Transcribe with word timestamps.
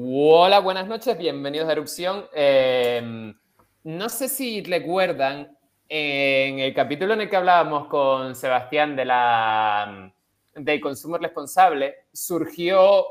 Hola, 0.00 0.60
buenas 0.60 0.86
noches, 0.86 1.18
bienvenidos 1.18 1.68
a 1.68 1.72
Erupción. 1.72 2.24
Eh, 2.32 3.34
no 3.82 4.08
sé 4.08 4.28
si 4.28 4.62
recuerdan, 4.62 5.58
en 5.88 6.60
el 6.60 6.72
capítulo 6.72 7.14
en 7.14 7.22
el 7.22 7.28
que 7.28 7.34
hablábamos 7.34 7.88
con 7.88 8.36
Sebastián 8.36 8.94
de 8.94 9.04
la, 9.04 10.14
del 10.54 10.80
consumo 10.80 11.18
responsable, 11.18 11.96
surgió 12.12 13.06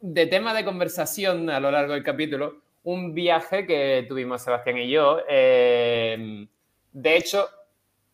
de 0.00 0.26
tema 0.26 0.52
de 0.54 0.64
conversación 0.64 1.50
a 1.50 1.60
lo 1.60 1.70
largo 1.70 1.92
del 1.92 2.02
capítulo 2.02 2.62
un 2.82 3.14
viaje 3.14 3.64
que 3.64 4.04
tuvimos 4.08 4.42
Sebastián 4.42 4.78
y 4.78 4.90
yo. 4.90 5.20
Eh, 5.28 6.48
de 6.94 7.16
hecho, 7.16 7.48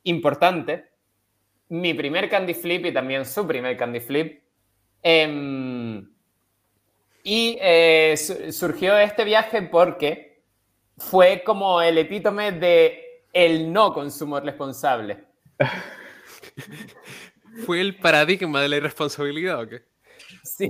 importante, 0.02 0.90
mi 1.70 1.94
primer 1.94 2.28
candy 2.28 2.52
flip 2.52 2.84
y 2.84 2.92
también 2.92 3.24
su 3.24 3.46
primer 3.46 3.78
candy 3.78 4.00
flip. 4.00 4.42
Em, 5.02 6.13
y 7.26 7.56
eh, 7.60 8.14
surgió 8.52 8.98
este 8.98 9.24
viaje 9.24 9.62
porque 9.62 10.42
fue 10.98 11.42
como 11.42 11.80
el 11.80 11.96
epítome 11.96 12.52
de 12.52 13.22
el 13.32 13.72
no 13.72 13.94
consumo 13.94 14.38
responsable. 14.38 15.24
¿Fue 17.64 17.80
el 17.80 17.96
paradigma 17.96 18.60
de 18.60 18.68
la 18.68 18.76
irresponsabilidad 18.76 19.62
o 19.62 19.68
qué? 19.68 19.82
Sí, 20.42 20.68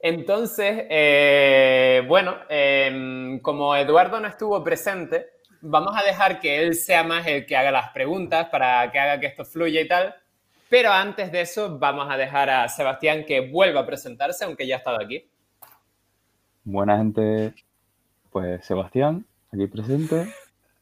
entonces, 0.00 0.84
eh, 0.90 2.02
bueno, 2.06 2.36
em, 2.50 3.40
como 3.40 3.74
Eduardo 3.74 4.20
no 4.20 4.28
estuvo 4.28 4.62
presente, 4.62 5.30
vamos 5.62 5.96
a 5.96 6.02
dejar 6.02 6.38
que 6.38 6.62
él 6.62 6.74
sea 6.74 7.02
más 7.02 7.26
el 7.26 7.46
que 7.46 7.56
haga 7.56 7.70
las 7.70 7.90
preguntas 7.90 8.48
para 8.50 8.92
que 8.92 8.98
haga 8.98 9.18
que 9.18 9.26
esto 9.26 9.44
fluya 9.44 9.80
y 9.80 9.88
tal. 9.88 10.14
Pero 10.68 10.92
antes 10.92 11.32
de 11.32 11.40
eso, 11.40 11.78
vamos 11.78 12.08
a 12.10 12.18
dejar 12.18 12.50
a 12.50 12.68
Sebastián 12.68 13.24
que 13.24 13.40
vuelva 13.40 13.80
a 13.80 13.86
presentarse, 13.86 14.44
aunque 14.44 14.66
ya 14.66 14.76
ha 14.76 14.78
estado 14.78 15.00
aquí. 15.00 15.30
Buena 16.64 16.98
gente, 16.98 17.54
pues 18.30 18.64
Sebastián, 18.66 19.26
aquí 19.52 19.66
presente. 19.66 20.26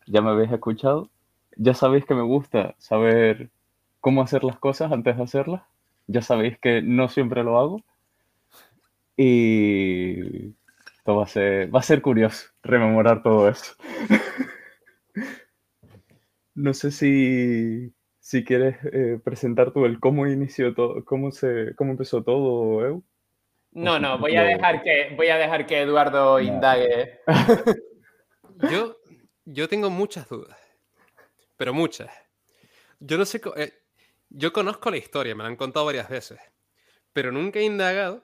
Ya 0.07 0.23
me 0.23 0.31
habéis 0.31 0.53
escuchado. 0.53 1.11
Ya 1.57 1.75
sabéis 1.75 2.05
que 2.07 2.15
me 2.15 2.23
gusta 2.23 2.75
saber 2.79 3.51
cómo 4.01 4.23
hacer 4.23 4.45
las 4.45 4.59
cosas 4.59 4.93
antes 4.93 5.17
de 5.17 5.23
hacerlas. 5.25 5.63
Ya 6.09 6.23
sabéis 6.23 6.59
que 6.59 6.83
no 6.83 7.09
siempre 7.09 7.45
lo 7.45 7.59
hago. 7.59 7.83
Y 9.17 10.49
esto 10.97 11.17
va 11.17 11.25
a 11.25 11.27
ser, 11.27 11.75
va 11.75 11.81
a 11.81 11.83
ser 11.83 12.03
curioso 12.03 12.49
rememorar 12.63 13.23
todo 13.23 13.49
eso. 13.49 13.75
no 16.55 16.75
sé 16.75 16.91
si, 16.91 17.95
si 18.21 18.45
quieres 18.45 18.77
eh, 18.93 19.21
presentar 19.23 19.73
tú 19.73 19.85
el 19.87 20.01
cómo 20.01 20.27
inició 20.27 20.75
todo, 20.75 21.05
cómo 21.05 21.33
se, 21.33 21.75
cómo 21.77 21.93
empezó 21.93 22.23
todo, 22.23 22.85
Eu. 22.87 23.03
No, 23.73 23.99
no, 23.99 24.19
voy 24.19 24.37
a 24.37 24.43
dejar 24.43 24.83
que, 24.83 25.15
voy 25.17 25.29
a 25.29 25.39
dejar 25.39 25.67
que 25.67 25.81
Eduardo 25.81 26.41
indague. 26.41 27.21
Yo, 28.71 28.97
yo 29.45 29.69
tengo 29.69 29.91
muchas 29.91 30.29
dudas, 30.29 30.57
pero 31.57 31.75
muchas. 31.75 32.13
Yo 33.01 33.19
no 33.19 33.25
sé, 33.25 33.41
eh, 33.57 33.73
yo 34.29 34.53
conozco 34.53 34.89
la 34.89 34.99
historia, 34.99 35.35
me 35.35 35.43
la 35.43 35.49
han 35.49 35.57
contado 35.57 35.87
varias 35.87 36.09
veces, 36.09 36.39
pero 37.13 37.33
nunca 37.33 37.59
he 37.59 37.65
indagado 37.65 38.23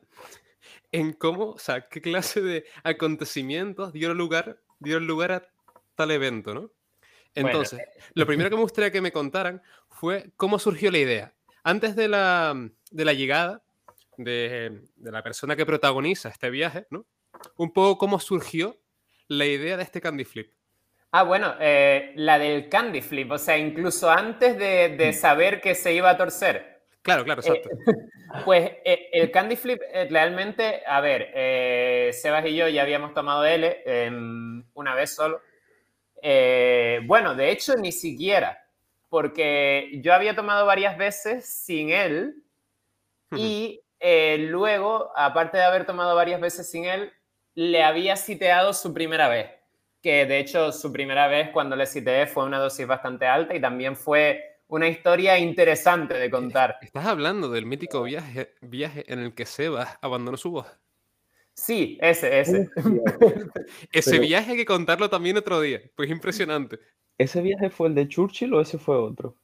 en 0.93 1.13
cómo, 1.13 1.51
o 1.51 1.59
sea, 1.59 1.89
qué 1.89 2.01
clase 2.01 2.41
de 2.41 2.67
acontecimientos 2.85 3.93
dieron 3.93 4.17
lugar, 4.17 4.61
dieron 4.79 5.09
lugar 5.09 5.33
a 5.33 5.49
tal 5.97 6.13
evento, 6.13 6.55
¿no? 6.55 6.71
Entonces, 7.35 7.81
eh, 7.81 7.87
lo 8.15 8.27
primero 8.27 8.51
que 8.51 8.57
me 8.57 8.63
gustaría 8.63 8.93
que 8.93 9.01
me 9.01 9.13
contaran 9.13 9.63
fue 9.89 10.31
cómo 10.37 10.59
surgió 10.59 10.91
la 10.93 10.99
idea. 10.99 11.35
Antes 11.65 11.97
de 11.97 12.07
la, 12.07 12.55
de 12.91 13.05
la 13.05 13.13
llegada 13.13 13.63
de, 14.19 14.83
de, 14.97 15.13
la 15.13 15.23
persona 15.23 15.57
que 15.57 15.65
protagoniza 15.65 16.29
este 16.29 16.51
viaje, 16.51 16.87
¿no? 16.91 17.07
Un 17.57 17.73
poco 17.73 17.97
cómo 17.97 18.21
surgió 18.21 18.77
la 19.29 19.47
idea 19.47 19.77
de 19.77 19.85
este 19.85 20.01
candy 20.01 20.25
flip. 20.25 20.53
Ah, 21.11 21.23
bueno, 21.23 21.55
eh, 21.59 22.13
la 22.17 22.39
del 22.39 22.69
candy 22.69 23.01
flip, 23.01 23.31
o 23.31 23.39
sea, 23.39 23.57
incluso 23.57 24.11
antes 24.11 24.59
de, 24.59 24.91
de, 24.91 25.13
saber 25.15 25.61
que 25.61 25.75
se 25.75 25.95
iba 25.95 26.11
a 26.11 26.19
torcer. 26.19 26.83
Claro, 27.01 27.25
claro, 27.25 27.41
exacto. 27.41 27.71
Eh, 27.71 27.95
pues 28.45 28.73
eh, 28.85 29.09
el 29.13 29.31
candy 29.31 29.57
flip 29.57 29.81
realmente, 30.11 30.83
a 30.87 31.01
ver, 31.01 32.13
Sebas 32.13 32.45
y 32.45 32.55
yo 32.55 32.69
ya 32.69 32.83
habíamos 32.83 33.15
tomado 33.15 33.47
L 33.47 33.83
una 34.75 34.95
vez 34.95 35.15
solo. 35.15 35.41
bueno, 37.07 37.35
de 37.35 37.53
hecho, 37.53 37.75
ni 37.77 37.93
siquiera, 37.93 38.67
porque 39.09 40.01
yo 40.03 40.13
había 40.13 40.37
tomado 40.37 40.67
varias 40.67 40.99
veces 40.99 41.47
sin 41.47 41.89
él 41.89 42.43
y 43.35 43.81
luego, 44.01 45.11
aparte 45.17 45.59
de 45.59 45.65
haber 45.65 45.85
tomado 45.87 46.15
varias 46.15 46.41
veces 46.41 46.71
sin 46.71 46.85
él, 46.85 47.13
le 47.55 47.83
había 47.83 48.17
citeado 48.17 48.73
su 48.73 48.95
primera 48.95 49.29
vez, 49.29 49.51
que 50.03 50.27
de 50.27 50.39
hecho 50.39 50.73
su 50.73 50.93
primera 50.93 51.27
vez 51.27 51.51
cuando 51.51 51.75
le 51.75 51.87
cité 51.87 52.27
fue 52.27 52.45
una 52.45 52.59
dosis 52.59 52.87
bastante 52.87 53.27
alta 53.27 53.55
y 53.55 53.61
también 53.61 53.97
fue 53.97 54.59
una 54.69 54.89
historia 54.89 55.39
interesante 55.39 56.15
de 56.15 56.31
contar. 56.31 56.79
¿Estás 56.83 57.07
hablando 57.07 57.49
del 57.49 57.67
mítico 57.67 58.03
viaje, 58.03 58.55
viaje 58.61 59.05
en 59.13 59.19
el 59.19 59.35
que 59.35 59.47
Sebas 59.47 59.99
abandonó 60.01 60.37
su 60.37 60.51
voz? 60.51 60.67
Sí, 61.55 61.99
ese, 62.01 62.39
ese. 62.39 62.69
ese 63.91 64.11
Pero... 64.13 64.23
viaje 64.23 64.53
hay 64.53 64.57
que 64.57 64.65
contarlo 64.65 65.11
también 65.11 65.37
otro 65.37 65.61
día, 65.61 65.81
pues 65.97 66.11
impresionante. 66.11 66.79
¿Ese 67.17 67.43
viaje 67.43 67.71
fue 67.71 67.89
el 67.89 67.97
de 67.97 68.07
Churchill 68.07 68.55
o 68.55 68.61
ese 68.61 68.79
fue 68.79 68.97
otro? 68.97 69.35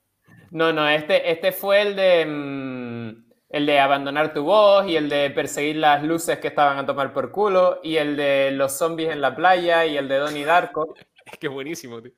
No, 0.53 0.73
no, 0.73 0.89
este, 0.89 1.33
este 1.33 1.51
fue 1.51 1.83
el 1.83 1.97
de... 1.97 2.27
Mmm, 2.27 3.34
el 3.55 3.67
de 3.67 3.79
abandonar 3.79 4.35
tu 4.35 4.43
voz 4.43 4.85
y 4.89 4.97
el 4.97 5.09
de 5.09 5.31
perseguir 5.31 5.77
las 5.77 6.03
luces 6.03 6.41
que 6.41 6.49
estaban 6.49 6.77
a 6.77 6.85
tomar 6.85 7.13
por 7.13 7.31
culo 7.31 7.79
y 7.85 7.99
el 7.99 8.17
de 8.17 8.51
los 8.51 8.73
zombies 8.73 9.13
en 9.13 9.21
la 9.21 9.37
playa 9.37 9.87
y 9.87 9.97
el 9.97 10.09
de 10.09 10.17
Donnie 10.17 10.45
Darko. 10.45 10.97
Es 11.25 11.39
que 11.39 11.47
buenísimo, 11.47 12.03
tío. 12.03 12.11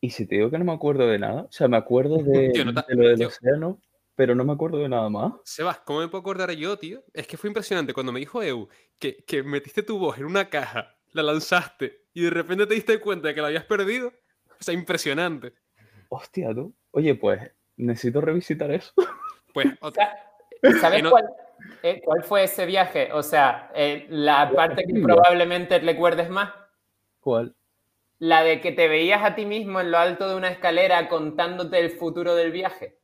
Y 0.00 0.08
si 0.08 0.26
te 0.26 0.36
digo 0.36 0.50
que 0.50 0.58
no 0.58 0.64
me 0.64 0.72
acuerdo 0.72 1.06
de 1.06 1.18
nada, 1.18 1.42
o 1.42 1.52
sea, 1.52 1.68
me 1.68 1.76
acuerdo 1.76 2.16
de, 2.16 2.48
tío, 2.54 2.64
no 2.64 2.72
de 2.72 2.94
lo 2.94 3.08
del 3.08 3.18
tío. 3.18 3.28
océano, 3.28 3.78
pero 4.14 4.34
no 4.34 4.42
me 4.42 4.54
acuerdo 4.54 4.78
de 4.78 4.88
nada 4.88 5.10
más. 5.10 5.34
Sebas, 5.44 5.80
¿cómo 5.80 6.00
me 6.00 6.08
puedo 6.08 6.22
acordar 6.22 6.50
yo, 6.52 6.78
tío? 6.78 7.04
Es 7.12 7.26
que 7.26 7.36
fue 7.36 7.48
impresionante 7.48 7.92
cuando 7.92 8.10
me 8.10 8.20
dijo 8.20 8.42
Eu 8.42 8.68
que, 8.98 9.22
que 9.26 9.42
metiste 9.42 9.82
tu 9.82 9.98
voz 9.98 10.16
en 10.16 10.24
una 10.24 10.48
caja, 10.48 10.96
la 11.12 11.22
lanzaste 11.22 12.06
y 12.14 12.22
de 12.22 12.30
repente 12.30 12.66
te 12.66 12.72
diste 12.72 13.00
cuenta 13.00 13.28
de 13.28 13.34
que 13.34 13.42
la 13.42 13.48
habías 13.48 13.66
perdido. 13.66 14.14
O 14.58 14.62
sea, 14.64 14.72
impresionante. 14.72 15.52
Hostia, 16.08 16.54
tú. 16.54 16.74
Oye, 16.92 17.14
pues 17.16 17.52
necesito 17.76 18.22
revisitar 18.22 18.70
eso. 18.70 18.94
Pues, 19.52 19.66
otra... 19.82 20.33
¿Sabes 20.80 21.02
no... 21.02 21.10
cuál, 21.10 21.28
eh, 21.82 22.00
cuál, 22.04 22.24
fue 22.24 22.44
ese 22.44 22.66
viaje? 22.66 23.12
O 23.12 23.22
sea, 23.22 23.70
eh, 23.74 24.06
la 24.08 24.50
parte 24.54 24.84
que 24.84 25.00
probablemente 25.00 25.78
recuerdes 25.78 26.30
más. 26.30 26.52
¿Cuál? 27.20 27.54
La 28.18 28.42
de 28.42 28.60
que 28.60 28.72
te 28.72 28.88
veías 28.88 29.22
a 29.22 29.34
ti 29.34 29.44
mismo 29.44 29.80
en 29.80 29.90
lo 29.90 29.98
alto 29.98 30.28
de 30.28 30.36
una 30.36 30.48
escalera 30.48 31.08
contándote 31.08 31.78
el 31.78 31.90
futuro 31.90 32.34
del 32.34 32.52
viaje. 32.52 32.98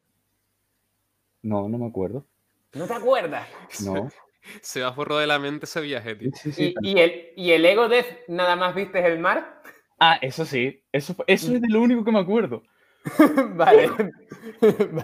No, 1.42 1.68
no 1.68 1.78
me 1.78 1.86
acuerdo. 1.86 2.26
¿No 2.74 2.86
te 2.86 2.94
acuerdas? 2.94 3.46
No. 3.84 4.08
Se 4.62 4.80
va 4.80 4.90
borró 4.90 5.18
de 5.18 5.26
la 5.26 5.38
mente 5.38 5.66
ese 5.66 5.82
viaje, 5.82 6.14
tío. 6.14 6.30
Sí, 6.34 6.52
sí, 6.52 6.74
¿Y, 6.80 6.90
y, 6.92 6.98
el, 6.98 7.32
¿Y 7.36 7.52
el 7.52 7.64
ego 7.66 7.88
death 7.88 8.06
nada 8.28 8.56
más 8.56 8.74
viste 8.74 9.04
el 9.04 9.18
mar? 9.18 9.60
Ah, 9.98 10.18
eso 10.22 10.46
sí. 10.46 10.82
Eso, 10.92 11.14
eso 11.26 11.54
es 11.54 11.60
de 11.60 11.68
lo 11.68 11.82
único 11.82 12.02
que 12.04 12.12
me 12.12 12.20
acuerdo. 12.20 12.62
vale. 13.54 13.90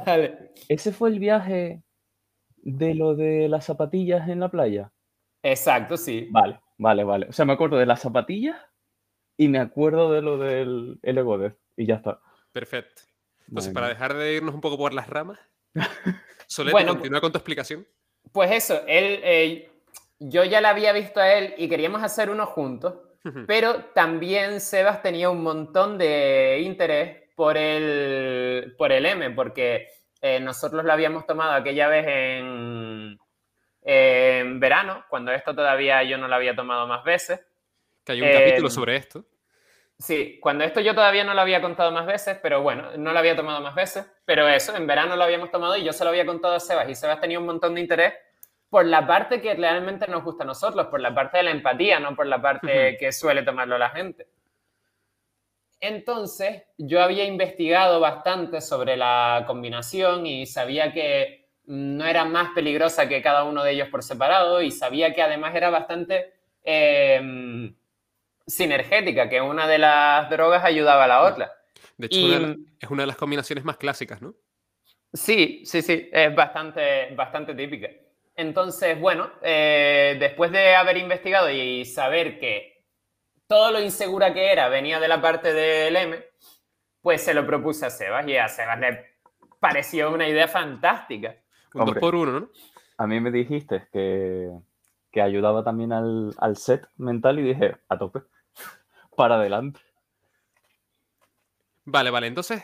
vale. 0.06 0.52
Ese 0.68 0.92
fue 0.92 1.10
el 1.10 1.18
viaje 1.18 1.82
de 2.72 2.94
lo 2.94 3.14
de 3.14 3.48
las 3.48 3.64
zapatillas 3.64 4.28
en 4.28 4.40
la 4.40 4.50
playa? 4.50 4.92
Exacto, 5.42 5.96
sí. 5.96 6.28
Vale, 6.30 6.60
vale, 6.78 7.04
vale. 7.04 7.26
O 7.28 7.32
sea, 7.32 7.44
me 7.44 7.52
acuerdo 7.52 7.76
de 7.76 7.86
las 7.86 8.00
zapatillas 8.00 8.56
y 9.36 9.48
me 9.48 9.58
acuerdo 9.58 10.12
de 10.12 10.22
lo 10.22 10.38
del 10.38 10.98
el 11.02 11.18
ego 11.18 11.52
y 11.76 11.86
ya 11.86 11.96
está. 11.96 12.20
Perfecto. 12.52 13.02
Entonces, 13.46 13.72
bueno. 13.72 13.74
para 13.74 13.88
dejar 13.88 14.14
de 14.14 14.34
irnos 14.34 14.54
un 14.54 14.60
poco 14.60 14.76
por 14.76 14.92
las 14.92 15.08
ramas, 15.08 15.38
Solete, 16.48 16.72
bueno, 16.72 16.94
continúa 16.94 17.20
con 17.20 17.30
tu 17.30 17.38
explicación. 17.38 17.86
Pues 18.32 18.50
eso, 18.50 18.82
él, 18.88 19.20
eh, 19.22 19.70
yo 20.18 20.44
ya 20.44 20.60
la 20.60 20.70
había 20.70 20.92
visto 20.92 21.20
a 21.20 21.32
él 21.32 21.54
y 21.58 21.68
queríamos 21.68 22.02
hacer 22.02 22.30
uno 22.30 22.46
juntos, 22.46 22.94
pero 23.46 23.86
también 23.86 24.60
Sebas 24.60 25.02
tenía 25.02 25.30
un 25.30 25.42
montón 25.42 25.98
de 25.98 26.60
interés 26.64 27.24
por 27.34 27.56
el, 27.56 28.74
por 28.78 28.92
el 28.92 29.04
M, 29.04 29.30
porque 29.30 29.88
eh, 30.26 30.40
nosotros 30.40 30.84
lo 30.84 30.92
habíamos 30.92 31.26
tomado 31.26 31.52
aquella 31.52 31.86
vez 31.86 32.06
en, 32.06 33.18
eh, 33.82 34.40
en, 34.40 34.58
verano, 34.58 35.04
cuando 35.08 35.30
esto 35.30 35.54
todavía 35.54 36.02
yo 36.02 36.18
no 36.18 36.26
lo 36.26 36.34
había 36.34 36.56
tomado 36.56 36.86
más 36.86 37.04
veces. 37.04 37.40
Que 38.04 38.12
hay 38.12 38.22
un 38.22 38.28
eh, 38.28 38.32
capítulo 38.32 38.70
sobre 38.70 38.96
esto. 38.96 39.24
Sí, 39.98 40.38
cuando 40.42 40.64
esto 40.64 40.80
yo 40.80 40.94
todavía 40.94 41.24
no 41.24 41.32
lo 41.32 41.40
había 41.40 41.62
contado 41.62 41.92
más 41.92 42.06
veces, 42.06 42.38
pero 42.42 42.60
bueno, 42.60 42.90
no 42.96 43.12
lo 43.12 43.18
había 43.18 43.36
tomado 43.36 43.60
más 43.60 43.74
veces. 43.74 44.06
Pero 44.24 44.48
eso, 44.48 44.76
en 44.76 44.86
verano 44.86 45.14
lo 45.16 45.24
habíamos 45.24 45.50
tomado 45.50 45.76
y 45.76 45.84
yo 45.84 45.92
se 45.92 46.04
lo 46.04 46.10
había 46.10 46.26
contado 46.26 46.54
a 46.54 46.60
Sebas 46.60 46.88
y 46.88 46.94
Sebas 46.94 47.20
tenía 47.20 47.38
un 47.38 47.46
montón 47.46 47.74
de 47.74 47.80
interés 47.80 48.14
por 48.68 48.84
la 48.84 49.06
parte 49.06 49.40
que 49.40 49.54
realmente 49.54 50.08
nos 50.08 50.24
gusta 50.24 50.42
a 50.42 50.46
nosotros, 50.46 50.88
por 50.88 51.00
la 51.00 51.14
parte 51.14 51.38
de 51.38 51.44
la 51.44 51.50
empatía, 51.52 52.00
no 52.00 52.16
por 52.16 52.26
la 52.26 52.42
parte 52.42 52.96
que 52.98 53.12
suele 53.12 53.42
tomarlo 53.42 53.78
la 53.78 53.90
gente. 53.90 54.26
Entonces, 55.80 56.62
yo 56.78 57.02
había 57.02 57.24
investigado 57.24 58.00
bastante 58.00 58.60
sobre 58.60 58.96
la 58.96 59.44
combinación 59.46 60.26
y 60.26 60.46
sabía 60.46 60.92
que 60.92 61.48
no 61.66 62.04
era 62.06 62.24
más 62.24 62.50
peligrosa 62.54 63.08
que 63.08 63.22
cada 63.22 63.44
uno 63.44 63.62
de 63.62 63.72
ellos 63.72 63.88
por 63.88 64.02
separado 64.02 64.62
y 64.62 64.70
sabía 64.70 65.12
que 65.14 65.22
además 65.22 65.54
era 65.54 65.70
bastante 65.70 66.32
em, 66.68 67.74
sinergética, 68.46 69.28
que 69.28 69.40
una 69.40 69.66
de 69.68 69.78
las 69.78 70.28
drogas 70.30 70.64
ayudaba 70.64 71.04
a 71.04 71.08
la 71.08 71.22
otra. 71.22 71.52
De 71.96 72.06
hecho, 72.06 72.18
Y- 72.20 72.24
una 72.24 72.34
de 72.34 72.40
la- 72.40 72.56
es 72.80 72.90
una 72.90 73.02
de 73.02 73.06
las 73.08 73.16
combinaciones 73.16 73.64
más 73.64 73.76
clásicas, 73.76 74.20
¿no? 74.22 74.34
Sí, 75.12 75.62
sí, 75.64 75.82
sí, 75.82 76.08
es 76.12 76.34
bastante, 76.34 77.14
bastante 77.14 77.54
típica. 77.54 77.88
Entonces, 78.34 79.00
bueno, 79.00 79.30
eh, 79.42 80.16
después 80.20 80.50
de 80.52 80.74
haber 80.74 80.98
investigado 80.98 81.50
y 81.50 81.84
saber 81.86 82.38
que 82.38 82.75
todo 83.46 83.70
lo 83.72 83.80
insegura 83.80 84.32
que 84.32 84.52
era 84.52 84.68
venía 84.68 85.00
de 85.00 85.08
la 85.08 85.20
parte 85.20 85.52
del 85.52 85.96
M, 85.96 86.24
pues 87.00 87.22
se 87.22 87.34
lo 87.34 87.46
propuse 87.46 87.86
a 87.86 87.90
Sebas 87.90 88.26
y 88.26 88.36
a 88.36 88.48
Sebas 88.48 88.80
le 88.80 89.16
pareció 89.60 90.12
una 90.12 90.28
idea 90.28 90.48
fantástica. 90.48 91.36
Un 91.74 91.82
Hombre. 91.82 92.00
2 92.00 92.00
por 92.00 92.14
1 92.14 92.40
¿no? 92.40 92.48
A 92.98 93.06
mí 93.06 93.20
me 93.20 93.30
dijiste 93.30 93.88
que, 93.92 94.50
que 95.12 95.20
ayudaba 95.20 95.62
también 95.62 95.92
al, 95.92 96.34
al 96.38 96.56
set 96.56 96.88
mental 96.96 97.38
y 97.38 97.42
dije, 97.42 97.76
a 97.88 97.98
tope, 97.98 98.22
para 99.16 99.36
adelante. 99.36 99.80
Vale, 101.84 102.10
vale. 102.10 102.26
Entonces, 102.26 102.62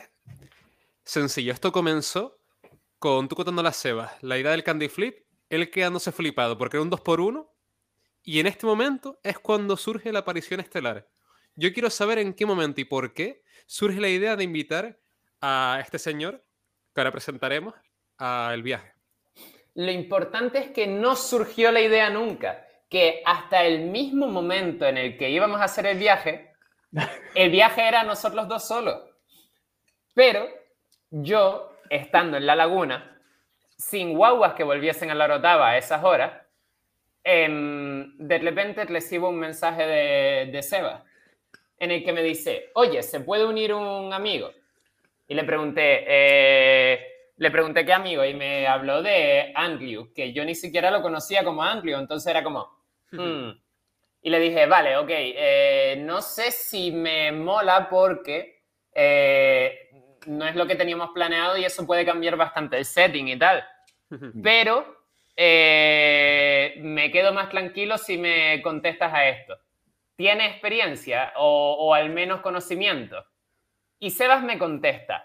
sencillo. 1.05 1.52
Esto 1.52 1.70
comenzó 1.70 2.38
con 2.99 3.29
tú 3.29 3.37
contando 3.37 3.62
las 3.62 3.76
cebas, 3.76 4.12
la 4.23 4.38
idea 4.38 4.52
del 4.52 4.64
candy 4.64 4.88
flip, 4.88 5.26
él 5.50 5.70
quedándose 5.70 6.12
flipado 6.12 6.56
porque 6.56 6.76
era 6.76 6.82
un 6.82 6.90
2 6.90 7.00
por 7.00 7.20
1 7.20 7.51
y 8.24 8.40
en 8.40 8.46
este 8.46 8.66
momento 8.66 9.19
es 9.22 9.38
cuando 9.38 9.76
surge 9.76 10.12
la 10.12 10.20
aparición 10.20 10.60
estelar. 10.60 11.08
Yo 11.54 11.72
quiero 11.72 11.90
saber 11.90 12.19
en 12.19 12.34
qué 12.34 12.46
momento 12.46 12.80
y 12.80 12.84
por 12.84 13.12
qué 13.12 13.42
surge 13.66 14.00
la 14.00 14.08
idea 14.08 14.36
de 14.36 14.44
invitar 14.44 14.98
a 15.40 15.78
este 15.82 15.98
señor, 15.98 16.44
que 16.94 17.00
ahora 17.00 17.10
presentaremos, 17.10 17.74
al 18.16 18.62
viaje. 18.62 18.94
Lo 19.74 19.90
importante 19.90 20.58
es 20.58 20.70
que 20.70 20.86
no 20.86 21.16
surgió 21.16 21.72
la 21.72 21.80
idea 21.80 22.10
nunca, 22.10 22.66
que 22.88 23.22
hasta 23.24 23.64
el 23.64 23.86
mismo 23.86 24.28
momento 24.28 24.86
en 24.86 24.98
el 24.98 25.16
que 25.16 25.30
íbamos 25.30 25.60
a 25.60 25.64
hacer 25.64 25.86
el 25.86 25.98
viaje, 25.98 26.52
el 27.34 27.50
viaje 27.50 27.86
era 27.86 28.04
nosotros 28.04 28.46
dos 28.48 28.66
solos. 28.66 29.02
Pero 30.14 30.46
yo, 31.10 31.78
estando 31.90 32.36
en 32.36 32.46
la 32.46 32.54
laguna, 32.54 33.20
sin 33.76 34.14
guaguas 34.14 34.54
que 34.54 34.62
volviesen 34.62 35.10
a 35.10 35.14
la 35.14 35.26
rotava 35.26 35.70
a 35.70 35.78
esas 35.78 36.04
horas, 36.04 36.41
de 37.24 38.38
repente 38.38 38.84
recibo 38.84 39.28
un 39.28 39.38
mensaje 39.38 39.86
de, 39.86 40.50
de 40.52 40.62
Seba 40.62 41.04
en 41.78 41.90
el 41.90 42.04
que 42.04 42.12
me 42.12 42.22
dice, 42.22 42.70
oye, 42.74 43.02
¿se 43.02 43.20
puede 43.20 43.44
unir 43.44 43.74
un 43.74 44.12
amigo? 44.12 44.52
Y 45.26 45.34
le 45.34 45.44
pregunté, 45.44 46.04
eh, 46.06 47.06
le 47.36 47.50
pregunté 47.50 47.84
qué 47.84 47.92
amigo 47.92 48.24
y 48.24 48.34
me 48.34 48.66
habló 48.66 49.02
de 49.02 49.52
Andrew, 49.54 50.12
que 50.14 50.32
yo 50.32 50.44
ni 50.44 50.54
siquiera 50.54 50.90
lo 50.90 51.02
conocía 51.02 51.42
como 51.42 51.62
Andrew, 51.62 51.98
entonces 51.98 52.28
era 52.30 52.42
como... 52.44 52.69
"Hmm". 53.10 53.50
Y 54.24 54.30
le 54.30 54.38
dije, 54.38 54.66
vale, 54.66 54.96
ok, 54.96 55.10
eh, 55.10 55.96
no 56.00 56.22
sé 56.22 56.52
si 56.52 56.92
me 56.92 57.32
mola 57.32 57.88
porque 57.90 58.62
eh, 58.94 59.90
no 60.26 60.46
es 60.46 60.54
lo 60.54 60.66
que 60.69 60.76
teníamos 60.76 61.10
planeado 61.10 61.56
y 61.56 61.64
eso 61.64 61.84
puede 61.84 62.04
cambiar 62.04 62.36
bastante 62.36 62.78
el 62.78 62.84
setting 62.84 63.26
y 63.28 63.36
tal, 63.38 63.64
pero 64.42 65.01
eh, 65.37 66.75
me 66.79 67.11
quedo 67.11 67.32
más 67.32 67.49
tranquilo 67.49 67.99
si 67.99 68.19
me 68.19 68.61
contestas 68.62 69.12
a 69.12 69.29
esto. 69.29 69.58
¿Tiene 70.17 70.46
experiencia 70.46 71.32
o, 71.37 71.76
o 71.79 71.94
al 71.94 72.11
menos 72.11 72.40
conocimiento? 72.40 73.25
Y 73.99 74.11
Sebas 74.11 74.43
me 74.43 74.58
contesta 74.58 75.25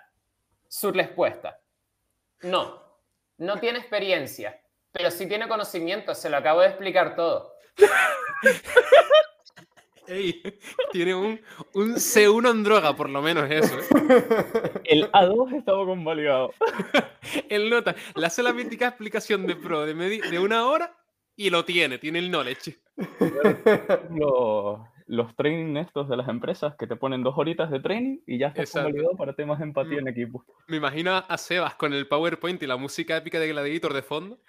su 0.68 0.92
respuesta. 0.92 1.59
No, 2.42 2.83
no 3.38 3.57
tiene 3.59 3.80
experiencia, 3.80 4.62
pero 4.92 5.12
sí 5.12 5.27
tiene 5.27 5.48
conocimiento, 5.48 6.13
se 6.13 6.30
lo 6.30 6.38
acabo 6.38 6.62
de 6.62 6.68
explicar 6.68 7.15
todo. 7.15 7.54
Ey, 10.07 10.42
tiene 10.92 11.13
un, 11.15 11.39
un 11.74 11.95
C1 11.95 12.51
en 12.51 12.63
droga, 12.63 12.95
por 12.95 13.09
lo 13.09 13.21
menos 13.21 13.50
eso. 13.50 13.77
¿eh? 13.77 14.81
El 14.86 15.12
A2 15.12 15.57
estaba 15.57 15.86
convalidado. 15.86 16.54
Él 17.50 17.69
nota, 17.69 17.95
le 18.15 18.25
hace 18.25 18.42
la 18.42 18.54
mítica 18.54 18.88
explicación 18.88 19.45
de 19.45 19.56
pro 19.56 19.86
de, 19.86 19.94
de 19.94 20.39
una 20.39 20.65
hora 20.68 20.98
y 21.36 21.50
lo 21.50 21.65
tiene, 21.65 21.98
tiene 21.98 22.19
el 22.19 22.30
knowledge. 22.30 22.80
Los, 24.09 24.80
los 25.07 25.36
training 25.36 25.77
estos 25.77 26.09
de 26.09 26.18
las 26.18 26.27
empresas 26.27 26.75
que 26.77 26.86
te 26.86 26.95
ponen 26.95 27.24
dos 27.24 27.36
horitas 27.38 27.71
de 27.71 27.80
training 27.80 28.19
y 28.27 28.38
ya 28.38 28.48
estás 28.48 28.69
convalidado 28.71 29.15
para 29.18 29.33
temas 29.33 29.59
de 29.59 29.63
empatía 29.65 30.00
en 30.00 30.07
equipo. 30.07 30.45
Me 30.68 30.77
imagino 30.77 31.15
a 31.15 31.38
Sebas 31.38 31.75
con 31.75 31.94
el 31.94 32.07
PowerPoint 32.07 32.62
y 32.62 32.68
la 32.68 32.77
música 32.77 33.15
épica 33.18 33.39
de 33.39 33.48
Gladiator 33.48 33.94
de 33.94 34.01
fondo, 34.01 34.39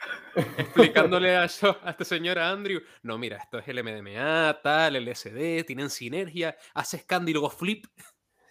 explicándole 0.57 1.37
a, 1.37 1.47
yo- 1.47 1.77
a 1.83 1.91
este 1.91 2.05
señor, 2.05 2.39
a 2.39 2.51
Andrew, 2.51 2.81
no, 3.03 3.19
mira, 3.19 3.37
esto 3.39 3.59
es 3.59 3.69
el 3.69 3.79
MDMA, 3.79 4.59
tal, 4.63 4.97
el 4.97 5.07
SD, 5.09 5.65
tienen 5.65 5.91
sinergia, 5.91 6.57
haces 6.75 7.05
candy 7.05 7.31
y 7.31 7.35
luego 7.35 7.51
flip. 7.51 7.87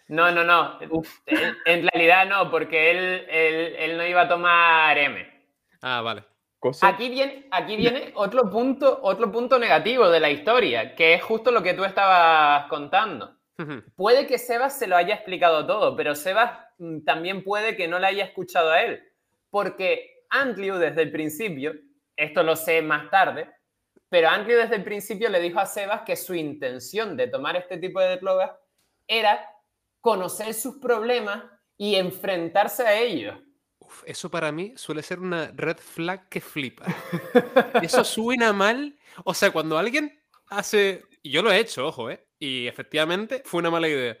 No, 0.08 0.32
no, 0.32 0.42
no. 0.44 0.78
En, 0.80 1.56
en 1.66 1.88
realidad 1.92 2.26
no, 2.26 2.50
porque 2.50 2.90
él, 2.90 3.26
él, 3.28 3.74
él 3.78 3.96
no 3.98 4.06
iba 4.06 4.22
a 4.22 4.28
tomar 4.28 4.96
M. 4.96 5.26
Ah, 5.82 6.00
vale. 6.00 6.24
Cosa 6.58 6.88
Aquí 6.88 7.08
viene, 7.08 7.46
aquí 7.52 7.76
viene 7.76 8.12
otro, 8.16 8.50
punto, 8.50 8.98
otro 9.02 9.30
punto 9.30 9.58
negativo 9.58 10.10
de 10.10 10.18
la 10.18 10.30
historia, 10.30 10.96
que 10.96 11.14
es 11.14 11.22
justo 11.22 11.52
lo 11.52 11.62
que 11.62 11.74
tú 11.74 11.84
estabas 11.84 12.68
contando. 12.68 13.36
Puede 13.96 14.26
que 14.26 14.38
Sebas 14.38 14.78
se 14.78 14.86
lo 14.86 14.96
haya 14.96 15.14
explicado 15.14 15.66
todo, 15.66 15.96
pero 15.96 16.14
Sebas 16.14 16.60
mm, 16.78 17.04
también 17.04 17.42
puede 17.42 17.76
que 17.76 17.88
no 17.88 17.98
le 17.98 18.06
haya 18.06 18.24
escuchado 18.24 18.70
a 18.70 18.82
él. 18.82 19.02
Porque 19.50 20.24
Andrew 20.30 20.78
desde 20.78 21.02
el 21.02 21.10
principio, 21.10 21.74
esto 22.16 22.42
lo 22.44 22.54
sé 22.54 22.82
más 22.82 23.10
tarde, 23.10 23.50
pero 24.08 24.28
Andrew 24.28 24.56
desde 24.58 24.76
el 24.76 24.84
principio 24.84 25.28
le 25.28 25.40
dijo 25.40 25.58
a 25.58 25.66
Sebas 25.66 26.02
que 26.02 26.16
su 26.16 26.34
intención 26.34 27.16
de 27.16 27.26
tomar 27.26 27.56
este 27.56 27.78
tipo 27.78 28.00
de 28.00 28.16
drogas 28.16 28.52
era 29.08 29.44
conocer 30.00 30.54
sus 30.54 30.76
problemas 30.76 31.44
y 31.76 31.96
enfrentarse 31.96 32.86
a 32.86 32.98
ellos. 32.98 33.36
Uf, 33.88 34.02
eso 34.06 34.30
para 34.30 34.52
mí 34.52 34.74
suele 34.76 35.02
ser 35.02 35.18
una 35.20 35.50
red 35.56 35.78
flag 35.78 36.28
que 36.28 36.42
flipa. 36.42 36.84
Eso 37.82 38.04
suena 38.04 38.52
mal. 38.52 38.98
O 39.24 39.32
sea, 39.32 39.50
cuando 39.50 39.78
alguien 39.78 40.20
hace. 40.48 41.04
Y 41.22 41.30
yo 41.30 41.42
lo 41.42 41.50
he 41.50 41.58
hecho, 41.58 41.86
ojo, 41.86 42.10
¿eh? 42.10 42.22
Y 42.38 42.66
efectivamente 42.66 43.42
fue 43.46 43.60
una 43.60 43.70
mala 43.70 43.88
idea. 43.88 44.18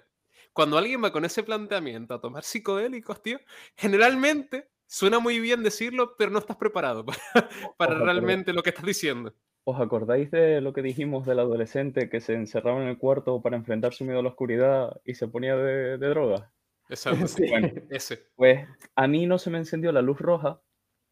Cuando 0.54 0.78
alguien 0.78 1.04
va 1.04 1.12
con 1.12 1.26
ese 1.26 1.42
planteamiento 1.42 2.14
a 2.14 2.20
tomar 2.20 2.42
psicodélicos, 2.44 3.22
tío, 3.22 3.38
generalmente 3.76 4.70
suena 4.86 5.18
muy 5.18 5.38
bien 5.38 5.62
decirlo, 5.62 6.16
pero 6.16 6.30
no 6.30 6.38
estás 6.38 6.56
preparado 6.56 7.04
para, 7.04 7.18
para 7.34 7.46
Ojo, 7.66 7.74
pero- 7.78 8.04
realmente 8.06 8.52
lo 8.54 8.62
que 8.62 8.70
estás 8.70 8.86
diciendo. 8.86 9.34
¿Os 9.64 9.78
acordáis 9.78 10.30
de 10.30 10.62
lo 10.62 10.72
que 10.72 10.80
dijimos 10.80 11.26
del 11.26 11.40
adolescente 11.40 12.08
que 12.08 12.22
se 12.22 12.32
encerraba 12.32 12.80
en 12.80 12.88
el 12.88 12.96
cuarto 12.96 13.42
para 13.42 13.56
enfrentar 13.58 13.92
su 13.92 14.04
miedo 14.06 14.20
a 14.20 14.22
la 14.22 14.30
oscuridad 14.30 14.98
y 15.04 15.14
se 15.14 15.28
ponía 15.28 15.56
de, 15.56 15.98
de 15.98 16.08
droga? 16.08 16.50
Exacto. 16.88 17.26
Sí. 17.28 17.46
Bueno, 17.48 17.68
Ese. 17.90 18.26
Pues 18.36 18.66
a 18.94 19.06
mí 19.06 19.26
no 19.26 19.38
se 19.38 19.50
me 19.50 19.58
encendió 19.58 19.92
la 19.92 20.02
luz 20.02 20.18
roja 20.18 20.60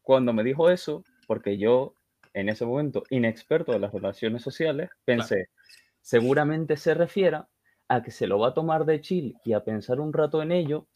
cuando 0.01 0.33
me 0.33 0.43
dijo 0.43 0.69
eso, 0.69 1.03
porque 1.27 1.57
yo, 1.57 1.95
en 2.33 2.49
ese 2.49 2.65
momento, 2.65 3.03
inexperto 3.09 3.71
de 3.71 3.79
las 3.79 3.93
relaciones 3.93 4.41
sociales, 4.41 4.89
pensé, 5.05 5.49
seguramente 6.01 6.77
se 6.77 6.93
refiera 6.93 7.49
a 7.89 8.01
que 8.01 8.11
se 8.11 8.27
lo 8.27 8.39
va 8.39 8.49
a 8.49 8.53
tomar 8.53 8.85
de 8.85 9.01
chill 9.01 9.35
y 9.43 9.53
a 9.53 9.63
pensar 9.63 9.99
un 9.99 10.13
rato 10.13 10.41
en 10.41 10.51
ello, 10.51 10.87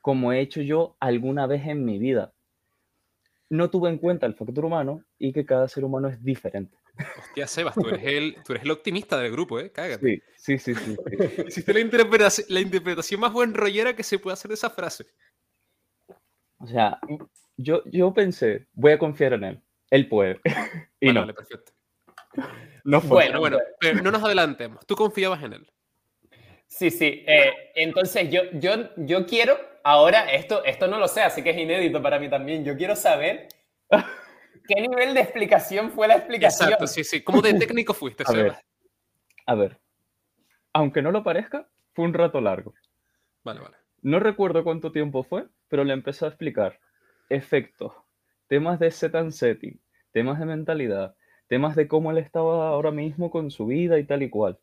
como 0.00 0.32
he 0.32 0.40
hecho 0.40 0.62
yo 0.62 0.96
alguna 1.00 1.46
vez 1.46 1.66
en 1.66 1.84
mi 1.84 1.98
vida. 1.98 2.32
No 3.50 3.70
tuve 3.70 3.90
en 3.90 3.98
cuenta 3.98 4.26
el 4.26 4.34
factor 4.34 4.64
humano 4.64 5.04
y 5.18 5.32
que 5.32 5.46
cada 5.46 5.68
ser 5.68 5.84
humano 5.84 6.08
es 6.08 6.22
diferente. 6.22 6.76
Hostia, 7.18 7.46
Sebas, 7.46 7.74
tú 7.74 7.88
eres 7.88 8.02
el, 8.04 8.36
tú 8.44 8.52
eres 8.52 8.64
el 8.64 8.70
optimista 8.70 9.18
del 9.18 9.32
grupo, 9.32 9.58
¿eh? 9.58 9.70
Cágate. 9.72 10.22
Sí, 10.36 10.58
sí, 10.58 10.74
sí, 10.74 10.74
sí. 10.74 10.96
sí. 10.96 11.42
Hiciste 11.48 11.74
la 11.74 11.80
interpretación, 11.80 12.46
la 12.50 12.60
interpretación 12.60 13.20
más 13.20 13.32
buen 13.32 13.52
rollera 13.54 13.96
que 13.96 14.02
se 14.04 14.18
puede 14.18 14.34
hacer 14.34 14.48
de 14.48 14.54
esa 14.54 14.70
frase. 14.70 15.06
O 16.58 16.66
sea, 16.66 16.98
yo, 17.56 17.82
yo 17.86 18.14
pensé, 18.14 18.66
voy 18.72 18.92
a 18.92 18.98
confiar 18.98 19.32
en 19.34 19.44
él. 19.44 19.60
Él 19.90 20.08
puede. 20.08 20.40
y 21.00 21.06
Vale, 21.08 21.14
no, 21.14 21.20
vale, 21.20 21.34
perfecto. 21.34 21.72
no 22.84 23.00
fue. 23.00 23.08
Bueno, 23.10 23.40
Bueno, 23.40 23.56
bueno, 23.58 23.72
pero 23.80 24.02
no 24.02 24.10
nos 24.12 24.22
adelantemos. 24.22 24.86
Tú 24.86 24.94
confiabas 24.94 25.42
en 25.42 25.54
él. 25.54 25.70
Sí, 26.68 26.90
sí. 26.90 27.24
eh, 27.26 27.52
entonces 27.74 28.30
yo, 28.30 28.42
yo, 28.54 28.90
yo 28.96 29.26
quiero, 29.26 29.56
ahora, 29.84 30.32
esto, 30.32 30.64
esto 30.64 30.88
no 30.88 30.98
lo 30.98 31.06
sé, 31.06 31.22
así 31.22 31.42
que 31.42 31.50
es 31.50 31.58
inédito 31.58 32.02
para 32.02 32.18
mí 32.18 32.28
también. 32.28 32.64
Yo 32.64 32.76
quiero 32.76 32.96
saber 32.96 33.48
qué 34.66 34.80
nivel 34.80 35.14
de 35.14 35.20
explicación 35.20 35.90
fue 35.90 36.08
la 36.08 36.16
explicación. 36.16 36.68
Exacto, 36.68 36.86
sí, 36.86 37.04
sí. 37.04 37.22
¿Cómo 37.22 37.42
de 37.42 37.54
técnico 37.58 37.94
fuiste, 37.94 38.24
A 38.26 38.32
ver. 38.32 38.56
A 39.46 39.54
ver, 39.54 39.78
aunque 40.72 41.02
no 41.02 41.10
lo 41.10 41.22
parezca, 41.22 41.68
fue 41.92 42.04
un 42.04 42.14
rato 42.14 42.40
largo. 42.40 42.74
Vale, 43.44 43.60
vale. 43.60 43.76
No 44.02 44.18
recuerdo 44.18 44.64
cuánto 44.64 44.90
tiempo 44.92 45.22
fue, 45.22 45.46
pero 45.68 45.84
le 45.84 45.92
empecé 45.92 46.24
a 46.24 46.28
explicar 46.28 46.80
efectos, 47.28 47.92
temas 48.48 48.78
de 48.78 48.90
set 48.90 49.14
and 49.14 49.32
setting, 49.32 49.80
temas 50.12 50.38
de 50.38 50.46
mentalidad, 50.46 51.14
temas 51.46 51.76
de 51.76 51.88
cómo 51.88 52.10
él 52.10 52.18
estaba 52.18 52.68
ahora 52.68 52.90
mismo 52.90 53.30
con 53.30 53.50
su 53.50 53.66
vida 53.66 53.98
y 53.98 54.04
tal 54.04 54.22
y 54.22 54.30
cual. 54.30 54.58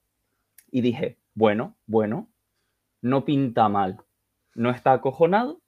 Y 0.69 0.81
dije, 0.81 1.17
bueno, 1.33 1.75
bueno, 1.85 2.29
no 3.01 3.25
pinta 3.25 3.69
mal. 3.69 3.97
No 4.53 4.69
está 4.69 4.93
acojonado, 4.93 5.61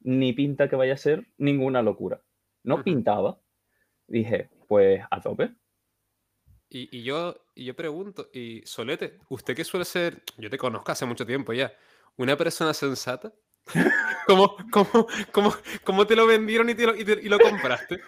ni 0.00 0.32
pinta 0.32 0.68
que 0.68 0.76
vaya 0.76 0.94
a 0.94 0.98
ser 0.98 1.26
ninguna 1.38 1.82
locura. 1.82 2.22
No 2.62 2.82
pintaba. 2.82 3.38
Dije, 4.08 4.48
pues 4.68 5.02
a 5.10 5.20
tope. 5.20 5.50
Y, 6.68 6.88
y 6.98 7.02
yo, 7.04 7.36
y 7.54 7.64
yo 7.64 7.76
pregunto, 7.76 8.28
y 8.32 8.62
Solete, 8.66 9.18
¿usted 9.28 9.54
que 9.54 9.64
suele 9.64 9.84
ser, 9.84 10.22
yo 10.36 10.50
te 10.50 10.58
conozco 10.58 10.90
hace 10.92 11.06
mucho 11.06 11.24
tiempo 11.24 11.52
ya, 11.52 11.72
una 12.16 12.36
persona 12.36 12.74
sensata? 12.74 13.32
¿Cómo, 14.26 14.56
cómo, 14.72 15.06
cómo, 15.32 15.54
cómo 15.84 16.06
te 16.06 16.16
lo 16.16 16.26
vendieron 16.26 16.68
y, 16.70 16.74
te 16.74 16.86
lo, 16.86 16.94
y, 16.96 17.04
te- 17.04 17.20
y 17.22 17.28
lo 17.28 17.38
compraste? 17.38 18.00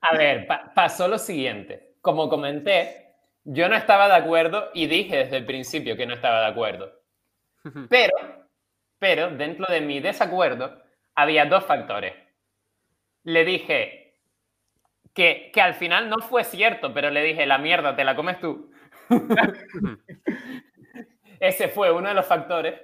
A 0.00 0.16
ver, 0.16 0.46
pa- 0.46 0.72
pasó 0.74 1.06
lo 1.06 1.18
siguiente. 1.18 1.94
Como 2.00 2.28
comenté, 2.28 3.14
yo 3.44 3.68
no 3.68 3.76
estaba 3.76 4.08
de 4.08 4.14
acuerdo 4.14 4.70
y 4.74 4.86
dije 4.86 5.18
desde 5.18 5.36
el 5.36 5.46
principio 5.46 5.96
que 5.96 6.06
no 6.06 6.14
estaba 6.14 6.40
de 6.40 6.46
acuerdo. 6.46 6.92
Pero, 7.88 8.16
pero 8.98 9.30
dentro 9.30 9.66
de 9.72 9.80
mi 9.80 10.00
desacuerdo 10.00 10.82
había 11.14 11.44
dos 11.46 11.64
factores. 11.64 12.14
Le 13.24 13.44
dije 13.44 14.01
que, 15.14 15.50
que 15.52 15.60
al 15.60 15.74
final 15.74 16.08
no 16.08 16.18
fue 16.18 16.44
cierto, 16.44 16.94
pero 16.94 17.10
le 17.10 17.22
dije, 17.22 17.46
la 17.46 17.58
mierda, 17.58 17.94
te 17.96 18.04
la 18.04 18.16
comes 18.16 18.40
tú. 18.40 18.70
Ese 21.40 21.68
fue 21.68 21.90
uno 21.90 22.08
de 22.08 22.14
los 22.14 22.26
factores. 22.26 22.80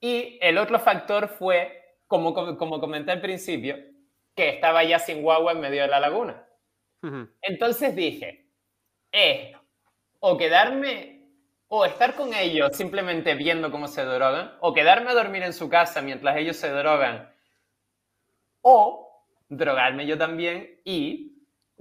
Y 0.00 0.38
el 0.42 0.58
otro 0.58 0.78
factor 0.78 1.28
fue, 1.28 1.96
como, 2.06 2.34
como 2.34 2.80
comenté 2.80 3.12
al 3.12 3.20
principio, 3.20 3.76
que 4.34 4.48
estaba 4.48 4.84
ya 4.84 4.98
sin 4.98 5.22
guagua 5.22 5.52
en 5.52 5.60
medio 5.60 5.82
de 5.82 5.88
la 5.88 6.00
laguna. 6.00 6.44
Entonces 7.42 7.94
dije, 7.94 8.46
eh, 9.12 9.52
o 10.20 10.36
quedarme, 10.38 11.28
o 11.68 11.84
estar 11.84 12.14
con 12.14 12.32
ellos 12.32 12.74
simplemente 12.74 13.34
viendo 13.34 13.70
cómo 13.70 13.88
se 13.88 14.04
drogan, 14.04 14.56
o 14.60 14.72
quedarme 14.72 15.10
a 15.10 15.14
dormir 15.14 15.42
en 15.42 15.52
su 15.52 15.68
casa 15.68 16.00
mientras 16.00 16.36
ellos 16.36 16.56
se 16.56 16.70
drogan, 16.70 17.30
o 18.62 19.22
drogarme 19.50 20.06
yo 20.06 20.16
también 20.16 20.80
y 20.84 21.33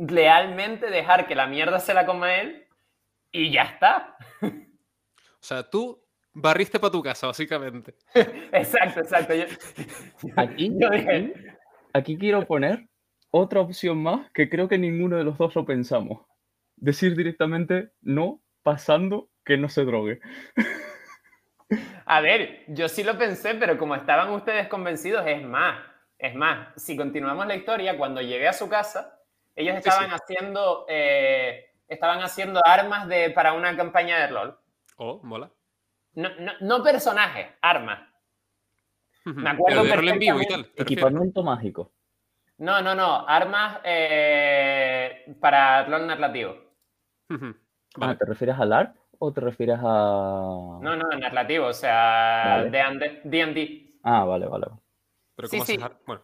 realmente 0.08 0.90
dejar 0.90 1.28
que 1.28 1.36
la 1.36 1.48
mierda 1.48 1.80
se 1.80 1.94
la 1.94 2.06
coma 2.06 2.36
él 2.36 2.68
y 3.32 3.52
ya 3.52 3.64
está. 3.64 4.18
O 4.42 5.46
sea, 5.46 5.64
tú 5.70 6.04
barriste 6.34 6.80
para 6.80 6.92
tu 6.92 7.02
casa, 7.02 7.28
básicamente. 7.28 7.96
Exacto, 8.52 9.02
exacto. 9.02 9.34
Yo, 9.34 9.46
Aquí, 10.36 10.72
yo 10.80 10.90
dije, 10.90 11.16
aquí, 11.16 11.34
aquí 11.94 12.18
quiero 12.18 12.46
poner 12.46 12.88
otra 13.32 13.62
opción 13.62 14.02
más 14.02 14.30
que 14.32 14.50
creo 14.50 14.68
que 14.68 14.78
ninguno 14.78 15.18
de 15.18 15.24
los 15.24 15.38
dos 15.38 15.56
lo 15.56 15.66
pensamos. 15.66 16.26
Decir 16.76 17.16
directamente 17.16 17.92
no, 18.02 18.42
pasando 18.62 19.30
que 19.46 19.58
no 19.58 19.70
se 19.70 19.86
drogue. 19.86 20.20
A 22.06 22.22
ver, 22.22 22.64
yo 22.68 22.88
sí 22.88 23.04
lo 23.04 23.18
pensé, 23.18 23.56
pero 23.56 23.78
como 23.78 23.96
estaban 23.96 24.30
ustedes 24.32 24.68
convencidos, 24.68 25.26
es 25.26 25.44
más, 25.44 25.80
es 26.18 26.36
más, 26.36 26.70
si 26.82 26.96
continuamos 26.96 27.48
la 27.48 27.56
historia, 27.56 27.98
cuando 27.98 28.22
llegué 28.22 28.48
a 28.48 28.54
su 28.54 28.70
casa, 28.70 29.20
ellos 29.56 29.78
estaban 29.78 30.10
sí. 30.10 30.16
haciendo, 30.16 30.86
eh, 30.90 31.72
estaban 31.88 32.22
haciendo 32.22 32.62
armas 32.66 33.08
de, 33.08 33.30
para 33.32 33.54
una 33.54 33.76
campaña 33.76 34.20
de 34.20 34.28
rol. 34.28 34.60
Oh, 34.98 35.20
mola. 35.24 35.52
No, 36.16 36.30
no, 36.40 36.52
no 36.62 36.84
personajes, 36.84 37.48
armas. 37.62 38.00
Me 39.26 39.50
acuerdo 39.50 39.82
Pero 39.82 39.84
de 39.84 39.96
rol 39.96 40.10
en 40.10 40.20
vivo 40.20 40.42
y 40.42 40.46
tal. 40.48 40.66
perfectamente. 40.66 40.74
¿te 40.76 40.84
refieres? 40.84 40.92
Equipamiento 40.92 41.44
mágico. 41.44 41.92
No, 42.58 42.82
no, 42.82 42.94
no, 42.94 43.28
armas 43.28 43.80
eh, 43.84 45.36
para 45.40 45.86
rol 45.86 46.06
narrativo. 46.08 46.56
Ah. 48.00 48.16
¿te 48.18 48.26
refieres 48.26 48.58
al 48.60 48.74
ARP 48.74 48.96
o 49.20 49.32
te 49.32 49.42
refieres 49.42 49.80
a...? 49.80 50.80
No, 50.82 50.96
no, 50.96 51.10
narrativo, 51.18 51.68
o 51.68 51.74
sea, 51.74 52.64
Vale. 52.64 52.70
D&D. 52.70 53.22
D&D. 53.24 54.00
Ah, 54.04 54.24
vale, 54.26 54.48
vale. 54.48 54.68
Pero 55.36 55.48
sí, 55.48 55.58
¿cómo 55.58 55.66
sí. 55.66 55.78
haces 55.82 55.98
Bueno. 56.06 56.22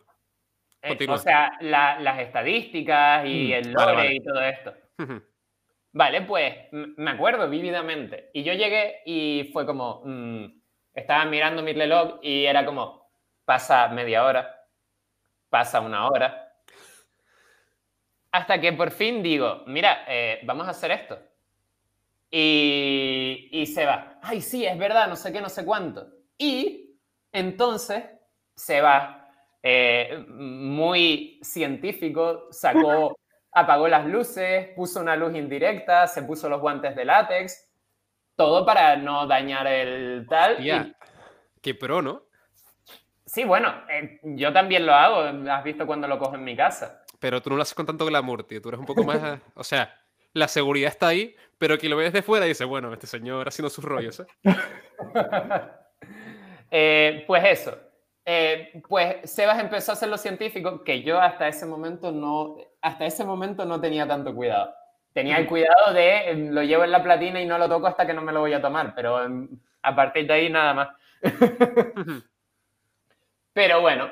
Eh, 0.81 0.87
Continúa. 0.89 1.15
o 1.15 1.19
sea, 1.19 1.51
la- 1.61 1.99
las 1.99 2.19
estadísticas 2.19 3.25
y 3.25 3.49
Mm, 3.49 3.53
el 3.53 3.73
vale, 3.73 3.85
lore 3.91 3.95
vale. 3.95 4.15
y 4.15 4.23
todo 4.23 4.41
esto. 4.41 4.73
Vale, 5.91 6.21
pues 6.21 6.55
me 6.71 7.11
acuerdo 7.11 7.49
vívidamente. 7.49 8.29
Y 8.33 8.43
yo 8.43 8.53
llegué 8.53 9.01
y 9.05 9.49
fue 9.51 9.65
como, 9.65 10.01
mm, 10.05 10.45
estaba 10.93 11.25
mirando 11.25 11.61
mi 11.63 11.73
reloj 11.73 12.19
y 12.21 12.45
era 12.45 12.63
como, 12.65 13.09
pasa 13.43 13.87
media 13.89 14.23
hora, 14.23 14.65
pasa 15.49 15.81
una 15.81 16.07
hora. 16.07 16.45
Hasta 18.31 18.61
que 18.61 18.71
por 18.73 18.91
fin 18.91 19.23
digo, 19.23 19.63
mira, 19.65 20.05
eh, 20.07 20.39
vamos 20.43 20.67
a 20.67 20.71
hacer 20.71 20.91
esto. 20.91 21.19
Y, 22.31 23.49
y 23.51 23.65
se 23.65 23.85
va, 23.85 24.19
ay, 24.21 24.41
sí, 24.41 24.65
es 24.65 24.77
verdad, 24.77 25.07
no 25.07 25.15
sé 25.15 25.33
qué, 25.33 25.41
no 25.41 25.49
sé 25.49 25.65
cuánto. 25.65 26.07
Y 26.37 26.95
entonces 27.31 28.03
se 28.55 28.81
va, 28.81 29.18
eh, 29.63 30.23
muy 30.27 31.39
científico, 31.41 32.47
sacó 32.51 33.17
apagó 33.51 33.87
las 33.87 34.05
luces, 34.05 34.69
puso 34.75 34.99
una 35.01 35.15
luz 35.15 35.33
indirecta, 35.35 36.05
se 36.07 36.21
puso 36.23 36.47
los 36.49 36.61
guantes 36.61 36.95
de 36.95 37.03
látex, 37.05 37.67
todo 38.35 38.65
para 38.65 38.95
no 38.95 39.25
dañar 39.27 39.65
el 39.67 40.25
tal. 40.29 40.61
y- 40.63 40.67
Ya. 40.67 40.91
Qué 41.61 41.73
pro, 41.75 42.01
¿no? 42.01 42.23
sí, 43.25 43.43
bueno, 43.43 43.73
eh, 43.91 44.19
yo 44.23 44.51
también 44.53 44.85
lo 44.85 44.93
hago, 44.93 45.19
has 45.51 45.63
visto 45.63 45.85
cuando 45.85 46.07
lo 46.07 46.17
cojo 46.17 46.35
en 46.35 46.43
mi 46.43 46.55
casa. 46.55 47.03
Pero 47.19 47.41
tú 47.41 47.49
no 47.49 47.57
lo 47.57 47.61
haces 47.61 47.75
con 47.75 47.85
tanto 47.85 48.05
glamour, 48.05 48.43
tío. 48.43 48.61
Tú 48.61 48.69
eres 48.69 48.79
un 48.79 48.85
poco 48.85 49.03
más. 49.03 49.19
O 49.55 49.63
sea, 49.63 49.93
la 50.33 50.47
seguridad 50.47 50.89
está 50.89 51.09
ahí, 51.09 51.35
pero 51.57 51.77
que 51.77 51.89
lo 51.89 51.97
ves 51.97 52.13
de 52.13 52.21
fuera 52.21 52.45
y 52.45 52.49
dices, 52.49 52.65
bueno, 52.65 52.91
este 52.93 53.07
señor 53.07 53.47
haciendo 53.47 53.69
sus 53.69 53.83
rollos, 53.83 54.21
¿eh? 54.21 54.25
Eh, 56.71 57.23
pues 57.27 57.43
eso. 57.45 57.77
Eh, 58.25 58.81
pues 58.87 59.31
Sebas 59.31 59.59
empezó 59.59 59.91
a 59.91 59.93
hacer 59.93 60.09
lo 60.09 60.17
científico 60.17 60.83
que 60.83 61.01
yo 61.01 61.19
hasta 61.19 61.47
ese 61.47 61.65
momento 61.65 62.11
no, 62.11 62.57
hasta 62.81 63.05
ese 63.05 63.25
momento 63.25 63.65
no 63.65 63.81
tenía 63.81 64.07
tanto 64.07 64.35
cuidado. 64.35 64.73
Tenía 65.13 65.37
el 65.37 65.47
cuidado 65.47 65.93
de 65.93 66.31
eh, 66.31 66.35
lo 66.51 66.61
llevo 66.63 66.83
en 66.83 66.91
la 66.91 67.01
platina 67.03 67.41
y 67.41 67.45
no 67.47 67.57
lo 67.57 67.67
toco 67.67 67.87
hasta 67.87 68.05
que 68.05 68.13
no 68.13 68.21
me 68.21 68.31
lo 68.31 68.41
voy 68.41 68.53
a 68.53 68.61
tomar, 68.61 68.93
pero 68.95 69.23
em, 69.23 69.49
a 69.81 69.95
partir 69.95 70.27
de 70.27 70.33
ahí 70.33 70.49
nada 70.49 70.73
más. 70.73 70.89
Pero 73.53 73.81
bueno, 73.81 74.09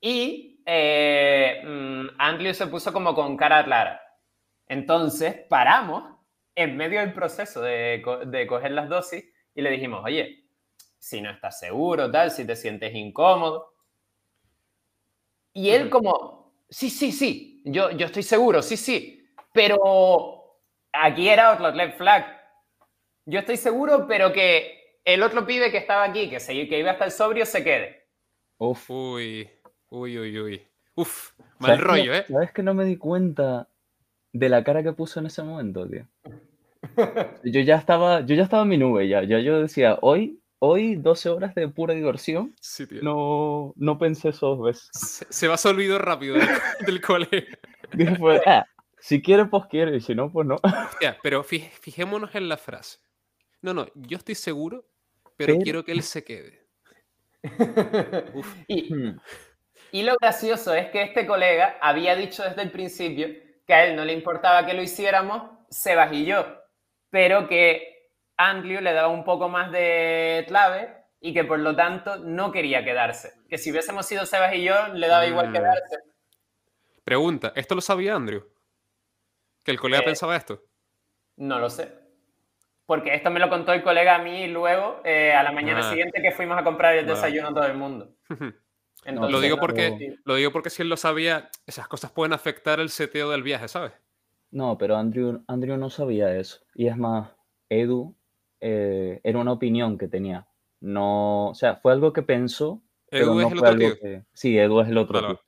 y 0.00 0.62
eh, 0.66 1.62
mm, 1.64 2.06
Andrew 2.18 2.54
se 2.54 2.66
puso 2.66 2.92
como 2.92 3.14
con 3.14 3.36
cara 3.36 3.64
clara. 3.64 4.00
Entonces 4.68 5.36
paramos 5.48 6.04
en 6.54 6.76
medio 6.76 7.00
del 7.00 7.12
proceso 7.12 7.60
de, 7.62 8.00
co- 8.04 8.18
de 8.24 8.46
coger 8.46 8.72
las 8.72 8.88
dosis 8.88 9.24
y 9.54 9.62
le 9.62 9.70
dijimos, 9.70 10.02
oye, 10.04 10.44
si 10.98 11.20
no 11.20 11.30
estás 11.30 11.58
seguro, 11.58 12.10
tal, 12.10 12.30
si 12.30 12.46
te 12.46 12.56
sientes 12.56 12.94
incómodo. 12.94 13.74
Y 15.52 15.70
él 15.70 15.90
como, 15.90 16.52
sí, 16.68 16.90
sí, 16.90 17.12
sí, 17.12 17.62
yo, 17.64 17.90
yo 17.90 18.06
estoy 18.06 18.22
seguro, 18.22 18.62
sí, 18.62 18.76
sí, 18.76 19.28
pero 19.52 20.60
aquí 20.92 21.28
era 21.28 21.52
otro 21.52 21.72
red 21.72 21.94
flag. 21.94 22.26
Yo 23.26 23.40
estoy 23.40 23.56
seguro, 23.56 24.06
pero 24.06 24.32
que 24.32 25.00
el 25.04 25.22
otro 25.22 25.46
pibe 25.46 25.70
que 25.70 25.78
estaba 25.78 26.04
aquí, 26.04 26.28
que, 26.28 26.40
se, 26.40 26.52
que 26.68 26.78
iba 26.78 26.90
a 26.90 26.92
estar 26.94 27.10
sobrio, 27.10 27.46
se 27.46 27.64
quede. 27.64 28.06
Uf. 28.58 28.90
Uy, 28.90 29.48
uy, 29.90 30.18
uy, 30.18 30.38
uy. 30.38 30.62
Uf, 30.94 31.32
mal 31.58 31.70
¿Sabes 31.70 31.78
que 31.78 31.84
rollo, 31.84 32.14
¿eh? 32.14 32.24
¿Sabes 32.28 32.52
que 32.52 32.62
no 32.62 32.74
me 32.74 32.84
di 32.84 32.96
cuenta 32.96 33.68
de 34.32 34.48
la 34.48 34.64
cara 34.64 34.82
que 34.82 34.92
puso 34.92 35.20
en 35.20 35.26
ese 35.26 35.42
momento, 35.42 35.88
tío? 35.88 36.06
Yo 37.44 37.60
ya 37.60 37.76
estaba, 37.76 38.20
yo 38.20 38.34
ya 38.34 38.42
estaba 38.42 38.62
en 38.62 38.68
mi 38.68 38.78
nube, 38.78 39.08
ya. 39.08 39.22
Ya 39.22 39.38
yo 39.40 39.60
decía, 39.60 39.98
hoy, 40.00 40.37
hoy 40.60 40.96
12 40.96 41.28
horas 41.28 41.54
de 41.54 41.68
pura 41.68 41.94
diversión. 41.94 42.54
Sí, 42.60 42.86
tío. 42.86 43.02
No, 43.02 43.72
no 43.76 43.98
pensé 43.98 44.30
eso 44.30 44.48
dos 44.56 44.62
veces. 44.66 44.88
Se, 44.92 45.26
se 45.30 45.48
va 45.48 45.54
a 45.62 45.68
olvidar 45.68 46.04
rápido 46.04 46.36
del, 46.36 46.48
del 47.92 48.42
ah, 48.46 48.64
si 48.98 49.22
quiere, 49.22 49.46
pues 49.46 49.64
quiere, 49.70 49.96
y 49.96 50.00
si 50.00 50.14
no, 50.14 50.30
pues 50.32 50.46
no. 50.46 50.56
Pero 51.22 51.44
fij- 51.44 51.70
fijémonos 51.80 52.34
en 52.34 52.48
la 52.48 52.56
frase. 52.56 52.98
No, 53.62 53.74
no, 53.74 53.86
yo 53.94 54.18
estoy 54.18 54.34
seguro, 54.34 54.84
pero, 55.36 55.54
Pero- 55.54 55.62
quiero 55.62 55.84
que 55.84 55.92
él 55.92 56.02
se 56.02 56.24
quede. 56.24 56.66
Uf. 58.34 58.54
Y, 58.66 58.92
Hmm. 58.92 59.18
y 59.92 60.02
lo 60.02 60.14
gracioso 60.20 60.74
es 60.74 60.90
que 60.90 61.02
este 61.02 61.26
colega 61.26 61.78
había 61.80 62.14
dicho 62.16 62.42
desde 62.42 62.62
el 62.62 62.70
principio 62.70 63.28
que 63.66 63.74
a 63.74 63.84
él 63.86 63.96
no 63.96 64.04
le 64.04 64.12
importaba 64.12 64.66
que 64.66 64.74
lo 64.74 64.82
hiciéramos, 64.82 65.42
Sebas 65.70 66.12
y 66.12 66.24
yo, 66.24 66.44
pero 67.10 67.46
que 67.48 67.97
Andrew 68.38 68.80
le 68.80 68.92
daba 68.92 69.08
un 69.08 69.24
poco 69.24 69.48
más 69.48 69.70
de 69.72 70.44
clave 70.48 70.94
y 71.20 71.34
que 71.34 71.44
por 71.44 71.58
lo 71.58 71.74
tanto 71.76 72.16
no 72.18 72.50
quería 72.52 72.84
quedarse. 72.84 73.32
Que 73.48 73.58
si 73.58 73.70
hubiésemos 73.70 74.06
sido 74.06 74.24
Sebas 74.24 74.54
y 74.54 74.62
yo, 74.64 74.74
le 74.94 75.08
daba 75.08 75.26
igual 75.26 75.50
Mm. 75.50 75.52
quedarse. 75.52 75.96
Pregunta, 77.04 77.52
¿esto 77.56 77.74
lo 77.74 77.80
sabía 77.80 78.14
Andrew? 78.14 78.44
¿Que 79.64 79.70
el 79.72 79.80
colega 79.80 80.02
Eh, 80.02 80.06
pensaba 80.06 80.36
esto? 80.36 80.62
No 81.36 81.58
lo 81.58 81.68
sé. 81.70 81.92
Porque 82.86 83.14
esto 83.14 83.30
me 83.30 83.40
lo 83.40 83.48
contó 83.50 83.72
el 83.72 83.82
colega 83.82 84.14
a 84.16 84.22
mí 84.22 84.46
luego, 84.48 85.00
eh, 85.04 85.32
a 85.34 85.42
la 85.42 85.52
mañana 85.52 85.80
Ah. 85.80 85.90
siguiente 85.90 86.22
que 86.22 86.32
fuimos 86.32 86.56
a 86.58 86.64
comprar 86.64 86.94
el 86.96 87.04
Vale. 87.04 87.14
desayuno 87.16 87.48
a 87.48 87.54
todo 87.54 87.66
el 87.66 87.74
mundo. 87.74 88.14
Entonces, 89.04 89.32
lo 89.32 89.40
digo 89.40 89.56
no, 89.56 89.60
porque, 89.60 90.16
lo 90.24 90.34
digo 90.34 90.52
porque 90.52 90.70
si 90.70 90.82
él 90.82 90.88
lo 90.88 90.96
sabía, 90.96 91.50
esas 91.66 91.86
cosas 91.88 92.10
pueden 92.10 92.32
afectar 92.32 92.80
el 92.80 92.88
seteo 92.90 93.30
del 93.30 93.42
viaje, 93.42 93.68
¿sabes? 93.68 93.92
No, 94.50 94.76
pero 94.78 94.96
Andrew, 94.96 95.44
Andrew 95.46 95.76
no 95.76 95.88
sabía 95.90 96.34
eso. 96.34 96.60
Y 96.74 96.88
es 96.88 96.96
más, 96.96 97.30
Edu 97.68 98.16
eh, 98.60 99.20
era 99.22 99.38
una 99.38 99.52
opinión 99.52 99.98
que 99.98 100.08
tenía. 100.08 100.46
No, 100.80 101.48
o 101.48 101.54
sea, 101.54 101.76
fue 101.76 101.92
algo 101.92 102.12
que 102.12 102.22
pensó, 102.22 102.82
pero 103.10 103.26
Edu 103.26 103.34
no 103.34 103.40
es 103.40 103.52
el 103.52 103.58
fue 103.58 103.68
otro 103.68 103.86
algo 103.86 103.98
que... 104.00 104.24
Sí, 104.32 104.58
Edu 104.58 104.80
es 104.80 104.88
el 104.88 104.98
otro. 104.98 105.40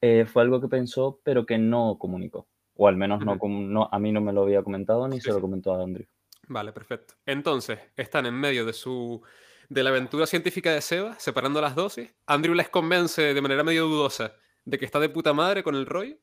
Eh, 0.00 0.26
fue 0.26 0.42
algo 0.42 0.60
que 0.60 0.68
pensó, 0.68 1.20
pero 1.24 1.46
que 1.46 1.56
no 1.56 1.96
comunicó. 1.98 2.46
O 2.76 2.88
al 2.88 2.96
menos 2.96 3.24
no, 3.24 3.32
Ujú. 3.32 3.40
com- 3.40 3.72
no, 3.72 3.88
a 3.90 3.98
mí 3.98 4.12
no 4.12 4.20
me 4.20 4.32
lo 4.32 4.42
había 4.42 4.62
comentado 4.62 5.08
ni 5.08 5.16
Sí, 5.16 5.22
se 5.22 5.32
lo 5.32 5.40
comentó 5.40 5.74
a 5.74 5.82
Andrew. 5.82 6.06
Vale, 6.48 6.72
perfecto. 6.72 7.14
Entonces, 7.24 7.78
están 7.96 8.26
en 8.26 8.34
medio 8.34 8.66
de 8.66 8.72
su 8.72 9.22
de 9.70 9.82
la 9.82 9.90
aventura 9.90 10.26
científica 10.26 10.72
de 10.72 10.82
Seba, 10.82 11.18
separando 11.18 11.60
las 11.60 11.74
dosis. 11.74 12.14
Andrew 12.26 12.54
les 12.54 12.68
convence 12.68 13.32
de 13.32 13.40
manera 13.40 13.64
medio 13.64 13.86
dudosa 13.86 14.34
de 14.66 14.78
que 14.78 14.84
está 14.84 15.00
de 15.00 15.08
puta 15.08 15.32
madre 15.32 15.62
con 15.62 15.74
el 15.74 15.86
rollo. 15.86 16.16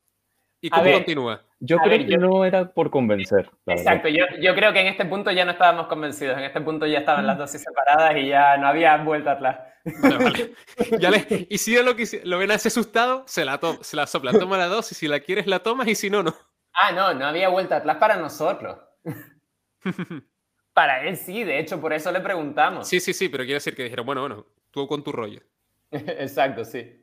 ¿Y 0.62 0.68
A 0.68 0.72
cómo 0.72 0.84
ver, 0.84 0.94
continúa? 0.94 1.44
Yo 1.60 1.78
creo 1.80 1.90
ver, 1.98 2.06
que 2.06 2.12
yo- 2.12 2.18
no 2.20 2.46
era 2.46 2.72
por 2.72 2.90
convencer. 2.92 3.50
Exacto, 3.66 4.08
yo, 4.10 4.26
yo 4.40 4.54
creo 4.56 4.72
que 4.74 4.80
en 4.82 4.88
este 4.88 5.06
punto 5.06 5.32
ya 5.32 5.44
no 5.46 5.52
estábamos 5.52 5.88
convencidos, 5.88 6.38
en 6.38 6.44
este 6.44 6.62
punto 6.62 6.86
ya 6.86 7.00
estaban 7.00 7.26
las 7.28 7.38
dosis 7.38 7.62
separadas 7.64 8.16
y 8.18 8.28
ya 8.28 8.58
no 8.58 8.68
había 8.68 8.98
vuelta 8.98 9.32
atrás. 9.34 9.60
Vale, 9.84 10.18
vale. 10.24 10.54
Ya 11.00 11.10
le, 11.10 11.48
y 11.50 11.58
si 11.58 11.76
lo 11.82 11.96
que 11.96 12.22
lo 12.24 12.38
ven 12.38 12.52
así 12.52 12.68
asustado, 12.68 13.24
se 13.28 13.44
la, 13.46 13.60
to- 13.60 13.84
se 13.84 13.96
la 13.96 14.06
sopla, 14.08 14.32
toma 14.34 14.58
la 14.58 14.68
dosis, 14.68 14.98
si 14.98 15.08
la 15.08 15.20
quieres 15.20 15.48
la 15.48 15.60
tomas 15.60 15.88
y 15.88 15.96
si 15.96 16.10
no, 16.10 16.22
no. 16.24 16.34
Ah, 16.74 16.92
no, 16.92 17.14
no 17.14 17.26
había 17.26 17.50
vuelta 17.50 17.78
atrás 17.78 17.98
para 17.98 18.18
nosotros. 18.18 18.78
Para 20.74 21.04
él 21.04 21.18
sí, 21.18 21.44
de 21.44 21.60
hecho, 21.60 21.82
por 21.82 21.92
eso 21.92 22.12
le 22.14 22.22
preguntamos. 22.22 22.88
Sí, 22.88 23.02
sí, 23.02 23.14
sí, 23.14 23.28
pero 23.28 23.44
quiere 23.44 23.56
decir 23.56 23.76
que 23.76 23.84
dijeron, 23.84 24.06
bueno, 24.06 24.22
bueno, 24.22 24.46
tú 24.72 24.88
con 24.88 25.04
tu 25.04 25.12
rollo. 25.12 25.42
Exacto, 25.92 26.64
sí. 26.64 27.01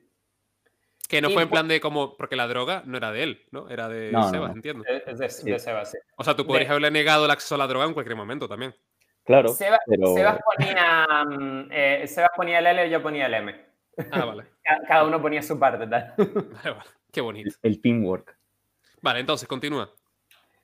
Que 1.09 1.21
no 1.23 1.29
Y 1.31 1.33
fue 1.33 1.41
en 1.41 1.49
plan 1.49 1.67
de 1.67 1.81
como, 1.81 2.15
porque 2.15 2.35
la 2.35 2.47
droga 2.47 2.83
no 2.85 2.95
era 2.95 3.11
de 3.11 3.23
él, 3.23 3.45
¿no? 3.49 3.67
Era 3.67 3.89
de 3.89 4.11
No, 4.11 4.29
Sebas, 4.29 4.51
no. 4.51 4.55
entiendo. 4.55 4.83
Es 4.87 5.19
es 5.19 5.43
de, 5.43 5.51
de 5.53 5.59
Sebas, 5.59 5.89
sí. 5.91 5.97
O 6.15 6.23
sea, 6.23 6.35
tú 6.35 6.45
podrías 6.45 6.67
de- 6.69 6.73
haberle 6.73 6.91
negado 6.91 7.25
el 7.25 7.31
acceso 7.31 7.55
a 7.55 7.57
la 7.57 7.65
droga 7.65 7.85
en 7.87 7.93
cualquier 7.95 8.15
momento 8.15 8.47
también. 8.47 8.75
Claro, 9.23 9.49
Seba- 9.49 9.79
pero 9.87 10.13
Sebas, 10.13 10.39
ponía, 10.55 11.07
mm, 11.27 11.67
eh, 11.71 12.03
Sebas 12.07 12.29
ponía 12.35 12.59
el 12.59 12.67
L 12.67 12.85
y 12.87 12.89
yo 12.91 13.01
ponía 13.01 13.25
el 13.25 13.33
M. 13.33 13.65
Ah, 14.11 14.23
vale. 14.25 14.43
Ca- 14.63 14.81
Cada 14.87 15.03
uno 15.03 15.19
ponía 15.19 15.41
su 15.41 15.59
parte, 15.59 15.87
tal. 15.87 16.13
Vale, 16.17 16.71
vale. 16.77 16.89
Qué 17.11 17.21
bonito. 17.21 17.55
el 17.63 17.81
teamwork. 17.81 18.37
Vale, 19.01 19.19
entonces, 19.21 19.47
continúa. 19.47 19.89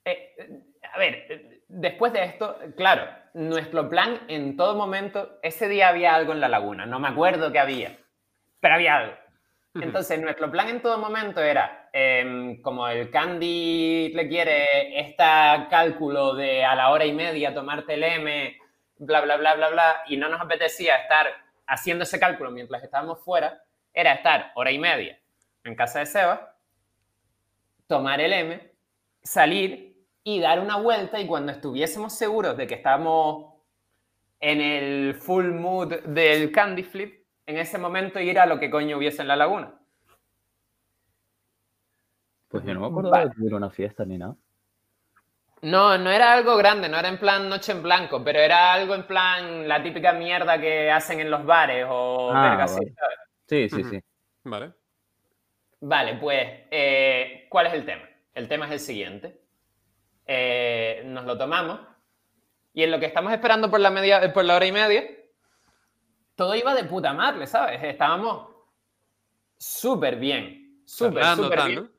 Eh, 0.04 0.36
eh, 0.38 0.60
a 0.94 1.00
ver, 1.00 1.26
eh, 1.28 1.62
después 1.68 2.14
de 2.14 2.24
esto, 2.24 2.56
claro, 2.78 3.08
nuestro 3.34 3.90
plan 3.90 4.20
en 4.28 4.56
todo 4.56 4.76
momento, 4.76 5.40
ese 5.42 5.68
día 5.68 5.88
había 5.90 6.14
algo 6.14 6.34
en 6.34 6.40
la 6.40 6.50
laguna, 6.50 6.86
no 6.86 7.00
me 7.00 7.08
acuerdo 7.08 7.52
qué 7.52 7.58
había, 7.58 7.98
pero 8.60 8.76
había 8.76 8.98
algo. 8.98 9.14
Entonces, 9.76 10.22
nuestro 10.22 10.50
plan 10.50 10.70
en 10.70 10.82
todo 10.82 10.98
momento 10.98 11.42
era, 11.42 11.90
em, 11.92 12.62
como 12.62 12.88
el 12.88 13.10
Candy 13.10 14.14
le 14.14 14.28
quiere 14.30 15.00
este 15.00 15.24
cálculo 15.70 16.34
de 16.34 16.64
a 16.64 16.76
la 16.76 16.92
hora 16.92 17.06
y 17.06 17.12
media 17.12 17.54
tomarte 17.54 17.96
el 17.96 18.04
M, 18.04 18.58
bla, 19.00 19.22
bla, 19.22 19.36
bla, 19.36 19.56
bla, 19.56 19.70
bla, 19.70 20.04
y 20.08 20.16
no 20.16 20.30
nos 20.30 20.40
apetecía 20.40 20.96
estar 20.96 21.28
haciendo 21.68 22.04
ese 22.04 22.20
cálculo 22.20 22.52
mientras 22.52 22.84
estábamos 22.84 23.20
fuera, 23.24 23.64
era 23.94 24.14
estar 24.14 24.52
hora 24.56 24.72
y 24.72 24.80
media 24.80 25.20
en 25.66 25.76
casa 25.76 26.00
de 26.00 26.06
Seba, 26.06 26.56
tomar 27.88 28.22
el 28.22 28.32
M, 28.32 28.72
salir 29.24 30.06
y 30.24 30.40
dar 30.40 30.60
una 30.60 30.78
vuelta 30.78 31.20
y 31.20 31.28
cuando 31.28 31.52
estuviésemos 31.52 32.14
seguros 32.18 32.56
de 32.56 32.66
que 32.66 32.76
estábamos 32.76 33.56
en 34.40 34.62
el 34.62 35.16
full 35.16 35.52
mood 35.52 35.96
del 36.06 36.52
Candy 36.52 36.84
Flip, 36.84 37.25
en 37.46 37.58
ese 37.58 37.78
momento 37.78 38.20
ir 38.20 38.40
a 38.40 38.46
lo 38.46 38.60
que 38.60 38.70
coño 38.70 38.98
hubiese 38.98 39.22
en 39.22 39.28
la 39.28 39.36
laguna. 39.36 39.74
Pues 42.48 42.64
yo 42.64 42.74
no 42.74 42.82
me 42.82 42.88
acuerdo 42.88 43.10
Vale. 43.10 43.26
de 43.26 43.32
que 43.32 43.42
hubiera 43.42 43.58
una 43.58 43.70
fiesta 43.70 44.06
ni 44.06 44.18
nada. 44.18 44.36
No, 45.62 45.98
no 45.98 46.12
era 46.12 46.34
algo 46.34 46.58
grande, 46.58 46.88
no 46.90 46.98
era 46.98 47.10
en 47.10 47.20
plan 47.20 47.50
noche 47.50 47.72
en 47.72 47.82
blanco, 47.82 48.24
pero 48.24 48.40
era 48.40 48.72
algo 48.74 48.94
en 48.94 49.08
plan 49.08 49.68
la 49.68 49.82
típica 49.82 50.14
mierda 50.14 50.60
que 50.60 50.92
hacen 50.92 51.20
en 51.20 51.32
los 51.32 51.46
bares 51.46 51.86
o 51.90 52.32
Ah, 52.34 52.50
verga 52.50 52.64
así, 52.66 52.80
vale. 52.80 52.94
¿sabes? 52.96 53.18
Sí, 53.48 53.70
sí, 53.70 53.84
sí. 53.84 54.00
Vale. 54.44 54.74
Vale, 55.82 56.16
pues, 56.16 56.42
eh, 56.72 57.48
¿cuál 57.50 57.68
es 57.68 57.74
el 57.74 57.86
tema? 57.86 58.04
El 58.34 58.48
tema 58.48 58.66
es 58.66 58.72
el 58.74 58.80
siguiente. 58.80 59.42
Eh, 60.26 61.04
nos 61.06 61.26
lo 61.26 61.38
tomamos 61.38 61.80
y 62.74 62.84
en 62.84 62.92
lo 62.92 63.00
que 63.00 63.06
estamos 63.06 63.32
esperando 63.32 63.70
por 63.70 63.80
la, 63.80 63.90
media, 63.90 64.34
por 64.34 64.46
la 64.46 64.56
hora 64.56 64.66
y 64.66 64.72
media, 64.72 65.04
todo 66.36 66.56
iba 66.56 66.74
de 66.76 66.84
puta 66.84 67.14
madre, 67.14 67.48
¿sabes? 67.48 67.82
Estábamos 67.84 68.50
súper 69.58 70.18
bien, 70.18 70.82
súper, 70.86 71.24
súper 71.36 71.64
bien. 71.66 71.84
¿no? 71.84 71.90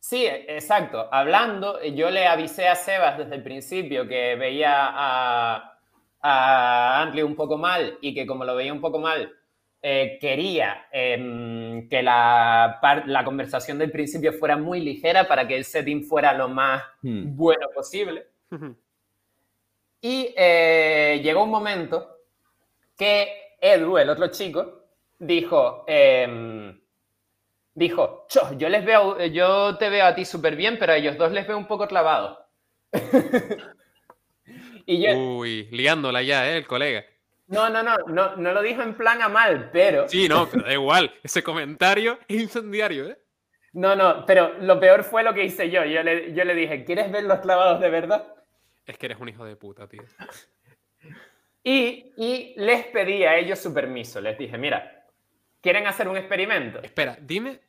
Sí, 0.00 0.26
exacto. 0.26 1.08
Hablando, 1.12 1.80
yo 1.84 2.10
le 2.10 2.26
avisé 2.26 2.68
a 2.68 2.74
Sebas 2.74 3.18
desde 3.18 3.36
el 3.36 3.42
principio 3.42 4.08
que 4.08 4.34
veía 4.34 4.72
a, 4.92 5.78
a 6.20 7.12
un 7.24 7.36
poco 7.36 7.56
mal 7.56 7.98
y 8.00 8.12
que 8.14 8.26
como 8.26 8.44
lo 8.44 8.56
veía 8.56 8.72
un 8.72 8.80
poco 8.80 8.98
mal, 8.98 9.32
eh, 9.80 10.18
quería 10.20 10.86
em, 10.92 11.88
que 11.88 12.02
la, 12.02 12.78
par- 12.80 13.06
la 13.08 13.24
conversación 13.24 13.78
del 13.78 13.90
principio 13.90 14.32
fuera 14.32 14.56
muy 14.56 14.80
ligera 14.80 15.26
para 15.28 15.46
que 15.46 15.56
el 15.56 15.64
setting 15.64 16.04
fuera 16.04 16.32
lo 16.34 16.48
más 16.48 16.82
Hmm. 17.02 17.36
bueno 17.36 17.68
posible. 17.74 18.26
Y 20.00 20.34
eh, 20.36 21.20
llegó 21.22 21.44
un 21.44 21.50
momento 21.50 22.16
que 22.96 23.41
Edu, 23.64 23.96
el 23.96 24.10
otro 24.10 24.26
chico, 24.26 24.88
dijo, 25.20 25.84
em, 25.86 26.80
dijo, 27.74 28.26
"Cho, 28.28 28.52
yo 28.58 28.68
les 28.68 28.84
veo, 28.84 29.24
yo 29.26 29.76
te 29.78 29.88
veo 29.88 30.04
a 30.04 30.14
ti 30.16 30.24
súper 30.24 30.56
bien, 30.56 30.76
pero 30.80 30.92
a 30.92 30.96
ellos 30.96 31.16
dos 31.16 31.30
les 31.30 31.46
veo 31.46 31.56
un 31.56 31.66
poco 31.68 31.86
clavados. 31.86 32.38
y 34.86 35.00
yo, 35.06 35.16
Uy, 35.16 35.68
liándola 35.70 36.22
ya, 36.22 36.50
¿eh? 36.50 36.56
El 36.58 36.66
colega. 36.66 37.04
no, 37.46 37.70
no, 37.70 37.82
no, 37.84 37.96
no, 38.08 38.36
no 38.36 38.52
lo 38.52 38.62
dijo 38.62 38.82
en 38.82 38.94
plan 38.96 39.22
a 39.22 39.28
mal, 39.28 39.70
pero, 39.72 40.08
Sí, 40.08 40.28
no, 40.28 40.48
pero 40.50 40.64
da 40.64 40.72
igual. 40.72 41.12
Ese 41.22 41.42
comentario 41.42 42.18
es 42.28 42.42
incendiario, 42.42 43.08
¿eh? 43.10 43.18
no, 43.74 43.94
no, 43.94 44.26
pero 44.26 44.54
lo 44.60 44.80
peor 44.80 45.04
fue 45.04 45.22
lo 45.22 45.32
que 45.32 45.44
hice 45.44 45.70
yo. 45.70 45.84
Yo 45.84 46.02
le, 46.02 46.34
yo 46.34 46.44
le 46.44 46.54
dije, 46.54 46.84
¿quieres 46.84 47.10
ver 47.12 47.24
los 47.24 47.38
clavados 47.40 47.80
de 47.80 47.90
verdad? 47.90 48.26
Es 48.86 48.98
que 48.98 49.06
eres 49.06 49.20
un 49.20 49.28
hijo 49.28 49.44
de 49.44 49.54
puta, 49.56 49.86
tío. 49.88 50.02
Y, 51.64 52.12
y 52.16 52.54
les 52.56 52.86
pedí 52.86 53.24
a 53.24 53.36
ellos 53.36 53.58
su 53.58 53.72
permiso. 53.72 54.20
Les 54.20 54.36
dije, 54.38 54.58
mira, 54.58 55.04
¿quieren 55.60 55.86
hacer 55.86 56.08
un 56.08 56.16
experimento? 56.16 56.80
Espera, 56.82 57.16
dime 57.20 57.60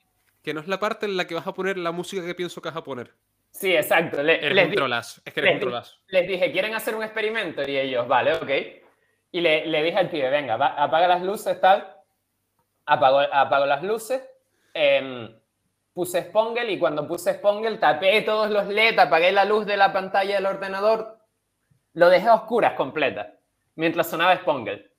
que 0.41 0.53
no 0.53 0.59
es 0.61 0.67
la 0.67 0.79
parte 0.79 1.05
en 1.05 1.15
la 1.15 1.25
que 1.27 1.35
vas 1.35 1.47
a 1.47 1.53
poner 1.53 1.77
la 1.77 1.91
música 1.91 2.25
que 2.25 2.35
pienso 2.35 2.61
que 2.61 2.69
vas 2.69 2.77
a 2.77 2.83
poner. 2.83 3.11
Sí, 3.51 3.75
exacto. 3.75 4.23
le- 4.23 4.37
Eres 4.37 4.55
les 4.55 4.67
un 4.69 4.73
trolazo. 4.75 5.21
Es 5.23 5.33
que 5.33 5.39
eres 5.41 5.53
les, 5.53 5.55
un 5.63 5.69
trolazo. 5.69 5.97
les 6.07 6.27
dije, 6.27 6.51
¿quieren 6.51 6.73
hacer 6.73 6.95
un 6.95 7.03
experimento? 7.03 7.61
Y 7.69 7.77
ellos, 7.77 8.07
vale, 8.07 8.33
ok. 8.33 8.49
Y 9.31 9.41
le, 9.41 9.65
le 9.67 9.83
dije 9.83 9.97
al 9.97 10.09
pibe, 10.09 10.29
venga, 10.29 10.57
va- 10.57 10.73
apaga 10.83 11.07
las 11.07 11.21
luces, 11.21 11.59
tal. 11.61 11.87
Apago, 12.85 13.19
apago 13.31 13.65
las 13.65 13.83
luces. 13.83 14.21
em, 14.73 15.29
puse 15.93 16.23
Spongle 16.23 16.71
y 16.71 16.79
cuando 16.79 17.07
puse 17.07 17.33
Spongle 17.35 17.77
tapé 17.77 18.23
todos 18.23 18.49
los 18.49 18.65
LED, 18.67 18.97
apagué 18.97 19.31
la 19.31 19.45
luz 19.45 19.67
de 19.67 19.77
la 19.77 19.93
pantalla 19.93 20.33
del 20.35 20.47
ordenador. 20.47 21.19
Lo 21.93 22.09
dejé 22.09 22.27
a 22.27 22.33
oscuras 22.33 22.73
completa, 22.73 23.35
mientras 23.75 24.09
sonaba 24.09 24.35
Spongle. 24.37 24.91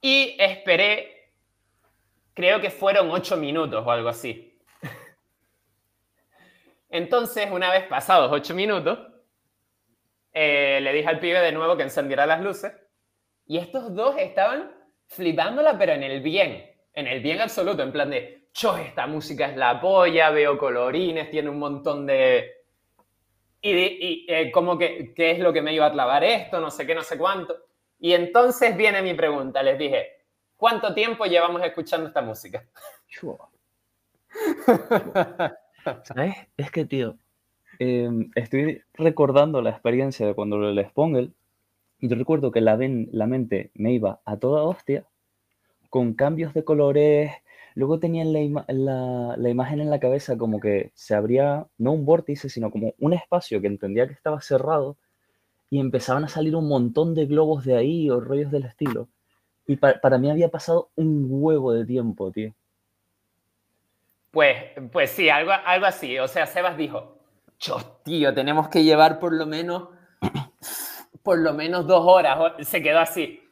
Y 0.00 0.36
esperé, 0.38 1.32
creo 2.34 2.60
que 2.60 2.70
fueron 2.70 3.10
ocho 3.10 3.36
minutos 3.36 3.84
o 3.84 3.90
algo 3.90 4.08
así. 4.08 4.58
Entonces, 6.90 7.50
una 7.50 7.70
vez 7.70 7.84
pasados 7.86 8.30
ocho 8.32 8.54
minutos, 8.54 8.98
eh, 10.32 10.80
le 10.82 10.92
dije 10.92 11.08
al 11.08 11.18
pibe 11.18 11.40
de 11.40 11.52
nuevo 11.52 11.76
que 11.76 11.82
encendiera 11.82 12.26
las 12.26 12.40
luces. 12.40 12.72
Y 13.46 13.58
estos 13.58 13.94
dos 13.94 14.16
estaban 14.18 14.70
flipándola, 15.06 15.78
pero 15.78 15.92
en 15.92 16.02
el 16.02 16.20
bien, 16.20 16.70
en 16.92 17.06
el 17.06 17.20
bien 17.20 17.40
absoluto, 17.40 17.82
en 17.82 17.92
plan 17.92 18.10
de, 18.10 18.48
cho, 18.52 18.76
esta 18.76 19.06
música 19.06 19.48
es 19.48 19.56
la 19.56 19.80
polla, 19.80 20.30
veo 20.30 20.58
colorines, 20.58 21.30
tiene 21.30 21.50
un 21.50 21.58
montón 21.58 22.06
de... 22.06 22.55
Y, 23.68 23.72
y, 23.74 24.26
eh, 24.28 24.50
como 24.52 24.78
que, 24.78 25.12
¿qué 25.14 25.32
es 25.32 25.38
lo 25.38 25.52
que 25.52 25.62
me 25.62 25.72
iba 25.74 25.86
a 25.86 25.92
clavar 25.92 26.22
esto? 26.24 26.60
No 26.60 26.70
sé 26.70 26.86
qué, 26.86 26.94
no 26.94 27.02
sé 27.02 27.18
cuánto. 27.18 27.56
Y 27.98 28.12
entonces 28.12 28.76
viene 28.76 29.02
mi 29.02 29.14
pregunta, 29.14 29.62
les 29.62 29.78
dije, 29.78 30.06
¿cuánto 30.56 30.94
tiempo 30.94 31.24
llevamos 31.24 31.62
escuchando 31.62 32.08
esta 32.08 32.22
música? 32.22 32.64
Chua. 33.08 33.48
¿Sabes? 36.04 36.34
Es 36.56 36.70
que, 36.70 36.84
tío, 36.84 37.16
eh, 37.78 38.08
estoy 38.34 38.82
recordando 38.94 39.62
la 39.62 39.70
experiencia 39.70 40.26
de 40.26 40.34
cuando 40.34 40.58
lo 40.58 40.68
del 40.72 40.84
Spongle 40.88 41.30
y 42.00 42.08
yo 42.08 42.16
recuerdo 42.16 42.50
que 42.52 42.60
la, 42.60 42.76
ven- 42.76 43.08
la 43.12 43.26
mente 43.26 43.70
me 43.74 43.92
iba 43.92 44.20
a 44.24 44.36
toda 44.38 44.62
hostia 44.64 45.06
con 45.90 46.14
cambios 46.14 46.54
de 46.54 46.64
colores. 46.64 47.32
Luego 47.76 48.00
tenía 48.00 48.24
la, 48.24 48.64
la- 49.36 49.48
imagen 49.50 49.80
en 49.80 49.90
la 49.90 50.00
cabeza 50.00 50.36
como 50.38 50.58
que 50.60 50.90
se 50.94 51.14
abría, 51.14 51.66
no 51.76 51.92
un 51.92 52.06
vórtice, 52.06 52.48
sino 52.48 52.70
como 52.70 52.94
un 52.98 53.12
espacio 53.12 53.60
que 53.60 53.66
entendía 53.66 54.06
que 54.08 54.14
estaba 54.14 54.40
cerrado 54.40 54.96
y 55.68 55.78
empezaban 55.78 56.24
a 56.24 56.28
salir 56.28 56.56
un 56.56 56.68
montón 56.68 57.14
de 57.14 57.26
globos 57.26 57.66
de 57.66 57.76
ahí 57.76 58.08
o 58.08 58.18
rollos 58.18 58.50
del 58.50 58.64
estilo. 58.64 59.08
Y 59.66 59.76
pa- 59.76 60.00
para 60.00 60.16
mí 60.16 60.30
había 60.30 60.48
pasado 60.48 60.88
un 60.96 61.26
huevo 61.28 61.72
de 61.74 61.84
tiempo, 61.84 62.30
tío. 62.32 62.54
Pues, 64.30 64.56
pues 64.90 65.10
sí, 65.10 65.28
algo, 65.28 65.52
algo 65.52 65.84
así. 65.86 66.18
O 66.18 66.28
sea, 66.28 66.46
Sebas 66.46 66.78
dijo, 66.78 67.18
Chos, 67.58 67.84
tenemos 68.04 68.68
que 68.68 68.84
llevar 68.84 69.18
por 69.18 69.34
lo 69.34 69.44
menos, 69.46 69.88
por 71.22 71.38
lo 71.38 71.52
menos 71.52 71.86
dos 71.86 72.02
horas. 72.06 72.38
Se 72.66 72.82
quedó 72.82 73.00
así. 73.00 73.42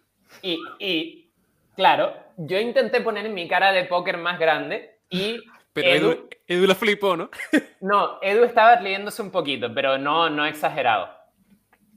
Y, 0.43 0.59
y, 0.79 1.31
claro, 1.77 2.13
yo 2.37 2.59
intenté 2.59 3.01
poner 3.01 3.29
mi 3.29 3.49
cara 3.49 3.73
de 3.73 3.85
póker 3.85 4.19
más 4.19 4.39
grande 4.39 4.99
y 5.11 5.41
Pero 5.73 5.89
Edu, 5.89 6.11
Edu, 6.11 6.29
Edu 6.47 6.67
la 6.67 6.75
flipó, 6.75 7.17
¿no? 7.17 7.31
No, 7.81 8.19
Edu 8.23 8.45
estaba 8.45 8.77
riéndose 8.77 9.23
un 9.23 9.31
poquito, 9.31 9.73
pero 9.75 9.99
no, 9.99 10.31
no 10.31 10.47
exagerado. 10.47 11.09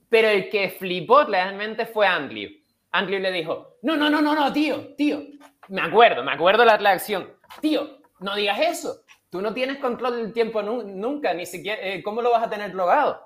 Pero 0.10 0.30
el 0.30 0.50
que 0.50 0.70
flipó 0.70 1.24
realmente 1.24 1.86
fue 1.86 2.08
Andrew. 2.08 2.50
Andrew 2.92 3.20
le 3.20 3.32
dijo, 3.32 3.78
no, 3.82 3.96
no, 3.96 4.10
no, 4.10 4.22
no, 4.22 4.34
no, 4.34 4.52
tío, 4.52 4.96
tío. 4.96 5.22
Me 5.70 5.82
acuerdo, 5.82 6.24
me 6.24 6.32
acuerdo 6.32 6.64
la 6.66 6.78
reacción. 6.78 7.34
Tío, 7.62 8.00
no 8.20 8.36
digas 8.36 8.60
eso. 8.60 9.02
Tú 9.30 9.42
no 9.42 9.54
tienes 9.54 9.78
control 9.78 10.18
del 10.18 10.34
tiempo 10.34 10.62
nunca, 10.64 11.34
ni 11.34 11.46
siquiera, 11.46 11.82
eh, 11.82 12.02
¿cómo 12.02 12.22
lo 12.22 12.32
vas 12.32 12.44
a 12.44 12.50
tener 12.50 12.74
logado? 12.74 13.22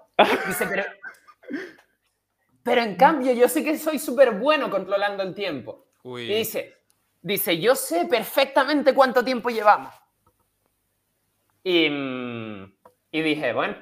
Dice, 0.47 0.65
pero, 0.67 0.83
pero 2.63 2.81
en 2.81 2.95
cambio 2.95 3.33
yo 3.33 3.47
sé 3.47 3.63
que 3.63 3.77
soy 3.77 3.99
súper 3.99 4.31
bueno 4.31 4.69
controlando 4.69 5.21
el 5.21 5.35
tiempo. 5.35 5.87
Y 6.03 6.33
dice, 6.33 6.80
dice, 7.21 7.59
yo 7.59 7.75
sé 7.75 8.05
perfectamente 8.05 8.93
cuánto 8.93 9.23
tiempo 9.23 9.49
llevamos. 9.49 9.93
Y, 11.63 11.85
y 13.11 13.21
dije, 13.21 13.53
bueno, 13.53 13.75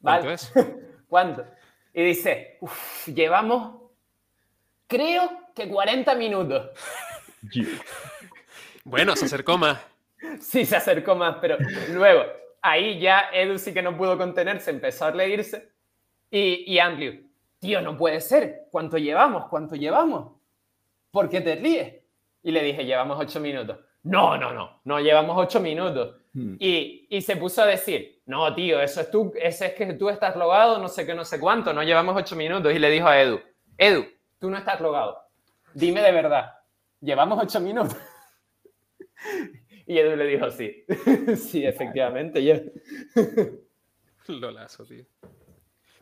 vale. 0.00 0.22
¿Cuánto 0.22 0.30
es? 0.30 0.52
¿Cuánto? 1.08 1.46
Y 1.92 2.02
dice, 2.02 2.58
llevamos, 3.06 3.90
creo 4.86 5.30
que 5.54 5.68
40 5.68 6.14
minutos. 6.14 6.70
bueno, 8.84 9.16
se 9.16 9.26
acercó 9.26 9.56
más. 9.58 9.80
Sí, 10.40 10.64
se 10.64 10.76
acercó 10.76 11.14
más, 11.14 11.36
pero 11.40 11.56
luego, 11.92 12.24
ahí 12.62 12.98
ya 12.98 13.30
Edu 13.32 13.58
sí 13.58 13.72
que 13.72 13.82
no 13.82 13.96
pudo 13.96 14.18
contenerse, 14.18 14.70
empezó 14.70 15.06
a 15.06 15.10
reírse. 15.10 15.70
Y, 16.30 16.64
y 16.72 16.78
Andrew, 16.78 17.22
tío, 17.60 17.80
no 17.80 17.96
puede 17.96 18.20
ser. 18.20 18.66
¿Cuánto 18.70 18.98
llevamos? 18.98 19.46
¿Cuánto 19.48 19.76
llevamos? 19.76 20.32
¿Por 21.10 21.28
qué 21.28 21.40
te 21.40 21.54
ríes? 21.56 21.94
Y 22.46 22.52
le 22.52 22.62
dije, 22.62 22.84
llevamos 22.84 23.18
ocho 23.18 23.40
minutos. 23.40 23.76
No, 24.04 24.38
no, 24.38 24.52
no, 24.52 24.80
no 24.84 25.00
llevamos 25.00 25.36
ocho 25.36 25.58
minutos. 25.58 26.14
Hmm. 26.32 26.54
Y, 26.60 27.08
y, 27.10 27.20
se 27.20 27.34
puso 27.36 27.62
a 27.62 27.66
decir, 27.66 28.22
no, 28.26 28.54
tío, 28.54 28.80
eso 28.80 29.00
es 29.00 29.10
tú, 29.10 29.32
ese 29.34 29.66
es 29.66 29.72
que 29.72 29.94
tú 29.94 30.08
estás 30.08 30.36
logado, 30.36 30.78
no 30.78 30.86
sé 30.86 31.04
qué, 31.04 31.12
no 31.12 31.24
sé 31.24 31.40
cuánto, 31.40 31.72
no 31.72 31.82
llevamos 31.82 32.16
ocho 32.16 32.36
minutos. 32.36 32.72
Y 32.72 32.78
le 32.78 32.88
dijo 32.88 33.08
a 33.08 33.20
Edu, 33.20 33.40
Edu, 33.76 34.06
tú 34.38 34.48
no 34.48 34.58
estás 34.58 34.80
logado. 34.80 35.18
Dime 35.74 36.00
de 36.02 36.12
verdad, 36.12 36.52
¿llevamos 37.00 37.42
ocho 37.42 37.58
minutos? 37.58 37.96
y 39.88 39.98
Edu 39.98 40.14
le 40.14 40.26
dijo, 40.26 40.48
sí, 40.52 40.84
sí, 41.36 41.66
efectivamente, 41.66 42.44
yo. 42.44 42.54
Lolazo, 44.28 44.86
tío. 44.86 45.04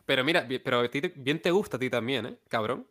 Pero 0.05 0.23
mira, 0.23 0.47
pero 0.63 0.81
a 0.81 0.87
ti 0.87 1.01
bien 1.15 1.41
te 1.41 1.49
gusta 1.49 1.77
a 1.77 1.79
ti 1.79 1.89
también, 1.89 2.27
¿eh? 2.27 2.37
Cabrón. 2.47 2.85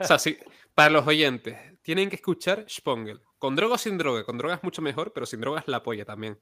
o 0.00 0.04
sea, 0.04 0.18
sí, 0.18 0.36
para 0.76 0.90
los 0.90 1.06
oyentes, 1.06 1.56
tienen 1.80 2.10
que 2.10 2.16
escuchar 2.16 2.66
Spongel. 2.68 3.22
Con 3.38 3.56
droga 3.56 3.76
o 3.76 3.78
sin 3.78 3.96
droga. 3.96 4.24
Con 4.24 4.36
drogas 4.36 4.62
mucho 4.62 4.82
mejor, 4.82 5.14
pero 5.14 5.24
sin 5.24 5.40
drogas 5.40 5.66
la 5.68 5.78
apoya 5.78 6.04
también. 6.04 6.38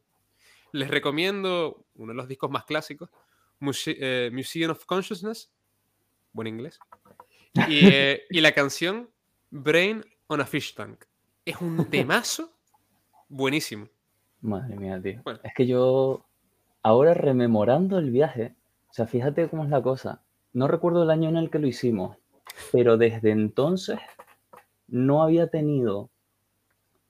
Les 0.72 0.90
recomiendo 0.90 1.86
uno 1.94 2.12
de 2.12 2.16
los 2.16 2.26
discos 2.26 2.50
más 2.50 2.64
clásicos, 2.64 3.10
eh, 3.86 4.30
Museum 4.32 4.72
of 4.72 4.84
Consciousness, 4.86 5.52
buen 6.32 6.48
inglés, 6.48 6.80
eh, 7.68 8.24
y, 8.30 8.40
la 8.40 8.50
canción 8.50 9.08
Brain 9.50 10.04
on 10.26 10.40
a 10.40 10.46
Fish 10.46 10.74
Tank. 10.74 11.04
Es 11.44 11.60
un 11.60 11.84
temazo 11.90 12.50
buenísimo. 13.28 13.86
Madre 14.40 14.74
mía, 14.74 15.00
tío. 15.00 15.22
Es 15.44 15.54
que 15.54 15.64
yo, 15.64 16.26
ahora 16.82 17.14
rememorando 17.14 18.00
el 18.00 18.10
viaje, 18.10 18.56
o 18.90 18.94
sea, 18.94 19.06
fíjate 19.06 19.48
cómo 19.48 19.62
es 19.62 19.70
la 19.70 19.80
cosa. 19.80 20.24
No 20.52 20.66
recuerdo 20.66 21.04
el 21.04 21.10
año 21.10 21.28
en 21.28 21.36
el 21.36 21.50
que 21.50 21.60
lo 21.60 21.68
hicimos, 21.68 22.16
pero 22.72 22.96
desde 22.96 23.30
entonces 23.30 24.00
no 24.94 25.24
había 25.24 25.48
tenido 25.48 26.08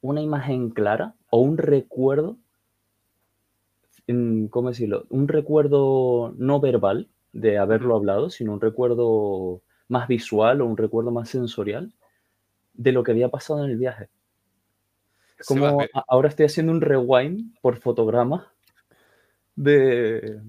una 0.00 0.22
imagen 0.22 0.70
clara 0.70 1.14
o 1.28 1.40
un 1.40 1.58
recuerdo, 1.58 2.38
¿cómo 4.48 4.70
decirlo? 4.70 5.04
Un 5.10 5.28
recuerdo 5.28 6.32
no 6.38 6.60
verbal 6.60 7.08
de 7.34 7.58
haberlo 7.58 7.94
hablado, 7.94 8.30
sino 8.30 8.54
un 8.54 8.62
recuerdo 8.62 9.60
más 9.88 10.08
visual 10.08 10.62
o 10.62 10.66
un 10.66 10.78
recuerdo 10.78 11.10
más 11.10 11.28
sensorial 11.28 11.92
de 12.72 12.92
lo 12.92 13.02
que 13.02 13.10
había 13.10 13.28
pasado 13.28 13.62
en 13.66 13.72
el 13.72 13.76
viaje. 13.76 14.08
Como 15.46 15.78
ahora 16.08 16.30
estoy 16.30 16.46
haciendo 16.46 16.72
un 16.72 16.80
rewind 16.80 17.54
por 17.60 17.76
fotograma 17.76 18.50
de, 19.56 20.40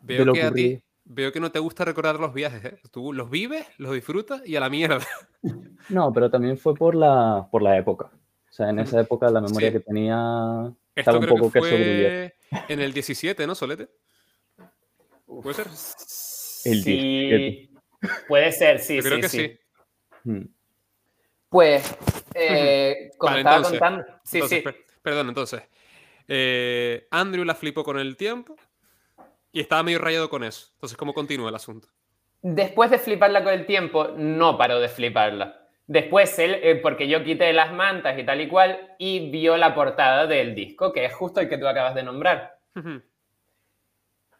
veo 0.00 0.32
que 0.32 0.42
a 0.42 0.52
ti, 0.52 0.82
veo 1.12 1.32
que 1.32 1.40
no 1.40 1.50
te 1.50 1.58
gusta 1.58 1.84
recordar 1.84 2.20
los 2.20 2.32
viajes, 2.32 2.64
¿eh? 2.64 2.78
Tú 2.92 3.12
los 3.12 3.30
vives, 3.30 3.66
los 3.78 3.92
disfrutas 3.92 4.46
y 4.46 4.56
a 4.56 4.60
la 4.60 4.70
mierda. 4.70 5.06
No, 5.88 6.12
pero 6.12 6.30
también 6.30 6.56
fue 6.56 6.74
por 6.74 6.94
la, 6.94 7.48
por 7.50 7.62
la 7.62 7.76
época. 7.76 8.12
O 8.48 8.52
sea, 8.52 8.68
en 8.68 8.78
esa 8.78 9.00
época 9.00 9.28
la 9.28 9.40
memoria 9.40 9.72
que 9.72 9.80
tenía 9.80 10.72
estaba 10.94 11.18
un 11.18 11.26
poco 11.26 11.50
que, 11.50 11.58
fue 11.58 12.34
En 12.68 12.80
el 12.80 12.92
17, 12.92 13.44
¿no, 13.46 13.56
Solete? 13.56 13.88
¿Puede 15.26 15.54
ser? 15.54 15.66
El 16.70 16.82
sí, 16.84 17.70
puede 18.28 18.52
ser, 18.52 18.78
sí, 18.78 18.96
Yo 18.96 19.02
creo 19.02 19.20
que 19.20 19.28
sí. 19.28 19.58
Hmm. 20.22 20.42
Pues, 21.48 21.96
eh, 22.34 23.10
como 23.18 23.36
estaba 23.36 23.62
contando. 23.62 24.04
Sí, 24.22 24.42
sí. 24.42 24.62
perdón, 25.02 25.30
entonces. 25.30 25.62
Eh, 26.28 27.08
Andrew 27.10 27.44
la 27.44 27.56
flipó 27.56 27.82
con 27.82 27.98
el 27.98 28.16
tiempo 28.16 28.54
y 29.52 29.60
estaba 29.60 29.82
medio 29.82 29.98
rayado 29.98 30.28
con 30.28 30.44
eso. 30.44 30.68
Entonces, 30.74 30.96
¿cómo 30.96 31.14
continúa 31.14 31.48
el 31.48 31.54
asunto? 31.54 31.88
Después 32.42 32.90
de 32.90 32.98
fliparla 32.98 33.44
con 33.44 33.52
el 33.52 33.66
tiempo, 33.66 34.08
no 34.16 34.56
paró 34.56 34.80
de 34.80 34.88
fliparla. 34.88 35.68
Después 35.86 36.38
él, 36.38 36.54
eh, 36.62 36.76
porque 36.76 37.08
yo 37.08 37.24
quité 37.24 37.52
las 37.52 37.72
mantas 37.72 38.16
y 38.18 38.24
tal 38.24 38.40
y 38.40 38.48
cual, 38.48 38.94
y 38.98 39.30
vio 39.30 39.56
la 39.56 39.74
portada 39.74 40.26
del 40.26 40.54
disco, 40.54 40.92
que 40.92 41.04
es 41.04 41.12
justo 41.12 41.40
el 41.40 41.48
que 41.48 41.58
tú 41.58 41.66
acabas 41.66 41.94
de 41.94 42.04
nombrar. 42.04 42.58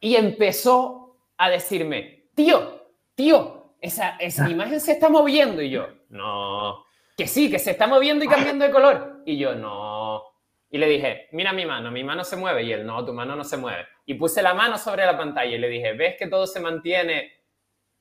y 0.00 0.14
empezó 0.14 1.16
a 1.36 1.50
decirme, 1.50 2.28
tío, 2.34 2.86
tío, 3.14 3.74
esa, 3.80 4.16
esa 4.18 4.48
imagen 4.48 4.80
se 4.80 4.92
está 4.92 5.08
moviendo. 5.08 5.60
Y 5.60 5.70
yo, 5.70 5.88
no, 6.10 6.84
que 7.16 7.26
sí, 7.26 7.50
que 7.50 7.58
se 7.58 7.72
está 7.72 7.86
moviendo 7.86 8.24
y 8.24 8.28
cambiando 8.28 8.64
de 8.64 8.70
color. 8.70 9.22
Y 9.26 9.36
yo, 9.36 9.54
no. 9.54 10.22
Y 10.70 10.78
le 10.78 10.86
dije, 10.86 11.28
mira 11.32 11.52
mi 11.52 11.66
mano, 11.66 11.90
mi 11.90 12.04
mano 12.04 12.24
se 12.24 12.36
mueve. 12.36 12.62
Y 12.62 12.72
él, 12.72 12.86
no, 12.86 13.04
tu 13.04 13.12
mano 13.12 13.34
no 13.34 13.44
se 13.44 13.56
mueve. 13.56 13.86
Y 14.10 14.14
puse 14.14 14.42
la 14.42 14.54
mano 14.54 14.76
sobre 14.76 15.06
la 15.06 15.16
pantalla 15.16 15.54
y 15.54 15.58
le 15.58 15.68
dije, 15.68 15.92
¿ves 15.92 16.16
que 16.18 16.26
todo 16.26 16.44
se 16.44 16.58
mantiene 16.58 17.30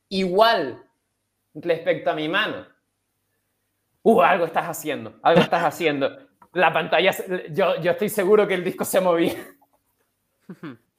igual 0.08 0.84
respecto 1.54 2.10
a 2.10 2.16
mi 2.16 2.28
mano? 2.28 2.66
uh, 4.02 4.22
algo 4.24 4.46
estás 4.46 4.66
haciendo, 4.66 5.20
algo 5.22 5.42
estás 5.42 5.64
haciendo. 5.64 6.10
La 6.54 6.74
pantalla, 6.74 7.12
yo, 7.52 7.80
yo 7.80 7.92
estoy 7.92 8.10
seguro 8.10 8.48
que 8.48 8.56
el 8.56 8.64
disco 8.64 8.86
se 8.86 9.00
movía. 9.00 9.36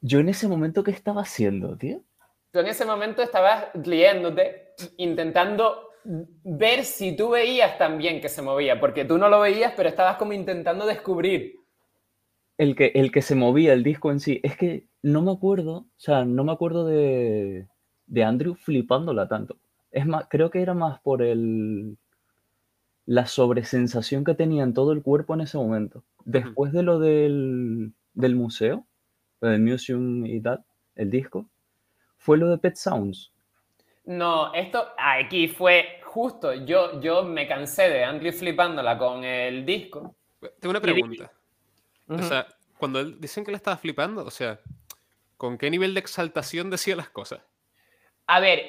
Yo 0.01 0.21
en 0.21 0.29
ese 0.29 0.47
momento, 0.47 0.85
¿qué 0.85 0.93
estaba 0.93 1.23
haciendo, 1.23 1.77
tío? 1.77 2.03
Yo 2.53 2.61
en 2.61 2.69
ese 2.69 2.85
momento 2.85 3.21
estaba 3.21 3.73
riéndote, 3.75 4.75
intentando 4.97 5.91
ver 6.05 6.85
si 6.85 7.17
tú 7.17 7.31
veías 7.31 7.79
también 7.79 8.21
que 8.21 8.29
se 8.29 8.43
movía, 8.43 8.79
porque 8.79 9.05
tú 9.05 9.19
no 9.19 9.29
lo 9.29 9.41
veías, 9.41 9.73
pero 9.77 9.89
estabas 9.89 10.19
como 10.19 10.35
intentando 10.35 10.87
descubrir. 10.87 11.57
El 12.59 12.77
que, 12.77 12.93
el 12.95 13.11
que 13.11 13.23
se 13.23 13.35
movía, 13.35 13.73
el 13.73 13.83
disco 13.83 14.13
en 14.13 14.21
sí. 14.21 14.39
Es 14.45 14.57
que 14.57 14.90
no 15.03 15.23
me 15.23 15.33
acuerdo, 15.33 15.73
o 15.73 15.89
sea, 15.97 16.25
no 16.25 16.45
me 16.45 16.53
acuerdo 16.53 16.87
de, 16.87 17.69
de 18.07 18.25
Andrew 18.25 18.55
flipándola 18.55 19.29
tanto. 19.29 19.57
Es 19.91 20.07
más, 20.07 20.27
creo 20.29 20.51
que 20.51 20.63
era 20.63 20.75
más 20.75 21.01
por 21.01 21.23
el, 21.23 21.97
la 23.07 23.27
sobresensación 23.27 24.25
que 24.25 24.35
tenía 24.35 24.63
en 24.63 24.75
todo 24.75 24.93
el 24.93 25.03
cuerpo 25.03 25.35
en 25.35 25.41
ese 25.41 25.59
momento. 25.59 26.05
Después 26.25 26.73
de 26.73 26.83
lo 26.83 26.99
del, 26.99 27.93
del 28.15 28.37
museo, 28.37 28.87
del 29.41 29.61
museum 29.61 30.27
y 30.27 30.41
tal, 30.41 30.65
el 30.95 31.11
disco, 31.11 31.49
fue 32.19 32.39
lo 32.39 32.49
de 32.51 32.59
Pet 32.59 32.77
Sounds. 32.77 33.33
No, 34.05 34.53
esto 34.55 34.89
aquí 34.99 35.49
fue 35.49 36.01
justo. 36.05 36.53
Yo, 36.53 37.01
yo 37.01 37.23
me 37.23 37.47
cansé 37.47 37.89
de 37.89 38.05
Andrew 38.05 38.33
flipándola 38.33 38.99
con 38.99 39.25
el 39.25 39.65
disco. 39.65 40.15
Tengo 40.59 40.71
una 40.71 40.81
pregunta. 40.81 41.33
O 42.09 42.19
sea, 42.19 42.47
cuando 42.79 43.05
dicen 43.05 43.45
que 43.45 43.51
la 43.51 43.57
estaba 43.57 43.77
flipando, 43.77 44.25
o 44.25 44.31
sea, 44.31 44.59
¿con 45.41 45.57
qué 45.57 45.71
nivel 45.71 45.95
de 45.95 46.01
exaltación 46.01 46.69
decía 46.69 46.95
las 46.95 47.09
cosas? 47.09 47.41
A 48.27 48.41
ver, 48.41 48.61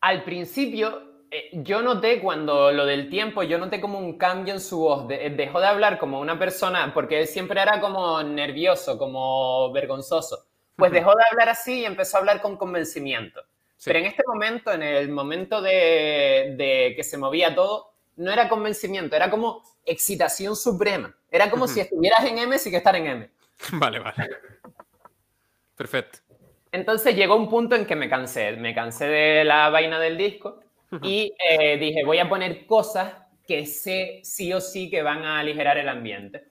al 0.00 0.22
principio 0.22 1.24
eh, 1.28 1.50
yo 1.64 1.82
noté 1.82 2.20
cuando 2.20 2.70
lo 2.70 2.86
del 2.86 3.10
tiempo, 3.10 3.42
yo 3.42 3.58
noté 3.58 3.80
como 3.80 3.98
un 3.98 4.16
cambio 4.16 4.54
en 4.54 4.60
su 4.60 4.78
voz. 4.78 5.10
Eh, 5.10 5.34
dejó 5.36 5.58
de 5.58 5.66
hablar 5.66 5.98
como 5.98 6.20
una 6.20 6.38
persona, 6.38 6.94
porque 6.94 7.18
él 7.18 7.26
siempre 7.26 7.60
era 7.60 7.80
como 7.80 8.22
nervioso, 8.22 8.96
como 8.96 9.72
vergonzoso. 9.72 10.46
Pues 10.76 10.92
dejó 10.92 11.10
de 11.10 11.24
hablar 11.28 11.48
así 11.48 11.80
y 11.80 11.84
empezó 11.84 12.16
a 12.16 12.20
hablar 12.20 12.40
con 12.40 12.56
convencimiento. 12.56 13.42
Pero 13.84 13.98
en 13.98 14.06
este 14.06 14.22
momento, 14.24 14.72
en 14.72 14.82
el 14.84 15.08
momento 15.08 15.60
de, 15.60 16.94
que 16.94 17.02
se 17.02 17.18
movía 17.18 17.52
todo, 17.52 17.94
no 18.14 18.30
era 18.30 18.48
convencimiento, 18.48 19.16
era 19.16 19.28
como 19.28 19.64
excitación 19.84 20.54
suprema. 20.54 21.12
Era 21.32 21.50
como 21.50 21.66
si 21.66 21.80
estuvieras 21.80 22.24
en 22.26 22.38
M 22.38 22.56
sin 22.60 22.70
que 22.70 22.78
estar 22.78 22.94
en 22.94 23.06
M. 23.08 23.30
Vale, 23.72 23.98
vale. 23.98 24.30
Perfecto. 25.80 26.18
Entonces 26.72 27.16
llegó 27.16 27.36
un 27.36 27.48
punto 27.48 27.74
en 27.74 27.86
que 27.86 27.96
me 27.96 28.10
cansé. 28.10 28.52
Me 28.52 28.74
cansé 28.74 29.06
de 29.06 29.44
la 29.44 29.70
vaina 29.70 29.98
del 29.98 30.18
disco 30.18 30.60
y 31.02 31.32
eh, 31.48 31.78
dije, 31.78 32.04
voy 32.04 32.18
a 32.18 32.28
poner 32.28 32.66
cosas 32.66 33.14
que 33.48 33.64
sé 33.64 34.20
sí 34.22 34.52
o 34.52 34.60
sí 34.60 34.90
que 34.90 35.00
van 35.00 35.24
a 35.24 35.38
aligerar 35.38 35.78
el 35.78 35.88
ambiente. 35.88 36.48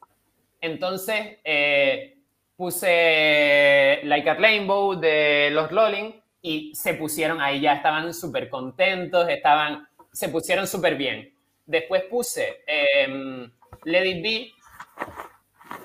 Entonces, 0.59 1.37
eh, 1.43 2.17
puse 2.57 3.99
Like 4.03 4.29
a 4.31 4.33
Rainbow 4.33 4.99
de 4.99 5.51
los 5.51 5.69
Rolling 5.69 6.11
y 6.41 6.73
se 6.73 6.95
pusieron 6.95 7.39
ahí, 7.39 7.61
ya 7.61 7.73
estaban 7.73 8.11
súper 8.15 8.49
contentos, 8.49 9.29
estaban, 9.29 9.87
se 10.11 10.29
pusieron 10.29 10.65
súper 10.65 10.95
bien. 10.95 11.31
Después 11.67 12.01
puse 12.05 12.63
em, 12.65 13.51
Let 13.83 14.07
It 14.07 14.23
Be 14.23 14.51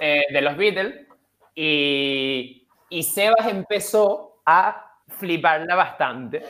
eh, 0.01 0.25
de 0.33 0.41
los 0.41 0.57
Beatles 0.57 1.07
y, 1.55 2.64
y 2.89 3.03
Sebas 3.03 3.47
empezó 3.49 4.41
a 4.47 4.99
fliparla 5.09 5.75
bastante. 5.75 6.43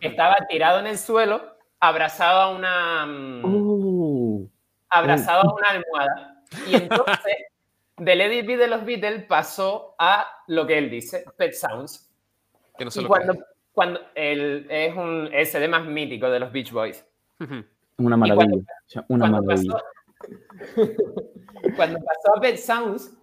Estaba 0.00 0.36
tirado 0.48 0.78
en 0.80 0.86
el 0.86 0.98
suelo, 0.98 1.56
abrazado 1.80 2.40
a 2.40 2.48
una, 2.56 3.06
mm, 3.06 3.44
Uh, 3.44 4.48
abrazado 4.88 5.50
a 5.50 5.54
una 5.54 5.68
almohada. 5.70 6.42
Y 6.66 6.74
entonces, 6.76 7.36
de 7.96 8.14
Let 8.16 8.38
It 8.40 8.46
Be 8.46 8.56
de 8.56 8.68
los 8.68 8.84
Beatles 8.84 9.24
pasó 9.24 9.94
a 9.98 10.26
lo 10.48 10.66
que 10.66 10.78
él 10.78 10.90
dice, 10.90 11.24
Pet 11.36 11.52
Sounds. 11.52 12.10
Que 12.78 12.84
no 12.86 12.90
sé 12.90 13.00
Y 13.00 13.02
lo 13.02 13.08
cuando, 13.08 13.32
que 13.34 13.38
es. 13.40 13.44
cuando 13.72 14.00
él 14.14 14.66
es 14.70 14.96
un 14.96 15.28
el 15.32 15.46
CD 15.46 15.68
más 15.68 15.84
mítico 15.84 16.30
de 16.30 16.40
los 16.40 16.52
Beach 16.52 16.72
Boys. 16.72 17.06
Una 17.98 18.16
maravilla. 18.16 18.34
cuando- 18.34 18.56
una 19.08 19.28
Cuando 19.30 19.42
maravilla. 19.42 19.72
pasó, 19.74 19.84
cuando 21.76 21.98
pasó 22.00 22.36
a 22.36 22.40
Pet 22.40 22.56
Sounds, 22.56 23.16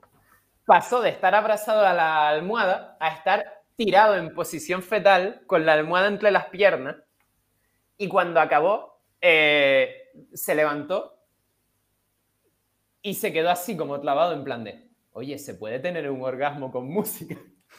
pasó 0.69 1.01
de 1.01 1.09
estar 1.09 1.33
abrazado 1.33 1.83
a 1.83 1.95
la 1.95 2.29
almohada 2.29 2.95
a 2.99 3.07
estar 3.09 3.63
tirado 3.75 4.15
en 4.15 4.35
posición 4.35 4.83
fetal 4.83 5.41
con 5.47 5.65
la 5.65 5.73
almohada 5.73 6.07
entre 6.07 6.29
las 6.29 6.45
piernas. 6.49 6.97
Y 7.97 8.07
cuando 8.07 8.39
acabó, 8.39 9.01
eh, 9.19 10.11
se 10.31 10.53
levantó 10.53 11.17
y 13.01 13.15
se 13.15 13.33
quedó 13.33 13.49
así 13.49 13.75
como 13.75 13.99
clavado 13.99 14.33
en 14.33 14.43
plan 14.43 14.63
de, 14.63 14.87
oye, 15.13 15.39
¿se 15.39 15.55
puede 15.55 15.79
tener 15.79 16.07
un 16.11 16.21
orgasmo 16.21 16.71
con 16.71 16.87
música? 16.87 17.35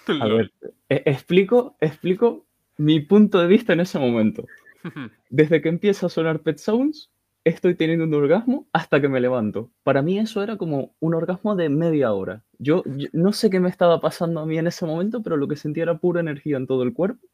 A 0.21 0.27
ver, 0.27 0.51
e- 0.89 1.05
explico, 1.07 1.77
explico 1.79 2.45
mi 2.77 2.99
punto 2.99 3.39
de 3.39 3.47
vista 3.47 3.73
en 3.73 3.81
ese 3.83 4.01
momento. 4.01 4.47
Desde 5.31 5.63
que 5.63 5.69
empieza 5.69 6.07
a 6.07 6.09
sonar 6.09 6.41
Pet 6.41 6.59
Sounds, 6.59 7.09
estoy 7.45 7.75
teniendo 7.75 8.05
un 8.05 8.15
orgasmo 8.15 8.69
hasta 8.73 9.01
que 9.01 9.09
me 9.09 9.21
levanto. 9.21 9.71
Para 9.83 10.03
mí 10.03 10.19
eso 10.19 10.43
era 10.43 10.57
como 10.57 10.95
un 11.01 11.15
orgasmo 11.15 11.57
de 11.57 11.69
media 11.69 12.13
hora. 12.13 12.45
Yo, 12.59 12.83
no 13.13 13.33
sé 13.33 13.51
qué 13.51 13.61
me 13.61 13.69
estaba 13.69 14.01
pasando 14.01 14.41
a 14.41 14.47
mí 14.47 14.59
en 14.59 14.67
ese 14.67 14.87
momento, 14.87 15.23
pero 15.23 15.37
lo 15.37 15.49
que 15.49 15.57
sentía 15.57 15.85
era 15.85 15.99
pura 15.99 16.21
energía 16.21 16.57
en 16.57 16.67
todo 16.67 16.83
el 16.83 16.93
cuerpo 16.93 17.27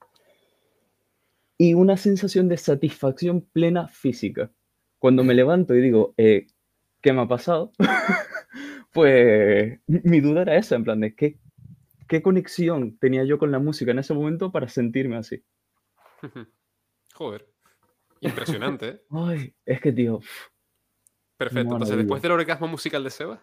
y 1.58 1.74
una 1.74 1.96
sensación 1.96 2.48
de 2.48 2.56
satisfacción 2.56 3.40
plena 3.40 3.88
física. 3.88 4.50
Cuando 4.98 5.24
me 5.24 5.34
levanto 5.34 5.74
y 5.74 5.80
digo, 5.80 6.14
eh, 6.16 6.46
¿qué 7.00 7.12
me 7.12 7.22
ha 7.22 7.28
pasado? 7.28 7.72
pues 8.92 9.80
mi 9.86 10.20
duda 10.20 10.42
era 10.42 10.56
esa, 10.56 10.76
en 10.76 10.84
plan 10.84 11.00
de 11.00 11.14
qué, 11.14 11.38
qué 12.08 12.22
conexión 12.22 12.98
tenía 12.98 13.24
yo 13.24 13.38
con 13.38 13.50
la 13.50 13.58
música 13.58 13.90
en 13.90 13.98
ese 13.98 14.14
momento 14.14 14.52
para 14.52 14.68
sentirme 14.68 15.16
así. 15.16 15.42
Joder. 17.14 17.55
Impresionante, 18.20 18.88
¿eh? 18.88 19.00
Ay, 19.10 19.54
es 19.64 19.80
que, 19.80 19.92
tío, 19.92 20.20
Perfecto. 21.36 21.74
Entonces, 21.74 21.96
después 21.96 22.22
del 22.22 22.32
orgasmo 22.32 22.66
musical 22.66 23.04
de 23.04 23.10
Seba, 23.10 23.40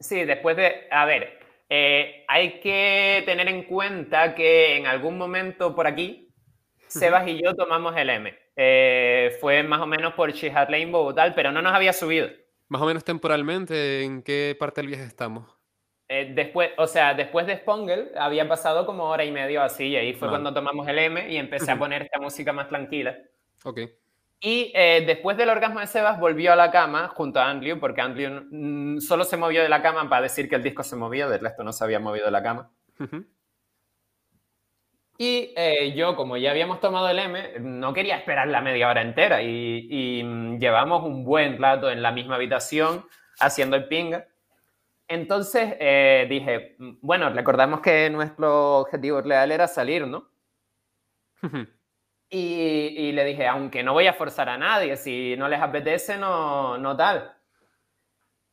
Sí, 0.00 0.24
después 0.24 0.56
de, 0.56 0.88
a 0.90 1.04
ver, 1.04 1.38
eh, 1.68 2.24
hay 2.26 2.58
que 2.60 3.22
tener 3.26 3.48
en 3.48 3.64
cuenta 3.64 4.34
que 4.34 4.76
en 4.76 4.86
algún 4.86 5.18
momento 5.18 5.74
por 5.76 5.86
aquí, 5.86 6.32
Sebas 6.88 7.28
y 7.28 7.40
yo 7.40 7.54
tomamos 7.54 7.94
el 7.96 8.10
M. 8.10 8.36
Eh, 8.56 9.36
fue 9.40 9.62
más 9.62 9.80
o 9.80 9.86
menos 9.86 10.14
por 10.14 10.32
Rainbow 10.32 11.04
o 11.04 11.14
tal, 11.14 11.34
pero 11.34 11.52
no 11.52 11.62
nos 11.62 11.72
había 11.72 11.92
subido. 11.92 12.28
más 12.68 12.82
o 12.82 12.86
menos 12.86 13.04
temporalmente, 13.04 14.02
¿en 14.02 14.22
qué 14.22 14.56
parte 14.58 14.80
del 14.80 14.88
viaje 14.88 15.04
estamos? 15.04 15.46
Eh, 16.08 16.32
después, 16.34 16.70
o 16.76 16.86
sea, 16.86 17.14
después 17.14 17.46
de 17.46 17.56
Spongle 17.58 18.10
había 18.16 18.48
pasado 18.48 18.86
como 18.86 19.04
hora 19.04 19.24
y 19.24 19.30
media 19.30 19.60
o 19.60 19.64
así, 19.64 19.88
y 19.88 19.96
ahí 19.96 20.12
fue 20.14 20.26
Vale. 20.26 20.40
cuando 20.40 20.54
tomamos 20.54 20.88
el 20.88 20.98
M 20.98 21.30
y 21.30 21.36
empecé 21.36 21.70
a 21.70 21.78
poner 21.78 22.02
esta 22.02 22.18
música 22.18 22.52
más 22.52 22.68
tranquila. 22.68 23.16
Ok. 23.64 23.80
Y 24.42 24.72
eh, 24.74 25.04
después 25.06 25.36
del 25.36 25.50
orgasmo 25.50 25.80
de 25.80 25.86
Sebas 25.86 26.18
volvió 26.18 26.52
a 26.52 26.56
la 26.56 26.70
cama 26.70 27.08
junto 27.08 27.40
a 27.40 27.50
Andrew, 27.50 27.78
porque 27.78 28.00
Andrew 28.00 28.98
solo 29.00 29.24
se 29.24 29.36
movió 29.36 29.62
de 29.62 29.68
la 29.68 29.82
cama 29.82 30.08
para 30.08 30.22
decir 30.22 30.48
que 30.48 30.56
el 30.56 30.62
disco 30.62 30.82
se 30.82 30.96
movía, 30.96 31.28
del 31.28 31.40
resto 31.40 31.62
no 31.62 31.72
se 31.72 31.84
había 31.84 32.00
movido 32.00 32.24
de 32.24 32.30
la 32.30 32.42
cama. 32.42 32.70
Ujú. 32.98 33.26
Y 35.18 35.52
eh, 35.54 35.92
yo, 35.94 36.16
como 36.16 36.38
ya 36.38 36.50
habíamos 36.50 36.80
tomado 36.80 37.10
el 37.10 37.18
M, 37.18 37.58
no 37.60 37.92
quería 37.92 38.16
esperar 38.16 38.48
la 38.48 38.62
media 38.62 38.88
hora 38.88 39.02
entera 39.02 39.42
y, 39.42 39.86
y, 39.90 40.24
mm, 40.24 40.58
llevamos 40.58 41.04
un 41.04 41.22
buen 41.24 41.60
rato 41.60 41.90
en 41.90 42.00
la 42.00 42.10
misma 42.10 42.36
habitación 42.36 43.04
haciendo 43.38 43.76
el 43.76 43.86
pinga. 43.86 44.26
Entonces 45.08 45.76
eh, 45.78 46.26
dije, 46.30 46.76
mm, 46.78 46.92
bueno, 47.02 47.28
recordamos 47.28 47.80
que 47.80 48.08
nuestro 48.08 48.78
objetivo 48.78 49.20
real 49.20 49.52
era 49.52 49.68
salir, 49.68 50.06
¿no? 50.06 50.30
Ujú. 51.42 51.66
Y, 52.32 52.38
y 52.38 53.12
le 53.12 53.24
dije, 53.24 53.46
aunque 53.48 53.82
no 53.82 53.92
voy 53.92 54.06
a 54.06 54.12
forzar 54.12 54.48
a 54.48 54.56
nadie, 54.56 54.96
si 54.96 55.36
no 55.36 55.48
les 55.48 55.60
apetece, 55.60 56.16
no, 56.16 56.78
no 56.78 56.96
tal. 56.96 57.34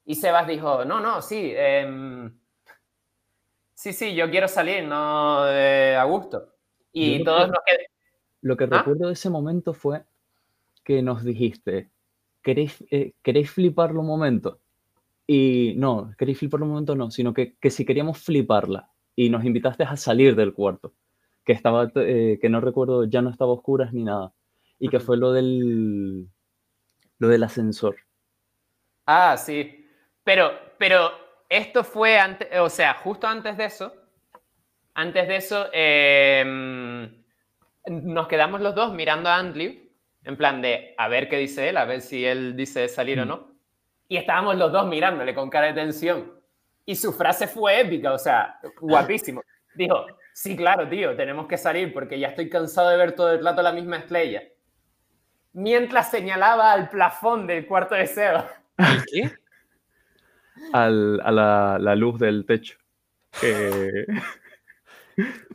Y 0.04 0.16
Sebas 0.16 0.48
dijo, 0.48 0.84
no, 0.84 1.00
no, 1.00 1.22
sí, 1.22 1.52
em, 1.56 2.34
sí, 3.76 3.94
sí, 3.94 4.16
yo 4.16 4.32
quiero 4.32 4.48
salir, 4.48 4.84
no 4.84 5.48
eh, 5.48 5.96
a 5.96 6.04
gusto. 6.06 6.56
Y 6.92 7.20
Yo 7.20 7.26
todos 7.26 7.50
nos 7.50 7.60
quedamos... 7.66 7.88
Lo 8.42 8.56
que 8.56 8.64
¿Ah? 8.64 8.68
recuerdo 8.78 9.08
de 9.08 9.14
ese 9.14 9.30
momento 9.30 9.74
fue 9.74 10.04
que 10.84 11.02
nos 11.02 11.24
dijiste, 11.24 11.90
¿queréis, 12.42 12.84
eh, 12.90 13.14
¿queréis 13.22 13.52
fliparlo 13.52 14.00
un 14.00 14.08
momento? 14.08 14.60
Y 15.28 15.74
no, 15.76 16.14
queréis 16.18 16.40
fliparlo 16.40 16.66
un 16.66 16.72
momento 16.72 16.96
no, 16.96 17.12
sino 17.12 17.34
que, 17.34 17.56
que 17.58 17.70
si 17.70 17.86
queríamos 17.86 18.20
fliparla 18.20 18.90
y 19.14 19.30
nos 19.30 19.44
invitaste 19.44 19.84
a 19.84 19.98
salir 19.98 20.36
del 20.36 20.54
cuarto, 20.54 20.94
que 21.48 21.54
estaba, 21.54 21.90
eh, 21.96 22.38
que 22.42 22.50
no 22.50 22.60
recuerdo, 22.60 23.06
ya 23.06 23.22
no 23.22 23.30
estaba 23.30 23.52
a 23.52 23.54
oscuras 23.54 23.94
ni 23.94 24.04
nada, 24.04 24.34
y 24.80 24.90
que 24.90 25.00
fue 25.00 25.16
lo 25.16 25.32
del, 25.32 26.28
lo 27.20 27.28
del 27.30 27.42
ascensor. 27.42 27.96
Ah, 29.06 29.38
sí. 29.38 29.88
Pero, 30.26 30.52
pero 30.78 31.10
esto 31.48 31.86
fue 31.86 32.20
antes, 32.20 32.50
o 32.60 32.68
sea, 32.70 32.96
justo 32.96 33.28
antes 33.28 33.56
de 33.56 33.64
eso, 33.64 33.94
antes 34.94 35.26
de 35.26 35.36
eso, 35.38 35.68
em, 35.72 37.24
nos 37.86 38.28
quedamos 38.28 38.60
los 38.60 38.76
dos 38.76 38.94
mirando 38.94 39.30
a 39.30 39.38
Andrew, 39.38 39.74
en 40.26 40.36
plan 40.36 40.62
de 40.62 40.96
a 40.98 41.08
ver 41.08 41.30
qué 41.30 41.38
dice 41.38 41.70
él, 41.70 41.78
a 41.78 41.86
ver 41.86 42.02
si 42.02 42.26
él 42.26 42.58
dice 42.58 42.90
salir 42.90 43.22
o 43.22 43.26
Mm. 43.26 43.28
no. 43.30 43.52
Y 44.10 44.18
estábamos 44.18 44.58
los 44.58 44.74
dos 44.74 44.86
mirándole 44.86 45.34
con 45.34 45.50
cara 45.50 45.68
de 45.68 45.76
tensión. 45.76 46.30
Y 46.86 46.96
su 46.96 47.14
frase 47.14 47.48
fue 47.48 47.80
épica, 47.80 48.12
o 48.12 48.18
sea, 48.18 48.60
guapísimo. 48.82 49.42
Dijo, 49.76 50.08
sí, 50.38 50.56
claro, 50.56 50.88
tío, 50.88 51.16
tenemos 51.16 51.48
que 51.48 51.58
salir 51.58 51.92
porque 51.92 52.20
ya 52.20 52.28
estoy 52.28 52.48
cansado 52.48 52.90
de 52.90 52.98
ver 52.98 53.14
todo 53.14 53.32
el 53.34 53.44
rato 53.44 53.64
la 53.64 53.72
misma 53.72 53.98
estrella. 53.98 54.44
Mientras 55.54 56.12
señalaba 56.12 56.72
al 56.72 56.90
plafón 56.90 57.48
del 57.48 57.66
cuarto 57.66 57.96
de 57.96 58.06
Seba. 58.06 58.48
¿El 58.78 59.04
qué? 59.06 59.32
Al- 60.74 61.20
a 61.24 61.32
la, 61.32 61.78
la 61.80 61.96
luz 61.96 62.20
del 62.20 62.46
techo. 62.46 62.78
Que- 63.42 64.06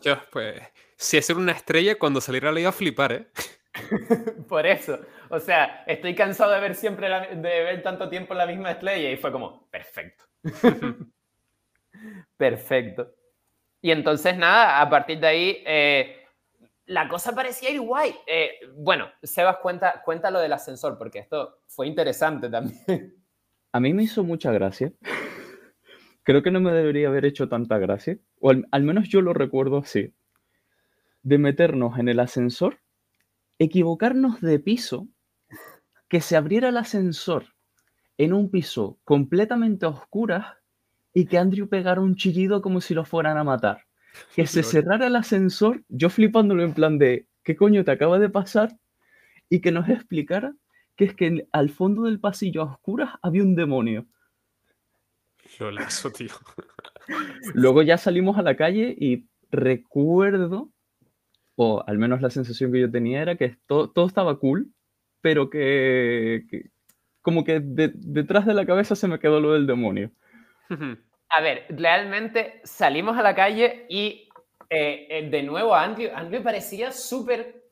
Yo, 0.01 0.17
pues, 0.33 0.61
si 0.97 1.17
es 1.17 1.31
una 1.31 1.53
estrella, 1.53 1.97
cuando 1.99 2.21
saliera 2.21 2.51
le 2.51 2.63
iba 2.63 2.71
a 2.71 2.73
flipar, 2.73 3.13
¿eh? 3.13 3.27
Por 4.49 4.67
eso. 4.67 4.99
O 5.31 5.39
sea, 5.39 5.85
estoy 5.87 6.17
cansado 6.17 6.51
de 6.51 6.61
ver 6.61 6.75
siempre 6.75 7.09
la- 7.09 7.29
de 7.29 7.37
ver 7.63 7.83
tanto 7.85 8.09
tiempo 8.09 8.35
la 8.35 8.47
misma 8.47 8.73
estrella 8.73 9.11
y 9.13 9.17
fue 9.17 9.31
como, 9.31 9.69
perfecto. 9.71 10.25
perfecto. 12.37 13.15
Y 13.83 13.91
entonces 13.91 14.39
nada, 14.39 14.81
a 14.81 14.89
partir 14.89 15.19
de 15.19 15.27
ahí 15.27 15.63
eh, 15.67 16.17
la 16.87 17.09
cosa 17.09 17.35
parecía 17.35 17.71
ir 17.71 17.81
guay. 17.81 18.15
Eh, 18.27 18.53
bueno, 18.77 19.09
Sebas 19.23 19.59
cuenta, 19.59 20.03
cuenta 20.05 20.31
lo 20.31 20.39
del 20.39 20.53
ascensor 20.53 20.97
porque 20.97 21.19
esto 21.19 21.59
fue 21.67 21.89
interesante 21.89 22.49
también. 22.49 23.17
A 23.73 23.81
mí 23.81 23.93
me 23.93 24.05
hizo 24.05 24.23
mucha 24.23 24.53
gracia. 24.53 24.93
Creo 26.23 26.43
que 26.43 26.53
no 26.53 26.61
me 26.61 26.73
debería 26.73 27.09
haber 27.09 27.25
hecho 27.25 27.49
tanta 27.49 27.79
gracia, 27.79 28.17
o 28.39 28.51
al, 28.51 28.69
al 28.71 28.85
menos 28.85 29.09
yo 29.09 29.21
lo 29.21 29.35
recuerdo 29.35 29.79
así, 29.79 30.15
de 31.23 31.39
meternos 31.39 31.99
en 31.99 32.09
el 32.09 32.21
ascensor, 32.21 32.79
equivocarnos 33.59 34.41
de 34.41 34.61
piso, 34.61 35.09
que 36.09 36.21
se 36.21 36.37
abriera 36.37 36.69
el 36.69 36.77
ascensor 36.77 37.47
en 38.19 38.35
un 38.35 38.51
piso 38.51 39.01
completamente 39.03 39.87
a 39.87 39.89
oscuras 39.89 40.59
y 41.15 41.27
que 41.27 41.39
Andrew 41.39 41.69
pegara 41.69 42.01
un 42.01 42.15
chillido 42.17 42.63
como 42.63 42.81
si 42.81 42.95
lo 42.95 43.05
fueran 43.05 43.37
a 43.39 43.45
matar. 43.45 43.85
Que 44.37 44.47
se 44.47 44.63
cerrara 44.63 45.07
el 45.07 45.17
ascensor, 45.17 45.83
yo 45.89 46.11
flipándolo 46.11 46.63
en 46.63 46.75
plan 46.75 46.99
de, 46.99 47.27
¿qué 47.45 47.57
coño 47.57 47.83
te 47.85 47.91
acaba 47.93 48.19
de 48.19 48.29
pasar? 48.29 48.77
Y 49.49 49.61
que 49.61 49.73
nos 49.73 49.89
explicara 49.89 50.55
que 50.97 51.07
es 51.07 51.15
que 51.15 51.47
al 51.53 51.71
fondo 51.71 52.03
del 52.03 52.21
pasillo 52.21 52.61
a 52.63 52.73
oscuras 52.73 53.15
había 53.23 53.43
un 53.43 53.55
demonio. 53.55 54.07
Lolazo, 55.59 56.11
tío. 56.11 56.31
Luego 57.55 57.83
ya 57.83 57.99
salimos 57.99 58.39
a 58.39 58.43
la 58.43 58.57
calle 58.57 58.95
y 58.99 59.27
recuerdo, 59.51 60.71
o 61.57 61.83
al 61.87 61.99
menos 61.99 62.21
la 62.23 62.31
sensación 62.31 62.73
que 62.73 62.81
yo 62.81 62.91
tenía 62.91 63.23
era 63.23 63.37
que 63.37 63.57
to- 63.67 63.91
todo 63.91 64.07
estaba 64.07 64.39
cool, 64.39 64.73
pero 65.21 65.51
que, 65.51 66.45
que 66.51 66.71
como 67.21 67.45
que 67.45 67.61
de- 67.61 67.93
detrás 67.95 68.47
de 68.47 68.55
la 68.55 68.67
cabeza 68.67 68.95
se 68.97 69.09
me 69.09 69.19
quedó 69.19 69.41
lo 69.41 69.53
del 69.53 69.67
demonio. 69.67 70.11
A 71.29 71.41
ver, 71.41 71.67
realmente 71.71 72.61
salimos 72.65 73.17
a 73.17 73.23
la 73.23 73.35
calle 73.35 73.87
y 73.89 74.29
eh, 74.69 75.07
eh, 75.09 75.29
de 75.31 75.43
nuevo 75.43 75.75
Andrew, 75.75 76.11
Andrew 76.15 76.43
parecía 76.43 76.93
súper 76.93 77.63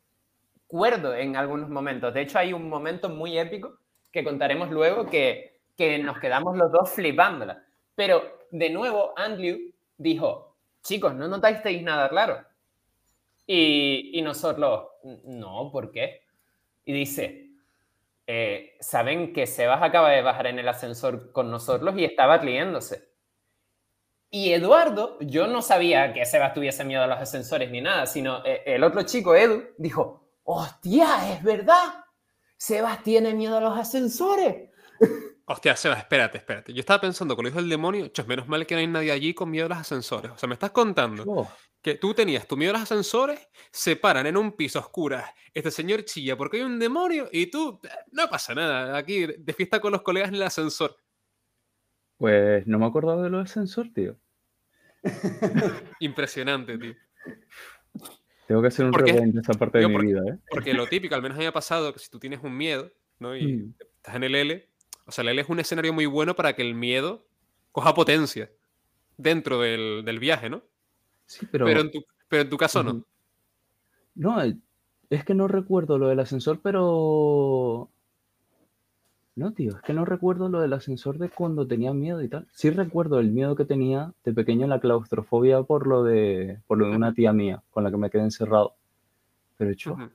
cuerdo 0.67 1.15
en 1.15 1.37
algunos 1.37 1.69
momentos. 1.69 2.15
De 2.15 2.23
hecho, 2.23 2.39
hay 2.39 2.53
un 2.53 2.69
momento 2.69 3.09
muy 3.09 3.39
épico 3.39 3.79
que 4.13 4.25
contaremos 4.25 4.71
luego 4.71 5.07
que, 5.07 5.61
que 5.77 5.99
nos 5.99 6.19
quedamos 6.19 6.57
los 6.57 6.73
dos 6.73 6.91
flipándola. 6.91 7.63
Pero 7.95 8.23
de 8.51 8.71
nuevo, 8.71 9.13
Andrew 9.17 9.59
dijo, 9.97 10.57
chicos, 10.83 11.15
¿no 11.15 11.29
notasteis 11.29 11.83
nada 11.83 12.09
claro? 12.09 12.45
Y, 13.47 14.11
y 14.15 14.23
nosotros, 14.23 14.89
no, 15.25 15.71
¿por 15.73 15.91
qué? 15.91 16.23
Y 16.85 16.93
dice, 16.93 17.50
eh, 18.33 18.77
saben 18.79 19.33
que 19.33 19.45
Sebas 19.45 19.83
acaba 19.83 20.11
de 20.11 20.23
bajar 20.23 20.47
en 20.47 20.61
el 20.61 20.69
ascensor 20.69 21.33
con 21.33 21.51
nosotros 21.51 21.97
y 21.99 22.05
estaba 22.05 22.39
riéndose. 22.39 23.11
Y 24.31 24.53
Eduardo, 24.53 25.19
yo 25.19 25.49
no 25.49 25.63
sabía 25.63 26.13
que 26.13 26.25
Sebas 26.25 26.55
tuviese 26.55 26.85
miedo 26.85 27.03
a 27.03 27.09
los 27.09 27.19
ascensores 27.19 27.73
ni 27.73 27.81
nada, 27.81 28.07
sino 28.07 28.45
eh, 28.45 28.63
el 28.67 28.85
otro 28.85 29.03
chico, 29.03 29.35
Edu, 29.35 29.65
dijo, 29.79 30.31
hostia, 30.45 31.33
es 31.33 31.43
verdad, 31.43 32.05
Sebas 32.57 33.03
tiene 33.03 33.35
miedo 33.35 33.57
a 33.57 33.61
los 33.61 33.77
ascensores. 33.77 34.71
Hostia, 35.53 35.75
Sebas, 35.75 35.99
espérate, 35.99 36.39
espérate. 36.39 36.73
Yo 36.73 36.79
estaba 36.79 37.01
pensando, 37.01 37.35
con 37.35 37.45
lo 37.45 37.51
dijo 37.51 37.59
el 37.59 37.69
demonio, 37.69 38.07
chos, 38.09 38.25
menos 38.29 38.47
mal 38.47 38.65
que 38.67 38.75
no 38.77 38.81
hay 38.81 38.87
nadie 38.87 39.11
allí 39.11 39.35
con 39.35 39.51
miedo 39.51 39.67
a 39.67 39.71
los 39.71 39.79
ascensores. 39.79 40.31
O 40.31 40.39
sea, 40.39 40.47
me 40.49 40.53
estás 40.55 40.71
contando 40.71 41.25
Oh, 41.27 41.51
que 41.83 41.97
tú 41.97 42.15
tenías 42.15 42.47
tu 42.47 42.57
miedo 42.57 42.71
a 42.71 42.75
los 42.75 42.83
ascensores, 42.83 43.49
se 43.73 43.97
paran 43.97 44.27
en 44.29 44.37
un 44.37 44.53
piso 44.53 44.79
oscuro. 44.79 45.21
Este 45.53 45.73
señor 45.73 46.05
chilla 46.05 46.37
porque 46.37 46.59
hay 46.59 46.63
un 46.63 46.79
demonio 46.79 47.29
y 47.33 47.47
tú, 47.51 47.81
eh, 47.83 47.89
no 48.13 48.29
pasa 48.29 48.55
nada, 48.55 48.97
aquí 48.97 49.27
de 49.27 49.53
fiesta 49.53 49.81
con 49.81 49.91
los 49.91 50.03
colegas 50.03 50.29
en 50.29 50.37
el 50.37 50.43
ascensor. 50.45 50.97
pues 52.17 52.65
no 52.69 52.79
me 52.79 52.87
acordaba 52.87 53.23
de 53.23 53.31
lo 53.31 53.39
del 53.39 53.47
ascensor, 53.47 53.89
tío. 53.93 54.17
Impresionante, 56.01 56.79
tío. 56.79 56.95
Tengo 58.47 58.63
que 58.63 58.69
hacer 58.69 58.85
un 58.87 58.93
rewind 58.93 59.35
de 59.35 59.41
esa 59.41 59.55
parte 59.55 59.79
de 59.79 59.89
mi 59.89 59.93
porque- 59.95 60.07
vida, 60.07 60.21
¿eh? 60.29 60.39
Porque 60.49 60.75
lo 60.75 60.87
típico, 60.87 61.15
al 61.17 61.23
menos 61.23 61.37
a 61.37 61.39
mí 61.39 61.45
me 61.45 61.49
ha 61.49 61.53
pasado, 61.53 61.93
que 61.93 61.99
si 61.99 62.09
tú 62.09 62.21
tienes 62.21 62.41
un 62.43 62.57
miedo, 62.57 62.93
¿no? 63.19 63.37
Y 63.37 63.57
Mm. 63.57 63.75
estás 63.97 64.15
en 64.17 64.25
el 64.25 64.35
L, 64.35 64.70
o 65.11 65.13
sea, 65.13 65.23
el 65.23 65.29
L 65.31 65.41
es 65.41 65.49
un 65.49 65.59
escenario 65.59 65.93
muy 65.93 66.07
bueno 66.07 66.37
para 66.37 66.55
que 66.55 66.63
el 66.63 66.77
miedo 66.77 67.27
coja 67.73 67.95
potencia 67.95 68.49
dentro 69.17 69.61
del, 69.61 70.05
del 70.05 70.21
viaje, 70.21 70.49
¿no? 70.49 70.63
Sí, 71.27 71.49
pero... 71.51 71.67
Pero, 71.67 71.81
en 71.81 71.91
tu, 71.91 72.05
pero 72.29 72.43
en 72.43 72.49
tu 72.49 72.57
caso 72.57 72.85
no. 72.85 73.05
No, 74.15 74.41
eh, 74.41 74.57
es 75.11 75.25
que 75.25 75.35
no 75.35 75.49
recuerdo 75.49 75.99
lo 75.99 76.07
del 76.07 76.21
ascensor, 76.21 76.61
pero... 76.63 77.91
No, 79.35 79.53
tío, 79.53 79.73
es 79.75 79.83
que 79.83 79.95
no 79.95 80.05
recuerdo 80.05 80.49
lo 80.49 80.61
del 80.61 80.75
ascensor 80.75 81.19
de 81.19 81.29
cuando 81.29 81.67
tenía 81.67 81.93
miedo 81.93 82.23
y 82.23 82.29
tal. 82.29 82.47
Sí 82.53 82.71
recuerdo 82.71 83.19
el 83.19 83.33
miedo 83.33 83.57
que 83.57 83.65
tenía 83.65 84.13
de 84.25 84.33
pequeño 84.33 84.63
en 84.63 84.71
la 84.71 84.79
claustrofobia 84.79 85.65
por 85.65 85.89
lo 85.89 86.05
de, 86.05 86.61
por 86.69 86.79
lo 86.79 86.87
de 86.87 86.95
una 86.95 87.15
tía 87.15 87.33
mía 87.33 87.65
con 87.73 87.83
la 87.83 87.91
que 87.91 87.97
me 87.97 88.11
quedé 88.11 88.23
encerrado. 88.23 88.75
Pero, 89.57 89.73
hecho, 89.73 89.95
Ujú. 89.95 90.09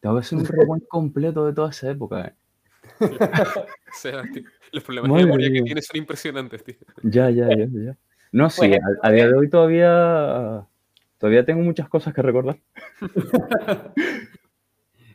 tengo 0.00 0.16
que 0.16 0.20
hacer 0.20 0.38
un 0.38 0.46
rewind 0.46 0.82
completo 0.88 1.46
de 1.46 1.52
toda 1.52 1.70
esa 1.70 1.88
época, 1.92 2.26
¿eh? 2.26 2.34
O 3.02 3.94
sea, 3.94 4.22
tío, 4.32 4.42
los 4.72 4.82
problemas 4.82 5.10
Madre 5.10 5.22
de 5.22 5.26
memoria 5.26 5.46
que 5.48 5.52
mía. 5.54 5.64
tienes 5.64 5.86
son 5.86 5.96
impresionantes, 5.98 6.64
tío. 6.64 6.76
Ya, 7.02 7.30
ya, 7.30 7.48
ya, 7.48 7.66
ya. 7.72 7.96
No, 8.32 8.48
sí, 8.48 8.60
Pues, 8.68 8.80
a, 9.02 9.06
a 9.08 9.10
día 9.10 9.28
de 9.28 9.34
hoy 9.34 9.50
todavía, 9.50 10.66
todavía 11.18 11.44
tengo 11.44 11.62
muchas 11.62 11.88
cosas 11.88 12.14
que 12.14 12.22
recordar. 12.22 12.56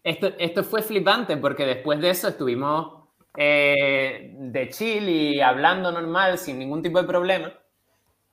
Esto, 0.04 0.32
esto 0.39 0.63
fue 0.63 0.82
flipante 0.82 1.36
porque 1.36 1.65
después 1.65 2.00
de 2.00 2.12
eso 2.12 2.30
estuvimos 2.30 3.10
eh, 3.36 4.34
de 4.38 4.69
chill 4.69 5.10
y 5.10 5.41
hablando 5.41 5.91
normal 5.91 6.38
sin 6.38 6.58
ningún 6.58 6.82
tipo 6.82 7.02
de 7.02 7.08
problema. 7.08 7.54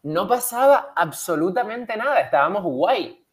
No 0.04 0.28
pasaba 0.28 0.92
absolutamente 0.94 1.96
nada, 1.96 2.20
estábamos 2.20 2.62
guay. 2.62 3.26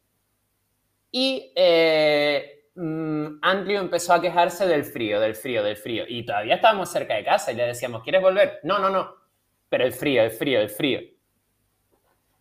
Y 1.12 1.52
eh, 1.54 2.61
mm, 2.74 3.38
Andrew 3.42 3.80
empezó 3.80 4.14
a 4.14 4.20
quejarse 4.20 4.66
del 4.66 4.84
frío, 4.84 5.20
del 5.20 5.34
frío, 5.34 5.62
del 5.62 5.76
frío. 5.76 6.04
Y 6.08 6.24
todavía 6.24 6.56
estábamos 6.56 6.90
cerca 6.90 7.14
de 7.14 7.24
casa 7.24 7.52
y 7.52 7.56
le 7.56 7.66
decíamos, 7.66 8.02
¿quieres 8.02 8.22
volver? 8.22 8.60
No, 8.62 8.78
no, 8.78 8.90
no. 8.90 9.14
Pero 9.68 9.84
el 9.84 9.92
frío, 9.92 10.22
el 10.22 10.30
frío, 10.30 10.60
el 10.60 10.70
frío. 10.70 11.00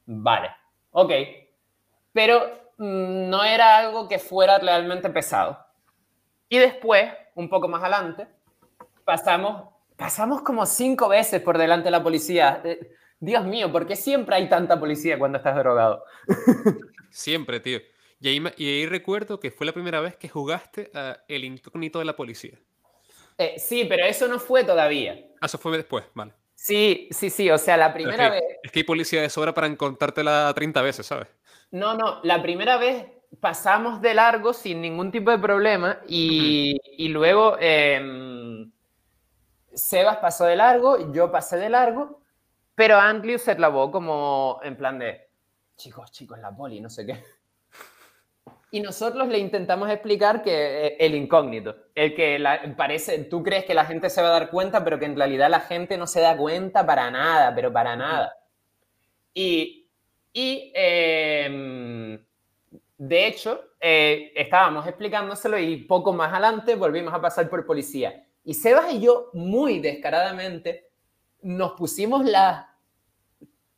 Vale, 0.06 0.50
ok. 0.92 1.12
Pero 2.12 2.40
mm, 2.78 3.30
no 3.30 3.44
era 3.44 3.78
algo 3.78 4.08
que 4.08 4.20
fuera 4.20 4.58
realmente 4.60 5.10
pesado. 5.10 5.58
Y 6.50 6.58
después, 6.58 7.12
un 7.36 7.48
poco 7.48 7.68
más 7.68 7.82
adelante, 7.82 8.28
pasamos, 9.06 9.70
pasamos 9.96 10.42
como 10.42 10.66
cinco 10.66 11.08
veces 11.08 11.42
por 11.42 11.58
delante 11.58 11.86
de 11.86 11.92
la 11.92 12.04
policía. 12.04 12.62
Eh, 12.64 12.92
Dios 13.20 13.46
mío, 13.46 13.72
¿por 13.72 13.86
qué 13.86 13.96
siempre 13.96 14.36
hay 14.36 14.50
tanta 14.50 14.80
policía 14.80 15.18
cuando 15.20 15.38
estás 15.38 15.56
drogado? 15.56 16.04
Siempre, 17.12 17.60
tío. 17.60 17.80
Y 18.22 18.30
ahí, 18.30 18.44
y 18.58 18.70
ahí 18.70 18.86
recuerdo 18.86 19.40
que 19.40 19.50
fue 19.50 19.66
la 19.66 19.74
primera 19.74 20.00
vez 20.00 20.16
que 20.16 20.30
jugaste 20.30 20.92
a 20.94 21.24
El 21.28 21.44
Incógnito 21.44 22.00
de 22.00 22.06
la 22.06 22.16
Policía. 22.16 22.58
Eh, 23.38 23.56
sí, 23.58 23.86
pero 23.86 24.06
eso 24.06 24.28
no 24.28 24.40
fue 24.40 24.64
todavía. 24.64 25.20
Ah, 25.42 25.48
eso 25.48 25.58
fue 25.58 25.76
después, 25.76 26.06
vale. 26.14 26.34
Sí, 26.54 27.10
sí, 27.10 27.32
sí. 27.32 27.50
O 27.50 27.58
sea, 27.58 27.76
la 27.76 27.92
primera 27.92 28.28
es, 28.28 28.34
que, 28.34 28.48
vez. 28.48 28.58
es 28.64 28.72
que 28.72 28.80
hay 28.80 28.84
policía 28.84 29.22
de 29.24 29.30
sobra 29.30 29.56
para 29.56 29.66
encontrártela 29.66 30.54
30 30.54 30.82
veces, 30.84 31.08
¿sabes? 31.08 31.28
No, 31.72 31.96
no, 31.96 32.20
la 32.22 32.40
primera 32.44 32.78
vez 32.78 33.08
pasamos 33.40 34.00
de 34.02 34.14
largo 34.14 34.54
sin 34.54 34.82
ningún 34.82 35.12
tipo 35.12 35.32
de 35.32 35.40
problema 35.40 36.00
y, 36.08 36.78
y 36.98 37.08
luego 37.08 37.58
em, 37.60 38.72
Sebas 39.74 40.18
pasó 40.18 40.46
de 40.46 40.56
largo, 40.56 41.12
yo 41.12 41.32
pasé 41.32 41.58
de 41.58 41.70
largo, 41.70 42.22
pero 42.76 42.98
Andrew 42.98 43.40
se 43.40 43.56
clavó 43.56 43.90
como 43.90 44.60
en 44.64 44.76
plan 44.78 45.00
de, 45.00 45.30
chicos, 45.78 46.12
chicos, 46.12 46.38
la 46.40 46.56
poli, 46.56 46.80
no 46.82 46.90
sé 46.90 47.06
qué. 47.06 47.24
Y 48.74 48.80
nosotros 48.80 49.28
le 49.28 49.38
intentamos 49.38 49.90
explicar 49.90 50.42
que 50.42 50.88
eh, 50.88 50.98
el 51.00 51.14
incógnito, 51.16 51.76
el 51.94 52.16
que 52.16 52.40
la- 52.40 52.74
parece, 52.78 53.26
tú 53.26 53.44
crees 53.44 53.66
que 53.66 53.74
la 53.74 53.86
gente 53.86 54.10
se 54.10 54.22
va 54.22 54.30
a 54.30 54.32
dar 54.32 54.50
cuenta, 54.50 54.84
pero 54.84 54.98
que 54.98 55.06
en 55.06 55.16
realidad 55.18 55.50
la 55.50 55.60
gente 55.60 55.98
no 55.98 56.08
se 56.08 56.22
da 56.22 56.38
cuenta 56.38 56.86
para 56.86 57.12
nada, 57.12 57.54
pero 57.54 57.72
para 57.74 57.96
nada. 57.98 58.34
Y, 59.34 59.90
y 60.34 60.72
em, 60.76 62.20
de 62.98 63.28
hecho, 63.28 63.62
eh, 63.80 64.32
estábamos 64.36 64.88
explicándoselo 64.88 65.58
y 65.60 65.78
poco 65.86 66.14
más 66.14 66.32
adelante 66.34 66.76
volvimos 66.76 67.14
a 67.14 67.22
pasar 67.22 67.50
por 67.50 67.66
policía. 67.66 68.26
Y 68.44 68.54
Sebas 68.56 68.94
y 68.94 69.02
yo, 69.02 69.30
muy 69.34 69.80
descaradamente, 69.80 70.90
nos 71.42 71.74
pusimos 71.74 72.26
las, 72.26 72.66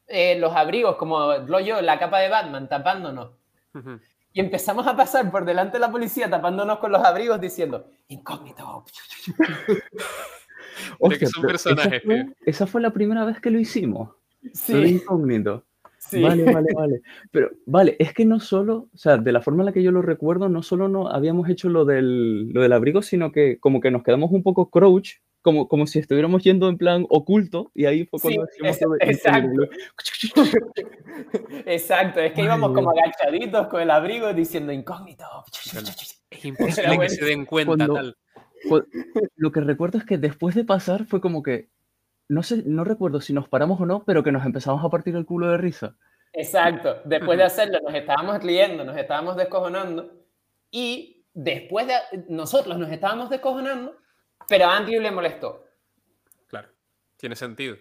eh, 0.08 0.38
los 0.40 0.54
abrigos, 0.56 0.96
como 0.98 1.34
lo 1.34 1.60
yo, 1.60 1.82
la 1.82 2.00
capa 2.00 2.20
de 2.20 2.30
Batman, 2.30 2.68
tapándonos. 2.70 3.32
Ujú. 3.74 4.00
Y 4.34 4.40
empezamos 4.40 4.88
a 4.88 4.96
pasar 4.96 5.30
por 5.32 5.46
delante 5.46 5.74
de 5.78 5.82
la 5.82 5.92
policía 5.92 6.30
tapándonos 6.30 6.80
con 6.80 6.92
los 6.92 7.04
abrigos 7.04 7.40
diciendo, 7.40 7.86
incógnito. 8.08 8.84
Mira 11.00 11.18
que 11.20 11.26
Hostia, 11.26 11.28
son 11.30 11.44
personajes, 11.44 11.94
esa, 11.94 12.06
fue, 12.06 12.26
esa 12.46 12.68
fue 12.68 12.82
la 12.82 12.92
primera 12.92 13.26
vez 13.26 13.40
que 13.40 13.52
lo 13.52 13.60
hicimos. 13.60 14.10
Lo 14.42 14.50
Sí, 14.54 14.74
incógnito. 14.74 15.64
sí. 16.00 16.22
Vale, 16.22 16.52
vale, 16.52 16.68
vale. 16.74 17.02
Pero, 17.32 17.52
vale, 17.66 17.96
es 18.00 18.14
que 18.14 18.26
no 18.26 18.40
solo, 18.40 18.90
o 18.94 18.98
sea, 18.98 19.18
de 19.18 19.32
la 19.32 19.42
forma 19.42 19.62
en 19.62 19.68
la 19.68 19.72
que 19.72 19.84
yo 19.84 19.92
lo 19.92 20.02
recuerdo, 20.02 20.50
no 20.50 20.64
solo 20.64 20.88
no 20.90 21.08
habíamos 21.10 21.48
hecho 21.50 21.70
lo 21.70 21.86
del, 21.86 22.50
lo 22.50 22.62
del 22.62 22.74
abrigo, 22.74 23.02
sino 23.02 23.32
que 23.32 23.60
como 23.60 23.80
que 23.82 23.92
nos 23.92 24.04
quedamos 24.04 24.32
un 24.32 24.44
poco 24.44 24.70
crouch, 24.70 25.20
como, 25.44 25.68
como 25.68 25.86
si 25.86 26.00
estuviéramos 26.00 26.44
yendo 26.44 26.68
en 26.70 26.78
plan 26.80 27.06
oculto, 27.10 27.70
y 27.76 27.86
ahí 27.86 28.06
fue 28.06 28.20
cuando 28.20 28.48
Sí, 28.48 28.62
es- 28.64 28.80
de 28.80 29.12
incógnito. 29.12 30.44
Exacto, 31.66 32.20
es 32.20 32.34
que 32.34 32.42
Ay, 32.42 32.46
íbamos 32.48 32.74
como 32.74 32.90
agachaditos 32.92 33.68
con 33.68 33.82
el 33.82 33.92
abrigo 33.92 34.34
diciendo 34.34 34.72
incógnito. 34.72 35.26
Es 36.32 36.46
imposible 36.46 36.90
que 36.92 36.96
bueno. 36.96 37.10
se 37.10 37.26
den 37.26 37.46
cuenta 37.46 37.76
Cuando- 37.76 37.94
tal. 37.94 38.18
Cu- 38.70 38.86
Lo 39.36 39.52
que 39.52 39.60
recuerdo 39.60 39.98
es 39.98 40.06
que 40.06 40.18
después 40.18 40.56
de 40.56 40.64
pasar 40.64 41.06
fue 41.06 41.20
como 41.20 41.44
que, 41.44 41.70
no 42.30 42.42
sé, 42.44 42.64
no 42.66 42.84
recuerdo 42.86 43.20
si 43.20 43.34
nos 43.34 43.50
paramos 43.50 43.80
o 43.82 43.86
no, 43.86 44.04
pero 44.06 44.24
que 44.24 44.32
nos 44.32 44.46
empezamos 44.46 44.84
a 44.84 44.90
partir 44.90 45.16
el 45.16 45.26
culo 45.26 45.50
de 45.50 45.58
risa. 45.58 45.96
Exacto, 46.32 47.02
después 47.06 47.38
de 47.38 47.44
hacerlo 47.44 47.80
nos 47.84 47.94
estábamos 47.94 48.42
riendo, 48.42 48.84
nos 48.86 48.98
estábamos 48.98 49.36
descojonando 49.36 50.14
y 50.72 51.26
después 51.34 51.86
de 51.88 51.94
nosotros 52.30 52.78
nos 52.80 52.90
estábamos 52.90 53.30
descojonando, 53.30 53.96
pero 54.48 54.66
a 54.66 54.78
Andrew 54.78 55.02
le 55.02 55.12
molestó. 55.12 55.66
Claro, 56.48 56.70
tiene 57.18 57.36
sentido. 57.36 57.78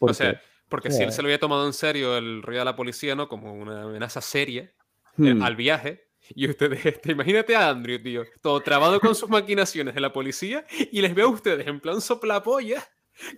O 0.00 0.14
sea, 0.14 0.40
porque 0.68 0.90
si 0.90 1.02
él 1.02 1.12
se 1.12 1.20
lo 1.22 1.26
había 1.26 1.38
tomado 1.40 1.66
en 1.66 1.72
serio 1.72 2.16
el 2.16 2.42
rollo 2.42 2.60
de 2.60 2.64
la 2.64 2.76
policía, 2.76 3.14
¿no? 3.14 3.28
Como 3.28 3.52
una 3.52 3.82
amenaza 3.82 4.20
seria 4.20 4.62
eh, 4.62 5.34
hmm, 5.34 5.42
al 5.42 5.56
viaje. 5.56 6.08
Y 6.34 6.48
ustedes, 6.48 6.84
este, 6.86 7.12
imagínate 7.12 7.56
a 7.56 7.68
Andrew, 7.68 8.00
tío, 8.02 8.24
todo 8.40 8.60
trabado 8.60 9.00
con 9.00 9.14
sus 9.14 9.28
maquinaciones 9.28 9.94
de 9.94 10.00
la 10.00 10.12
policía 10.12 10.64
y 10.92 11.00
les 11.00 11.14
veo 11.14 11.26
a 11.26 11.30
ustedes 11.30 11.66
en 11.66 11.80
plan 11.80 12.00
soplapolla 12.00 12.82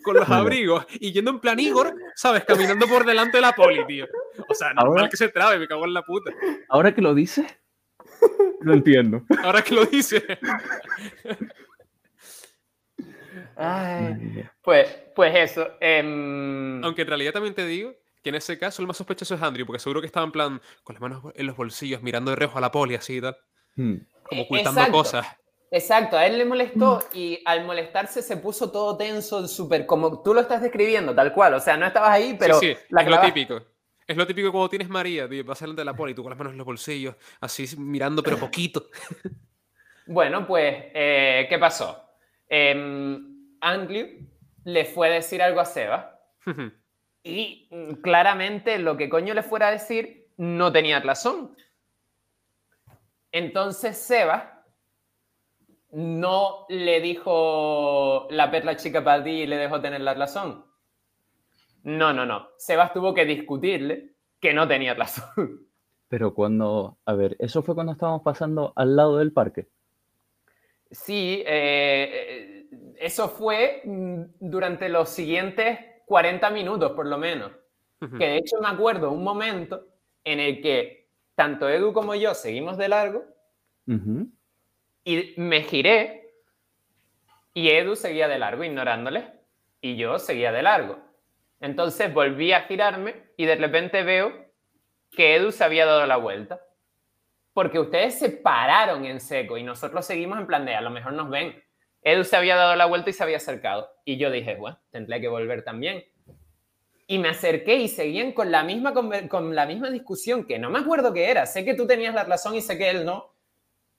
con 0.05 0.15
los 0.15 0.29
abrigos 0.29 0.87
y 1.01 1.11
yendo 1.13 1.31
en 1.33 1.41
plan 1.41 1.59
Igor, 1.59 1.95
¿sabes? 2.15 2.45
Caminando 2.45 2.87
por 2.87 3.05
delante 3.05 3.39
de 3.39 3.41
la 3.41 3.53
poli, 3.53 3.85
tío. 3.87 4.07
O 4.49 4.55
sea, 4.55 4.69
normal 4.75 4.99
Ahora- 4.99 5.09
que 5.09 5.17
se 5.17 5.29
trabe, 5.29 5.59
me 5.59 5.67
cago 5.67 5.85
en 5.87 5.95
la 5.95 6.03
puta. 6.03 6.31
ahora 6.69 6.95
que 6.95 7.03
lo 7.03 7.15
dices, 7.15 7.47
lo 8.61 8.75
entiendo. 8.75 9.25
Ahora 9.43 9.63
que 9.63 9.75
lo 9.75 9.85
dice. 9.87 10.23
Ay, 13.65 14.45
pues, 14.63 14.89
pues 15.15 15.35
eso. 15.37 15.69
em, 15.81 16.83
Aunque 16.85 17.03
en 17.03 17.09
realidad 17.09 17.33
también 17.33 17.55
te 17.55 17.67
digo 17.67 17.95
que 18.23 18.29
en 18.31 18.37
ese 18.37 18.59
caso 18.59 18.83
el 18.83 18.89
más 18.89 18.97
sospechoso 18.97 19.35
es 19.35 19.43
Andrew, 19.43 19.67
porque 19.67 19.81
seguro 19.81 20.01
que 20.01 20.07
estaba 20.07 20.25
en 20.27 20.33
plan 20.33 20.61
con 20.85 20.95
las 20.95 21.01
manos 21.01 21.23
en 21.35 21.47
los 21.47 21.57
bolsillos, 21.57 22.03
mirando 22.03 22.31
de 22.31 22.37
reojo 22.37 22.59
a 22.59 22.61
la 22.61 22.71
poli 22.71 22.95
así 22.95 23.17
y 23.17 23.21
tal, 23.21 23.37
Hmm. 23.75 23.95
como 24.25 24.43
ocultando 24.43 24.81
exacto. 24.81 24.99
cosas. 24.99 25.27
Exacto, 25.71 26.19
a 26.19 26.27
él 26.27 26.37
le 26.37 26.45
molestó 26.45 27.03
y 27.15 27.41
al 27.47 27.65
molestarse 27.65 28.21
se 28.21 28.37
puso 28.37 28.71
todo 28.71 28.99
tenso, 28.99 29.49
súper 29.49 29.87
como 29.87 30.23
tú 30.23 30.35
lo 30.35 30.43
estás 30.43 30.61
describiendo, 30.61 31.15
tal 31.15 31.33
cual. 31.33 31.55
O 31.55 31.61
sea, 31.61 31.79
no 31.79 31.87
estabas 31.87 32.11
ahí, 32.11 32.37
pero 32.39 32.61
sí, 32.61 32.75
sí, 32.75 32.81
la 32.91 33.01
es 33.03 33.09
lo 33.09 33.21
típico. 33.23 33.63
Es 34.07 34.17
lo 34.17 34.27
típico 34.27 34.53
cuando 34.53 34.69
tienes 34.69 34.91
María, 34.91 35.27
tío, 35.27 35.43
vas 35.45 35.61
delante 35.61 35.81
de 35.81 35.87
la 35.87 35.95
poli, 35.97 36.13
tú 36.13 36.23
con 36.23 36.29
las 36.31 36.39
manos 36.39 36.53
en 36.53 36.59
los 36.59 36.67
bolsillos, 36.67 37.15
así 37.41 37.67
mirando 37.79 38.23
pero 38.23 38.37
poquito. 38.37 38.85
Bueno, 40.07 40.47
pues, 40.47 40.75
eh, 40.93 41.47
¿qué 41.49 41.59
pasó? 41.59 42.05
Em, 42.49 43.32
Andrew 43.63 44.07
le 44.65 44.85
fue 44.85 45.09
a 45.09 45.13
decir 45.13 45.41
algo 45.41 45.61
a 45.61 45.65
Seba 45.65 46.21
y 47.23 47.69
mm, 47.71 47.95
claramente 48.03 48.79
lo 48.79 48.97
que 48.97 49.09
coño 49.09 49.33
le 49.33 49.43
fuera 49.43 49.69
a 49.69 49.73
decir 49.73 50.29
no 50.37 50.73
tenía 50.73 51.01
razón. 51.01 51.57
Entonces 53.31 53.97
Seba 53.97 54.65
no 55.93 56.67
le 56.69 57.01
dijo 57.01 58.27
la 58.31 58.51
perla 58.51 58.77
chica 58.77 59.05
para 59.05 59.23
ti 59.23 59.31
y 59.31 59.47
le 59.47 59.57
dejó 59.57 59.81
tener 59.81 60.01
la 60.01 60.15
razón. 60.15 60.65
No, 61.85 62.13
no, 62.13 62.27
no. 62.27 62.49
Sebas 62.59 62.93
tuvo 62.93 63.15
que 63.15 63.25
discutirle 63.25 64.15
que 64.41 64.55
no 64.55 64.67
tenía 64.67 64.95
razón. 64.95 65.67
Pero 66.09 66.35
cuando, 66.35 66.99
a 67.05 67.15
ver, 67.15 67.37
eso 67.39 67.63
fue 67.63 67.75
cuando 67.75 67.93
estábamos 67.93 68.23
pasando 68.23 68.73
al 68.77 68.97
lado 68.97 69.19
del 69.19 69.33
parque. 69.33 69.69
Sí, 70.91 71.43
eh, 71.47 72.11
eh, 72.13 72.62
eso 73.03 73.29
fue 73.29 73.83
mm, 73.85 74.23
durante 74.39 74.89
los 74.89 75.09
siguientes 75.09 75.79
40 76.07 76.51
minutos, 76.51 76.93
por 76.93 77.07
lo 77.07 77.19
menos. 77.19 77.53
Que 78.19 78.27
de 78.27 78.37
hecho 78.39 78.57
me 78.61 78.69
acuerdo 78.69 79.13
un 79.13 79.23
momento 79.23 79.87
en 80.25 80.41
el 80.41 80.61
que 80.61 81.09
tanto 81.37 81.69
Edu 81.69 81.93
como 81.93 82.17
yo 82.17 82.35
seguimos 82.35 82.77
de 82.77 82.89
largo 82.89 83.25
y 85.05 85.35
me 85.37 85.63
giré 85.63 86.35
y 87.55 87.71
Edu 87.71 87.95
seguía 87.95 88.27
de 88.27 88.41
largo 88.41 88.65
ignorándole 88.65 89.33
y 89.81 89.95
yo 89.97 90.19
seguía 90.19 90.51
de 90.51 90.63
largo. 90.63 90.99
Entonces 91.61 92.13
volví 92.13 92.53
a 92.53 92.63
girarme 92.63 93.15
y 93.37 93.45
de 93.45 93.55
repente 93.55 94.03
veo 94.03 94.33
que 95.13 95.37
Edu 95.37 95.53
se 95.53 95.63
había 95.63 95.87
dado 95.87 96.05
la 96.07 96.17
vuelta. 96.17 96.61
Porque 97.53 97.79
ustedes 97.79 98.19
se 98.19 98.31
pararon 98.31 99.05
en 99.05 99.21
seco 99.21 99.59
y 99.59 99.63
nosotros 99.63 100.05
seguimos 100.05 100.41
en 100.41 100.49
plan 100.49 100.65
de 100.65 100.75
a 100.75 100.81
lo 100.81 100.91
mejor 100.91 101.13
nos 101.13 101.31
ven. 101.31 101.62
Edu 102.03 102.25
se 102.25 102.37
había 102.37 102.57
dado 102.57 102.75
la 102.77 102.87
vuelta 102.87 103.11
y 103.11 103.13
se 103.13 103.23
había 103.23 103.37
acercado. 103.37 103.89
Y 104.05 104.17
yo 104.17 104.31
dije, 104.31 104.57
bueno, 104.57 104.79
tendré 104.91 105.21
que 105.21 105.29
volver 105.29 105.63
también. 105.63 106.05
Y 107.07 107.19
me 107.19 107.29
acerqué 107.29 107.77
y 107.77 107.89
seguían 107.89 108.33
con 108.33 108.51
la 108.51 108.65
misma, 108.65 108.93
con 109.29 109.55
la 109.55 109.67
misma 109.67 109.91
discusión, 109.91 110.45
que 110.45 110.59
no 110.59 110.71
me 110.71 110.81
acuerdo 110.81 111.13
qué 111.13 111.31
era. 111.31 111.47
Sé 111.47 111.65
que 111.65 111.75
tú 111.75 111.87
tenías 111.87 112.15
la 112.15 112.25
razón 112.25 112.55
y 112.55 112.61
sé 112.61 112.77
que 112.77 112.91
él 112.91 113.05
no. 113.05 113.33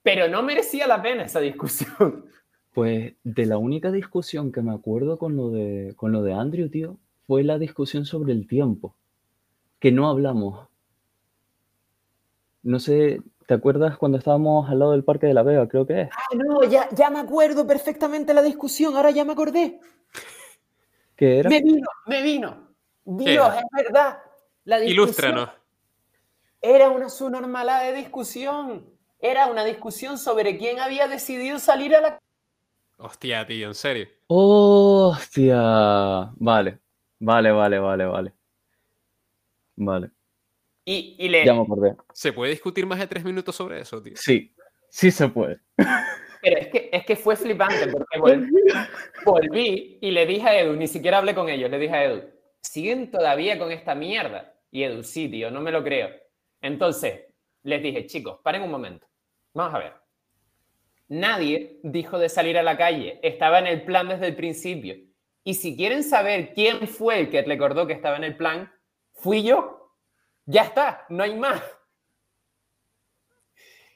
Pero 0.01 0.27
no 0.27 0.43
merecía 0.43 0.85
la 0.87 1.01
pena 1.01 1.23
esa 1.23 1.39
discusión. 1.39 2.25
Pues 2.73 3.13
de 3.23 3.45
la 3.45 3.59
única 3.59 3.91
discusión 3.91 4.51
que 4.51 4.63
me 4.63 4.73
acuerdo 4.73 5.19
con 5.19 5.35
lo 5.35 5.51
de, 5.51 5.93
con 5.95 6.11
lo 6.11 6.23
de 6.23 6.33
Andrew, 6.33 6.69
tío, 6.69 6.97
fue 7.27 7.43
la 7.43 7.59
discusión 7.59 8.03
sobre 8.05 8.33
el 8.33 8.47
tiempo. 8.47 8.95
Que 9.79 9.91
no 9.91 10.09
hablamos. 10.09 10.67
No 12.63 12.79
sé, 12.79 13.21
¿te 13.47 13.53
acuerdas 13.53 13.97
cuando 13.97 14.17
estábamos 14.17 14.69
al 14.69 14.79
lado 14.79 14.91
del 14.91 15.03
Parque 15.03 15.27
de 15.27 15.33
la 15.33 15.43
Vega? 15.43 15.67
Creo 15.67 15.85
que 15.85 16.01
es. 16.01 16.09
Ah, 16.11 16.35
no, 16.35 16.63
ya, 16.63 16.89
ya 16.91 17.09
me 17.09 17.19
acuerdo 17.19 17.65
perfectamente 17.65 18.33
la 18.33 18.41
discusión. 18.41 18.95
Ahora 18.95 19.11
ya 19.11 19.25
me 19.25 19.33
acordé. 19.33 19.79
Que 21.15 21.39
era. 21.39 21.49
Me 21.49 21.61
vino, 21.61 21.87
me 22.05 22.21
vino. 22.21 22.67
Dios, 23.05 23.53
es 23.55 23.85
verdad. 23.85 24.19
La 24.65 24.77
discusión 24.77 25.03
Ilústranos. 25.03 25.49
Era 26.61 26.89
una 26.89 27.09
subnormalada 27.09 27.83
de 27.83 27.93
discusión. 27.93 28.89
Era 29.19 29.47
una 29.47 29.63
discusión 29.63 30.17
sobre 30.17 30.57
quién 30.57 30.79
había 30.79 31.07
decidido 31.07 31.59
salir 31.59 31.95
a 31.95 32.01
la... 32.01 32.19
Hostia, 32.97 33.45
tío, 33.45 33.67
en 33.67 33.75
serio. 33.75 34.07
¡Hostia! 34.27 36.31
Vale, 36.35 36.79
vale, 37.19 37.51
vale, 37.51 37.79
vale, 37.79 38.05
vale. 38.05 38.33
Vale, 39.75 40.11
Y, 40.85 41.15
y 41.17 41.29
le... 41.29 41.45
ya 41.45 41.53
me 41.53 41.61
acordé. 41.61 41.95
¿Se 42.13 42.33
puede 42.33 42.51
discutir 42.51 42.85
más 42.85 42.99
de 42.99 43.07
tres 43.07 43.23
minutos 43.23 43.55
sobre 43.55 43.79
eso, 43.79 44.01
tío? 44.01 44.13
Sí, 44.15 44.53
sí 44.89 45.11
se 45.11 45.27
puede. 45.29 45.59
Pero 46.41 46.57
es 46.57 46.67
que, 46.67 46.89
es 46.91 47.05
que 47.05 47.15
fue 47.15 47.37
flipante 47.37 47.87
porque 47.87 48.19
volví, 48.19 48.51
volví 49.25 49.97
y 50.01 50.11
le 50.11 50.25
dije 50.25 50.47
a 50.47 50.59
Edu, 50.59 50.75
ni 50.75 50.87
siquiera 50.87 51.19
hablé 51.19 51.33
con 51.33 51.47
ellos, 51.47 51.71
le 51.71 51.79
dije 51.79 51.93
a 51.93 52.03
Edu, 52.03 52.23
¿siguen 52.59 53.09
todavía 53.09 53.57
con 53.57 53.71
esta 53.71 53.95
mierda? 53.95 54.53
Y 54.69 54.83
Edu, 54.83 55.03
sí, 55.03 55.29
tío, 55.29 55.49
no 55.51 55.61
me 55.61 55.71
lo 55.71 55.83
creo. 55.83 56.09
Entonces, 56.61 57.27
les 57.63 57.81
dije, 57.81 58.05
chicos, 58.07 58.39
paren 58.43 58.61
un 58.61 58.71
momento. 58.71 59.07
Vamos 59.53 59.73
a 59.73 59.79
ver. 59.79 59.93
Nadie 61.07 61.79
dijo 61.83 62.17
de 62.17 62.27
salir 62.27 62.57
a 62.57 62.63
la 62.63 62.77
calle, 62.77 63.19
estaba 63.23 63.59
en 63.59 63.67
el 63.67 63.83
plan 63.83 64.09
desde 64.09 64.27
el 64.27 64.35
principio. 64.35 64.95
Y 65.43 65.53
si 65.55 65.75
quieren 65.75 66.03
saber 66.03 66.53
quién 66.53 66.87
fue 66.87 67.19
el 67.19 67.29
que 67.29 67.41
recordó 67.41 67.85
que 67.85 67.93
estaba 67.93 68.17
en 68.17 68.23
el 68.23 68.35
plan, 68.35 68.71
fui 69.13 69.43
yo. 69.43 69.82
Ya 70.45 70.63
está, 70.63 71.05
no 71.09 71.23
hay 71.23 71.35
más. 71.37 71.61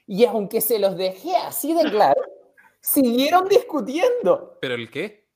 Y 0.06 0.24
aunque 0.24 0.60
se 0.60 0.78
los 0.78 0.96
dejé 0.96 1.36
así 1.36 1.74
de 1.74 1.90
claro, 1.90 2.20
siguieron 2.80 3.48
discutiendo. 3.48 4.58
¿Pero 4.60 4.74
el 4.74 4.90
qué? 4.90 5.28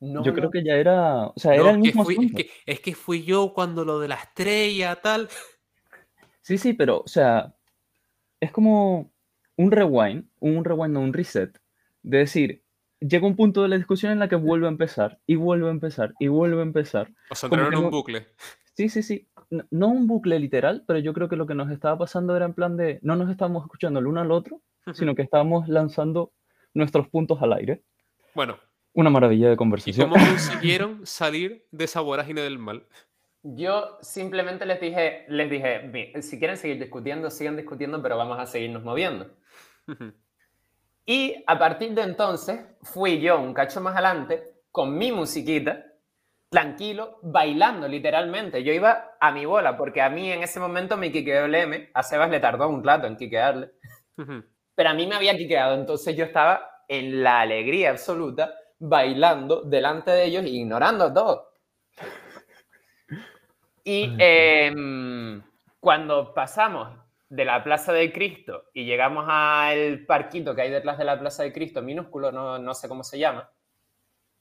No, 0.00 0.24
Yo 0.24 0.32
no. 0.32 0.36
creo 0.38 0.50
que 0.50 0.64
ya 0.64 0.76
era. 0.76 1.26
O 1.26 1.34
sea, 1.36 1.54
No, 1.56 1.62
era 1.62 1.70
el 1.72 1.76
es, 1.76 1.82
que 1.82 1.88
mismo 1.88 2.04
fui, 2.04 2.16
es, 2.24 2.32
que, 2.32 2.50
es 2.64 2.80
que 2.80 2.94
fui 2.94 3.22
yo 3.22 3.52
cuando 3.52 3.84
lo 3.84 4.00
de 4.00 4.08
la 4.08 4.14
estrella, 4.14 4.96
tal. 4.96 5.28
Sí, 6.40 6.56
sí, 6.56 6.72
pero, 6.72 7.02
o 7.04 7.08
sea, 7.08 7.54
es 8.40 8.50
como 8.50 9.12
un 9.56 9.70
rewind, 9.70 10.24
un 10.40 10.64
rewind, 10.64 10.94
no 10.94 11.00
un 11.00 11.12
reset. 11.12 11.60
De 12.02 12.16
decir, 12.16 12.64
llega 12.98 13.26
un 13.26 13.36
punto 13.36 13.60
de 13.62 13.68
la 13.68 13.76
discusión 13.76 14.10
en 14.10 14.20
la 14.20 14.28
que 14.30 14.36
vuelve 14.36 14.66
a 14.66 14.70
empezar, 14.70 15.20
y 15.26 15.36
vuelve 15.36 15.68
a 15.68 15.70
empezar, 15.70 16.14
y 16.18 16.28
vuelve 16.28 16.60
a 16.60 16.62
empezar. 16.62 17.10
O 17.30 17.34
sea, 17.34 17.48
entraron 17.48 17.74
en 17.74 17.84
un 17.84 17.90
bucle. 17.90 18.26
Sí, 18.80 18.88
sí, 18.88 19.02
sí. 19.02 19.28
No, 19.50 19.64
no 19.70 19.88
un 19.88 20.06
bucle 20.06 20.38
literal, 20.38 20.84
pero 20.86 20.98
yo 21.00 21.12
creo 21.12 21.28
que 21.28 21.36
lo 21.36 21.46
que 21.46 21.54
nos 21.54 21.70
estaba 21.70 21.98
pasando 21.98 22.34
era 22.36 22.46
en 22.46 22.54
plan 22.54 22.76
de 22.76 22.98
no 23.02 23.14
nos 23.16 23.30
estábamos 23.30 23.64
escuchando 23.64 24.00
el 24.00 24.06
uno 24.06 24.20
al 24.20 24.30
otro, 24.30 24.62
sino 24.94 25.14
que 25.14 25.22
estábamos 25.22 25.68
lanzando 25.68 26.32
nuestros 26.72 27.08
puntos 27.08 27.42
al 27.42 27.52
aire. 27.52 27.82
Bueno, 28.34 28.56
Una 28.94 29.10
maravilla 29.10 29.48
de 29.48 29.54
¿y 29.54 29.56
conversación. 29.56 30.08
cómo 30.08 30.14
consiguieron 30.24 31.04
salir 31.06 31.66
de 31.70 31.84
esa 31.84 32.00
vorágine 32.00 32.40
del 32.40 32.58
mal? 32.58 32.86
Yo 33.42 33.98
simplemente 34.02 34.64
les 34.66 34.80
dije, 34.80 35.24
les 35.28 35.50
dije, 35.50 35.80
"Mi- 35.88 36.22
si 36.22 36.38
quieren 36.38 36.56
seguir 36.56 36.78
discutiendo, 36.78 37.30
sigan 37.30 37.56
discutiendo, 37.56 38.00
pero 38.02 38.16
vamos 38.16 38.38
a 38.38 38.46
seguirnos 38.46 38.82
moviendo. 38.84 39.30
Y 41.06 41.42
a 41.46 41.58
partir 41.58 41.94
de 41.94 42.02
entonces 42.02 42.60
fui 42.82 43.20
yo 43.20 43.40
un 43.40 43.52
cacho 43.54 43.80
más 43.80 43.94
adelante 43.94 44.54
con 44.70 44.96
mi 44.96 45.10
musiquita, 45.12 45.84
tranquilo, 46.50 47.18
bailando 47.22 47.88
literalmente. 47.88 48.62
Yo 48.62 48.72
iba 48.72 49.16
a 49.18 49.30
mi 49.32 49.46
bola, 49.46 49.76
porque 49.76 50.02
a 50.02 50.10
mí 50.10 50.30
en 50.30 50.42
ese 50.42 50.60
momento 50.60 50.96
me 50.96 51.12
quiqueó 51.12 51.46
el 51.46 51.54
M, 51.54 51.90
a 51.94 52.02
Sebas 52.02 52.28
le 52.28 52.40
tardó 52.40 52.68
un 52.68 52.84
rato 52.84 53.06
en 53.06 53.16
quiquearle, 53.16 53.70
pero 54.74 54.90
a 54.90 54.94
mí 54.94 55.06
me 55.06 55.14
había 55.14 55.36
quiqueado, 55.36 55.74
entonces 55.76 56.16
yo 56.16 56.24
estaba 56.24 56.84
en 56.88 57.22
la 57.22 57.40
alegría 57.40 57.90
absoluta, 57.90 58.52
bailando 58.78 59.62
delante 59.62 60.10
de 60.10 60.24
ellos, 60.24 60.44
ignorando 60.44 61.04
a 61.04 61.14
todos. 61.14 61.46
Y 63.84 64.14
em, 64.18 65.42
cuando 65.78 66.34
pasamos 66.34 66.88
de 67.28 67.44
la 67.44 67.62
Plaza 67.62 67.92
de 67.92 68.12
Cristo 68.12 68.64
y 68.74 68.84
llegamos 68.84 69.24
al 69.28 70.04
parquito 70.04 70.54
que 70.54 70.62
hay 70.62 70.70
detrás 70.70 70.98
de 70.98 71.04
la 71.04 71.18
Plaza 71.18 71.44
de 71.44 71.52
Cristo, 71.52 71.80
minúsculo, 71.80 72.32
no, 72.32 72.58
no 72.58 72.74
sé 72.74 72.88
cómo 72.88 73.04
se 73.04 73.18
llama, 73.18 73.50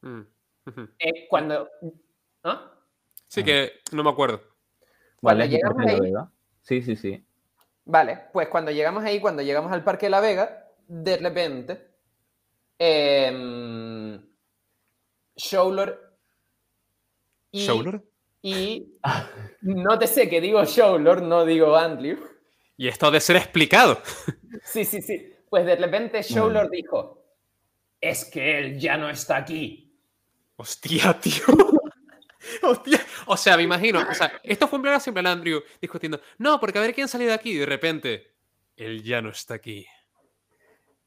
Mm, 0.01 0.21
eh, 0.99 1.27
cuando... 1.29 1.69
¿Ah? 2.43 2.71
Sí, 3.27 3.43
que 3.43 3.73
no 3.91 4.03
me 4.03 4.09
acuerdo. 4.09 4.41
Cuando 5.21 5.43
Vale, 5.43 5.49
llegamos 5.49 5.85
ahí- 5.85 5.99
Vega. 5.99 6.31
Sí, 6.61 6.81
sí, 6.81 6.95
sí. 6.95 7.25
Vale, 7.85 8.19
pues 8.33 8.47
cuando 8.49 8.71
llegamos 8.71 9.03
ahí, 9.03 9.19
cuando 9.19 9.41
llegamos 9.41 9.71
al 9.71 9.83
Parque 9.83 10.05
de 10.05 10.09
la 10.11 10.19
Vega, 10.21 10.67
de 10.87 11.17
repente, 11.17 11.87
eh, 12.77 14.19
Showlor 15.35 16.17
y, 17.51 17.65
¿Showlord? 17.65 18.01
y 18.41 18.93
no 19.61 19.97
te 19.97 20.07
sé 20.07 20.29
que 20.29 20.39
digo 20.41 20.63
Showlor, 20.63 21.21
no 21.21 21.45
digo 21.45 21.75
Andrew. 21.75 22.17
Y 22.77 22.87
esto 22.87 23.07
ha 23.07 23.11
de 23.11 23.19
ser 23.19 23.35
explicado. 23.37 24.01
Sí, 24.63 24.83
sí, 24.83 25.01
sí. 25.01 25.33
Pues 25.49 25.65
de 25.65 25.75
repente 25.77 26.21
Showlor 26.21 26.69
dijo, 26.69 27.23
es 28.01 28.25
que 28.25 28.57
él 28.59 28.79
ya 28.79 28.97
no 28.97 29.09
está 29.09 29.37
aquí. 29.37 29.88
Hostia, 30.59 31.17
tío. 31.21 31.45
Hostia. 32.61 32.99
O 33.27 33.37
sea, 33.37 33.55
me 33.55 33.63
imagino. 33.63 34.05
O 34.09 34.13
sea, 34.13 34.39
esto 34.43 34.67
fue 34.67 34.77
en 34.77 34.83
plan 34.83 34.99
siempre 34.99 35.25
Andrew 35.25 35.63
discutiendo. 35.81 36.19
No, 36.37 36.59
porque 36.59 36.77
a 36.77 36.81
ver 36.81 36.93
quién 36.93 37.07
salió 37.07 37.27
de 37.27 37.33
aquí. 37.33 37.51
Y 37.51 37.57
de 37.59 37.65
repente, 37.65 38.33
él 38.75 39.01
ya 39.01 39.21
no 39.21 39.29
está 39.29 39.53
aquí. 39.53 39.87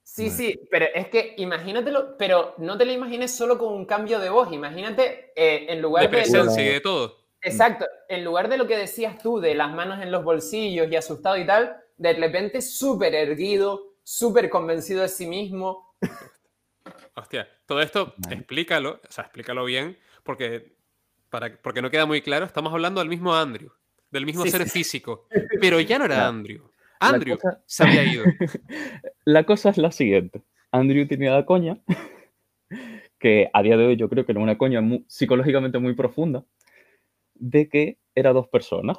Sí, 0.03 0.30
sí, 0.30 0.59
pero 0.70 0.86
es 0.94 1.09
que 1.09 1.34
imagínatelo, 1.36 2.16
pero 2.16 2.55
no 2.59 2.76
te 2.76 2.84
lo 2.84 2.92
imagines 2.92 3.34
solo 3.34 3.59
con 3.59 3.72
un 3.74 3.84
cambio 3.84 4.18
de 4.20 4.30
voz. 4.30 4.50
Imagínate 4.53 5.32
eh, 5.36 5.66
en 5.68 5.82
lugar 5.82 6.05
De 6.05 6.09
de. 6.09 6.22
presencia 6.22 6.62
y 6.62 6.68
de 6.68 6.80
todo. 6.80 7.18
Exacto, 7.42 7.86
en 8.09 8.24
lugar 8.24 8.48
de 8.48 8.57
lo 8.57 8.66
que 8.66 8.76
decías 8.76 9.18
tú, 9.18 9.38
de 9.40 9.55
las 9.55 9.72
manos 9.72 10.00
en 10.03 10.12
los 10.12 10.22
bolsillos 10.24 10.88
y 10.90 10.96
asustado 10.96 11.36
y 11.36 11.46
tal, 11.46 11.76
de 11.96 12.12
repente 12.14 12.62
súper 12.62 13.14
erguido, 13.14 13.96
súper 14.03 14.48
convencido 14.48 15.03
de 15.03 15.09
sí 15.09 15.26
mismo. 15.26 15.94
Hostia, 17.14 17.48
todo 17.72 17.80
esto 17.82 18.14
Vale. 18.18 18.36
explícalo, 18.36 19.00
o 19.08 19.12
sea, 19.12 19.24
explícalo 19.24 19.64
bien, 19.64 19.96
porque, 20.24 20.76
para, 21.30 21.56
porque 21.62 21.80
no 21.80 21.90
queda 21.90 22.04
muy 22.06 22.20
claro. 22.20 22.44
Estamos 22.44 22.72
hablando 22.72 23.00
del 23.00 23.08
mismo 23.08 23.34
Andrew, 23.34 23.70
del 24.10 24.26
mismo 24.26 24.42
Sí, 24.44 24.50
ser 24.50 24.64
sí. 24.64 24.70
físico, 24.70 25.26
pero 25.60 25.80
ya 25.80 25.98
no 25.98 26.04
era. 26.04 26.28
Andrew. 26.28 26.70
La 27.00 27.08
Andrew 27.08 27.36
cosa- 27.38 27.62
se 27.66 27.82
había 27.84 28.04
ido. 28.04 28.24
La 29.24 29.44
cosa 29.44 29.70
es 29.70 29.78
la 29.78 29.90
siguiente. 29.90 30.42
Andrew 30.70 31.06
tenía 31.08 31.32
la 31.32 31.44
coña, 31.46 31.78
que 33.18 33.48
a 33.52 33.62
día 33.62 33.76
de 33.76 33.86
hoy 33.86 33.96
yo 33.96 34.08
creo 34.08 34.24
que 34.26 34.32
era 34.32 34.40
una 34.40 34.58
coña 34.58 34.80
psicológicamente 35.08 35.78
muy 35.78 35.94
profunda, 35.94 36.44
de 37.34 37.68
que 37.68 37.98
era 38.14 38.32
dos 38.32 38.48
personas, 38.48 38.98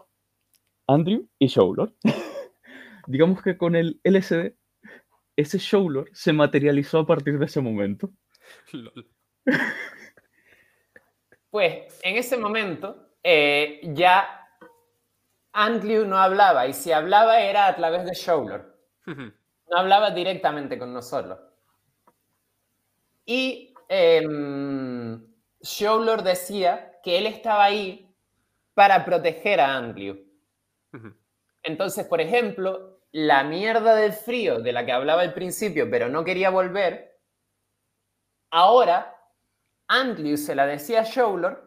Andrew 0.87 1.27
y 1.39 1.47
Showlord. 1.47 1.93
Digamos 3.07 3.41
que 3.43 3.57
con 3.57 3.75
el 3.75 3.99
LSD, 4.03 4.53
ese 5.35 5.57
Showlord 5.57 6.09
se 6.13 6.31
materializó 6.33 6.99
a 6.99 7.05
partir 7.07 7.37
de 7.39 7.45
ese 7.45 7.59
momento. 7.61 8.11
Pues 11.49 11.99
en 12.01 12.17
ese 12.17 12.35
momento 12.35 13.13
eh, 13.21 13.81
ya 13.93 14.43
Andrew 15.51 16.05
no 16.05 16.17
hablaba 16.17 16.65
y 16.65 16.73
si 16.73 16.91
hablaba 16.91 17.39
era 17.41 17.67
a 17.67 17.75
través 17.75 18.05
de 18.05 18.13
Showler. 18.13 18.65
No 19.05 19.77
hablaba 19.77 20.11
directamente 20.11 20.79
con 20.79 20.93
nosotros. 20.93 21.39
Y 23.25 23.73
em, 23.87 25.23
Showler 25.61 26.23
decía 26.23 26.99
que 27.03 27.17
él 27.17 27.27
estaba 27.27 27.65
ahí 27.65 28.13
para 28.73 29.05
proteger 29.05 29.61
a 29.61 29.75
Andrew. 29.77 30.17
Entonces, 31.61 32.05
por 32.05 32.19
ejemplo, 32.19 32.99
la 33.11 33.43
mierda 33.43 33.95
del 33.95 34.13
frío 34.13 34.59
de 34.59 34.73
la 34.73 34.85
que 34.85 34.91
hablaba 34.91 35.21
al 35.21 35.33
principio, 35.33 35.89
pero 35.89 36.09
no 36.09 36.23
quería 36.23 36.49
volver, 36.49 37.12
ahora 38.53 39.19
Andrew 39.87 40.37
se 40.37 40.55
la 40.55 40.65
decía 40.65 41.01
a 41.01 41.03
Showler 41.03 41.57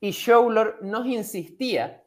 y 0.00 0.12
Showler 0.12 0.76
nos 0.82 1.04
insistía 1.06 2.02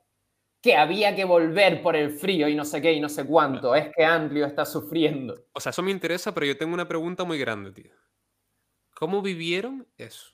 que 0.62 0.76
había 0.76 1.16
que 1.16 1.26
volver 1.26 1.82
por 1.82 1.96
el 1.96 2.12
frío 2.12 2.48
y 2.48 2.56
no 2.56 2.66
sé 2.66 2.82
qué 2.82 2.94
y 2.94 3.00
no 3.00 3.10
sé 3.10 3.26
cuánto. 3.26 3.76
Es 3.76 3.94
que 3.96 4.04
Andrew 4.04 4.46
está 4.46 4.66
sufriendo. 4.66 5.46
O 5.54 5.60
sea, 5.60 5.70
eso 5.70 5.84
me 5.84 5.92
interesa, 5.92 6.34
pero 6.34 6.46
yo 6.46 6.58
tengo 6.58 6.74
una 6.74 6.88
pregunta 6.88 7.24
muy 7.24 7.38
grande, 7.38 7.72
tío. 7.72 7.92
¿Cómo 8.96 9.22
vivieron 9.22 9.88
eso? 9.98 10.34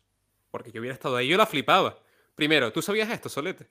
Porque 0.49 0.71
yo 0.71 0.81
hubiera 0.81 0.93
estado 0.93 1.15
ahí, 1.15 1.27
yo 1.27 1.37
la 1.37 1.45
flipaba. 1.45 1.99
Primero, 2.35 2.71
¿tú 2.71 2.81
sabías 2.81 3.09
esto, 3.09 3.29
Solete? 3.29 3.69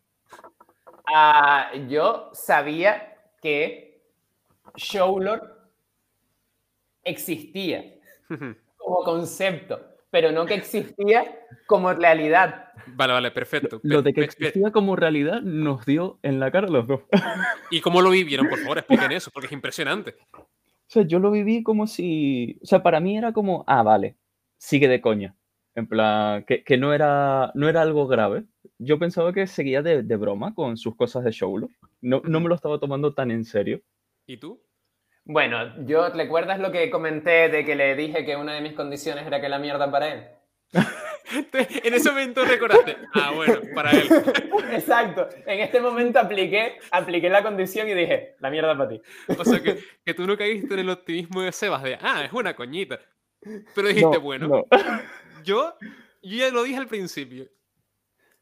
Ah, 1.07 1.73
yo 1.89 2.31
sabía 2.33 3.17
que 3.41 4.03
Showler 4.77 5.43
existía 7.03 8.01
como 8.77 9.05
concepto, 9.05 9.94
pero 10.15 10.31
no 10.31 10.47
que 10.47 10.55
existía 10.55 11.45
como 11.67 11.93
realidad. 11.93 12.69
Vale, 12.87 13.15
vale, 13.15 13.33
perfecto. 13.33 13.81
Lo 13.83 14.01
de 14.01 14.15
que 14.15 14.21
existía 14.21 14.71
como 14.71 14.95
realidad 14.95 15.43
nos 15.43 15.85
dio 15.85 16.21
en 16.23 16.39
la 16.39 16.53
cara 16.53 16.69
los 16.69 16.87
dos. 16.87 17.01
¿Y 17.73 17.81
cómo 17.81 18.01
lo 18.01 18.11
vivieron? 18.11 18.49
Por 18.49 18.61
favor, 18.61 18.79
expliquen 18.79 19.11
eso, 19.11 19.33
porque 19.33 19.47
es 19.47 19.53
impresionante. 19.53 20.15
O 20.33 20.47
sea, 20.87 21.03
yo 21.03 21.19
lo 21.19 21.33
viví 21.33 21.65
como 21.65 21.89
si. 21.89 22.61
O 22.63 22.67
sea, 22.67 22.81
para 22.81 23.01
mí 23.01 23.19
era 23.19 23.33
como, 23.33 23.65
ah, 23.67 23.83
vale, 23.83 24.15
sigue 24.57 24.87
de 24.87 25.01
coña. 25.01 25.35
En 25.75 25.89
plan, 25.89 26.45
que, 26.45 26.63
que 26.63 26.79
no, 26.79 26.95
era, 26.95 27.51
no 27.57 27.69
era 27.69 27.83
algo 27.83 28.07
grave. 28.07 28.45
Yo 28.79 29.01
pensaba 29.01 29.33
que 29.33 29.49
seguía 29.49 29.83
de, 29.83 30.05
de 30.05 30.17
broma 30.17 30.55
con 30.55 30.77
sus 30.77 30.95
cosas 30.95 31.25
de 31.25 31.33
Showlo. 31.33 31.71
No, 32.01 32.23
no 32.25 32.39
me 32.39 32.49
lo 32.49 32.55
estaba 32.55 32.79
tomando 32.79 33.15
tan 33.15 33.33
en 33.33 33.45
serio. 33.45 33.83
¿Y 34.29 34.37
tú? 34.37 34.63
Bueno, 35.27 35.85
yo 35.87 36.09
recuerdas 36.11 36.59
lo 36.61 36.71
que 36.71 36.91
comenté 36.91 37.49
de 37.49 37.65
que 37.65 37.75
le 37.75 37.95
dije 37.97 38.25
que 38.27 38.37
una 38.37 38.55
de 38.55 38.61
mis 38.61 38.75
condiciones 38.75 39.27
era 39.27 39.41
que 39.41 39.49
la 39.49 39.59
mierda 39.59 39.91
para 39.91 40.13
él. 40.13 40.25
Te- 41.51 41.89
En 41.89 41.95
ese 41.95 42.11
momento 42.11 42.45
recordaste. 42.45 42.97
Ah, 43.15 43.33
bueno, 43.35 43.61
para 43.75 43.91
él. 43.93 44.07
Exacto. 44.73 45.29
En 45.47 45.61
este 45.61 45.81
momento 45.81 46.19
apliqué, 46.19 46.79
apliqué 46.91 47.31
la 47.31 47.43
condición 47.43 47.89
y 47.89 47.95
dije, 47.95 48.35
la 48.41 48.51
mierda 48.51 48.77
para 48.77 48.91
ti. 48.91 49.01
O 49.39 49.45
sea, 49.45 49.61
que, 49.63 49.79
que 50.05 50.15
tú 50.15 50.27
no 50.27 50.37
caíste 50.37 50.75
en 50.75 50.81
el 50.81 50.91
optimismo 50.91 51.41
de 51.41 51.53
Sebas 51.53 51.83
de, 51.83 51.97
ah, 52.01 52.23
es 52.25 52.33
una 52.33 52.55
coñita. 52.55 53.01
Pero 53.75 53.89
dijiste, 53.89 54.17
No, 54.17 54.21
bueno, 54.21 54.49
no. 54.49 54.65
yo, 55.45 55.75
yo 56.23 56.37
ya 56.37 56.51
lo 56.51 56.63
dije 56.65 56.77
al 56.79 56.87
principio. 56.89 57.47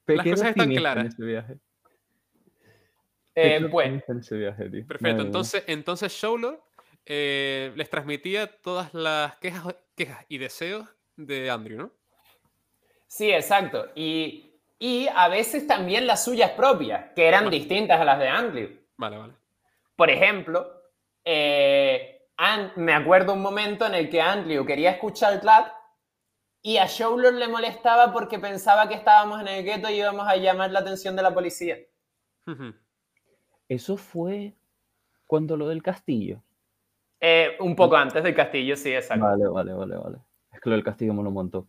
Pequé 0.04 0.30
cosas 0.30 0.48
están 0.50 0.70
claras. 0.74 1.04
En 1.04 1.10
ese 1.12 1.24
viaje. 1.24 1.54
Eh, 3.34 3.66
pues, 3.70 4.02
en 4.08 4.18
ese 4.18 4.36
viaje, 4.36 4.68
tío. 4.68 4.86
Perfecto, 4.86 5.02
Madre 5.02 5.14
mía. 5.14 5.22
entonces, 5.26 5.64
entonces 5.66 6.12
Showlord 6.12 6.58
eh, 7.06 7.72
les 7.76 7.90
transmitía 7.90 8.46
todas 8.60 8.92
las 8.94 9.36
quejas, 9.36 9.74
quejas 9.96 10.24
y 10.28 10.38
deseos 10.38 10.88
de 11.16 11.50
Andrew, 11.50 11.78
¿no? 11.78 11.90
sí, 13.06 13.30
exacto. 13.30 13.88
Y, 13.94 14.50
y 14.78 15.06
a 15.14 15.28
veces 15.28 15.66
también 15.66 16.06
las 16.06 16.24
suyas 16.24 16.52
propias, 16.52 17.12
que 17.14 17.26
eran 17.28 17.44
Vale. 17.44 17.58
distintas 17.58 18.00
a 18.00 18.04
las 18.04 18.18
de 18.18 18.28
Andrew. 18.28 18.70
Vale, 18.96 19.18
vale. 19.18 19.32
Por 19.96 20.10
ejemplo, 20.10 20.72
eh, 21.24 22.26
An- 22.36 22.72
me 22.76 22.94
acuerdo 22.94 23.34
un 23.34 23.42
momento 23.42 23.86
en 23.86 23.94
el 23.94 24.08
que 24.08 24.20
Andrew 24.20 24.64
quería 24.64 24.90
escuchar 24.92 25.34
el 25.34 25.40
rap 25.42 25.72
y 26.62 26.78
a 26.78 26.86
Showler 26.86 27.34
le 27.34 27.46
molestaba 27.48 28.12
porque 28.12 28.38
pensaba 28.38 28.88
que 28.88 28.94
estábamos 28.94 29.40
en 29.40 29.48
el 29.48 29.64
gueto 29.64 29.90
y 29.90 29.94
íbamos 29.98 30.26
a 30.26 30.36
llamar 30.36 30.70
la 30.70 30.80
atención 30.80 31.14
de 31.14 31.22
la 31.22 31.34
policía. 31.34 31.76
Eso 33.68 33.96
fue 33.96 34.54
cuando 35.26 35.56
lo 35.56 35.68
del 35.68 35.82
castillo. 35.82 36.42
Eh, 37.24 37.56
un 37.60 37.76
poco 37.76 37.94
antes 37.94 38.20
del 38.20 38.34
castillo, 38.34 38.74
sí, 38.74 38.92
exacto. 38.92 39.24
Vale, 39.24 39.46
vale, 39.46 39.72
vale, 39.72 39.96
vale. 39.96 40.18
Es 40.52 40.60
que 40.60 40.68
lo 40.68 40.74
del 40.74 40.84
castillo 40.84 41.14
me 41.14 41.22
lo 41.22 41.30
montó. 41.30 41.68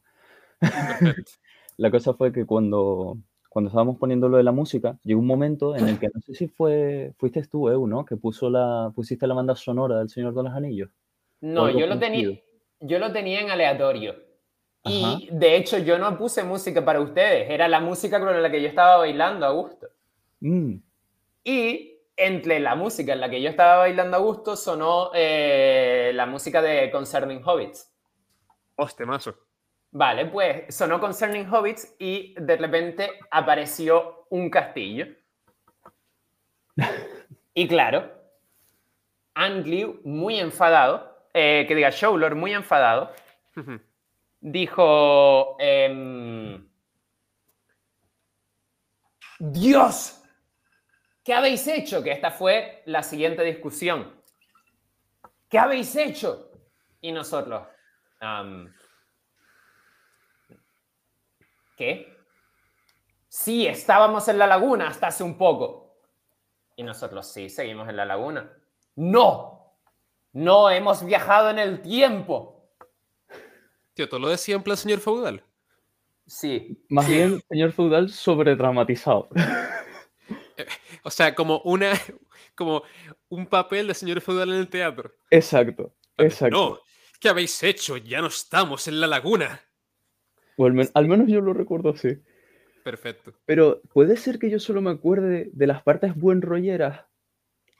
La 1.77 1.91
cosa 1.91 2.15
fue 2.15 2.33
que 2.33 2.45
cuando, 2.45 3.17
cuando 3.49 3.69
estábamos 3.69 3.99
poniendo 3.99 4.29
lo 4.29 4.37
de 4.37 4.43
la 4.43 4.51
música, 4.51 4.97
llegó 5.03 5.19
un 5.19 5.27
momento 5.27 5.75
en 5.75 5.87
el 5.87 5.99
que 5.99 6.09
no 6.11 6.21
sé 6.21 6.33
si 6.33 6.47
fue, 6.47 7.13
fuiste 7.17 7.43
tú, 7.43 7.69
Eu, 7.69 7.85
¿no? 7.85 8.03
Que 8.03 8.17
puso 8.17 8.49
la, 8.49 8.91
pusiste 8.95 9.27
la 9.27 9.35
banda 9.35 9.55
sonora 9.55 9.99
del 9.99 10.09
Señor 10.09 10.33
de 10.33 10.41
los 10.41 10.53
Anillos. 10.53 10.89
No, 11.41 11.69
yo 11.69 11.85
lo, 11.85 11.99
tenía, 11.99 12.39
yo 12.79 12.97
lo 12.97 13.11
tenía 13.11 13.41
en 13.41 13.51
aleatorio. 13.51 14.15
Y 14.85 15.03
Ajá. 15.03 15.17
de 15.31 15.55
hecho 15.55 15.77
yo 15.77 15.99
no 15.99 16.17
puse 16.17 16.43
música 16.43 16.83
para 16.83 16.99
ustedes, 16.99 17.49
era 17.49 17.67
la 17.67 17.79
música 17.79 18.19
con 18.19 18.41
la 18.41 18.49
que 18.51 18.61
yo 18.61 18.67
estaba 18.67 18.97
bailando 18.97 19.45
a 19.45 19.51
gusto. 19.51 19.87
Mm, 20.39 20.77
Y 21.43 21.92
entre 22.15 22.59
la 22.59 22.75
música 22.75 23.13
en 23.13 23.21
la 23.21 23.29
que 23.29 23.41
yo 23.41 23.49
estaba 23.49 23.77
bailando 23.77 24.17
a 24.17 24.19
gusto 24.19 24.55
sonó 24.55 25.11
eh, 25.13 26.11
la 26.13 26.25
música 26.25 26.61
de 26.61 26.91
Concerning 26.91 27.41
Hobbits. 27.43 27.91
Hostia, 28.75 29.05
mazo. 29.05 29.35
Vale, 29.91 30.25
pues 30.25 30.73
sonó 30.75 30.99
Concerning 30.99 31.47
Hobbits 31.51 31.95
y 31.99 32.33
de 32.39 32.57
repente 32.57 33.11
apareció 33.29 34.25
un 34.29 34.49
castillo. 34.49 35.07
Y 37.55 37.67
claro, 37.67 38.11
Anglew, 39.35 40.01
muy 40.03 40.39
enfadado, 40.39 41.27
eh, 41.35 41.65
que 41.67 41.75
diga 41.75 41.91
Showlord, 41.91 42.35
muy 42.35 42.51
enfadado, 42.51 43.11
dijo, 44.39 45.55
em, 45.59 46.67
Dios, 49.37 50.22
¿qué 51.23 51.33
habéis 51.33 51.65
hecho? 51.67 52.03
Que 52.03 52.11
esta 52.11 52.31
fue 52.31 52.83
la 52.85 53.03
siguiente 53.03 53.43
discusión. 53.43 54.13
¿Qué 55.49 55.57
habéis 55.59 55.95
hecho? 55.95 56.51
Y 57.01 57.11
nosotros, 57.11 57.67
am, 58.19 58.73
¿qué? 61.77 62.13
Sí, 63.27 63.67
estábamos 63.67 64.27
en 64.27 64.37
la 64.37 64.47
laguna 64.47 64.87
hasta 64.87 65.07
hace 65.07 65.23
un 65.23 65.37
poco. 65.37 65.97
Y 66.75 66.83
nosotros, 66.83 67.31
sí, 67.31 67.49
seguimos 67.49 67.87
en 67.89 67.97
la 67.97 68.05
laguna. 68.05 68.51
No, 68.95 69.75
no 70.33 70.69
hemos 70.69 71.05
viajado 71.05 71.49
en 71.49 71.59
el 71.59 71.81
tiempo. 71.81 72.69
Tío, 73.93 74.09
¿todo 74.09 74.19
lo 74.19 74.29
decía 74.29 74.55
en 74.55 74.63
plan 74.63 74.77
señor 74.77 74.99
feudal? 74.99 75.43
Sí, 76.25 76.83
Más 76.89 77.07
bien, 77.07 77.41
señor 77.49 77.73
feudal 77.73 78.09
sobredramatizado. 78.09 79.29
O 81.03 81.09
sea, 81.11 81.35
como 81.35 81.59
una 81.65 81.91
como 82.55 82.83
un 83.29 83.45
papel 83.47 83.87
de 83.87 83.93
señor 83.93 84.21
feudal 84.21 84.49
en 84.53 84.59
el 84.59 84.69
teatro. 84.69 85.11
Exacto, 85.29 85.95
exacto. 86.17 86.55
No, 86.57 86.79
¿qué 87.19 87.29
habéis 87.29 87.61
hecho? 87.63 87.97
Ya 87.97 88.21
no 88.21 88.27
estamos 88.27 88.87
en 88.87 88.99
la 89.01 89.07
laguna. 89.07 89.61
O 90.57 90.65
al, 90.65 90.73
men- 90.73 90.89
al 90.93 91.07
menos 91.07 91.27
yo 91.27 91.41
lo 91.41 91.53
recuerdo 91.53 91.89
así. 91.89 92.17
Perfecto. 92.83 93.33
Pero 93.45 93.81
puede 93.93 94.17
ser 94.17 94.39
que 94.39 94.49
yo 94.49 94.59
solo 94.59 94.81
me 94.81 94.91
acuerde 94.91 95.49
de 95.53 95.67
las 95.67 95.81
partes 95.83 96.15
buen 96.15 96.41
rolleras 96.41 97.05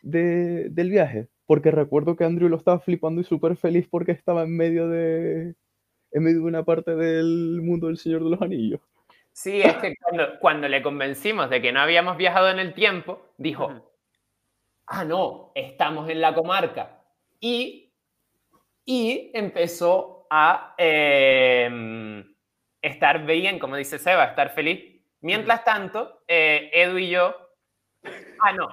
de, 0.01 0.69
del 0.69 0.89
viaje. 0.89 1.27
porque 1.45 1.71
recuerdo 1.71 2.15
que 2.15 2.23
Andrew 2.23 2.49
lo 2.49 2.57
estaba 2.57 2.79
flipando 2.79 3.21
y 3.21 3.25
súper 3.25 3.55
feliz 3.57 3.87
porque 3.89 4.11
estaba 4.13 4.43
en 4.43 4.55
medio 4.55 4.87
de 4.87 5.55
en 6.15 6.23
medio 6.23 6.39
de 6.39 6.45
una 6.45 6.63
parte 6.63 6.95
del 6.95 7.59
mundo 7.61 7.87
del 7.87 7.97
Señor 7.97 8.23
de 8.23 8.29
los 8.29 8.41
Anillos. 8.41 8.79
Sí, 9.33 9.61
es 9.61 9.75
que 9.77 9.95
cuando, 9.97 10.39
cuando 10.39 10.67
le 10.67 10.83
convencimos 10.83 11.49
de 11.49 11.61
que 11.61 11.71
no 11.71 11.81
habíamos 11.81 12.17
viajado 12.17 12.49
en 12.49 12.59
el 12.59 12.73
tiempo, 12.73 13.33
dijo, 13.37 13.91
ah, 14.85 15.03
no, 15.03 15.51
estamos 15.55 16.09
en 16.09 16.21
la 16.21 16.35
comarca. 16.35 17.01
Y, 17.39 17.91
y 18.85 19.31
empezó 19.33 20.27
a 20.29 20.75
eh, 20.77 22.23
estar 22.81 23.25
bien, 23.25 23.57
como 23.57 23.75
dice 23.75 23.97
Seba, 23.97 24.25
estar 24.25 24.51
feliz. 24.51 25.01
Mientras 25.21 25.63
tanto, 25.63 26.23
eh, 26.27 26.69
Edu 26.71 26.99
y 26.99 27.09
yo, 27.09 27.35
ah, 28.39 28.53
no, 28.53 28.69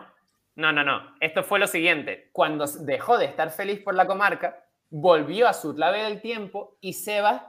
no, 0.57 0.73
no, 0.73 0.85
no, 0.85 1.15
esto 1.21 1.43
fue 1.43 1.59
lo 1.59 1.67
siguiente, 1.67 2.29
cuando 2.33 2.67
dejó 2.67 3.17
de 3.17 3.27
estar 3.27 3.51
feliz 3.51 3.81
por 3.81 3.95
la 3.95 4.07
comarca, 4.07 4.63
volvió 4.91 5.49
a 5.49 5.55
su 5.55 5.75
clave 5.75 6.03
del 6.03 6.21
tiempo 6.21 6.77
y 6.81 6.93
Sebas, 6.93 7.43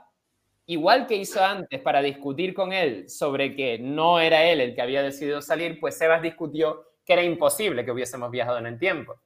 igual 0.66 1.06
que 1.06 1.16
hizo 1.16 1.42
antes 1.42 1.80
para 1.80 2.02
discutir 2.02 2.54
con 2.54 2.72
él 2.72 3.08
sobre 3.08 3.56
que 3.56 3.78
no 3.78 4.20
era 4.20 4.44
él 4.44 4.60
el 4.60 4.74
que 4.74 4.82
había 4.82 5.02
decidido 5.02 5.42
salir, 5.42 5.80
pues 5.80 5.96
Sebas 5.96 6.22
discutió 6.22 6.92
que 7.04 7.12
era 7.14 7.22
imposible 7.22 7.84
que 7.84 7.90
hubiésemos 7.90 8.30
viajado 8.30 8.58
en 8.58 8.66
el 8.66 8.78
tiempo. 8.78 9.20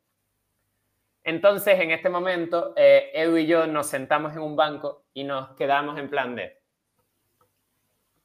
Entonces, 1.24 1.80
en 1.80 1.90
este 1.90 2.08
momento, 2.08 2.72
eh, 2.76 3.10
Edu 3.12 3.36
y 3.36 3.46
yo 3.46 3.66
nos 3.66 3.88
sentamos 3.88 4.32
en 4.32 4.38
un 4.40 4.54
banco 4.54 5.06
y 5.12 5.24
nos 5.24 5.56
quedamos 5.56 5.98
en 5.98 6.08
plan 6.08 6.36
de, 6.36 6.56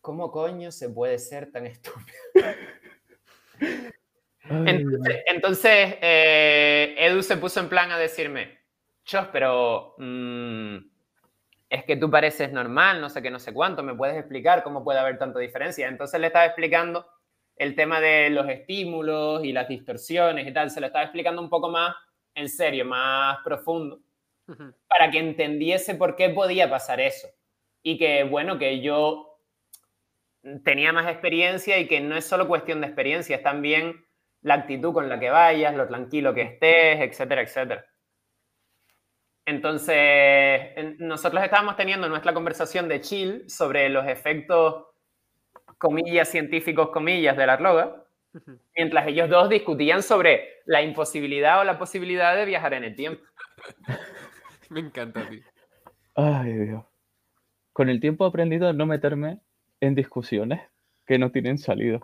¿cómo 0.02 0.32
coño 0.32 0.72
se 0.72 0.90
puede 0.90 1.18
ser 1.18 1.52
tan 1.52 1.66
estúpido? 1.66 2.18
Entonces, 4.44 5.24
entonces, 5.28 5.96
eh, 6.02 6.96
Edu 6.98 7.22
se 7.22 7.38
puso 7.38 7.60
en 7.60 7.70
plan 7.70 7.92
a 7.92 7.98
decirme, 7.98 8.60
Chos, 9.06 9.28
pero 9.32 9.96
mm, 9.98 10.78
es 11.72 11.86
que 11.86 11.96
tú 11.96 12.12
pareces 12.12 12.52
normal, 12.52 13.00
no 13.00 13.10
sé 13.10 13.22
qué, 13.22 13.32
no 13.32 13.40
sé 13.40 13.54
cuánto, 13.54 13.82
¿me 13.82 13.96
puedes 13.96 14.18
explicar 14.18 14.62
cómo 14.62 14.84
puede 14.84 15.00
haber 15.00 15.18
tanta 15.18 15.40
diferencia? 15.40 15.88
Entonces 15.88 16.20
le 16.20 16.28
estaba 16.28 16.46
explicando 16.46 17.08
el 17.56 17.76
tema 17.76 18.02
de 18.02 18.30
los 18.30 18.50
estímulos 18.50 19.42
y 19.46 19.54
las 19.54 19.70
distorsiones 19.70 20.46
y 20.46 20.52
tal, 20.52 20.70
se 20.70 20.82
lo 20.82 20.88
estaba 20.88 21.06
explicando 21.06 21.42
un 21.42 21.50
poco 21.50 21.70
más 21.70 21.96
en 22.36 22.50
serio, 22.50 22.84
más 22.84 23.38
profundo, 23.46 24.02
para 24.88 25.10
que 25.10 25.20
entendiese 25.20 25.96
por 25.96 26.18
qué 26.18 26.30
podía 26.30 26.70
pasar 26.70 27.00
eso. 27.00 27.30
Y 27.82 27.98
que, 27.98 28.26
bueno, 28.26 28.60
que 28.60 28.82
yo 28.82 29.40
tenía 30.66 30.92
más 30.92 31.08
experiencia 31.08 31.80
y 31.80 31.88
que 31.88 32.02
no 32.02 32.18
es 32.18 32.26
solo 32.26 32.50
cuestión 32.50 32.82
de 32.82 32.88
experiencia, 32.88 33.38
es 33.38 33.44
también 33.44 34.06
la 34.42 34.56
actitud 34.56 34.92
con 34.92 35.08
la 35.08 35.22
que 35.22 35.30
vayas, 35.30 35.74
lo 35.74 35.88
tranquilo 35.88 36.34
que 36.34 36.42
estés, 36.42 37.00
etcétera, 37.00 37.44
etcétera. 37.44 37.86
Entonces, 39.52 39.98
en- 39.98 40.96
nosotros 41.00 41.44
estábamos 41.44 41.76
teniendo 41.76 42.08
nuestra 42.08 42.34
conversación 42.34 42.88
de 42.88 43.02
chill 43.02 43.50
sobre 43.50 43.90
los 43.90 44.08
efectos, 44.08 44.86
comillas, 45.78 46.30
científicos, 46.30 46.90
comillas, 46.92 47.36
de 47.36 47.46
la 47.46 47.58
droga, 47.58 48.06
mientras 48.78 49.08
ellos 49.08 49.30
dos 49.30 49.50
discutían 49.50 50.02
sobre 50.04 50.62
la 50.66 50.82
imposibilidad 50.82 51.60
o 51.60 51.64
la 51.66 51.78
posibilidad 51.78 52.34
de 52.34 52.46
viajar 52.46 52.74
en 52.74 52.86
el 52.86 52.96
tiempo. 52.96 53.22
Me 54.70 54.80
encanta, 54.80 55.28
tío. 55.30 55.42
Ay, 56.16 56.54
Dios. 56.54 56.86
Con 57.74 57.90
el 57.90 58.00
tiempo 58.00 58.26
he 58.26 58.30
aprendido 58.30 58.70
a 58.70 58.74
no 58.74 58.86
meterme 58.86 59.40
en 59.82 59.96
discusiones 59.96 60.62
que 61.06 61.18
no 61.20 61.32
tienen 61.32 61.58
salida. 61.58 62.00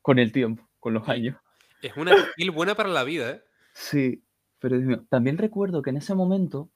Con 0.00 0.20
el 0.20 0.30
tiempo, 0.30 0.68
con 0.78 0.94
los 0.94 1.08
años. 1.08 1.36
Es 1.82 1.96
una 1.96 2.12
skill 2.16 2.52
buena 2.52 2.76
para 2.76 2.88
la 2.88 3.02
vida, 3.02 3.30
¿eh? 3.30 3.42
Sí, 3.72 4.22
pero 4.58 4.76
Dios 4.76 4.88
mío, 4.88 5.04
también 5.08 5.38
recuerdo 5.38 5.82
que 5.82 5.90
en 5.90 5.96
ese 5.96 6.14
momento, 6.14 6.68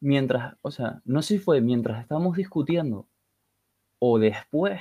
mientras, 0.00 0.56
o 0.62 0.70
sea, 0.70 1.00
no 1.04 1.22
sé 1.22 1.38
si 1.38 1.40
fue 1.40 1.60
mientras 1.60 2.00
estábamos 2.00 2.36
discutiendo 2.36 3.06
o 3.98 4.18
después 4.18 4.80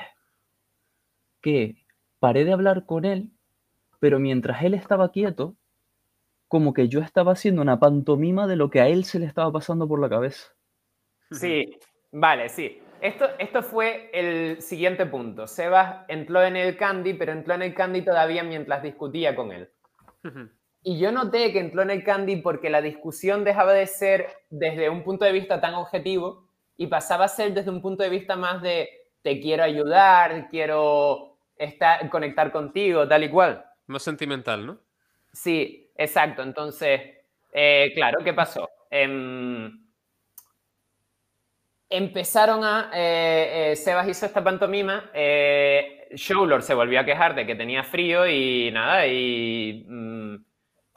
que 1.42 1.86
paré 2.20 2.46
de 2.46 2.54
hablar 2.54 2.86
con 2.86 3.06
él, 3.06 3.32
pero 4.00 4.20
mientras 4.20 4.64
él 4.64 4.74
estaba 4.74 5.12
quieto, 5.12 5.56
como 6.48 6.74
que 6.74 6.88
yo 6.88 7.02
estaba 7.02 7.34
haciendo 7.34 7.62
una 7.62 7.80
pantomima 7.80 8.48
de 8.48 8.56
lo 8.56 8.70
que 8.70 8.82
a 8.82 8.88
él 8.88 9.04
se 9.06 9.20
le 9.20 9.26
estaba 9.26 9.52
pasando 9.52 9.88
por 9.88 10.00
la 10.00 10.10
cabeza. 10.10 10.54
Sí, 11.32 11.78
vale, 12.12 12.50
sí. 12.50 12.82
Esto, 13.02 13.26
esto 13.38 13.62
fue 13.62 14.10
el 14.14 14.62
siguiente 14.62 15.06
punto. 15.06 15.46
Sebas 15.46 16.06
entró 16.08 16.42
en 16.44 16.56
el 16.56 16.78
Candy, 16.78 17.14
pero 17.14 17.32
entró 17.32 17.54
en 17.54 17.64
el 17.64 17.74
Candy 17.76 18.02
todavía 18.02 18.44
mientras 18.44 18.82
discutía 18.82 19.36
con 19.36 19.52
él. 19.52 19.70
Y 20.84 21.00
yo 21.00 21.12
noté 21.12 21.52
que 21.52 21.60
entró 21.60 21.82
en 21.82 21.90
el 21.90 22.04
Candy 22.04 22.38
porque 22.38 22.70
la 22.70 22.82
discusión 22.82 23.44
dejaba 23.44 23.74
de 23.74 23.88
ser 23.88 24.28
desde 24.50 24.90
un 24.90 25.04
punto 25.04 25.26
de 25.26 25.32
vista 25.32 25.60
tan 25.60 25.74
objetivo 25.74 26.48
y 26.78 26.88
pasaba 26.88 27.26
a 27.26 27.30
ser 27.30 27.54
desde 27.54 27.72
un 27.72 27.82
punto 27.82 28.04
de 28.04 28.10
vista 28.10 28.36
más 28.36 28.62
de 28.62 28.90
te 29.22 29.40
quiero 29.42 29.64
ayudar, 29.64 30.48
quiero 30.50 31.38
estar, 31.58 32.10
conectar 32.10 32.52
contigo, 32.52 33.08
tal 33.08 33.24
y 33.24 33.30
cual. 33.30 33.66
Más 33.88 34.04
sentimental, 34.04 34.66
¿no? 34.66 34.80
Sí, 35.34 35.92
exacto. 35.98 36.44
Entonces, 36.44 37.02
eh, 37.52 37.92
claro, 37.96 38.20
¿qué 38.24 38.34
pasó? 38.34 38.70
Em, 38.90 39.88
empezaron 41.90 42.64
a. 42.64 42.92
eh, 42.94 43.72
eh, 43.72 43.76
Sebas 43.76 44.08
hizo 44.08 44.26
esta 44.26 44.44
pantomima. 44.44 45.10
Eh, 45.14 46.08
Showlord 46.12 46.62
se 46.62 46.74
volvió 46.74 47.00
a 47.00 47.06
quejar 47.06 47.36
de 47.36 47.46
que 47.46 47.56
tenía 47.56 47.84
frío 47.84 48.28
y 48.28 48.72
nada. 48.72 49.08
Y 49.08 49.86
mm, 49.88 50.37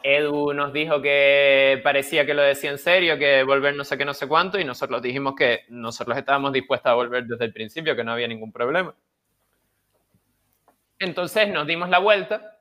Edu 0.02 0.52
nos 0.52 0.72
dijo 0.72 1.00
que 1.02 1.80
parecía 1.84 2.24
que 2.26 2.34
lo 2.34 2.42
decía 2.42 2.70
en 2.70 2.78
serio, 2.78 3.18
que 3.18 3.42
volver 3.42 3.74
no 3.74 3.84
sé 3.84 3.98
qué, 3.98 4.04
no 4.04 4.14
sé 4.14 4.26
cuánto. 4.26 4.58
Y 4.58 4.64
nosotros 4.64 5.02
dijimos 5.02 5.34
que 5.36 5.60
nosotros 5.68 6.16
estábamos 6.16 6.52
dispuestos 6.52 6.90
a 6.90 6.94
volver 6.94 7.24
desde 7.24 7.44
el 7.44 7.52
principio, 7.52 7.94
que 7.94 8.04
no 8.04 8.12
había 8.12 8.28
ningún 8.28 8.52
problema. 8.52 8.94
Entonces 10.98 11.48
nos 11.48 11.66
dimos 11.66 11.88
la 11.88 11.98
vuelta. 11.98 12.58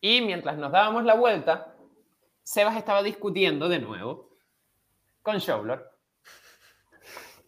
Y 0.00 0.20
mientras 0.20 0.56
nos 0.56 0.70
dábamos 0.72 1.04
la 1.04 1.14
vuelta, 1.14 1.74
Sebas 2.42 2.76
estaba 2.76 3.02
discutiendo 3.02 3.68
de 3.68 3.78
nuevo 3.78 4.36
con 5.22 5.38
Showlord. 5.38 5.82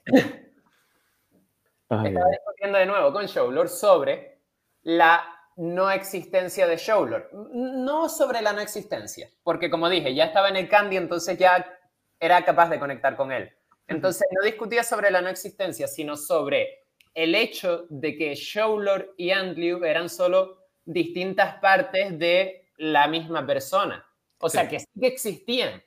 Ay, 1.89 2.09
Estaba 2.09 2.31
discutiendo 2.31 2.79
de 2.79 2.87
nuevo 2.87 3.13
con 3.13 3.27
Showlord 3.27 3.69
sobre 3.69 4.41
la 4.83 5.36
no 5.57 5.91
existencia 5.91 6.67
de 6.67 6.77
Showlord. 6.77 7.33
No 7.53 8.09
sobre 8.09 8.43
la 8.43 8.53
no 8.53 8.61
existencia, 8.61 9.31
porque 9.43 9.71
como 9.71 9.89
dije, 9.89 10.15
ya 10.15 10.27
estaba 10.27 10.49
en 10.49 10.57
el 10.57 10.69
Candy, 10.69 10.97
entonces 10.97 11.39
ya 11.39 11.67
era 12.21 12.45
capaz 12.45 12.69
de 12.69 12.79
conectar 12.79 13.17
con 13.17 13.33
él. 13.33 13.51
Entonces 13.89 14.27
no 14.33 14.45
discutía 14.45 14.83
sobre 14.83 15.11
la 15.11 15.23
no 15.23 15.29
existencia, 15.29 15.87
sino 15.87 16.17
sobre 16.17 16.85
el 17.15 17.35
hecho 17.35 17.87
de 17.89 18.17
que 18.17 18.35
Showlord 18.35 19.15
y 19.17 19.31
Andrew 19.31 19.85
eran 19.85 20.09
solo 20.09 20.59
distintas 20.85 21.59
partes 21.61 22.19
de 22.19 22.69
la 22.77 23.09
misma 23.09 23.47
persona. 23.47 24.05
O 24.39 24.51
sea, 24.51 24.69
que 24.69 24.81
sí 24.81 24.87
que 25.01 25.07
existían, 25.07 25.83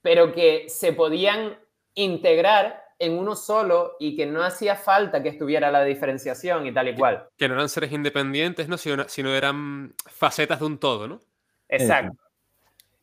pero 0.00 0.32
que 0.32 0.68
se 0.68 0.92
podían 0.92 1.56
integrar 1.94 2.81
en 3.02 3.18
uno 3.18 3.34
solo 3.34 3.96
y 3.98 4.14
que 4.14 4.26
no 4.26 4.44
hacía 4.44 4.76
falta 4.76 5.22
que 5.24 5.28
estuviera 5.28 5.72
la 5.72 5.82
diferenciación 5.82 6.68
y 6.68 6.72
tal 6.72 6.88
y 6.88 6.94
cual. 6.94 7.26
Que 7.36 7.48
no 7.48 7.54
eran 7.54 7.68
seres 7.68 7.90
independientes, 7.90 8.68
¿no? 8.68 8.78
Sino, 8.78 9.08
sino 9.08 9.34
eran 9.34 9.92
facetas 10.06 10.60
de 10.60 10.66
un 10.66 10.78
todo, 10.78 11.08
¿no? 11.08 11.20
Exacto. 11.68 12.16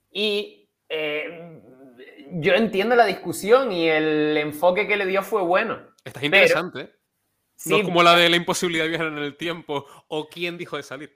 Y 0.10 0.70
eh, 0.88 1.62
yo 2.32 2.54
entiendo 2.54 2.96
la 2.96 3.06
discusión 3.06 3.74
y 3.74 3.90
el 3.90 4.38
enfoque 4.38 4.88
que 4.88 4.96
le 4.96 5.06
dio 5.06 5.22
fue 5.22 5.42
bueno. 5.42 5.80
Estás 6.06 6.24
interesante, 6.24 6.82
¿eh? 6.82 6.96
Sí, 7.58 7.72
No 7.72 7.78
es 7.80 7.84
como 7.84 8.02
la 8.02 8.16
de 8.16 8.30
la 8.30 8.38
imposibilidad 8.38 8.86
de 8.86 8.90
viajar 8.92 9.08
en 9.08 9.18
el 9.18 9.36
tiempo 9.36 9.86
o 10.08 10.30
quién 10.30 10.58
dijo 10.58 10.78
de 10.78 10.84
salir. 10.84 11.14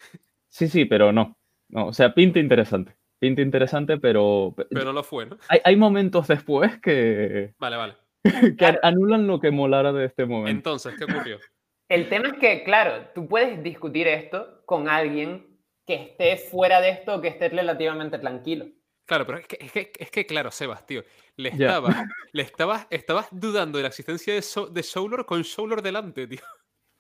Sí, 0.50 0.68
sí, 0.68 0.84
pero 0.84 1.14
no. 1.14 1.38
no. 1.70 1.88
O 1.88 1.94
sea, 1.94 2.14
pinta 2.14 2.40
interesante. 2.40 2.96
Pinta 3.18 3.42
interesante, 3.42 3.98
pero, 3.98 4.54
Pero 4.70 4.84
no 4.84 4.92
lo 4.92 5.04
fue, 5.04 5.26
¿no? 5.26 5.38
hay, 5.48 5.62
hay 5.64 5.76
momentos 5.78 6.28
después 6.28 6.82
que, 6.82 7.54
Vale, 7.58 7.78
vale. 7.78 8.03
que 8.52 8.56
Claro. 8.56 8.80
anulan 8.84 9.28
lo 9.28 9.40
que 9.40 9.52
molara 9.52 9.92
de 9.94 10.06
este 10.06 10.26
momento. 10.26 10.50
Entonces, 10.52 10.96
¿qué 10.98 11.04
ocurrió? 11.06 11.40
El 11.90 12.10
tema 12.10 12.30
es 12.30 12.34
que, 12.40 12.64
claro, 12.64 13.10
tú 13.14 13.28
puedes 13.28 13.62
discutir 13.62 14.08
esto 14.08 14.64
con 14.66 14.88
alguien 14.88 15.46
que 15.86 15.96
esté 15.96 16.38
fuera 16.38 16.80
de 16.82 16.90
esto 16.90 17.16
o 17.16 17.22
que 17.22 17.28
esté 17.28 17.50
relativamente 17.50 18.18
tranquilo. 18.18 18.66
Claro, 19.06 19.26
pero 19.26 19.40
es 19.40 19.48
que, 19.48 19.58
es 19.60 19.72
que, 19.72 19.92
es 20.00 20.10
que, 20.10 20.26
claro, 20.26 20.50
Sebas, 20.50 20.86
tío, 20.86 21.04
le 21.36 21.52
Ya. 21.52 21.68
estabas, 21.68 21.96
le 22.32 22.42
estabas, 22.42 22.88
estabas 22.90 23.28
dudando 23.32 23.78
de 23.78 23.82
la 23.84 23.90
existencia 23.90 24.34
de, 24.34 24.42
so 24.42 24.68
de 24.68 24.82
Showlord 24.82 25.26
con 25.26 25.42
Showlord 25.42 25.84
delante, 25.84 26.26
tío. 26.26 26.40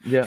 Ya. 0.06 0.24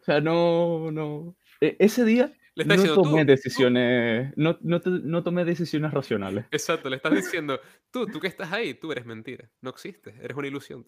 O 0.00 0.04
sea, 0.04 0.20
no, 0.20 0.90
no. 0.90 1.34
e- 1.62 1.76
ese 1.78 2.04
día 2.04 2.30
Le 2.64 2.64
no 2.64 2.74
diciendo 2.74 3.02
tomé 3.02 3.20
tú. 3.24 3.30
decisiones, 3.30 4.32
no, 4.36 4.58
no, 4.62 4.80
no 4.84 5.22
tomé 5.22 5.44
decisiones 5.44 5.92
racionales. 5.92 6.44
Exacto, 6.50 6.88
le 6.90 6.96
estás 6.96 7.12
diciendo, 7.14 7.60
tú, 7.90 8.06
tú 8.06 8.20
que 8.20 8.26
estás 8.28 8.52
ahí, 8.52 8.74
tú 8.74 8.90
eres 8.92 9.06
mentira. 9.06 9.48
No 9.60 9.70
existes, 9.70 10.14
eres 10.20 10.36
una 10.36 10.48
ilusión. 10.48 10.84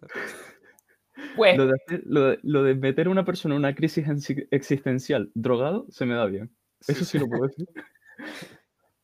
Pues 1.37 1.57
Lo 1.57 1.67
de, 1.67 1.77
lo 2.05 2.21
de- 2.29 2.39
lo 2.43 2.63
de 2.63 2.75
meter 2.75 3.07
a 3.07 3.11
una 3.11 3.25
persona 3.25 3.55
en 3.55 3.59
una 3.61 3.75
crisis 3.75 4.05
existencial 4.51 5.31
drogado 5.35 5.87
se 5.91 6.07
me 6.07 6.15
da 6.15 6.27
bien. 6.27 6.51
Eso 6.87 7.05
sí 7.05 7.19
lo 7.19 7.27
puedo 7.29 7.47
decir. 7.47 7.67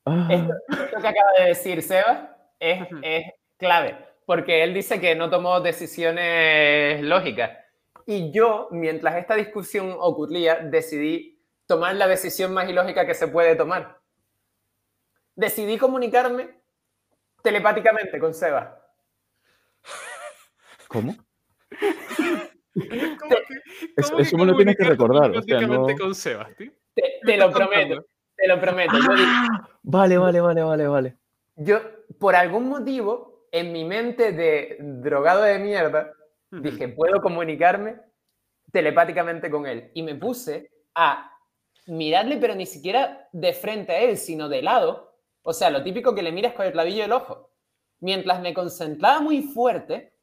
Ah, 0.08 0.28
Esto, 0.30 0.52
esto 0.70 1.00
que 1.00 1.08
acaba 1.08 1.30
de 1.36 1.44
decir 1.48 1.82
Seba 1.82 2.36
es, 2.60 2.86
es 3.02 3.24
clave, 3.56 3.96
porque 4.24 4.62
él 4.62 4.72
dice 4.72 5.00
que 5.00 5.16
no 5.16 5.28
tomó 5.30 5.60
decisiones 5.60 7.02
lógicas. 7.02 7.58
Y 8.06 8.30
yo, 8.30 8.68
mientras 8.70 9.16
esta 9.16 9.34
discusión 9.34 9.92
ocurría, 9.98 10.60
decidí 10.60 11.35
tomar 11.66 11.94
la 11.96 12.06
decisión 12.08 12.52
más 12.54 12.68
ilógica 12.68 13.06
que 13.06 13.14
se 13.14 13.28
puede 13.28 13.56
tomar. 13.56 13.98
Decidí 15.34 15.76
comunicarme 15.78 16.60
telepáticamente 17.42 18.18
con 18.18 18.32
Seba. 18.34 18.80
¿Cómo? 20.88 21.14
¿Cómo 22.74 23.30
que- 23.30 23.90
Eso- 23.96 24.10
cómo 24.12 24.20
eso 24.22 24.36
me 24.38 24.44
lo 24.46 24.56
tienes 24.56 24.76
que 24.76 24.84
recordar, 24.84 25.30
o 25.30 25.34
sea, 25.34 25.42
telepáticamente 25.42 25.92
no- 25.94 25.98
con 25.98 26.14
Sebas, 26.14 26.54
tío? 26.56 26.70
Te, 26.94 27.02
¿Qué 27.02 27.20
te 27.24 27.32
me 27.32 27.36
lo 27.38 27.50
prometo, 27.50 28.06
te 28.36 28.48
lo 28.48 28.60
prometo. 28.60 28.92
Ah, 29.10 29.68
vale, 29.82 30.18
vale, 30.18 30.40
vale, 30.40 30.62
vale, 30.62 30.86
vale. 30.88 31.16
Yo, 31.56 31.80
por 32.18 32.34
algún 32.36 32.68
motivo, 32.68 33.46
en 33.50 33.72
mi 33.72 33.84
mente 33.84 34.32
de 34.32 34.76
drogado 34.80 35.42
de 35.42 35.58
mierda, 35.58 36.12
dije, 36.50 36.88
puedo 36.88 37.20
comunicarme 37.20 38.00
telepáticamente 38.72 39.50
con 39.50 39.66
él. 39.66 39.90
Y 39.94 40.02
me 40.02 40.14
puse 40.14 40.70
a 40.94 41.35
mirarle, 41.86 42.36
pero 42.36 42.54
ni 42.54 42.66
siquiera 42.66 43.28
de 43.32 43.52
frente 43.52 43.92
a 43.92 44.00
él, 44.00 44.18
sino 44.18 44.48
de 44.48 44.62
lado. 44.62 45.16
O 45.42 45.52
sea, 45.52 45.70
lo 45.70 45.82
típico 45.82 46.14
que 46.14 46.22
le 46.22 46.32
miras 46.32 46.54
con 46.54 46.66
el 46.66 46.72
clavillo 46.72 47.02
del 47.02 47.12
ojo. 47.12 47.52
Mientras 48.00 48.40
me 48.40 48.52
concentraba 48.52 49.20
muy 49.20 49.42
fuerte 49.42 50.14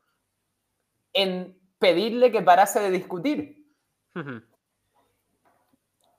en 1.13 1.57
pedirle 1.79 2.31
que 2.31 2.41
parase 2.41 2.79
de 2.79 2.91
discutir. 2.91 3.65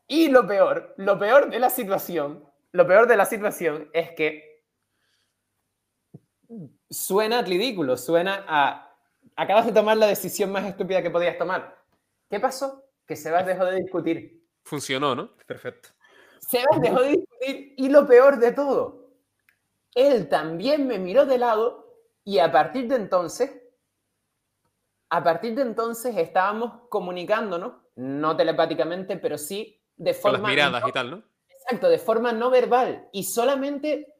Y 0.06 0.28
lo 0.28 0.46
peor, 0.46 0.94
lo 0.96 1.18
peor 1.18 1.50
de 1.50 1.58
la 1.58 1.70
situación, 1.70 2.44
lo 2.72 2.86
peor 2.86 3.06
de 3.06 3.16
la 3.16 3.24
situación 3.24 3.88
es 3.92 4.10
que 4.12 4.62
suena 6.90 7.42
ridículo, 7.42 7.96
suena 7.96 8.44
a 8.46 8.94
acabas 9.36 9.66
de 9.66 9.72
tomar 9.72 9.96
la 9.96 10.06
decisión 10.06 10.52
más 10.52 10.64
estúpida 10.66 11.02
que 11.02 11.10
podías 11.10 11.38
tomar. 11.38 11.76
¿Qué 12.30 12.40
pasó? 12.40 12.84
Que 13.06 13.16
Sebas 13.16 13.46
dejó 13.46 13.64
de 13.64 13.76
discutir. 13.76 14.43
Funcionó, 14.64 15.14
¿no? 15.14 15.30
Perfecto. 15.46 15.90
Sebas 16.40 16.80
dejó 16.80 17.00
de 17.02 17.08
discutir 17.10 17.74
y 17.76 17.88
lo 17.88 18.06
peor 18.06 18.38
de 18.38 18.52
todo, 18.52 19.10
él 19.94 20.28
también 20.28 20.86
me 20.86 20.98
miró 20.98 21.24
de 21.26 21.38
lado 21.38 21.94
y 22.24 22.38
a 22.38 22.50
partir 22.50 22.88
de 22.88 22.96
entonces, 22.96 23.50
a 25.10 25.22
partir 25.22 25.54
de 25.54 25.62
entonces 25.62 26.16
estábamos 26.16 26.88
comunicándonos, 26.88 27.74
no 27.96 28.36
telepáticamente, 28.36 29.16
pero 29.16 29.38
sí 29.38 29.80
de 29.96 30.12
Con 30.12 30.22
forma 30.22 30.38
las 30.38 30.48
miradas 30.50 30.82
no- 30.82 30.88
y 30.88 30.92
tal, 30.92 31.10
¿no? 31.10 31.22
Exacto, 31.48 31.88
de 31.88 31.98
forma 31.98 32.32
no 32.32 32.50
verbal. 32.50 33.08
Y 33.12 33.24
solamente 33.24 34.14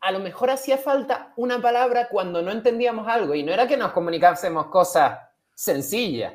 a 0.00 0.12
lo 0.12 0.18
mejor 0.20 0.50
hacía 0.50 0.76
falta 0.78 1.32
una 1.36 1.60
palabra 1.60 2.08
cuando 2.08 2.42
no 2.42 2.50
entendíamos 2.52 3.08
algo. 3.08 3.34
Y 3.34 3.42
no 3.42 3.52
era 3.52 3.66
que 3.66 3.76
nos 3.76 3.92
comunicásemos 3.92 4.66
cosas 4.66 5.18
sencillas. 5.54 6.34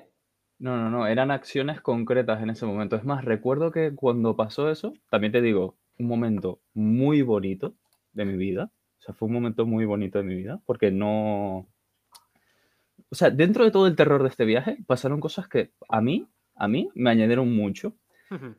No, 0.61 0.77
no, 0.77 0.91
no, 0.91 1.07
eran 1.07 1.31
acciones 1.31 1.81
concretas 1.81 2.43
en 2.43 2.51
ese 2.51 2.67
momento. 2.67 2.95
Es 2.95 3.03
más, 3.03 3.25
recuerdo 3.25 3.71
que 3.71 3.95
cuando 3.95 4.35
pasó 4.35 4.69
eso, 4.69 4.93
también 5.09 5.33
te 5.33 5.41
digo, 5.41 5.75
un 5.97 6.05
momento 6.05 6.61
muy 6.75 7.23
bonito 7.23 7.73
de 8.13 8.25
mi 8.25 8.37
vida. 8.37 8.71
O 8.99 9.01
sea, 9.01 9.15
fue 9.15 9.27
un 9.27 9.33
momento 9.33 9.65
muy 9.65 9.85
bonito 9.85 10.19
de 10.19 10.23
mi 10.23 10.35
vida, 10.35 10.61
porque 10.67 10.91
no... 10.91 11.67
O 13.09 13.15
sea, 13.15 13.31
dentro 13.31 13.65
de 13.65 13.71
todo 13.71 13.87
el 13.87 13.95
terror 13.95 14.21
de 14.21 14.29
este 14.29 14.45
viaje, 14.45 14.77
pasaron 14.85 15.19
cosas 15.19 15.47
que 15.47 15.71
a 15.89 15.99
mí, 15.99 16.27
a 16.53 16.67
mí, 16.67 16.89
me 16.93 17.09
añadieron 17.09 17.51
mucho. 17.55 17.95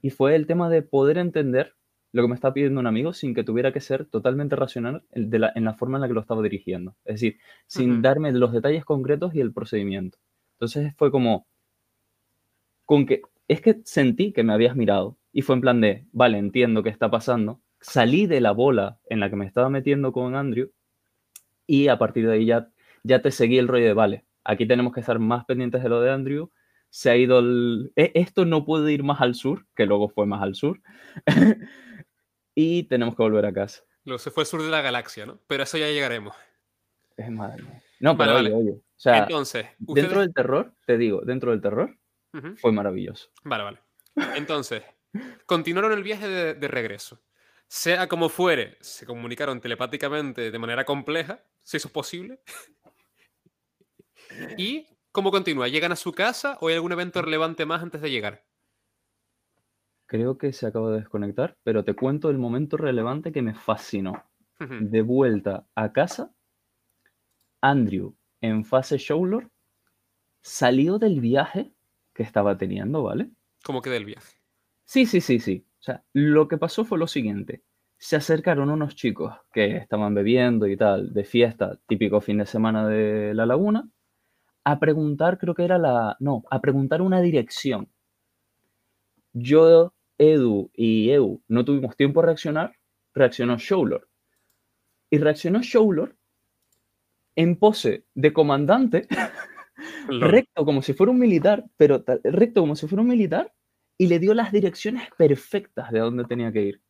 Y 0.02 0.10
fue 0.10 0.34
el 0.34 0.48
tema 0.48 0.68
de 0.68 0.82
poder 0.82 1.18
entender 1.18 1.76
lo 2.10 2.22
que 2.22 2.28
me 2.28 2.34
estaba 2.34 2.52
pidiendo 2.52 2.80
un 2.80 2.88
amigo 2.88 3.12
sin 3.12 3.32
que 3.32 3.44
tuviera 3.44 3.72
que 3.72 3.80
ser 3.80 4.06
totalmente 4.06 4.56
racional 4.56 5.04
en, 5.12 5.30
de 5.30 5.38
la, 5.38 5.52
en 5.54 5.64
la 5.64 5.74
forma 5.74 5.98
en 5.98 6.02
la 6.02 6.08
que 6.08 6.14
lo 6.14 6.20
estaba 6.20 6.42
dirigiendo. 6.42 6.96
Es 7.04 7.14
decir, 7.14 7.38
sin 7.68 8.02
darme 8.02 8.32
los 8.32 8.52
detalles 8.52 8.84
concretos 8.84 9.36
y 9.36 9.40
el 9.40 9.52
procedimiento. 9.52 10.18
Entonces 10.54 10.92
fue 10.96 11.10
como, 11.10 11.46
con 12.92 13.06
que, 13.06 13.22
es 13.48 13.62
que 13.62 13.80
sentí 13.84 14.34
que 14.34 14.42
me 14.42 14.52
habías 14.52 14.76
mirado 14.76 15.16
y 15.32 15.40
fue 15.40 15.54
en 15.54 15.62
plan 15.62 15.80
de, 15.80 16.04
vale, 16.12 16.36
entiendo 16.36 16.82
qué 16.82 16.90
está 16.90 17.10
pasando. 17.10 17.62
Salí 17.80 18.26
de 18.26 18.42
la 18.42 18.50
bola 18.50 18.98
en 19.08 19.18
la 19.18 19.30
que 19.30 19.36
me 19.36 19.46
estaba 19.46 19.70
metiendo 19.70 20.12
con 20.12 20.34
Andrew 20.34 20.70
y 21.66 21.88
a 21.88 21.96
partir 21.96 22.26
de 22.26 22.34
ahí 22.34 22.44
ya, 22.44 22.68
ya 23.02 23.22
te 23.22 23.30
seguí 23.30 23.56
el 23.56 23.66
rollo 23.66 23.86
de, 23.86 23.94
vale, 23.94 24.24
aquí 24.44 24.66
tenemos 24.66 24.92
que 24.92 25.00
estar 25.00 25.18
más 25.18 25.46
pendientes 25.46 25.82
de 25.82 25.88
lo 25.88 26.02
de 26.02 26.10
Andrew. 26.10 26.50
Se 26.90 27.08
ha 27.08 27.16
ido 27.16 27.38
el... 27.38 27.92
e- 27.96 28.12
Esto 28.14 28.44
no 28.44 28.66
puede 28.66 28.92
ir 28.92 29.04
más 29.04 29.22
al 29.22 29.36
sur, 29.36 29.64
que 29.74 29.86
luego 29.86 30.10
fue 30.10 30.26
más 30.26 30.42
al 30.42 30.54
sur. 30.54 30.82
y 32.54 32.82
tenemos 32.82 33.16
que 33.16 33.22
volver 33.22 33.46
a 33.46 33.54
casa. 33.54 33.84
Luego 34.04 34.18
se 34.18 34.30
fue 34.30 34.42
al 34.42 34.46
sur 34.48 34.62
de 34.62 34.68
la 34.68 34.82
galaxia, 34.82 35.24
¿no? 35.24 35.38
Pero 35.46 35.62
a 35.62 35.64
eso 35.64 35.78
ya 35.78 35.88
llegaremos. 35.88 36.36
Es 37.16 37.30
madre 37.30 37.62
mía. 37.62 37.82
No, 38.00 38.18
pero 38.18 38.34
Vale, 38.34 38.50
oye, 38.50 38.54
vale. 38.58 38.70
oye. 38.70 38.78
O 38.80 39.00
sea, 39.02 39.18
Entonces, 39.22 39.66
dentro 39.78 40.20
del 40.20 40.34
terror, 40.34 40.74
te 40.84 40.98
digo, 40.98 41.22
dentro 41.22 41.52
del 41.52 41.62
terror, 41.62 41.96
Fue 42.56 42.72
maravilloso. 42.72 43.30
Vale, 43.44 43.64
vale. 43.64 43.78
Entonces, 44.36 44.82
continuaron 45.46 45.92
el 45.92 46.02
viaje 46.02 46.28
de, 46.28 46.54
de 46.54 46.68
regreso. 46.68 47.22
Sea 47.68 48.08
como 48.08 48.28
fuere, 48.28 48.76
se 48.80 49.06
comunicaron 49.06 49.60
telepáticamente 49.60 50.50
de 50.50 50.58
manera 50.58 50.84
compleja, 50.84 51.42
si 51.62 51.78
eso 51.78 51.88
es 51.88 51.92
posible. 51.92 52.40
¿Y 54.58 54.86
cómo 55.10 55.30
continúa? 55.30 55.68
¿Llegan 55.68 55.92
a 55.92 55.96
su 55.96 56.12
casa 56.12 56.58
o 56.60 56.68
hay 56.68 56.74
algún 56.74 56.92
evento 56.92 57.22
relevante 57.22 57.66
más 57.66 57.82
antes 57.82 58.00
de 58.00 58.10
llegar? 58.10 58.44
Creo 60.06 60.36
que 60.36 60.52
se 60.52 60.66
acaba 60.66 60.90
de 60.90 60.98
desconectar, 60.98 61.56
pero 61.62 61.84
te 61.84 61.94
cuento 61.94 62.28
el 62.28 62.38
momento 62.38 62.76
relevante 62.76 63.32
que 63.32 63.42
me 63.42 63.54
fascinó. 63.54 64.24
De 64.58 65.02
vuelta 65.02 65.66
a 65.74 65.92
casa, 65.92 66.32
Andrew, 67.60 68.14
en 68.40 68.64
fase 68.64 68.96
Showlord, 68.96 69.48
salió 70.40 70.98
del 70.98 71.20
viaje 71.20 71.72
que 72.14 72.22
estaba 72.22 72.56
teniendo, 72.56 73.02
¿vale? 73.02 73.30
¿Cómo 73.64 73.80
queda 73.80 73.96
el 73.96 74.04
viaje? 74.04 74.36
Sí, 74.84 75.06
sí, 75.06 75.20
sí, 75.20 75.40
sí. 75.40 75.66
O 75.80 75.82
sea, 75.82 76.04
lo 76.12 76.48
que 76.48 76.58
pasó 76.58 76.84
fue 76.84 76.98
lo 76.98 77.06
siguiente. 77.06 77.62
Se 77.98 78.16
acercaron 78.16 78.70
unos 78.70 78.94
chicos 78.94 79.34
que 79.52 79.76
estaban 79.76 80.14
bebiendo 80.14 80.66
y 80.66 80.76
tal, 80.76 81.12
de 81.12 81.24
fiesta, 81.24 81.78
típico 81.86 82.20
fin 82.20 82.38
de 82.38 82.46
semana 82.46 82.86
de 82.86 83.32
la 83.34 83.46
laguna, 83.46 83.88
a 84.64 84.78
preguntar, 84.78 85.38
creo 85.38 85.54
que 85.54 85.64
era 85.64 85.78
la... 85.78 86.16
No, 86.20 86.42
a 86.50 86.60
preguntar 86.60 87.02
una 87.02 87.20
dirección. 87.20 87.88
Yo, 89.32 89.94
Edu 90.18 90.70
y 90.74 91.10
Eu 91.10 91.42
no 91.48 91.64
tuvimos 91.64 91.96
tiempo 91.96 92.20
a 92.20 92.26
reaccionar, 92.26 92.76
reaccionó 93.14 93.56
Showlord. 93.56 94.06
Y 95.10 95.18
reaccionó 95.18 95.60
Showlord 95.62 96.14
en 97.36 97.56
pose 97.56 98.04
de 98.14 98.32
comandante. 98.32 99.08
recto 100.08 100.64
como 100.64 100.82
si 100.82 100.92
fuera 100.94 101.10
un 101.12 101.18
militar, 101.18 101.64
pero 101.76 102.04
recto 102.24 102.60
como 102.60 102.76
si 102.76 102.86
fuera 102.88 103.02
un 103.02 103.08
militar, 103.08 103.52
y 103.98 104.06
le 104.06 104.18
dio 104.18 104.34
las 104.34 104.52
direcciones 104.52 105.08
perfectas 105.16 105.90
de 105.92 106.00
dónde 106.00 106.24
tenía 106.24 106.50
que 106.52 106.62
ir. 106.62 106.80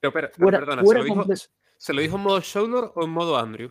Pero, 0.00 0.12
Fuera- 0.32 0.58
perdona, 0.58 0.82
fuera 0.82 1.00
¿se, 1.02 1.08
lo 1.08 1.14
dijo, 1.14 1.24
comple- 1.26 1.50
¿se 1.76 1.92
lo 1.94 2.00
dijo 2.02 2.16
en 2.16 2.22
modo 2.22 2.40
Showlord 2.40 2.92
o 2.94 3.04
en 3.04 3.10
modo 3.10 3.36
Andrew? 3.38 3.70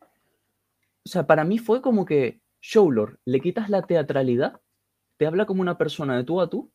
O 0.00 1.08
sea, 1.08 1.26
para 1.26 1.44
mí 1.44 1.58
fue 1.58 1.80
como 1.82 2.04
que 2.04 2.40
Showlord, 2.60 3.18
le 3.24 3.40
quitas 3.40 3.68
la 3.70 3.82
teatralidad, 3.82 4.60
te 5.18 5.26
habla 5.26 5.46
como 5.46 5.62
una 5.62 5.78
persona 5.78 6.16
de 6.16 6.24
tú 6.24 6.40
a 6.40 6.50
tú, 6.50 6.70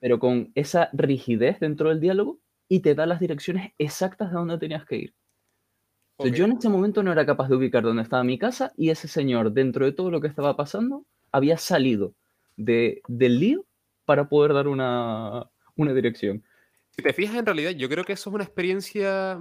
pero 0.00 0.18
con 0.18 0.52
esa 0.54 0.90
rigidez 0.92 1.58
dentro 1.60 1.88
del 1.88 2.00
diálogo 2.00 2.38
y 2.68 2.80
te 2.80 2.94
da 2.94 3.06
las 3.06 3.20
direcciones 3.20 3.72
exactas 3.78 4.30
de 4.30 4.36
dónde 4.36 4.58
tenías 4.58 4.84
que 4.84 4.96
ir. 4.96 5.14
Yo 6.18 6.44
en 6.44 6.52
ese 6.52 6.68
momento 6.68 7.02
no 7.02 7.10
era 7.12 7.26
capaz 7.26 7.48
de 7.48 7.56
ubicar 7.56 7.82
dónde 7.82 8.02
estaba 8.02 8.22
mi 8.22 8.38
casa 8.38 8.72
y 8.76 8.90
ese 8.90 9.08
señor, 9.08 9.52
dentro 9.52 9.84
de 9.84 9.92
todo 9.92 10.10
lo 10.10 10.20
que 10.20 10.28
estaba 10.28 10.56
pasando, 10.56 11.04
había 11.32 11.58
salido 11.58 12.12
de, 12.56 13.02
del 13.08 13.40
lío 13.40 13.64
para 14.04 14.28
poder 14.28 14.52
dar 14.52 14.68
una, 14.68 15.48
una 15.76 15.92
dirección. 15.94 16.44
Si 16.90 17.02
te 17.02 17.12
fijas, 17.12 17.36
en 17.36 17.46
realidad, 17.46 17.70
yo 17.70 17.88
creo 17.88 18.04
que 18.04 18.12
eso 18.12 18.30
es 18.30 18.34
una 18.34 18.44
experiencia 18.44 19.38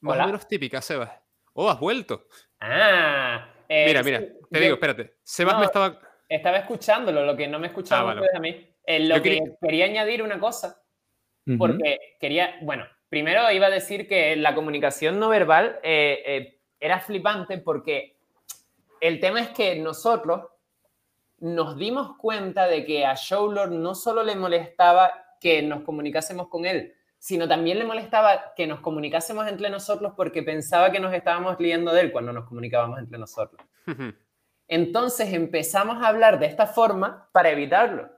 más 0.00 0.14
Hola. 0.14 0.24
o 0.24 0.26
menos 0.26 0.46
típica, 0.46 0.80
Sebas. 0.82 1.10
Oh, 1.54 1.68
has 1.68 1.80
vuelto. 1.80 2.26
Ah, 2.60 3.52
eh, 3.68 3.86
Mira, 3.86 4.02
mira, 4.02 4.20
te 4.20 4.34
yo 4.52 4.60
digo, 4.60 4.74
espérate. 4.74 5.14
Sebas 5.24 5.54
no, 5.54 5.60
me 5.60 5.66
estaba. 5.66 5.98
Estaba 6.28 6.58
escuchándolo, 6.58 7.24
lo 7.24 7.36
que 7.36 7.48
no 7.48 7.58
me 7.58 7.68
escuchaba 7.68 8.12
Ah, 8.12 8.14
vale, 8.14 8.26
a 8.34 8.38
mí. 8.40 8.68
Eh, 8.86 9.00
lo 9.08 9.16
Yo 9.16 9.22
que 9.22 9.30
quería- 9.30 9.56
quería 9.60 9.84
añadir 9.86 10.22
una 10.22 10.38
cosa, 10.38 10.80
porque 11.58 11.98
quería, 12.20 12.54
bueno, 12.62 12.84
primero 13.10 13.50
iba 13.50 13.66
a 13.66 13.70
decir 13.70 14.08
que 14.08 14.34
la 14.36 14.54
comunicación 14.54 15.18
no 15.18 15.28
verbal 15.28 15.78
eh, 15.82 16.22
eh, 16.24 16.60
era 16.78 17.00
flipante 17.00 17.58
porque 17.58 18.16
el 19.00 19.20
tema 19.20 19.40
es 19.40 19.50
que 19.50 19.76
nosotros 19.76 20.46
nos 21.40 21.76
dimos 21.76 22.16
cuenta 22.16 22.66
de 22.66 22.84
que 22.84 23.04
a 23.04 23.14
Showlord 23.14 23.72
no 23.72 23.94
solo 23.94 24.22
le 24.22 24.36
molestaba 24.36 25.12
que 25.40 25.62
nos 25.62 25.82
comunicásemos 25.82 26.48
con 26.48 26.66
él, 26.66 26.94
sino 27.18 27.48
también 27.48 27.78
le 27.78 27.84
molestaba 27.84 28.54
que 28.54 28.66
nos 28.66 28.80
comunicásemos 28.80 29.48
entre 29.48 29.70
nosotros 29.70 30.12
porque 30.16 30.42
pensaba 30.42 30.92
que 30.92 31.00
nos 31.00 31.12
estábamos 31.12 31.58
liando 31.58 31.92
de 31.92 32.02
él 32.02 32.12
cuando 32.12 32.32
nos 32.32 32.46
comunicábamos 32.46 32.98
entre 32.98 33.18
nosotros. 33.18 33.60
Entonces 34.68 35.32
empezamos 35.32 36.02
a 36.02 36.08
hablar 36.08 36.38
de 36.38 36.46
esta 36.46 36.66
forma 36.66 37.28
para 37.32 37.50
evitarlo. 37.50 38.08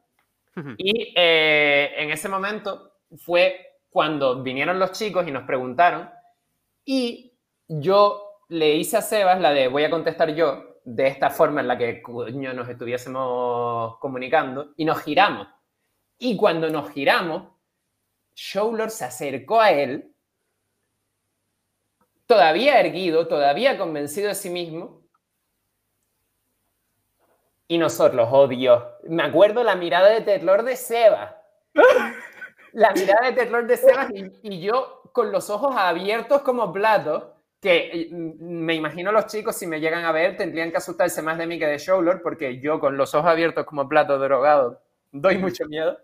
Y 0.77 1.15
eh, 1.17 1.95
en 1.97 2.11
ese 2.11 2.29
momento 2.29 2.99
fue 3.17 3.72
cuando 3.93 4.43
vinieron 4.43 4.79
los 4.79 4.93
chicos 4.93 5.29
y 5.29 5.31
nos 5.31 5.45
preguntaron 5.45 6.11
Y 6.85 7.37
yo 7.69 8.41
le 8.49 8.75
hice 8.77 8.97
a 8.97 9.03
Sebas 9.03 9.41
la 9.41 9.53
de 9.53 9.69
voy 9.69 9.85
a 9.85 9.91
contestar 9.91 10.35
yo 10.35 10.73
de 10.85 11.07
esta 11.07 11.31
forma 11.31 11.61
en 11.61 11.69
la 11.69 11.79
que 11.79 12.03
coño, 12.03 12.53
nos 12.53 12.69
estuviésemos 12.69 13.99
comunicando 13.99 14.73
y 14.77 14.85
nos 14.85 15.01
giramos. 15.01 15.47
Y 16.19 16.37
cuando 16.37 16.69
nos 16.71 16.91
giramos, 16.91 17.53
Showlord 18.35 18.91
se 18.91 19.05
acercó 19.05 19.61
a 19.61 19.71
él, 19.71 20.13
todavía 22.27 22.81
erguido, 22.81 23.29
todavía 23.29 23.79
convencido 23.79 24.29
de 24.29 24.35
sí 24.35 24.51
mismo, 24.51 25.03
y 27.69 27.79
nosotros, 27.79 28.29
oh 28.31 28.49
Dios, 28.49 28.83
me 29.05 29.23
acuerdo 29.23 29.65
la 29.65 29.77
mirada 29.77 30.11
de 30.11 30.21
terror 30.21 30.63
de 30.63 30.77
Sebas. 30.77 31.35
La 32.73 32.93
mirada 32.93 33.27
de 33.27 33.33
terror 33.33 33.67
de 33.67 33.77
Sebas 33.77 34.11
y, 34.11 34.33
y 34.43 34.61
yo 34.61 35.03
con 35.13 35.31
los 35.31 35.51
ojos 35.51 35.75
abiertos 35.77 36.43
como 36.43 36.73
platos, 36.73 37.25
que 37.61 38.09
mm, 38.11 38.45
me 38.45 38.75
imagino 38.75 39.13
los 39.13 39.27
chicos 39.27 39.57
si 39.57 39.67
me 39.67 39.81
llegan 39.81 40.05
a 40.05 40.13
ver 40.13 40.37
tendrían 40.37 40.71
que 40.71 40.79
asustarse 40.79 41.23
más 41.23 41.39
de 41.39 41.47
mí 41.47 41.59
que 41.59 41.67
de 41.67 41.79
Showlord, 41.79 42.23
porque 42.23 42.61
yo 42.61 42.81
con 42.81 42.97
los 42.97 43.15
ojos 43.15 43.31
abiertos 43.31 43.67
como 43.67 43.89
plato 43.89 44.19
drogado 44.19 44.81
doy 45.13 45.39
mucho 45.39 45.67
miedo. 45.67 45.99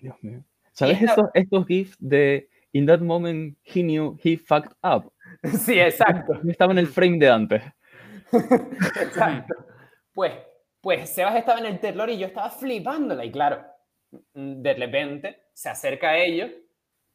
Dios 0.00 0.16
mío. 0.22 0.42
¿Sabes 0.72 1.02
estos, 1.02 1.26
estos 1.34 1.66
GIFs 1.66 1.96
de 1.98 2.48
In 2.72 2.86
that 2.86 3.00
moment 3.00 3.56
he 3.64 3.82
knew 3.82 4.18
he 4.22 4.36
fucked 4.36 4.72
up? 4.82 5.12
Sí, 5.58 5.78
exacto. 5.78 6.40
Estaba 6.48 6.72
en 6.72 6.78
el 6.78 6.86
frame 6.86 7.18
de 7.18 7.28
antes. 7.28 7.62
Exacto. 8.32 9.54
Pues, 10.12 10.32
pues 10.80 11.10
Sebas 11.10 11.36
estaba 11.36 11.60
en 11.60 11.66
el 11.66 11.78
terror 11.80 12.10
y 12.10 12.18
yo 12.18 12.26
estaba 12.26 12.50
flipándola. 12.50 13.24
Y 13.24 13.30
claro, 13.30 13.64
de 14.10 14.74
repente 14.74 15.48
se 15.52 15.68
acerca 15.68 16.10
a 16.10 16.18
ellos, 16.18 16.50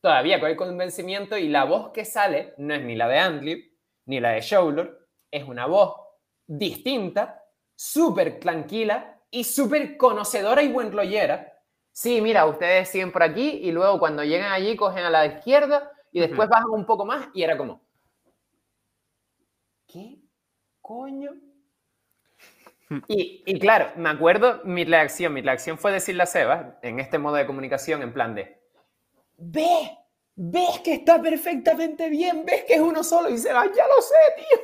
todavía 0.01 0.39
con 0.39 0.49
el 0.49 0.57
convencimiento, 0.57 1.37
y 1.37 1.49
la 1.49 1.63
voz 1.65 1.91
que 1.91 2.05
sale 2.05 2.53
no 2.57 2.73
es 2.73 2.83
ni 2.83 2.95
la 2.95 3.07
de 3.07 3.19
Andrew, 3.19 3.57
ni 4.05 4.19
la 4.19 4.31
de 4.31 4.41
Showlord, 4.41 4.97
es 5.31 5.43
una 5.47 5.65
voz 5.65 5.95
distinta, 6.45 7.43
súper 7.75 8.39
tranquila 8.39 9.21
y 9.31 9.43
súper 9.43 9.97
conocedora 9.97 10.61
y 10.61 10.71
buen 10.71 10.91
rollera. 10.91 11.51
Sí, 11.91 12.21
mira, 12.21 12.45
ustedes 12.45 12.89
siguen 12.89 13.11
por 13.11 13.23
aquí 13.23 13.49
y 13.49 13.71
luego 13.71 13.99
cuando 13.99 14.23
llegan 14.23 14.51
allí 14.51 14.75
cogen 14.75 15.05
a 15.05 15.09
la 15.09 15.25
izquierda 15.25 15.91
y 16.11 16.19
después 16.19 16.49
bajan 16.49 16.69
un 16.69 16.85
poco 16.85 17.05
más 17.05 17.29
y 17.33 17.43
era 17.43 17.57
como, 17.57 17.81
¿qué 19.87 20.19
coño? 20.81 21.31
Y, 23.07 23.43
y, 23.45 23.59
claro, 23.59 23.91
me 23.95 24.09
acuerdo 24.09 24.61
mi 24.65 24.83
reacción. 24.83 25.33
Mi 25.33 25.41
reacción 25.41 25.77
fue 25.77 25.91
decirle 25.91 26.23
a 26.23 26.25
Sebas, 26.27 26.65
en 26.81 26.99
este 26.99 27.17
modo 27.17 27.35
de 27.35 27.45
comunicación, 27.45 28.01
en 28.03 28.13
plan 28.13 28.35
de: 28.35 28.59
¡Ve! 29.37 29.97
¿Ves 30.35 30.79
que 30.83 30.93
está 30.93 31.21
perfectamente 31.21 32.09
bien? 32.09 32.45
¿Ves 32.45 32.65
que 32.65 32.75
es 32.75 32.79
uno 32.79 33.03
solo? 33.03 33.29
Y 33.29 33.37
Sebas, 33.37 33.69
ya 33.75 33.85
lo 33.87 34.01
sé, 34.01 34.15
tío. 34.37 34.59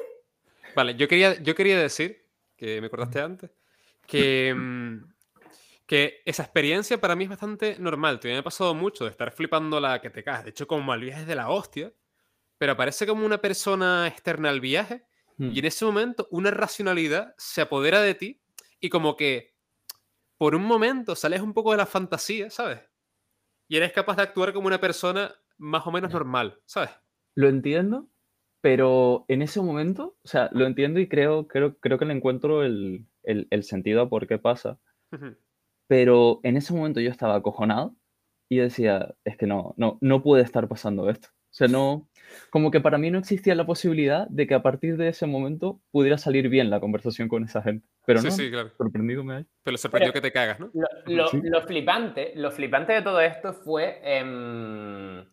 Vale, 0.76 0.95
yo 0.95 1.07
quería, 1.07 1.39
yo 1.41 1.55
quería 1.55 1.80
decir, 1.80 2.26
que 2.55 2.82
me 2.82 2.88
acordaste 2.88 3.20
antes, 3.20 3.51
que, 4.05 4.53
mm, 4.55 5.13
que 5.86 6.22
esa 6.26 6.43
experiencia 6.43 6.99
para 6.99 7.15
mí 7.15 7.24
es 7.24 7.30
bastante 7.30 7.78
normal. 7.80 8.20
Te 8.20 8.28
me 8.28 8.38
ha 8.38 8.43
pasado 8.43 8.74
mucho 8.74 9.05
de 9.05 9.11
estar 9.11 9.32
flipando 9.32 9.80
la 9.80 10.01
que 10.01 10.09
te 10.09 10.24
caes. 10.24 10.43
De 10.43 10.51
hecho, 10.51 10.67
como 10.67 10.91
al 10.91 11.01
viaje 11.01 11.22
es 11.22 11.28
de 11.28 11.36
la 11.36 11.49
hostia, 11.49 11.91
pero 12.57 12.74
aparece 12.74 13.07
como 13.07 13.26
una 13.26 13.39
persona 13.39 14.07
externa 14.07 14.49
al 14.49 14.59
viaje 14.59 15.05
Hmm. 15.40 15.52
y 15.54 15.60
en 15.60 15.66
ese 15.66 15.86
momento 15.86 16.28
una 16.32 16.52
racionalidad 16.52 17.34
se 17.38 17.62
apodera 17.62 18.02
de 18.02 18.14
ti 18.14 18.42
y 18.82 18.90
como 18.90 19.16
que 19.16 19.56
por 20.38 20.54
un 20.54 20.64
momento 20.64 21.16
sales 21.16 21.42
un 21.42 21.54
poco 21.54 21.72
de 21.72 21.78
la 21.78 21.86
fantasía, 21.86 22.50
¿sabes? 22.50 22.82
Y 23.70 23.78
eres 23.78 23.94
capaz 23.94 24.18
de 24.18 24.24
actuar 24.24 24.54
como 24.54 24.68
una 24.68 24.82
persona 24.82 25.34
más 25.58 25.88
o 25.88 25.92
menos 25.92 26.12
normal, 26.12 26.60
¿sabes? 26.66 26.90
Lo 27.36 27.48
entiendo, 27.48 28.10
pero 28.62 29.26
en 29.30 29.42
ese 29.42 29.62
momento, 29.62 30.18
o 30.24 30.28
sea, 30.28 30.50
lo 30.52 30.66
entiendo 30.66 31.00
y 31.00 31.08
creo, 31.08 31.48
creo, 31.48 31.78
creo 31.80 31.98
que 31.98 32.06
le 32.06 32.14
encuentro 32.14 32.64
el, 32.64 33.06
el, 33.24 33.48
el 33.50 33.64
sentido 33.64 34.02
a 34.02 34.10
por 34.10 34.28
qué 34.28 34.40
pasa. 34.40 34.80
Pero 35.88 36.40
en 36.44 36.58
ese 36.58 36.74
momento 36.74 37.00
yo 37.00 37.10
estaba 37.10 37.36
acojonado 37.36 37.96
y 38.50 38.58
decía, 38.58 39.16
es 39.24 39.38
que 39.38 39.48
no, 39.48 39.74
no, 39.78 39.98
no 40.02 40.22
puede 40.22 40.44
estar 40.44 40.68
pasando 40.68 41.10
esto. 41.10 41.30
O 41.52 41.54
sea, 41.60 41.68
no, 41.68 42.08
como 42.52 42.70
que 42.70 42.80
para 42.80 42.97
mí 43.00 43.10
no 43.10 43.18
existía 43.20 43.56
la 43.56 43.66
posibilidad 43.66 44.28
de 44.28 44.45
que 44.45 44.54
a 44.54 44.62
partir 44.62 44.97
de 44.97 45.08
ese 45.10 45.26
momento 45.26 45.82
pudiera 45.91 46.18
salir 46.20 46.47
bien 46.47 46.70
la 46.70 46.80
conversación 46.80 47.28
con 47.28 47.43
esa 47.43 47.62
gente. 47.64 47.88
Pero 48.06 48.20
Sí, 48.22 48.28
no, 48.28 48.32
sí, 48.34 48.52
claro. 48.52 48.70
sorprendido 48.78 49.24
me 49.24 49.36
hay. 49.38 49.45
Pero 49.64 49.78
sorprendió 49.78 50.14
Pero- 50.14 50.22
que 50.22 50.28
te 50.30 50.32
cagas, 50.32 50.60
¿no? 50.60 50.70
Lo, 50.74 50.88
lo- 51.08 51.28
Sí. 51.30 51.41
lo 51.43 51.62
flipante, 51.64 52.34
lo 52.36 52.52
flipante 52.52 52.93
de 52.93 53.02
todo 53.02 53.20
esto 53.20 53.54
fue 53.54 54.00
em, 54.04 55.26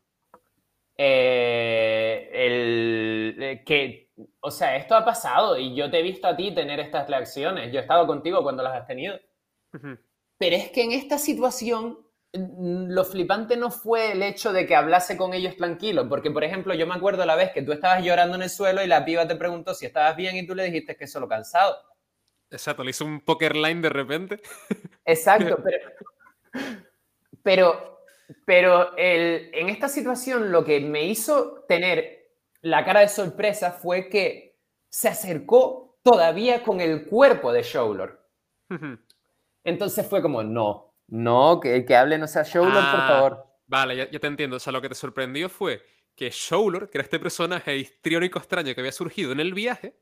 eh, 0.96 2.30
el, 2.32 3.36
eh, 3.42 3.62
que, 3.64 4.10
o 4.40 4.50
sea, 4.50 4.76
esto 4.76 4.94
ha 4.94 5.04
pasado 5.04 5.58
y 5.58 5.74
yo 5.74 5.90
te 5.90 5.98
he 5.98 6.02
visto 6.02 6.26
a 6.26 6.36
ti 6.36 6.54
tener 6.54 6.80
estas 6.80 7.08
reacciones. 7.08 7.70
Yo 7.72 7.78
he 7.78 7.82
estado 7.82 8.06
contigo 8.06 8.42
cuando 8.42 8.62
las 8.62 8.80
has 8.80 8.86
tenido. 8.86 9.18
Ujú. 9.74 9.98
Pero 10.38 10.56
es 10.56 10.70
que 10.70 10.82
en 10.82 10.92
esta 10.92 11.18
situación 11.18 11.98
lo 12.38 13.04
flipante 13.04 13.56
no 13.56 13.70
fue 13.70 14.12
el 14.12 14.22
hecho 14.22 14.52
de 14.52 14.66
que 14.66 14.76
hablase 14.76 15.16
con 15.16 15.34
ellos 15.34 15.56
tranquilo, 15.56 16.08
porque 16.08 16.30
por 16.30 16.44
ejemplo 16.44 16.74
yo 16.74 16.86
me 16.86 16.94
acuerdo 16.94 17.24
la 17.26 17.36
vez 17.36 17.52
que 17.52 17.62
tú 17.62 17.72
estabas 17.72 18.02
llorando 18.04 18.36
en 18.36 18.42
el 18.42 18.50
suelo 18.50 18.82
y 18.82 18.86
la 18.86 19.04
piba 19.04 19.26
te 19.28 19.36
preguntó 19.36 19.74
si 19.74 19.86
estabas 19.86 20.16
bien 20.16 20.36
y 20.36 20.46
tú 20.46 20.54
le 20.54 20.64
dijiste 20.64 20.96
que 20.96 21.06
solo 21.06 21.28
cansado. 21.28 21.76
Exacto, 22.50 22.84
le 22.84 22.90
hizo 22.90 23.04
un 23.04 23.20
poker 23.20 23.56
line 23.56 23.80
de 23.82 23.88
repente. 23.88 24.40
Exacto, 25.04 25.58
pero, 25.64 25.90
pero, 27.42 28.00
pero 28.44 28.96
el- 28.96 29.50
en 29.52 29.68
esta 29.68 29.88
situación 29.88 30.50
lo 30.52 30.64
que 30.64 30.80
me 30.80 31.04
hizo 31.04 31.64
tener 31.68 32.30
la 32.62 32.84
cara 32.84 33.00
de 33.00 33.08
sorpresa 33.08 33.72
fue 33.72 34.08
que 34.08 34.58
se 34.88 35.08
acercó 35.08 35.98
todavía 36.02 36.62
con 36.62 36.80
el 36.80 37.06
cuerpo 37.06 37.52
de 37.52 37.62
Showlord. 37.62 38.18
Ujú. 38.70 38.98
Entonces 39.64 40.06
fue 40.06 40.22
como, 40.22 40.42
no, 40.44 40.85
no, 41.08 41.60
que 41.60 41.84
que 41.84 41.96
hable 41.96 42.18
no 42.18 42.26
sea 42.26 42.42
Showlord, 42.42 42.72
por 42.90 43.00
Ah, 43.00 43.08
favor. 43.08 43.46
Vale, 43.66 43.96
ya, 43.96 44.10
ya 44.10 44.18
te 44.18 44.26
entiendo. 44.26 44.56
O 44.56 44.60
sea, 44.60 44.72
lo 44.72 44.80
que 44.80 44.88
te 44.88 44.94
sorprendió 44.94 45.48
fue 45.48 45.82
que 46.14 46.30
Showlord, 46.30 46.88
que 46.90 46.98
era 46.98 47.04
este 47.04 47.18
personaje 47.18 47.76
histriónico 47.76 48.38
extraño 48.38 48.74
que 48.74 48.80
había 48.80 48.92
surgido 48.92 49.32
en 49.32 49.40
el 49.40 49.54
viaje, 49.54 49.98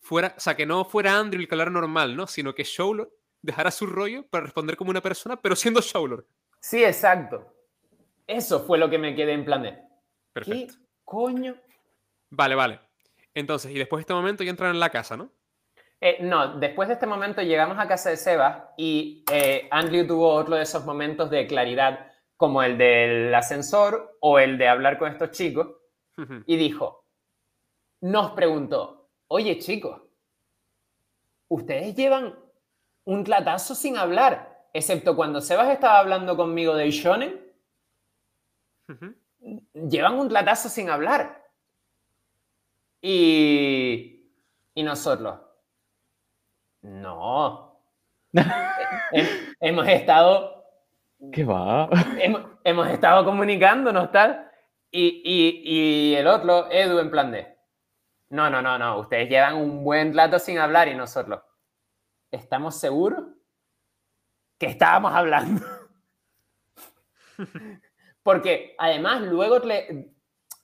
fuera, 0.00 0.34
o 0.36 0.40
sea, 0.40 0.54
que 0.56 0.66
no 0.66 0.84
fuera 0.84 1.18
Andrew 1.18 1.40
el 1.42 1.48
hablara 1.50 1.70
normal, 1.70 2.16
¿no? 2.16 2.26
Sino 2.26 2.54
que 2.54 2.64
Showlord 2.64 3.08
dejara 3.42 3.70
su 3.70 3.86
rollo 3.86 4.26
para 4.28 4.44
responder 4.44 4.76
como 4.76 4.90
una 4.90 5.02
persona, 5.02 5.40
pero 5.40 5.54
siendo 5.56 5.80
Showlord. 5.80 6.24
Sí, 6.60 6.82
exacto. 6.82 7.46
Eso 8.26 8.64
fue 8.64 8.78
lo 8.78 8.88
que 8.88 8.98
me 8.98 9.14
quedé 9.14 9.32
en 9.32 9.44
plan 9.44 9.62
de, 9.62 9.70
¿qué 9.72 9.80
Perfecto. 10.32 10.74
coño? 11.04 11.56
Vale, 12.30 12.54
vale. 12.54 12.80
Entonces, 13.34 13.70
y 13.70 13.74
después 13.78 13.98
de 13.98 14.02
este 14.02 14.14
momento 14.14 14.42
ya 14.44 14.50
entran 14.50 14.70
en 14.70 14.80
la 14.80 14.88
casa, 14.90 15.16
¿no? 15.16 15.30
Eh, 16.06 16.18
no, 16.20 16.58
después 16.58 16.86
de 16.88 16.94
este 16.94 17.06
momento 17.06 17.40
llegamos 17.40 17.78
a 17.78 17.88
casa 17.88 18.10
de 18.10 18.18
Sebas 18.18 18.62
y 18.76 19.24
eh, 19.32 19.66
Andrew 19.70 20.06
tuvo 20.06 20.28
otro 20.34 20.54
de 20.54 20.64
esos 20.64 20.84
momentos 20.84 21.30
de 21.30 21.46
claridad 21.46 22.12
como 22.36 22.62
el 22.62 22.76
del 22.76 23.34
ascensor 23.34 24.18
o 24.20 24.38
el 24.38 24.58
de 24.58 24.68
hablar 24.68 24.98
con 24.98 25.10
estos 25.10 25.30
chicos 25.30 25.66
y 26.44 26.56
dijo, 26.56 27.06
nos 28.02 28.32
preguntó, 28.32 29.08
oye 29.28 29.58
chicos, 29.58 30.02
ustedes 31.48 31.96
llevan 31.96 32.38
un 33.04 33.24
platazo 33.24 33.74
sin 33.74 33.96
hablar, 33.96 34.68
excepto 34.74 35.16
cuando 35.16 35.40
Sebas 35.40 35.70
estaba 35.70 36.00
hablando 36.00 36.36
conmigo 36.36 36.74
de 36.74 36.90
Shonen, 36.90 37.50
llevan 39.72 40.18
un 40.18 40.28
platazo 40.28 40.68
sin 40.68 40.90
hablar. 40.90 41.50
Y, 43.00 44.30
y 44.74 44.82
nosotros, 44.82 45.40
no. 46.84 47.80
Hem- 49.12 49.56
hemos 49.60 49.88
estado 49.88 50.64
¿Qué 51.32 51.44
va? 51.44 51.88
hemos, 52.18 52.42
hemos 52.64 52.88
estado 52.88 53.24
comunicándonos 53.24 54.10
tal 54.12 54.50
y, 54.90 55.22
y- 55.24 55.62
y 55.64 56.14
el 56.16 56.26
otro 56.26 56.70
Edu 56.70 56.98
en 56.98 57.10
plan 57.10 57.30
de 57.32 57.56
no 58.30 58.50
no 58.50 58.60
no 58.60 58.76
no 58.78 58.98
ustedes 58.98 59.28
llevan 59.28 59.54
un 59.56 59.84
buen 59.84 60.14
rato 60.16 60.38
sin 60.38 60.58
hablar 60.58 60.88
y 60.88 60.94
nosotros 60.94 61.42
estamos 62.30 62.78
seguros 62.78 63.24
que 64.58 64.66
estábamos 64.66 65.12
hablando 65.14 65.64
porque 68.22 68.74
además 68.78 69.22
luego 69.22 69.58
le, 69.60 70.12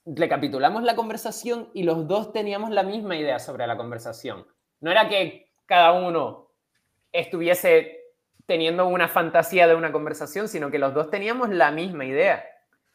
recapitulamos 0.05 0.83
la 0.83 0.97
conversación 0.97 1.71
y 1.75 1.83
los 1.85 2.07
dos 2.09 2.33
teníamos 2.33 2.71
la 2.71 2.83
misma 2.83 3.17
idea 3.17 3.39
sobre 3.39 3.67
la 3.67 3.77
conversación 3.77 4.47
no 4.81 4.91
era 4.91 5.09
que 5.09 5.50
cada 5.71 5.93
uno 5.93 6.51
estuviese 7.13 8.01
teniendo 8.45 8.89
una 8.89 9.07
fantasía 9.07 9.69
de 9.69 9.77
una 9.77 9.93
conversación, 9.93 10.49
sino 10.49 10.69
que 10.69 10.81
los 10.81 10.93
dos 10.93 11.11
teníamos 11.11 11.49
la 11.51 11.71
misma 11.71 12.05
idea. 12.05 12.45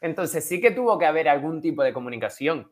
Entonces 0.02 0.44
sí 0.46 0.60
que 0.60 0.72
tuvo 0.72 1.00
que 1.00 1.06
haber 1.06 1.30
algún 1.30 1.62
tipo 1.62 1.84
de 1.84 1.94
comunicación. 1.94 2.70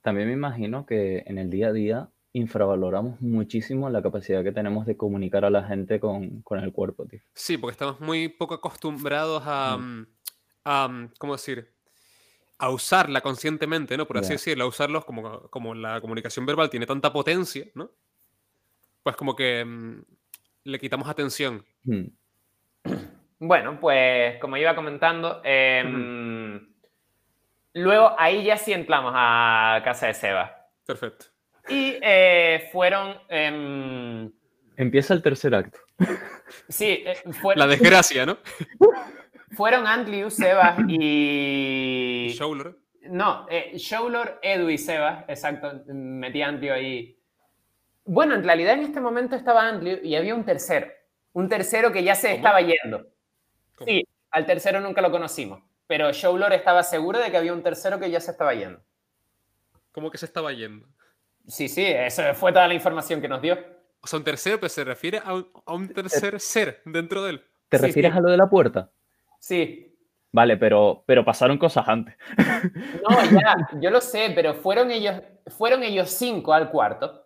También 0.00 0.28
me 0.28 0.32
imagino 0.32 0.86
que 0.86 1.22
en 1.26 1.36
el 1.36 1.50
día 1.50 1.68
a 1.68 1.72
día 1.72 2.08
infravaloramos 2.32 3.20
muchísimo 3.20 3.90
la 3.90 4.00
capacidad 4.00 4.42
que 4.42 4.52
tenemos 4.52 4.86
de 4.86 4.96
comunicar 4.96 5.44
a 5.44 5.50
la 5.50 5.64
gente 5.64 6.00
con, 6.00 6.40
con 6.40 6.58
el 6.60 6.72
cuerpo, 6.72 7.04
tío. 7.04 7.20
Sí, 7.34 7.58
porque 7.58 7.72
estamos 7.72 8.00
muy 8.00 8.28
poco 8.30 8.54
acostumbrados 8.54 9.42
a, 9.44 9.76
Mm. 9.76 10.00
mm, 10.00 10.06
a, 10.64 10.88
mm, 10.88 11.10
¿cómo 11.18 11.34
decir? 11.34 11.74
a 12.56 12.70
usarla 12.70 13.20
conscientemente, 13.20 13.96
¿no? 13.98 14.06
Por 14.06 14.16
así 14.16 14.32
decirlo, 14.32 14.64
a 14.64 14.68
usarlos 14.68 15.04
como, 15.04 15.50
como 15.50 15.74
la 15.74 16.00
comunicación 16.00 16.46
verbal 16.46 16.70
tiene 16.70 16.86
tanta 16.86 17.12
potencia, 17.12 17.66
¿no? 17.74 17.90
Pues 19.04 19.14
como 19.16 19.36
que 19.36 19.64
mm, 19.64 20.02
le 20.64 20.78
quitamos 20.80 21.08
atención. 21.08 21.64
Hmm. 21.84 22.06
Bueno, 23.38 23.78
pues 23.78 24.38
como 24.40 24.56
iba 24.56 24.74
comentando, 24.74 25.40
em, 25.44 26.66
luego 27.74 28.14
ahí 28.18 28.44
ya 28.44 28.56
sí 28.56 28.72
entramos 28.72 29.12
a 29.14 29.80
casa 29.84 30.06
de 30.08 30.14
Seba. 30.14 30.68
Perfecto. 30.86 31.26
Y 31.68 31.96
eh, 32.02 32.68
fueron... 32.72 33.16
em, 33.28 34.32
Empieza 34.76 35.14
el 35.14 35.22
tercer 35.22 35.54
acto. 35.54 35.78
sí, 36.68 37.04
eh, 37.06 37.16
fue- 37.40 37.54
La 37.56 37.66
desgracia, 37.66 38.26
¿no? 38.26 38.38
fueron 39.52 39.86
Andrew, 39.86 40.30
Sebas 40.30 40.78
y... 40.88 42.28
Showler. 42.36 42.74
No, 43.10 43.46
eh, 43.50 43.72
Showlor, 43.76 44.40
Edu 44.42 44.70
y 44.70 44.78
Sebas, 44.78 45.24
exacto, 45.28 45.70
metí 45.88 46.40
a 46.42 46.48
Andrew 46.48 46.72
ahí. 46.72 47.18
Bueno, 48.04 48.34
en 48.34 48.44
realidad 48.44 48.74
en 48.74 48.80
este 48.80 49.00
momento 49.00 49.34
estaba 49.36 49.66
Andrew 49.66 49.98
y 50.02 50.14
había 50.16 50.34
un 50.34 50.44
tercero. 50.44 50.88
Un 51.32 51.48
tercero 51.48 51.90
que 51.92 52.04
ya 52.04 52.14
se 52.14 52.28
¿Cómo? 52.28 52.36
estaba 52.36 52.60
yendo. 52.60 53.06
¿Cómo? 53.76 53.86
Sí, 53.88 54.06
al 54.30 54.46
tercero 54.46 54.80
nunca 54.80 55.00
lo 55.00 55.10
conocimos. 55.10 55.62
Pero 55.86 56.12
Showlor 56.12 56.52
estaba 56.52 56.82
seguro 56.82 57.18
de 57.18 57.30
que 57.30 57.36
había 57.36 57.52
un 57.52 57.62
tercero 57.62 57.98
que 57.98 58.10
ya 58.10 58.20
se 58.20 58.30
estaba 58.30 58.54
yendo. 58.54 58.80
¿Cómo 59.92 60.10
que 60.10 60.18
se 60.18 60.26
estaba 60.26 60.52
yendo? 60.52 60.86
Sí, 61.46 61.68
sí, 61.68 61.84
eso 61.84 62.22
fue 62.34 62.52
toda 62.52 62.66
la 62.68 62.74
información 62.74 63.20
que 63.20 63.28
nos 63.28 63.40
dio. 63.42 63.58
O 64.00 64.06
sea, 64.06 64.18
un 64.18 64.24
tercero, 64.24 64.58
pero 64.58 64.68
se 64.68 64.84
refiere 64.84 65.20
a 65.24 65.34
un, 65.34 65.48
a 65.66 65.74
un 65.74 65.88
tercer 65.88 66.40
ser 66.40 66.82
dentro 66.84 67.22
de 67.22 67.30
él. 67.30 67.44
¿Te 67.68 67.78
Sí, 67.78 67.86
refieres 67.86 68.12
sí. 68.12 68.18
a 68.18 68.20
lo 68.20 68.30
de 68.30 68.36
la 68.36 68.48
puerta? 68.48 68.90
Sí. 69.38 69.96
Vale, 70.32 70.56
pero, 70.56 71.04
pero 71.06 71.24
pasaron 71.24 71.58
cosas 71.58 71.86
antes. 71.88 72.14
No, 72.36 73.24
ya, 73.30 73.54
yo 73.80 73.90
lo 73.90 74.00
sé, 74.00 74.32
pero 74.34 74.54
fueron 74.54 74.90
ellos, 74.90 75.20
fueron 75.46 75.82
ellos 75.82 76.10
cinco 76.10 76.52
al 76.52 76.70
cuarto. 76.70 77.23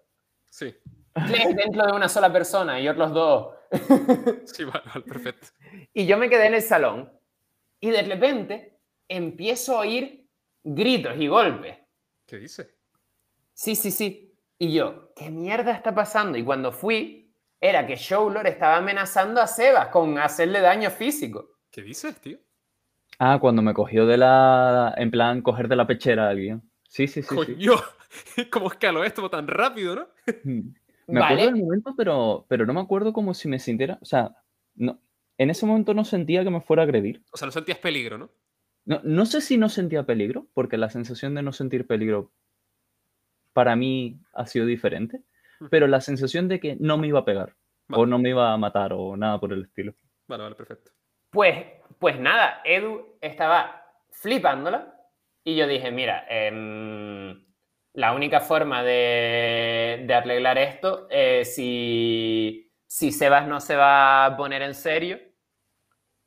Sí. 0.59 0.75
Tres 1.15 1.55
dentro 1.55 1.87
de 1.87 1.93
una 1.93 2.09
sola 2.09 2.33
persona 2.33 2.81
y 2.81 2.89
otros 2.89 3.13
dos 3.13 3.55
Sí, 4.45 4.65
vale, 4.65 4.83
vale, 4.93 5.05
perfecto. 5.07 5.47
Y 5.95 6.05
yo 6.05 6.19
me 6.19 6.29
quedé 6.29 6.49
en 6.49 6.55
el 6.55 6.63
salón 6.63 7.13
y 7.81 7.91
de 7.91 8.03
repente 8.03 8.81
empiezo 9.07 9.77
a 9.77 9.81
oír 9.81 10.29
gritos 10.65 11.15
y 11.17 11.29
golpes. 11.29 11.77
¿Qué 12.27 12.39
dice? 12.39 12.75
Sí, 13.53 13.77
sí, 13.77 13.93
sí. 13.93 14.37
Y 14.59 14.73
yo, 14.73 15.13
¿qué 15.15 15.31
mierda 15.31 15.71
está 15.71 15.95
pasando? 15.95 16.37
Y 16.37 16.45
cuando 16.45 16.73
fui, 16.73 17.33
era 17.61 17.87
que 17.87 17.95
Showlor 17.95 18.49
estaba 18.49 18.79
amenazando 18.79 19.41
a 19.41 19.47
Sebas 19.47 19.89
con 19.89 20.19
hacerle 20.19 20.61
daño 20.61 20.91
físico. 20.91 21.51
¿Qué 21.71 21.83
dices, 21.83 22.17
tío? 22.21 22.39
Ah, 23.21 23.39
cuando 23.41 23.63
me 23.63 23.75
cogió 23.75 24.07
de 24.07 24.17
la. 24.17 24.93
En 24.97 25.13
plan, 25.13 25.41
coger 25.41 25.69
de 25.69 25.77
la 25.77 25.87
pechera 25.87 26.27
a 26.27 26.31
alguien. 26.31 26.69
Sí, 26.89 27.07
sí, 27.07 27.23
sí. 27.23 27.37
sí. 27.47 27.57
¿cómo 28.51 28.69
escaló 28.69 29.05
esto 29.05 29.29
tan 29.31 29.47
rápido, 29.47 29.97
no? 29.97 30.09
Hmm. 30.45 30.75
Me 31.09 31.21
acuerdo 31.21 31.45
Vale. 31.45 31.53
del 31.53 31.65
momento, 31.65 31.95
pero, 31.97 32.45
pero 32.49 32.67
no 32.67 32.75
me 32.75 32.81
acuerdo 32.83 33.15
como 33.15 33.33
si 33.33 33.49
me 33.49 33.59
sintiera. 33.59 33.99
O 34.03 34.05
sea, 34.05 34.37
no, 34.75 35.01
en 35.39 35.49
ese 35.49 35.65
momento 35.65 35.95
no 35.95 36.05
sentía 36.05 36.45
que 36.45 36.51
me 36.51 36.61
fuera 36.61 36.83
a 36.83 36.85
agredir. 36.85 37.23
O 37.33 37.39
sea, 37.39 37.47
no 37.47 37.53
sentías 37.53 37.79
peligro, 37.79 38.19
¿no? 38.19 38.31
No, 38.85 39.01
no 39.03 39.25
sé 39.25 39.41
si 39.41 39.57
no 39.57 39.71
sentía 39.71 40.05
peligro, 40.05 40.49
porque 40.53 40.77
la 40.77 40.91
sensación 40.91 41.35
de 41.35 41.43
no 41.43 41.55
sentir 41.55 41.87
peligro 41.87 42.31
para 43.55 43.75
mí 43.75 44.21
ha 44.35 44.47
sido 44.47 44.67
diferente, 44.67 45.23
pero 45.71 45.87
la 45.87 46.03
sensación 46.03 46.47
de 46.47 46.61
que 46.61 46.77
no 46.79 46.99
me 46.99 47.09
iba 47.09 47.21
a 47.21 47.25
pegar, 47.25 47.57
o 47.91 48.01
Vale. 48.01 48.11
no 48.11 48.19
me 48.19 48.29
iba 48.29 48.53
a 48.53 48.59
matar, 48.59 48.93
o 48.93 49.17
nada 49.17 49.41
por 49.41 49.55
el 49.55 49.63
estilo. 49.63 49.95
Vale, 50.27 50.43
vale, 50.43 50.57
perfecto. 50.57 50.93
Pues, 51.31 51.65
pues 51.99 52.21
nada, 52.21 52.61
Edu 52.65 53.17
estaba 53.23 53.83
flipándola 54.11 54.95
y 55.43 55.57
yo 55.57 55.67
dije, 55.67 55.91
mira, 55.91 56.27
em, 56.29 57.48
la 57.99 58.13
única 58.13 58.39
forma 58.39 58.85
de, 58.85 60.05
de 60.07 60.15
arreglar 60.15 60.57
esto 60.57 61.09
es 61.11 61.53
si, 61.53 62.71
si 62.87 63.11
Sebas 63.11 63.49
no 63.49 63.59
se 63.59 63.75
va 63.75 64.25
a 64.25 64.37
poner 64.37 64.63
en 64.63 64.75
serio, 64.75 65.19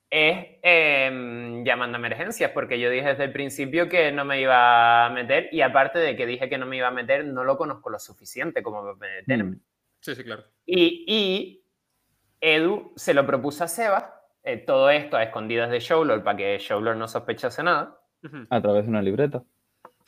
es 0.09 0.59
em, 0.63 1.63
llamando 1.63 1.95
a 1.95 1.99
emergencias, 1.99 2.51
porque 2.51 2.77
yo 2.77 2.89
dije 2.89 3.07
desde 3.07 3.23
el 3.23 3.31
principio 3.31 3.87
que 3.87 4.11
no 4.11 4.25
me 4.25 4.41
iba 4.41 5.05
a 5.05 5.09
meter 5.11 5.47
y 5.53 5.61
aparte 5.61 5.97
de 5.99 6.17
que 6.17 6.25
dije 6.25 6.49
que 6.49 6.57
no 6.57 6.65
me 6.65 6.75
iba 6.75 6.89
a 6.89 6.91
meter, 6.91 7.23
no 7.23 7.45
lo 7.45 7.55
conozco 7.55 7.89
lo 7.89 7.99
suficiente 7.99 8.61
como 8.61 8.81
para 8.83 8.95
meterme. 8.95 9.55
Mm. 9.55 9.61
Sí, 10.01 10.15
sí, 10.15 10.23
claro. 10.25 10.43
Y, 10.65 11.05
y 11.07 11.65
Edu 12.41 12.91
se 12.97 13.13
lo 13.13 13.25
propuso 13.25 13.63
a 13.63 13.69
Sebas, 13.69 14.07
eh, 14.43 14.57
todo 14.57 14.89
esto 14.89 15.15
a 15.15 15.23
escondidas 15.23 15.71
de 15.71 15.79
Showlor 15.79 16.21
para 16.21 16.35
que 16.35 16.57
Showlor 16.59 16.97
no 16.97 17.07
sospechase 17.07 17.63
nada. 17.63 17.97
A 18.49 18.61
través 18.61 18.83
de 18.83 18.89
una 18.89 19.01
libreta. 19.01 19.41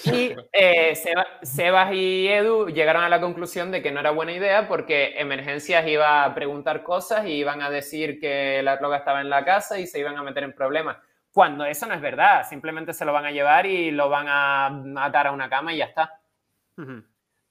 Y 0.05 0.35
eh, 0.53 0.95
Seba- 0.95 1.27
Sebas 1.41 1.93
y 1.93 2.27
Edu 2.27 2.67
llegaron 2.69 3.03
a 3.03 3.09
la 3.09 3.21
conclusión 3.21 3.71
de 3.71 3.81
que 3.81 3.91
no 3.91 3.99
era 3.99 4.11
buena 4.11 4.31
idea 4.33 4.67
porque 4.67 5.13
Emergencias 5.19 5.87
iba 5.87 6.23
a 6.23 6.33
preguntar 6.35 6.83
cosas 6.83 7.25
y 7.25 7.31
iban 7.33 7.61
a 7.61 7.69
decir 7.69 8.19
que 8.19 8.61
la 8.63 8.77
droga 8.77 8.97
estaba 8.97 9.21
en 9.21 9.29
la 9.29 9.45
casa 9.45 9.79
y 9.79 9.87
se 9.87 9.99
iban 9.99 10.17
a 10.17 10.23
meter 10.23 10.43
en 10.43 10.53
problemas. 10.53 10.97
Cuando 11.31 11.65
eso 11.65 11.85
no 11.87 11.93
es 11.95 12.01
verdad, 12.01 12.47
simplemente 12.47 12.93
se 12.93 13.05
lo 13.05 13.13
van 13.13 13.25
a 13.25 13.31
llevar 13.31 13.65
y 13.65 13.91
lo 13.91 14.09
van 14.09 14.27
a 14.29 15.05
atar 15.05 15.27
a 15.27 15.31
una 15.31 15.49
cama 15.49 15.73
y 15.73 15.77
ya 15.77 15.85
está. 15.85 16.19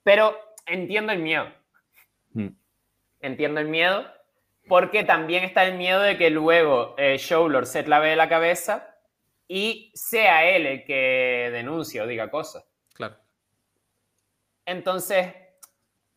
Pero 0.03 0.39
entiendo 0.67 1.13
el 1.13 1.19
miedo. 1.21 1.49
Mm. 2.35 2.49
entiendo 3.21 3.61
el 3.61 3.69
miedo, 3.69 4.07
porque 4.69 5.05
también 5.05 5.45
está 5.45 5.65
el 5.65 5.77
miedo 5.77 6.01
de 6.01 6.17
que 6.17 6.31
luego 6.31 6.95
eh, 6.97 7.19
Showlord 7.19 7.67
se 7.67 7.85
clave 7.85 8.17
la 8.17 8.29
cabeza 8.29 8.92
y 9.49 9.93
sea 9.95 10.49
él 10.49 10.67
el 10.67 10.85
que 10.85 11.51
denuncie 11.53 12.01
o 12.01 12.07
diga 12.07 12.31
cosas. 12.31 12.65
Claro. 12.95 13.17
Entonces, 14.65 15.35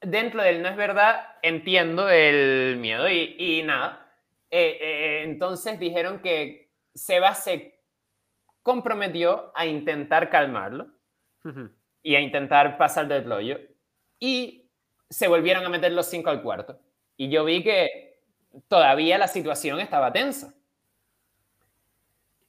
dentro 0.02 0.42
del 0.42 0.62
no 0.62 0.70
es 0.70 0.76
verdad, 0.76 1.28
entiendo 1.42 2.10
el 2.10 2.78
miedo 2.78 3.10
y, 3.10 3.36
y 3.38 3.64
nada. 3.64 4.06
Eh, 4.50 4.78
eh, 4.80 5.24
entonces 5.24 5.80
dijeron 5.80 6.20
que 6.20 6.72
Seba 6.94 7.34
se 7.36 7.82
comprometió 8.62 9.52
a 9.54 9.66
intentar 9.66 10.30
calmarlo 10.30 10.88
y 12.02 12.16
a 12.16 12.20
intentar 12.20 12.78
pasar 12.78 13.08
del 13.08 13.26
rollo. 13.26 13.60
Y 14.20 14.72
se 15.10 15.28
volvieron 15.28 15.64
a 15.66 15.70
meter 15.70 15.92
los 15.92 16.08
cinco 16.08 16.30
al 16.30 16.42
cuarto. 16.42 16.80
Y 17.16 17.30
yo 17.30 17.46
vi 17.46 17.64
que 17.64 18.24
todavía 18.68 19.20
la 19.20 19.28
situación 19.28 19.80
estaba 19.80 20.12
tensa. 20.12 20.55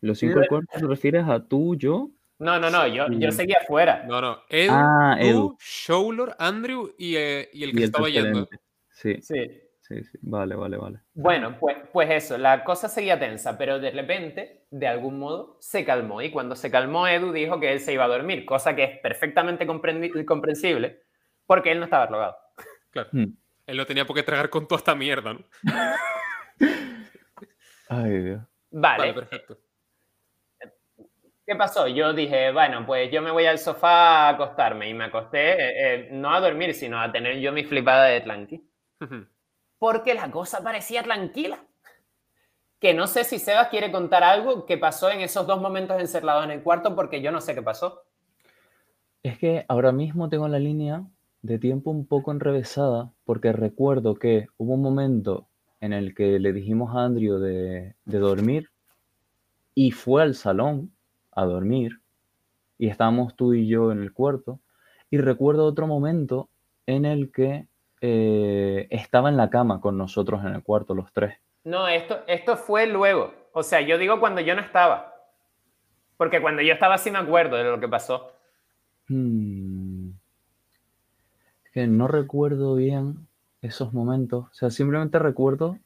Los 0.01 0.19
cinco 0.19 0.41
Lo- 0.41 0.47
cuarto 0.47 0.79
te 0.79 0.87
refieres 0.87 1.25
a 1.27 1.41
tú, 1.47 1.77
yo. 1.77 2.11
No, 2.39 2.59
no, 2.61 2.69
no, 2.71 2.87
yo, 2.87 3.07
yo 3.11 3.33
seguía 3.33 3.59
fuera. 3.67 4.05
No, 4.07 4.21
no. 4.21 4.39
Edu, 4.51 4.73
Ah, 4.75 5.17
tú, 5.19 5.27
Edu. 5.27 5.57
Showlor, 5.59 6.37
Andrew 6.39 6.95
y, 6.99 7.17
eh, 7.17 7.49
y 7.53 7.65
el 7.65 7.71
que 7.73 7.77
y 7.79 7.83
el 7.83 7.85
estaba 7.85 8.09
yendo. 8.11 8.47
Sí, 8.91 9.17
Sí. 9.23 9.51
sí, 9.81 10.05
sí. 10.05 10.19
Vale, 10.21 10.55
vale, 10.55 10.77
vale. 10.77 11.01
Bueno, 11.15 11.57
pues, 11.59 11.79
pues 11.95 12.11
eso, 12.11 12.37
la 12.37 12.63
cosa 12.63 12.89
seguía 12.91 13.19
tensa, 13.19 13.57
pero 13.57 13.79
de 13.79 13.91
repente, 13.91 14.67
de 14.71 14.87
algún 14.87 15.19
modo, 15.19 15.57
se 15.61 15.85
calmó. 15.87 16.21
Y 16.21 16.31
cuando 16.31 16.57
se 16.57 16.71
calmó, 16.71 17.09
Edu 17.09 17.33
dijo 17.33 17.59
que 17.59 17.73
él 17.73 17.81
se 17.81 17.95
iba 17.95 18.05
a 18.05 18.09
dormir, 18.09 18.45
cosa 18.45 18.77
que 18.77 18.85
es 18.85 18.99
perfectamente 18.99 19.67
comprensible, 19.67 21.05
porque 21.47 21.73
él 21.73 21.79
no 21.79 21.85
estaba 21.85 22.07
drogado. 22.07 22.37
Claro. 22.91 23.09
Hmm. 23.13 23.33
Él 23.67 23.77
no 23.79 23.87
tenía 23.87 24.05
por 24.07 24.15
qué 24.15 24.23
tragar 24.23 24.51
con 24.51 24.69
toda 24.69 24.79
esta 24.79 24.95
mierda, 24.95 25.33
¿no? 25.35 25.41
Ay, 27.89 28.19
Dios. 28.19 28.41
Vale, 28.71 28.99
Vale, 28.99 29.15
perfecto. 29.15 29.59
¿Qué 31.47 31.55
pasó? 31.55 31.87
Yo 31.87 32.13
dije, 32.13 32.51
bueno, 32.51 32.85
pues 32.85 33.09
yo 33.13 33.23
me 33.23 33.31
voy 33.31 33.47
al 33.47 33.59
sofá 33.59 34.27
a 34.27 34.29
acostarme 34.31 34.91
y 34.91 34.95
me 34.95 35.05
acosté, 35.05 35.53
eh, 35.53 35.95
eh, 35.95 36.09
no 36.11 36.35
a 36.35 36.41
dormir, 36.41 36.75
sino 36.75 37.01
a 37.01 37.13
tener 37.13 37.39
yo 37.39 37.53
mi 37.53 37.63
flipada 37.63 38.07
de 38.07 38.21
tranqui. 38.21 38.69
Porque 39.79 40.15
la 40.15 40.29
cosa 40.33 40.65
parecía 40.65 41.05
tranquila. 41.05 41.65
Que 42.81 42.95
no 42.95 43.07
sé 43.07 43.23
si 43.23 43.39
Sebas 43.39 43.69
quiere 43.69 43.93
contar 43.93 44.25
algo 44.25 44.67
que 44.67 44.77
pasó 44.77 45.09
en 45.09 45.21
esos 45.21 45.47
dos 45.47 45.61
momentos 45.61 46.01
encerrados 46.01 46.45
en 46.45 46.51
el 46.51 46.65
cuarto, 46.65 46.97
porque 46.97 47.23
yo 47.23 47.31
no 47.31 47.41
sé 47.41 47.55
qué 47.55 47.63
pasó. 47.63 48.03
Es 49.23 49.39
que 49.39 49.65
ahora 49.69 49.93
mismo 49.93 50.29
tengo 50.29 50.49
la 50.49 50.59
línea 50.59 51.05
de 51.43 51.61
tiempo 51.61 51.93
un 51.93 52.09
poco 52.09 52.33
enrevesada 52.33 53.13
porque 53.25 53.53
recuerdo 53.53 54.17
que 54.17 54.49
hubo 54.57 54.75
un 54.75 54.83
momento 54.83 55.47
en 55.81 55.93
el 55.93 56.13
que 56.13 56.41
le 56.41 56.53
dijimos 56.53 56.95
a 56.97 57.05
Andrew 57.05 57.39
de, 57.39 57.95
de 58.05 58.19
dormir 58.19 58.71
y 59.75 59.93
fue 59.93 60.23
al 60.23 60.35
salón 60.35 60.96
a 61.37 61.45
dormir 61.45 62.01
y 62.79 62.89
estábamos 62.89 63.37
tú 63.37 63.55
y 63.55 63.69
yo 63.69 63.93
en 63.93 64.03
el 64.03 64.13
cuarto 64.13 64.59
y 65.11 65.19
recuerdo 65.19 65.65
otro 65.65 65.87
momento 65.87 66.49
en 66.87 67.05
el 67.05 67.31
que 67.31 67.69
eh, 68.01 68.89
estaba 68.91 69.29
en 69.29 69.37
la 69.37 69.51
cama 69.51 69.81
con 69.81 69.97
nosotros 69.97 70.45
en 70.45 70.55
el 70.55 70.63
cuarto 70.63 70.95
los 70.95 71.13
tres. 71.13 71.39
No, 71.65 71.89
esto, 71.89 72.21
esto 72.27 72.57
fue 72.57 72.87
luego. 72.87 73.35
O 73.53 73.63
sea, 73.63 73.81
yo 73.81 73.99
digo 73.99 74.21
cuando 74.21 74.41
yo 74.41 74.55
no 74.55 74.63
estaba. 74.63 75.15
Porque 76.17 76.41
cuando 76.41 76.63
yo 76.63 76.73
estaba 76.73 76.99
sí 76.99 77.11
me 77.11 77.19
acuerdo 77.19 77.57
de 77.57 77.65
lo 77.65 77.81
que 77.81 77.89
pasó. 77.89 78.33
Hmm. 79.09 80.11
Que 81.73 81.87
no 81.87 82.09
recuerdo 82.09 82.75
bien 82.75 83.27
esos 83.63 83.93
momentos. 83.93 84.47
O 84.51 84.55
sea, 84.55 84.71
simplemente 84.71 85.19
recuerdo 85.19 85.79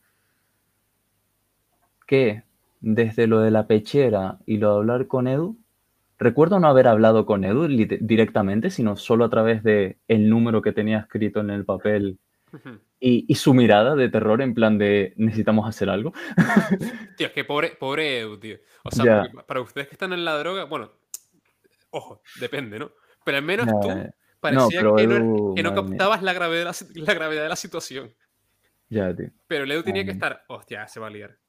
que 2.07 2.43
desde 2.81 3.27
lo 3.27 3.41
de 3.41 3.51
la 3.51 3.67
pechera 3.67 4.39
y 4.47 4.59
lo 4.59 4.73
de 4.73 4.77
hablar 4.79 5.07
con 5.07 5.29
Edu, 5.29 5.59
recuerdo 6.19 6.61
no 6.61 6.69
haber 6.69 6.89
hablado 6.89 7.27
con 7.27 7.45
Edu 7.45 7.67
directamente, 7.69 8.71
sino 8.71 8.97
solo 8.97 9.25
a 9.25 9.31
través 9.31 9.63
de 9.63 9.99
el 10.09 10.29
número 10.29 10.63
que 10.63 10.73
tenía 10.73 10.99
escrito 10.99 11.41
en 11.41 11.51
el 11.51 11.65
papel 11.65 12.19
y, 12.99 13.25
y 13.29 13.35
su 13.37 13.55
mirada 13.55 13.95
de 13.95 14.09
terror 14.09 14.43
en 14.43 14.55
plan 14.55 14.79
de 14.79 15.15
necesitamos 15.17 15.69
hacer 15.69 15.89
algo. 15.89 16.13
Tío, 17.17 17.29
es 17.29 17.33
que 17.33 17.45
pobre, 17.45 17.71
pobre 17.71 18.21
Edu, 18.21 18.39
tío. 18.39 18.57
O 18.83 18.91
sea, 18.91 19.31
para 19.47 19.61
ustedes 19.61 19.89
que 19.89 19.95
están 19.95 20.13
en 20.13 20.25
la 20.25 20.37
droga, 20.39 20.65
bueno, 20.65 20.93
ojo, 21.91 22.23
depende, 22.41 22.79
¿no? 22.79 22.93
Pero 23.25 23.39
al 23.39 23.45
menos 23.45 23.67
tú 23.67 23.89
ya. 23.89 24.11
parecía 24.41 24.81
que 24.81 24.85
no, 24.85 24.99
Edu, 24.99 25.55
que 25.55 25.63
no 25.63 25.75
captabas 25.75 26.23
la 26.23 26.33
gravedad, 26.33 26.75
de 26.91 27.01
la 27.01 27.15
gravedad 27.15 27.43
de 27.43 27.49
la 27.49 27.57
situación. 27.57 28.15
Ya, 28.89 29.15
tío. 29.15 29.31
Pero 29.47 29.65
Edu 29.65 29.83
tenía 29.83 30.05
que 30.05 30.11
estar, 30.11 30.45
hostia, 30.49 30.87
se 30.89 31.01
va 31.01 31.07
a 31.07 31.11
liar. 31.11 31.40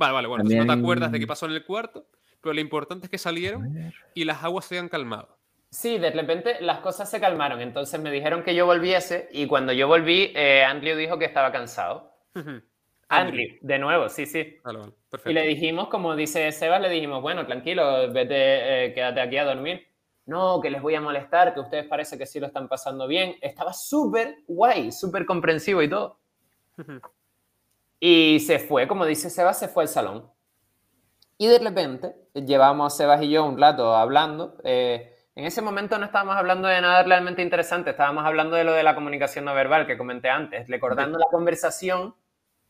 Vale, 0.00 0.14
vale, 0.14 0.28
bueno, 0.28 0.42
entonces 0.44 0.66
no 0.66 0.72
te 0.74 0.80
acuerdas 0.80 1.12
de 1.12 1.18
qué 1.18 1.26
También- 1.26 1.28
pasó 1.28 1.44
en 1.44 1.52
el 1.52 1.62
cuarto, 1.62 2.06
pero 2.40 2.54
lo 2.54 2.60
importante 2.62 3.04
es 3.04 3.10
que 3.10 3.18
salieron 3.18 3.92
y 4.14 4.24
las 4.24 4.42
aguas 4.42 4.64
se 4.64 4.78
han 4.78 4.88
calmado. 4.88 5.36
Sí, 5.68 5.98
de 5.98 6.10
repente 6.10 6.56
las 6.62 6.78
cosas 6.78 7.10
se 7.10 7.20
calmaron, 7.20 7.60
entonces 7.60 8.00
me 8.00 8.10
dijeron 8.10 8.42
que 8.42 8.54
yo 8.54 8.64
volviese 8.64 9.28
y 9.30 9.46
cuando 9.46 9.74
yo 9.74 9.88
volví, 9.88 10.32
eh, 10.34 10.64
Andrew 10.64 10.96
dijo 10.96 11.18
que 11.18 11.26
estaba 11.26 11.52
cansado. 11.52 12.14
Andrew, 13.10 13.46
de 13.60 13.78
nuevo, 13.78 14.08
sí, 14.08 14.24
sí. 14.24 14.56
Vale, 14.64 14.78
vale, 14.78 14.92
Y 14.92 15.10
perfecto. 15.10 15.32
le 15.38 15.46
dijimos, 15.46 15.88
como 15.88 16.16
dice 16.16 16.50
Sebas, 16.50 16.80
le 16.80 16.88
dijimos, 16.88 17.20
bueno, 17.20 17.44
tranquilo, 17.44 18.10
vete, 18.10 18.86
eh, 18.86 18.94
quédate 18.94 19.20
aquí 19.20 19.36
a 19.36 19.44
dormir. 19.44 19.86
No, 20.24 20.62
que 20.62 20.70
les 20.70 20.80
voy 20.80 20.94
a 20.94 21.00
molestar, 21.02 21.52
que 21.52 21.60
ustedes 21.60 21.84
parece 21.86 22.16
que 22.16 22.24
sí 22.24 22.40
lo 22.40 22.46
están 22.46 22.68
pasando 22.68 23.06
bien. 23.06 23.36
Estaba 23.42 23.74
súper 23.74 24.38
guay, 24.48 24.92
súper 24.92 25.26
comprensivo 25.26 25.82
y 25.82 25.90
todo. 25.90 26.18
Y 28.00 28.40
se 28.40 28.58
fue, 28.58 28.88
como 28.88 29.04
dice 29.04 29.28
Sebas, 29.30 29.58
se 29.58 29.68
fue 29.68 29.84
al 29.84 29.88
salón. 29.88 30.30
Y 31.38 31.46
de 31.46 31.58
repente, 31.58 32.16
llevamos 32.34 32.96
Sebas 32.96 33.22
y 33.22 33.30
yo 33.30 33.44
un 33.44 33.60
rato 33.60 33.94
hablando. 33.94 34.56
eh, 34.64 35.16
en 35.36 35.46
ese 35.46 35.62
momento 35.62 35.96
no 35.96 36.04
estábamos 36.04 36.36
hablando 36.36 36.68
de 36.68 36.80
nada 36.80 37.02
realmente 37.02 37.40
interesante, 37.40 37.90
estábamos 37.90 38.24
hablando 38.26 38.56
de 38.56 38.64
lo 38.64 38.72
de 38.72 38.82
la 38.82 38.94
comunicación 38.94 39.44
no 39.44 39.54
verbal 39.54 39.86
que 39.86 39.96
comenté 39.96 40.28
antes, 40.28 40.68
recordando 40.68 41.18
la 41.18 41.26
conversación 41.30 42.14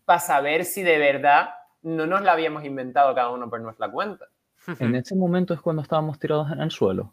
para 0.04 0.20
saber 0.20 0.64
si 0.64 0.82
de 0.82 0.98
verdad 0.98 1.50
no 1.82 2.06
nos 2.06 2.22
la 2.22 2.32
habíamos 2.32 2.64
inventado 2.64 3.14
cada 3.14 3.30
uno 3.30 3.48
por 3.48 3.60
nuestra 3.60 3.90
cuenta. 3.90 4.26
En 4.78 4.94
ese 4.94 5.16
momento 5.16 5.54
es 5.54 5.60
cuando 5.60 5.82
estábamos 5.82 6.18
tirados 6.18 6.52
en 6.52 6.60
el 6.60 6.70
suelo. 6.70 7.12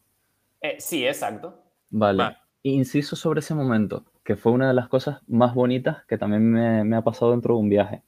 Eh, 0.61 0.75
sí, 0.79 1.07
exacto. 1.07 1.57
Vale. 1.89 2.17
Vale. 2.23 2.37
Inciso 2.61 3.15
sobre 3.15 3.39
ese 3.39 3.55
momento, 3.55 4.03
que 4.23 4.35
fue 4.35 4.51
una 4.51 4.67
de 4.67 4.73
las 4.73 4.89
cosas 4.89 5.21
más 5.27 5.55
bonitas 5.55 6.05
que 6.05 6.17
también 6.17 6.51
me, 6.51 6.83
me 6.83 6.97
ha 6.97 7.01
pasado 7.01 7.31
dentro 7.31 7.55
de 7.55 7.61
un 7.61 7.69
viaje. 7.69 8.03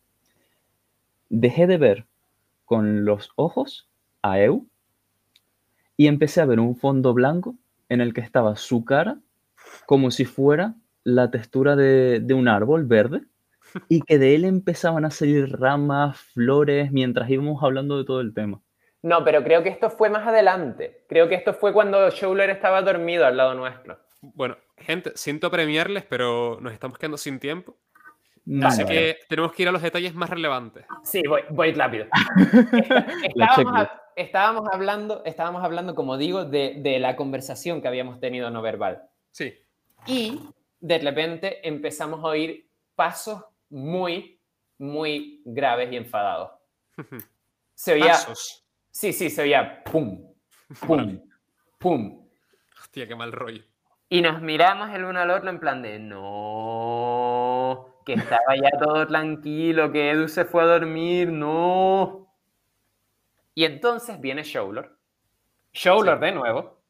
Dejé 1.30 1.68
de 1.68 1.78
ver 1.78 2.06
con 2.66 3.06
los 3.06 3.32
ojos 3.36 3.90
a 4.22 4.40
Eu 4.40 4.68
y 5.98 6.08
empecé 6.08 6.42
a 6.42 6.46
ver 6.46 6.60
un 6.60 6.76
fondo 6.76 7.14
blanco 7.14 7.56
en 7.88 8.02
el 8.02 8.14
que 8.14 8.22
estaba 8.22 8.56
su 8.56 8.86
cara 8.86 9.20
como 9.86 10.12
si 10.12 10.26
fuera 10.26 10.76
la 11.04 11.32
textura 11.32 11.76
de, 11.76 12.20
de 12.20 12.34
un 12.34 12.48
árbol 12.48 12.86
verde 12.86 13.22
y 13.88 14.02
que 14.02 14.18
de 14.18 14.36
él 14.36 14.46
empezaban 14.46 15.06
a 15.06 15.12
salir 15.12 15.58
ramas, 15.60 16.20
flores, 16.20 16.92
mientras 16.92 17.30
íbamos 17.30 17.64
hablando 17.64 17.98
de 17.98 18.06
todo 18.06 18.22
el 18.22 18.34
tema. 18.34 18.62
No, 19.02 19.24
pero 19.24 19.44
creo 19.44 19.64
que 19.64 19.70
esto 19.70 19.90
fue 19.90 20.10
más 20.10 20.28
adelante. 20.28 21.06
Creo 21.08 21.30
que 21.30 21.36
esto 21.36 21.54
fue 21.54 21.72
cuando 21.72 22.10
Schouler 22.10 22.50
estaba 22.50 22.82
dormido 22.82 23.26
al 23.26 23.38
lado 23.38 23.54
nuestro. 23.54 23.98
Bueno, 24.22 24.58
gente, 24.78 25.12
siento 25.16 25.50
premiarles, 25.50 26.04
pero 26.04 26.60
nos 26.60 26.74
estamos 26.74 26.98
quedando 26.98 27.18
sin 27.18 27.40
tiempo. 27.40 27.78
Vale, 28.52 28.66
Así 28.66 28.84
vale. 28.84 28.95
que 28.95 29.18
tenemos 29.30 29.52
que 29.54 29.62
ir 29.62 29.70
a 29.70 29.72
los 29.72 29.82
detalles 29.84 30.16
más 30.16 30.30
relevantes. 30.30 30.84
Sí, 31.04 31.22
voy, 31.28 31.41
voy 31.52 31.72
rápido. 31.74 32.08
Estábamos, 33.24 33.74
a- 33.76 34.02
estábamos 34.16 34.70
hablando, 34.72 35.24
estábamos 35.26 35.64
hablando, 35.64 35.93
como 35.93 36.18
digo, 36.18 36.45
de, 36.45 36.76
de 36.80 37.00
la 37.00 37.16
conversación 37.16 37.80
que 37.82 37.88
habíamos 37.88 38.20
tenido 38.20 38.50
no 38.50 38.62
verbal. 38.64 39.04
Sí. 39.32 39.54
Y 40.08 40.39
de 40.80 40.97
repente 41.00 41.68
empezamos 41.68 42.22
a 42.24 42.28
oír 42.30 42.68
pasos 42.95 43.43
muy, 43.70 44.39
muy 44.80 45.41
graves 45.45 45.91
y 45.91 45.97
enfadados. 45.97 46.52
Se 47.76 47.93
oía, 47.93 48.08
Pasos. 48.14 48.66
sí, 48.91 49.14
sí, 49.14 49.30
se 49.30 49.41
oía 49.43 49.84
pum, 49.86 50.22
pum, 50.86 50.97
Vale. 50.97 51.22
pum. 51.78 52.28
Hostia, 52.82 53.08
qué 53.08 53.16
mal 53.16 53.32
rollo. 53.32 53.64
Y 54.10 54.22
nos 54.22 54.41
miramos 54.41 54.89
el 54.89 55.06
uno 55.06 55.20
al 55.20 55.30
otro 55.30 55.50
en 55.50 55.60
plan 55.60 55.82
de 55.82 55.97
no, 56.00 57.86
que 58.16 58.22
estaba 58.22 58.55
ya 58.55 58.72
todo 58.80 59.05
tranquilo, 59.05 59.91
que 59.91 60.10
Edu 60.12 60.28
se 60.28 60.45
fue 60.45 60.64
a 60.64 60.66
dormir, 60.66 61.32
no. 61.32 62.34
Y 63.53 63.66
entonces 63.66 64.20
viene 64.20 64.41
Showler. 64.43 64.89
Showler 65.74 66.16
Sí. 66.18 66.26
de 66.26 66.32
nuevo, 66.32 66.82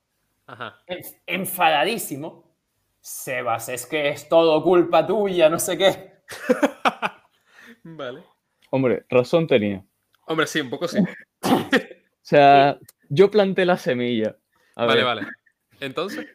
Ajá. 0.47 0.78
enf- 0.88 1.20
enfadadísimo. 1.26 2.49
Sebas, 3.01 3.67
es 3.70 3.86
que 3.86 4.09
es 4.09 4.30
todo 4.30 4.61
culpa 4.63 5.05
tuya, 5.05 5.49
no 5.49 5.59
sé 5.59 5.78
qué. 5.78 6.13
Vale. 7.84 8.24
Hombre, 8.72 9.05
razón 9.09 9.47
tenía. 9.47 9.84
Hombre, 10.28 10.47
sí, 10.47 10.61
un 10.61 10.70
poco 10.70 10.88
sí. 10.88 10.99
O 10.99 11.49
sea, 12.22 12.78
yo 13.09 13.32
planté 13.32 13.65
la 13.65 13.78
semilla. 13.78 14.36
A 14.76 14.86
vale, 14.86 14.95
ver, 14.97 15.05
vale. 15.05 15.28
Entonces, 15.80 16.28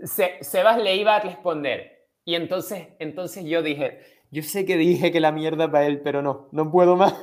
Se- 0.00 0.42
Sebas 0.42 0.78
le 0.82 0.96
iba 0.96 1.16
a 1.16 1.20
responder. 1.20 2.01
Y 2.24 2.34
entonces, 2.36 2.88
entonces 2.98 3.44
yo 3.44 3.62
dije, 3.62 4.00
yo 4.30 4.42
sé 4.42 4.64
que 4.64 4.76
dije 4.76 5.10
que 5.10 5.20
la 5.20 5.32
mierda 5.32 5.70
para 5.70 5.86
él, 5.86 6.00
pero 6.02 6.22
no, 6.22 6.48
no 6.52 6.70
puedo 6.70 6.96
más. 6.96 7.14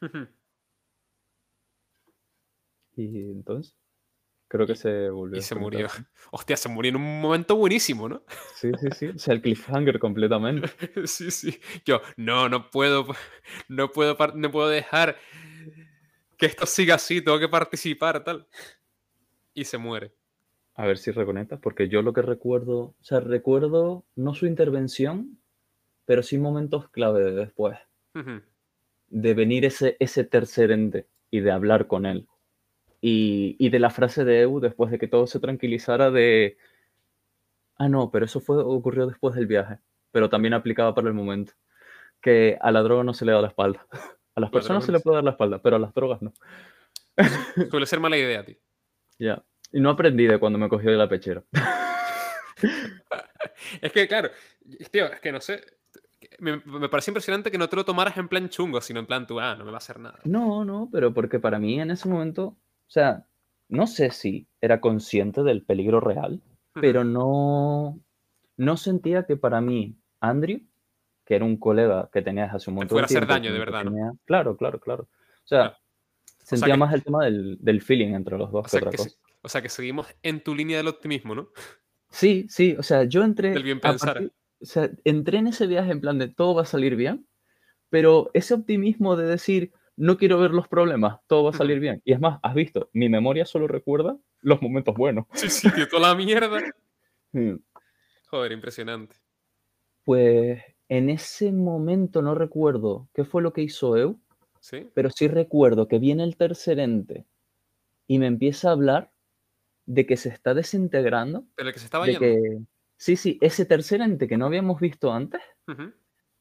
Y 2.96 3.30
entonces, 3.30 3.76
creo 4.48 4.66
que 4.66 4.74
se 4.74 5.08
volvió. 5.08 5.38
y 5.38 5.42
se 5.42 5.54
murió. 5.54 5.86
Hostia, 6.32 6.56
se 6.56 6.68
murió 6.68 6.90
en 6.90 6.96
un 6.96 7.20
momento 7.20 7.54
buenísimo, 7.54 8.08
¿no? 8.08 8.24
Sí, 8.56 8.72
sí, 8.80 8.88
sí. 8.90 9.06
O 9.06 9.18
sea, 9.18 9.34
el 9.34 9.40
cliffhanger 9.40 10.00
completamente. 10.00 10.68
Sí, 11.06 11.30
sí. 11.30 11.60
Yo, 11.84 12.00
no, 12.16 12.48
no 12.48 12.70
puedo, 12.70 13.06
no 13.68 13.92
puedo, 13.92 14.16
no 14.34 14.50
puedo 14.50 14.68
dejar 14.68 15.16
que 16.36 16.46
esto 16.46 16.66
siga 16.66 16.96
así, 16.96 17.22
tengo 17.22 17.38
que 17.38 17.48
participar, 17.48 18.24
tal. 18.24 18.48
Y 19.54 19.64
se 19.64 19.78
muere. 19.78 20.17
A 20.78 20.86
ver 20.86 20.96
si 20.96 21.10
reconectas, 21.10 21.58
porque 21.58 21.88
yo 21.88 22.02
lo 22.02 22.12
que 22.12 22.22
recuerdo, 22.22 22.78
o 22.78 22.94
sea, 23.00 23.18
recuerdo 23.18 24.04
no 24.14 24.32
su 24.34 24.46
intervención, 24.46 25.40
pero 26.04 26.22
sí 26.22 26.38
momentos 26.38 26.88
clave 26.88 27.24
de 27.24 27.32
después, 27.32 27.76
de 29.08 29.34
venir 29.34 29.64
ese, 29.64 29.96
ese 29.98 30.22
tercer 30.22 30.70
ente 30.70 31.08
y 31.32 31.40
de 31.40 31.50
hablar 31.50 31.88
con 31.88 32.06
él. 32.06 32.28
Y, 33.00 33.56
y 33.58 33.70
de 33.70 33.80
la 33.80 33.90
frase 33.90 34.24
de 34.24 34.42
Eu 34.42 34.60
después 34.60 34.92
de 34.92 35.00
que 35.00 35.08
todo 35.08 35.26
se 35.26 35.40
tranquilizara 35.40 36.12
de, 36.12 36.58
ah, 37.78 37.88
no, 37.88 38.12
pero 38.12 38.26
eso 38.26 38.38
fue, 38.38 38.62
ocurrió 38.62 39.08
después 39.08 39.34
del 39.34 39.48
viaje, 39.48 39.78
pero 40.12 40.30
también 40.30 40.54
aplicaba 40.54 40.94
para 40.94 41.08
el 41.08 41.14
momento, 41.14 41.54
que 42.20 42.56
a 42.60 42.70
la 42.70 42.82
droga 42.82 43.02
no 43.02 43.14
se 43.14 43.24
le 43.24 43.32
da 43.32 43.42
la 43.42 43.48
espalda. 43.48 43.84
A 44.36 44.40
las 44.40 44.50
La 44.50 44.52
personas 44.52 44.84
se 44.84 44.92
le 44.92 45.00
puede 45.00 45.16
dar 45.16 45.24
la 45.24 45.32
espalda, 45.32 45.60
pero 45.60 45.74
a 45.74 45.78
las 45.80 45.92
drogas 45.92 46.22
no. 46.22 46.32
Suele 47.70 47.86
ser 47.86 47.98
mala 47.98 48.16
idea, 48.16 48.44
tío. 48.44 48.54
Ya. 49.18 49.42
Y 49.72 49.80
no 49.80 49.90
aprendí 49.90 50.26
de 50.26 50.38
cuando 50.38 50.58
me 50.58 50.68
cogió 50.68 50.90
de 50.90 50.96
la 50.96 51.08
pechera. 51.08 51.42
Es 53.80 53.92
que, 53.92 54.08
claro, 54.08 54.30
tío, 54.90 55.06
es 55.06 55.20
que 55.20 55.32
no 55.32 55.40
sé. 55.40 55.60
Me, 56.40 56.56
me 56.64 56.88
parece 56.88 57.10
impresionante 57.10 57.50
que 57.50 57.58
no 57.58 57.68
te 57.68 57.76
lo 57.76 57.84
tomaras 57.84 58.16
en 58.16 58.28
plan 58.28 58.48
chungo, 58.48 58.80
sino 58.80 59.00
en 59.00 59.06
plan 59.06 59.26
tú, 59.26 59.38
ah, 59.40 59.54
no 59.56 59.64
me 59.64 59.70
va 59.70 59.76
a 59.76 59.78
hacer 59.78 59.98
nada. 60.00 60.18
No, 60.24 60.64
no, 60.64 60.88
pero 60.92 61.14
porque 61.14 61.38
para 61.38 61.58
mí 61.58 61.80
en 61.80 61.90
ese 61.90 62.08
momento, 62.08 62.44
o 62.46 62.56
sea, 62.90 63.26
no 63.68 63.86
sé 63.86 64.10
si 64.10 64.48
era 64.60 64.80
consciente 64.80 65.42
del 65.42 65.62
peligro 65.64 66.00
real, 66.00 66.40
pero 66.74 67.04
no, 67.04 68.00
no 68.56 68.76
sentía 68.76 69.24
que 69.26 69.36
para 69.36 69.60
mí, 69.60 69.96
Andrew, 70.20 70.60
que 71.24 71.36
era 71.36 71.44
un 71.44 71.56
colega 71.56 72.08
que 72.12 72.22
tenía 72.22 72.44
desde 72.44 72.56
hace 72.56 72.70
un 72.70 72.76
montón 72.76 72.90
fuera 72.96 73.06
a 73.06 73.08
de 73.08 73.14
hacer 73.16 73.26
tiempo, 73.28 73.34
daño, 73.34 73.52
de 73.52 73.58
que 73.58 73.64
verdad, 73.64 73.84
¿no? 73.84 73.90
tenía- 73.92 74.12
Claro, 74.24 74.56
claro, 74.56 74.80
claro. 74.80 75.02
O 75.04 75.46
sea, 75.46 75.58
Claro. 75.60 75.76
sentía 76.42 76.74
que- 76.74 76.78
más 76.80 76.94
el 76.94 77.04
tema 77.04 77.24
del, 77.24 77.58
del 77.60 77.80
feeling 77.82 78.14
entre 78.14 78.36
los 78.38 78.50
dos 78.50 78.60
O 78.60 78.62
que 78.64 78.70
sea, 78.70 78.78
otra 78.80 78.90
que, 78.92 78.96
cosa. 78.98 79.10
O 79.42 79.48
sea, 79.48 79.62
que 79.62 79.68
seguimos 79.68 80.06
en 80.22 80.42
tu 80.42 80.54
línea 80.54 80.76
del 80.78 80.88
optimismo, 80.88 81.34
¿no? 81.34 81.48
Sí, 82.10 82.46
sí, 82.48 82.74
o 82.78 82.82
sea, 82.82 83.04
yo 83.04 83.22
entré. 83.22 83.50
Del 83.50 83.62
bien 83.62 83.80
pensar. 83.80 84.14
partir- 84.14 84.32
o 84.60 84.64
sea, 84.64 84.90
entré 85.04 85.38
en 85.38 85.46
ese 85.48 85.66
viaje 85.66 85.92
en 85.92 86.00
plan 86.00 86.18
de 86.18 86.28
todo 86.28 86.54
va 86.56 86.62
a 86.62 86.66
salir 86.66 86.96
bien, 86.96 87.28
pero 87.90 88.30
ese 88.34 88.54
optimismo 88.54 89.16
de 89.16 89.26
decir 89.26 89.72
no 89.96 90.16
quiero 90.16 90.38
ver 90.38 90.52
los 90.52 90.68
problemas, 90.68 91.20
todo 91.26 91.44
va 91.44 91.50
a 91.50 91.54
salir 91.54 91.80
bien. 91.80 92.00
Y 92.04 92.12
es 92.12 92.20
más, 92.20 92.38
has 92.42 92.54
visto, 92.54 92.88
mi 92.92 93.08
memoria 93.08 93.44
solo 93.46 93.66
recuerda 93.66 94.16
los 94.40 94.62
momentos 94.62 94.94
buenos. 94.96 95.26
Sí, 95.34 95.48
sí, 95.48 95.70
tío, 95.72 95.88
toda 95.88 96.08
la 96.08 96.14
mierda. 96.14 96.60
Joder, 98.30 98.52
impresionante. 98.52 99.16
Pues 100.04 100.62
en 100.88 101.10
ese 101.10 101.52
momento 101.52 102.22
no 102.22 102.34
recuerdo 102.34 103.08
qué 103.14 103.24
fue 103.24 103.42
lo 103.42 103.52
que 103.52 103.62
hizo 103.62 103.96
Eu, 103.96 104.18
¿Sí? 104.60 104.88
pero 104.94 105.10
sí 105.10 105.28
recuerdo 105.28 105.88
que 105.88 105.98
viene 105.98 106.24
el 106.24 106.36
tercer 106.36 106.78
ente 106.78 107.26
y 108.06 108.18
me 108.18 108.26
empieza 108.26 108.68
a 108.68 108.72
hablar 108.72 109.12
de 109.90 110.04
que 110.06 110.16
se 110.18 110.28
está 110.28 110.52
desintegrando, 110.52 111.46
Pero 111.54 111.68
el 111.68 111.72
que 111.74 111.80
se 111.80 111.86
estaba 111.86 112.04
de 112.04 112.12
yendo. 112.12 112.20
que 112.20 112.58
sí, 112.98 113.16
sí, 113.16 113.38
ese 113.40 113.64
tercer 113.64 114.02
ente 114.02 114.28
que 114.28 114.36
no 114.36 114.44
habíamos 114.46 114.80
visto 114.80 115.12
antes. 115.12 115.40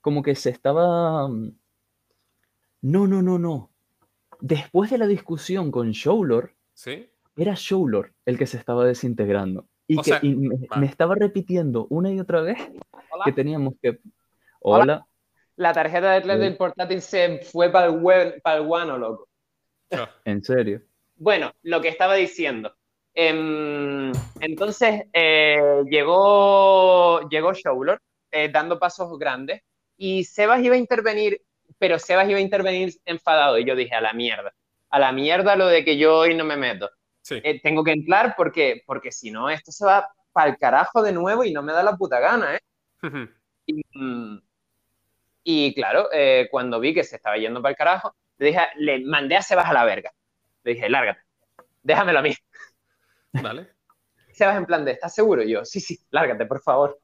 Como 0.02 0.22
que 0.22 0.36
se 0.36 0.50
estaba... 0.50 1.28
mm, 1.30 1.52
No, 2.82 3.08
no, 3.08 3.22
no, 3.22 3.40
no. 3.40 3.72
después 4.42 4.92
de 4.92 4.98
la 4.98 5.08
discusión 5.08 5.72
con 5.72 5.92
Showlord, 5.92 6.52
¿Sí? 6.74 7.10
era 7.38 7.54
Showlord 7.56 8.12
el 8.26 8.38
que 8.38 8.48
se 8.48 8.58
estaba 8.58 8.86
desintegrando. 8.86 9.68
Y 9.88 9.98
O 9.98 10.02
que 10.02 10.10
sea, 10.12 10.20
y 10.22 10.36
me, 10.36 10.56
vale. 10.68 10.82
me 10.82 10.86
estaba 10.88 11.16
repitiendo 11.16 11.88
una 11.90 12.12
y 12.12 12.20
otra 12.20 12.42
vez 12.42 12.58
Hola. 13.12 13.24
que 13.26 13.32
teníamos 13.32 13.76
que... 13.82 14.00
Hola. 14.60 14.84
Hola. 14.84 15.08
La 15.56 15.74
tarjeta 15.74 16.12
de 16.12 16.20
red 16.20 16.36
Sí. 16.36 16.40
del 16.42 16.58
portátil 16.58 17.02
se 17.02 17.40
fue 17.40 17.72
para 17.72 17.88
el, 17.88 18.00
web, 18.00 18.42
para 18.44 18.58
el 18.58 18.66
guano, 18.68 18.98
loco. 18.98 19.30
En 20.26 20.44
serio. 20.44 20.82
Bueno, 21.16 21.54
lo 21.64 21.82
que 21.82 21.88
estaba 21.88 22.14
diciendo. 22.16 22.76
Em, 23.20 24.12
entonces 24.42 25.06
eh, 25.12 25.82
llegó, 25.90 27.28
llegó 27.28 27.52
Showlord 27.52 28.00
eh, 28.30 28.48
dando 28.50 28.78
pasos 28.78 29.18
grandes 29.18 29.64
y 29.98 30.24
Sebas 30.24 30.62
iba 30.62 30.76
a 30.76 30.78
intervenir, 30.78 31.42
pero 31.80 31.98
Sebas 31.98 32.30
iba 32.30 32.38
a 32.38 32.44
intervenir 32.44 32.94
enfadado 33.06 33.58
y 33.58 33.66
yo 33.66 33.76
dije, 33.76 33.96
a 33.96 34.02
la 34.02 34.14
mierda, 34.14 34.54
a 34.92 35.00
la 35.00 35.12
mierda 35.12 35.56
lo 35.56 35.66
de 35.66 35.84
que 35.84 35.98
yo 35.98 36.16
hoy 36.16 36.36
no 36.36 36.46
me 36.46 36.58
meto. 36.58 36.92
sí. 37.24 37.42
Eh, 37.44 37.60
tengo 37.60 37.84
que 37.84 37.94
entrar 37.94 38.36
porque, 38.38 38.84
porque 38.86 39.12
si 39.12 39.32
no, 39.32 39.50
esto 39.50 39.72
se 39.72 39.84
va 39.84 40.08
para 40.32 40.52
el 40.52 40.58
carajo 40.60 41.02
de 41.02 41.12
nuevo 41.12 41.44
y 41.44 41.52
no 41.52 41.64
me 41.64 41.74
da 41.74 41.82
la 41.82 41.98
puta 41.98 42.20
gana, 42.20 42.54
¿eh? 42.54 42.60
Y, 43.66 43.82
y 45.44 45.74
claro, 45.74 46.08
cuando 46.52 46.80
vi 46.80 46.94
que 46.94 47.04
se 47.04 47.16
estaba 47.16 47.38
yendo 47.38 47.64
para 47.64 47.72
el 47.72 47.78
carajo, 47.78 48.16
le 48.38 48.46
dije, 48.46 48.62
le 48.76 49.04
mandé 49.06 49.38
a 49.38 49.42
Sebas 49.42 49.66
a 49.66 49.74
la 49.74 49.86
verga. 49.86 50.14
Le 50.64 50.76
dije, 50.76 50.88
lárgate, 50.88 51.22
déjamelo 51.82 52.20
a 52.20 52.22
mí. 52.22 52.36
Vale. 53.42 53.70
Sebas 54.34 54.58
en 54.58 54.66
plan 54.66 54.86
de, 54.86 54.92
¿estás 54.92 55.16
seguro? 55.16 55.42
Y 55.44 55.52
yo, 55.52 55.66
sí, 55.66 55.80
sí, 55.80 55.98
lárgate, 56.12 56.46
por 56.46 56.62
favor. 56.62 57.00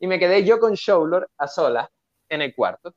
Y 0.00 0.06
me 0.06 0.18
quedé 0.18 0.44
yo 0.44 0.58
con 0.58 0.74
Showlord 0.74 1.28
a 1.38 1.46
solas 1.46 1.88
en 2.28 2.42
el 2.42 2.54
cuarto. 2.54 2.94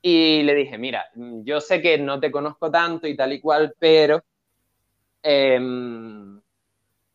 Y 0.00 0.42
le 0.42 0.54
dije, 0.54 0.78
mira, 0.78 1.06
mm, 1.14 1.42
yo 1.44 1.60
sé 1.60 1.80
que 1.80 1.98
no 1.98 2.20
te 2.20 2.30
conozco 2.30 2.70
tanto 2.70 3.06
y 3.06 3.16
tal 3.16 3.32
y 3.32 3.40
cual, 3.40 3.74
pero 3.78 4.22
em, 5.22 6.40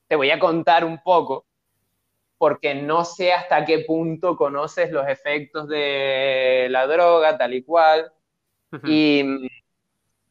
te 0.07 0.15
voy 0.15 0.31
a 0.31 0.39
contar 0.39 0.85
un 0.85 1.01
poco 1.03 1.45
porque 2.37 2.75
no 2.75 3.03
sé 3.03 3.33
hasta 3.33 3.65
qué 3.65 3.79
punto 3.79 4.37
conoces 4.37 4.91
los 4.91 5.07
efectos 5.07 5.67
de 5.67 6.67
la 6.69 6.87
droga, 6.87 7.37
tal 7.37 7.53
y 7.53 7.63
cual. 7.63 8.11
Y, 8.83 9.23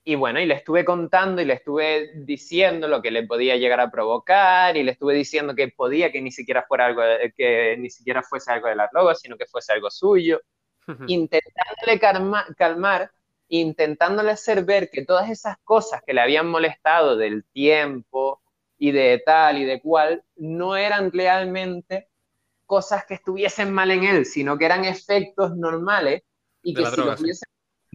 y 0.09 0.15
bueno, 0.15 0.41
y 0.41 0.47
le 0.47 0.55
estuve 0.55 0.85
contando 0.85 1.43
y 1.43 1.45
le 1.47 1.55
estuve 1.55 2.13
diciendo 2.15 2.87
lo 2.87 3.03
que 3.03 3.11
le 3.11 3.27
podía 3.27 3.57
llegar 3.57 3.81
a 3.81 3.91
provocar 3.91 4.77
y 4.77 4.85
le 4.85 4.93
estuve 4.93 5.15
diciendo 5.15 5.53
que 5.57 5.69
podía 5.69 6.13
que 6.13 6.23
ni 6.23 6.31
siquiera 6.31 6.65
fuera 6.69 6.87
algo, 6.87 7.03
que 7.37 7.77
ni 7.77 7.91
siquiera 7.91 8.23
fuese 8.23 8.53
algo 8.53 8.69
de 8.69 8.77
la 8.77 8.89
droga, 8.93 9.17
sino 9.17 9.37
que 9.37 9.47
fuese 9.47 9.73
algo 9.73 9.91
suyo, 9.91 10.41
intentándole 11.07 12.01
calma- 12.01 12.47
calmar, 12.57 13.13
intentándole 13.49 14.33
hacer 14.33 14.65
ver 14.65 14.91
que 14.91 15.05
todas 15.05 15.31
esas 15.31 15.57
cosas 15.65 16.03
que 16.07 16.15
le 16.15 16.21
habían 16.23 16.49
molestado 16.49 17.17
del 17.17 17.45
tiempo 17.47 18.43
y 18.79 18.93
de 18.93 19.23
tal 19.27 19.59
y 19.59 19.65
de 19.65 19.81
cual 19.83 20.25
no 20.37 20.77
eran 20.77 21.13
realmente 21.13 22.09
cosas 22.67 23.05
que 23.07 23.15
estuviesen 23.15 23.73
mal 23.73 23.91
en 23.91 24.05
él, 24.05 24.27
sino 24.27 24.59
que 24.59 24.67
eran 24.67 24.85
efectos 24.85 25.57
normales 25.57 26.23
y 26.63 26.75
que 26.75 26.87
si, 26.87 26.97
droga, 26.97 27.13
los 27.13 27.21
sí. 27.21 27.25
hubiese, 27.25 27.47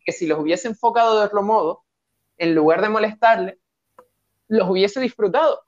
que 0.06 0.12
si 0.14 0.28
los 0.28 0.40
hubiese 0.40 0.68
enfocado 0.70 1.20
de 1.20 1.26
otro 1.26 1.44
modo, 1.44 1.86
en 2.42 2.56
lugar 2.56 2.82
de 2.82 2.90
molestarle, 2.90 3.60
los 4.48 4.68
hubiese 4.68 5.00
disfrutado. 5.00 5.62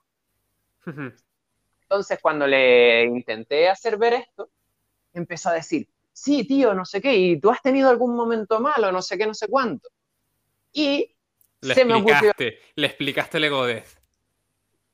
Entonces, 1.82 2.18
cuando 2.20 2.48
le 2.48 3.04
intenté 3.04 3.68
hacer 3.68 3.96
ver 3.96 4.14
esto, 4.14 4.50
empezó 5.12 5.50
a 5.50 5.54
decir, 5.54 5.86
sí, 6.12 6.44
tío, 6.44 6.74
no 6.74 6.84
sé 6.84 7.00
qué, 7.00 7.14
y 7.14 7.40
tú 7.40 7.50
has 7.50 7.62
tenido 7.62 7.88
algún 7.88 8.16
momento 8.16 8.58
malo, 8.58 8.90
no 8.90 9.02
sé 9.02 9.16
qué, 9.16 9.24
no 9.24 9.34
sé 9.34 9.46
cuánto. 9.46 9.88
Y 10.72 11.14
Le 11.60 11.74
se 11.74 11.84
me, 11.84 11.94
ocurrió, 11.94 12.14
explicaste, 12.14 12.58
le 12.74 12.86
explicaste 12.88 13.36
el 13.38 13.44
Egodez. 13.44 13.96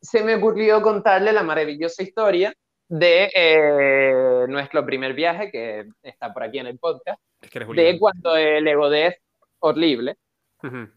se 0.02 0.23
me 0.23 0.35
ocurrió 0.35 0.82
contarle 0.82 1.32
la 1.32 1.43
maravillosa 1.43 2.02
historia 2.02 2.52
de 2.89 3.31
eh, 3.35 4.44
nuestro 4.48 4.85
primer 4.85 5.15
viaje, 5.15 5.51
que 5.51 5.89
está 6.02 6.31
por 6.35 6.43
aquí 6.43 6.59
en 6.59 6.66
el 6.66 6.78
podcast, 6.78 7.23
Es 7.40 7.48
que 7.48 7.57
eres 7.59 7.69
de 7.70 7.98
cuando 7.98 8.36
el 8.36 8.69
egodez 8.69 9.16
horrible 9.61 10.19
Ujú. 10.62 10.90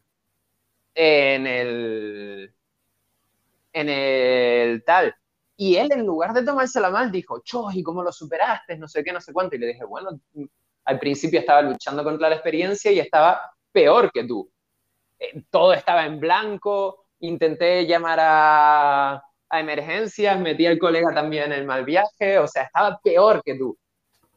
En 0.96 1.48
el 1.48 2.54
en 3.74 3.90
el 3.90 4.84
tal. 4.84 5.16
Y 5.56 5.76
él, 5.78 5.92
en 5.92 6.06
lugar 6.06 6.34
de 6.34 6.44
tomársela 6.44 6.90
mal, 6.90 7.12
dijo, 7.12 7.42
Chos, 7.44 7.76
¿y 7.76 7.84
cómo 7.84 8.04
lo 8.04 8.12
superaste? 8.12 8.78
No 8.78 8.88
sé 8.88 9.04
qué, 9.04 9.12
no 9.14 9.22
sé 9.22 9.34
cuánto. 9.34 9.56
Y 9.56 9.60
le 9.60 9.68
dije, 9.68 9.84
bueno, 9.86 10.10
al 10.86 11.00
principio 11.00 11.40
estaba 11.40 11.62
luchando 11.62 12.04
contra 12.04 12.30
la 12.30 12.36
experiencia 12.36 12.92
y 12.92 13.00
estaba 13.00 13.42
peor 13.72 14.12
que 14.12 14.24
tú. 14.26 14.50
Eh, 15.20 15.44
Todo 15.50 15.74
estaba 15.74 16.06
en 16.06 16.20
blanco, 16.20 17.06
intenté 17.20 17.86
llamar 17.86 18.20
a, 18.22 19.14
a 19.50 19.60
emergencias, 19.60 20.40
metí 20.40 20.66
al 20.66 20.80
colega 20.80 21.14
también 21.14 21.46
en 21.46 21.54
el 21.54 21.66
mal 21.66 21.86
viaje, 21.86 22.40
o 22.40 22.48
sea, 22.48 22.64
estaba 22.64 23.00
peor 23.04 23.42
que 23.44 23.56
tú. 23.56 23.78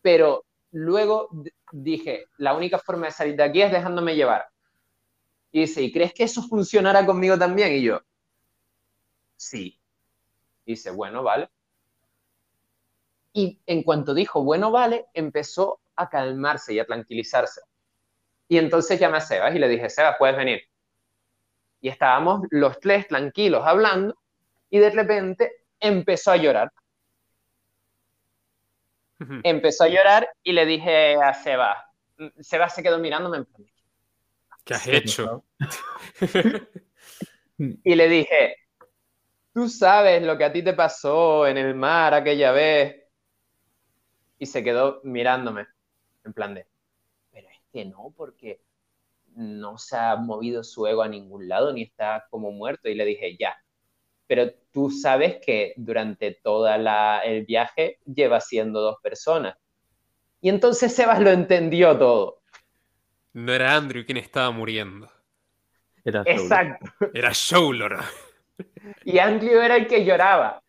Pero 0.02 0.44
luego 0.72 1.30
dije, 1.72 2.26
la 2.38 2.54
única 2.54 2.78
forma 2.78 3.06
de 3.06 3.12
salir 3.12 3.36
de 3.36 3.42
aquí 3.44 3.62
es 3.62 3.72
dejándome 3.72 4.14
llevar. 4.14 4.46
Y 5.52 5.60
dice, 5.60 5.82
¿y 5.82 5.92
crees 5.92 6.12
que 6.12 6.24
eso 6.24 6.42
funcionará 6.42 7.06
conmigo 7.06 7.38
también? 7.38 7.72
Y 7.72 7.82
yo, 7.82 8.00
sí. 9.36 9.80
Y 10.64 10.72
dice, 10.72 10.90
bueno, 10.90 11.22
vale. 11.22 11.48
Y 13.32 13.60
en 13.66 13.82
cuanto 13.82 14.14
dijo, 14.14 14.42
bueno, 14.42 14.70
vale, 14.70 15.06
empezó 15.14 15.80
a 15.94 16.08
calmarse 16.08 16.74
y 16.74 16.78
a 16.78 16.86
tranquilizarse. 16.86 17.60
Y 18.48 18.58
entonces 18.58 18.98
llamé 18.98 19.18
a 19.18 19.20
Sebas 19.20 19.54
y 19.54 19.58
le 19.58 19.68
dije, 19.68 19.90
Sebas, 19.90 20.16
puedes 20.18 20.36
venir. 20.36 20.62
Y 21.80 21.88
estábamos 21.88 22.42
los 22.50 22.80
tres 22.80 23.06
tranquilos 23.08 23.62
hablando 23.64 24.16
y 24.70 24.78
de 24.78 24.90
repente 24.90 25.52
empezó 25.78 26.32
a 26.32 26.36
llorar. 26.36 26.72
Empezó 29.42 29.84
a 29.84 29.88
llorar 29.88 30.28
y 30.42 30.52
le 30.52 30.66
dije 30.66 31.16
a 31.16 31.32
Sebas, 31.32 31.78
Sebas 32.40 32.74
se 32.74 32.82
quedó 32.82 32.98
mirándome 32.98 33.38
en 33.38 33.44
plan, 33.46 33.66
¿Qué 34.66 34.74
has 34.74 34.86
hecho? 34.88 35.44
Y 37.58 37.94
le 37.94 38.06
dije, 38.06 38.56
tú 39.54 39.66
sabes 39.70 40.22
lo 40.22 40.36
que 40.36 40.44
a 40.44 40.52
ti 40.52 40.62
te 40.62 40.74
pasó 40.74 41.46
en 41.46 41.56
el 41.56 41.74
mar 41.74 42.12
aquella 42.12 42.52
vez. 42.52 43.02
Y 44.38 44.44
se 44.44 44.62
quedó 44.62 45.00
mirándome, 45.04 45.66
en 46.26 46.34
plan 46.34 46.52
de, 46.52 46.66
pero 47.32 47.48
es 47.48 47.58
que 47.72 47.86
no, 47.86 48.12
porque 48.14 48.60
no 49.36 49.78
se 49.78 49.96
ha 49.96 50.16
movido 50.16 50.62
su 50.62 50.86
ego 50.86 51.00
a 51.00 51.08
ningún 51.08 51.48
lado 51.48 51.72
ni 51.72 51.84
está 51.84 52.26
como 52.28 52.52
muerto. 52.52 52.90
Y 52.90 52.94
le 52.94 53.06
dije, 53.06 53.38
ya, 53.38 53.56
pero 54.26 54.52
tú 54.70 54.90
sabes 54.90 55.38
que 55.40 55.72
durante 55.78 56.32
todo 56.32 56.68
el 56.68 57.46
viaje 57.46 58.00
lleva 58.04 58.38
siendo 58.42 58.82
dos 58.82 58.96
personas. 59.02 59.56
Y 60.42 60.50
entonces 60.50 60.94
Sebas 60.94 61.22
lo 61.22 61.30
entendió 61.30 61.98
todo. 61.98 62.42
No 63.36 63.52
era 63.52 63.76
Andrew 63.76 64.02
quien 64.06 64.16
estaba 64.16 64.50
muriendo. 64.50 65.10
Era. 66.04 66.22
Exacto. 66.24 66.86
Era 67.12 67.32
Showlord. 67.34 68.00
Y 69.04 69.18
Andrew 69.18 69.60
era 69.60 69.76
el 69.76 69.86
que 69.86 70.06
lloraba. 70.06 70.62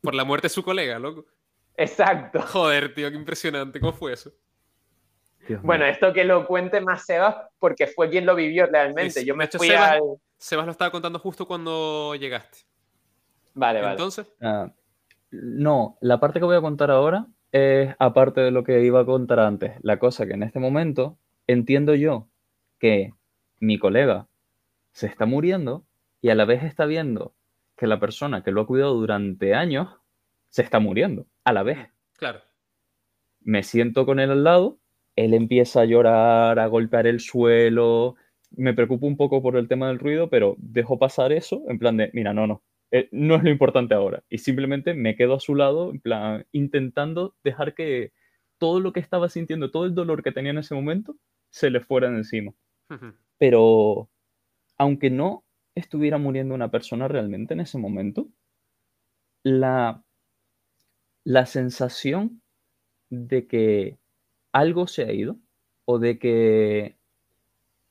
Por 0.00 0.14
la 0.14 0.24
muerte 0.24 0.46
de 0.46 0.50
su 0.50 0.62
colega, 0.62 0.98
loco. 0.98 1.26
Exacto. 1.76 2.40
Joder, 2.40 2.94
tío, 2.94 3.10
qué 3.10 3.16
impresionante. 3.16 3.78
¿Cómo 3.78 3.92
fue 3.92 4.14
eso? 4.14 4.30
Dios 5.40 5.60
mío. 5.60 5.66
Bueno, 5.66 5.84
esto 5.84 6.14
que 6.14 6.24
lo 6.24 6.46
cuente 6.46 6.80
más 6.80 7.04
Sebas, 7.04 7.36
porque 7.58 7.88
fue 7.88 8.08
quien 8.08 8.24
lo 8.24 8.34
vivió 8.34 8.64
realmente. 8.66 9.20
Sí, 9.20 9.26
Yo 9.26 9.36
me 9.36 9.44
hecho, 9.44 9.58
fui 9.58 9.68
Sebas- 9.68 9.90
al. 9.90 10.00
Sebas 10.38 10.64
lo 10.64 10.72
estaba 10.72 10.90
contando 10.90 11.18
justo 11.18 11.46
cuando 11.46 12.14
llegaste. 12.14 12.60
Vale, 13.52 13.80
vale. 13.82 13.92
Entonces, 13.92 14.26
Ah, 14.40 14.72
no, 15.30 15.98
la 16.00 16.18
parte 16.20 16.38
que 16.38 16.46
voy 16.46 16.56
a 16.56 16.62
contar 16.62 16.90
ahora 16.90 17.26
es 17.52 17.94
aparte 17.98 18.40
de 18.40 18.50
lo 18.50 18.64
que 18.64 18.82
iba 18.82 19.00
a 19.00 19.04
contar 19.04 19.40
antes. 19.40 19.72
La 19.82 19.98
cosa 19.98 20.24
que 20.26 20.32
en 20.32 20.42
este 20.42 20.58
momento 20.58 21.18
entiendo 21.46 21.94
yo 21.94 22.28
que 22.78 23.12
mi 23.60 23.78
colega 23.78 24.28
se 24.92 25.06
está 25.06 25.26
muriendo 25.26 25.84
y 26.20 26.30
a 26.30 26.34
la 26.34 26.44
vez 26.44 26.62
está 26.62 26.86
viendo 26.86 27.34
que 27.76 27.86
la 27.86 28.00
persona 28.00 28.42
que 28.42 28.52
lo 28.52 28.62
ha 28.62 28.66
cuidado 28.66 28.94
durante 28.94 29.54
años 29.54 29.88
se 30.48 30.62
está 30.62 30.78
muriendo 30.78 31.26
a 31.44 31.52
la 31.52 31.62
vez. 31.62 31.78
claro. 32.16 32.40
Me 33.46 33.62
siento 33.62 34.06
con 34.06 34.20
él 34.20 34.30
al 34.30 34.42
lado, 34.42 34.78
él 35.16 35.34
empieza 35.34 35.82
a 35.82 35.84
llorar, 35.84 36.58
a 36.58 36.66
golpear 36.66 37.06
el 37.06 37.20
suelo. 37.20 38.16
Me 38.50 38.72
preocupo 38.72 39.06
un 39.06 39.18
poco 39.18 39.42
por 39.42 39.56
el 39.56 39.68
tema 39.68 39.88
del 39.88 39.98
ruido, 39.98 40.30
pero 40.30 40.56
dejo 40.58 40.98
pasar 40.98 41.30
eso 41.30 41.62
en 41.68 41.78
plan 41.78 41.98
de, 41.98 42.10
mira, 42.14 42.32
no, 42.32 42.46
no, 42.46 42.62
eh, 42.90 43.08
no 43.12 43.36
es 43.36 43.42
lo 43.42 43.50
importante 43.50 43.94
ahora. 43.94 44.22
Y 44.30 44.38
simplemente 44.38 44.94
me 44.94 45.16
quedo 45.16 45.34
a 45.34 45.40
su 45.40 45.54
lado, 45.54 45.90
en 45.90 46.00
plan, 46.00 46.46
intentando 46.52 47.34
dejar 47.44 47.74
que 47.74 48.12
todo 48.56 48.80
lo 48.80 48.92
que 48.92 49.00
estaba 49.00 49.28
sintiendo, 49.28 49.70
todo 49.70 49.84
el 49.84 49.94
dolor 49.94 50.22
que 50.22 50.32
tenía 50.32 50.52
en 50.52 50.58
ese 50.58 50.74
momento, 50.74 51.16
se 51.54 51.70
le 51.70 51.78
fuera 51.80 52.10
de 52.10 52.16
encima. 52.16 52.52
Pero 53.38 54.10
aunque 54.76 55.08
no 55.08 55.44
estuviera 55.76 56.18
muriendo 56.18 56.52
una 56.52 56.72
persona 56.72 57.06
realmente 57.06 57.54
en 57.54 57.60
ese 57.60 57.78
momento, 57.78 58.26
la, 59.44 60.02
la 61.22 61.46
sensación 61.46 62.42
de 63.08 63.46
que 63.46 63.98
algo 64.52 64.88
se 64.88 65.04
ha 65.04 65.12
ido 65.12 65.38
o 65.84 66.00
de 66.00 66.18
que 66.18 66.98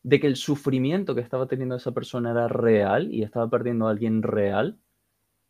de 0.02 0.19
que 0.19 0.27
el 0.27 0.35
sufrimiento 0.35 1.15
que 1.15 1.22
estaba 1.22 1.48
teniendo 1.48 1.77
esa 1.77 1.94
persona 1.94 2.31
era 2.31 2.49
real 2.49 3.14
y 3.14 3.23
estaba 3.23 3.49
perdiendo 3.49 3.88
a 3.88 3.91
alguien 3.91 4.22
real, 4.22 4.77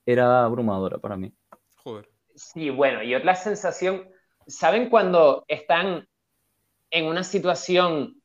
era 0.06 0.46
abrumadora 0.46 1.00
para 1.00 1.18
mí. 1.18 1.34
Joder. 1.78 2.08
Sí, 2.36 2.70
bueno, 2.70 3.02
y 3.02 3.16
otra 3.16 3.34
sensación, 3.34 4.08
¿saben 4.46 4.92
cuando 4.92 5.44
están 5.48 6.08
en 6.94 7.06
una 7.06 7.24
situación 7.24 8.22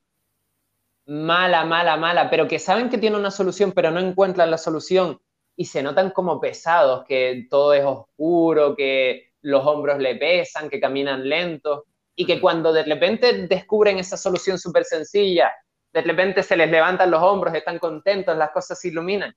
mala, 1.06 1.64
mala, 1.64 1.96
mala, 1.96 2.28
pero 2.28 2.46
que 2.46 2.58
saben 2.58 2.90
que 2.90 2.98
tiene 2.98 3.16
una 3.16 3.30
solución, 3.30 3.72
pero 3.72 3.90
no 3.90 3.98
encuentran 3.98 4.50
la 4.50 4.58
solución 4.58 5.18
y 5.56 5.64
se 5.64 5.82
notan 5.82 6.10
como 6.10 6.38
pesados, 6.38 7.04
que 7.06 7.46
todo 7.48 7.72
es 7.72 7.82
oscuro, 7.82 8.76
que 8.76 9.32
los 9.40 9.66
hombros 9.66 9.98
le 9.98 10.16
pesan, 10.16 10.68
que 10.68 10.78
caminan 10.78 11.26
lentos, 11.26 11.84
y 12.14 12.26
que 12.26 12.40
cuando 12.40 12.70
de 12.72 12.84
repente 12.84 13.46
descubren 13.46 13.98
esa 13.98 14.18
solución 14.18 14.58
súper 14.58 14.84
sencilla, 14.84 15.50
de 15.90 16.02
repente 16.02 16.42
se 16.42 16.56
les 16.56 16.70
levantan 16.70 17.10
los 17.10 17.22
hombros, 17.22 17.54
están 17.54 17.78
contentos, 17.78 18.36
las 18.36 18.50
cosas 18.50 18.78
se 18.78 18.88
iluminan. 18.88 19.34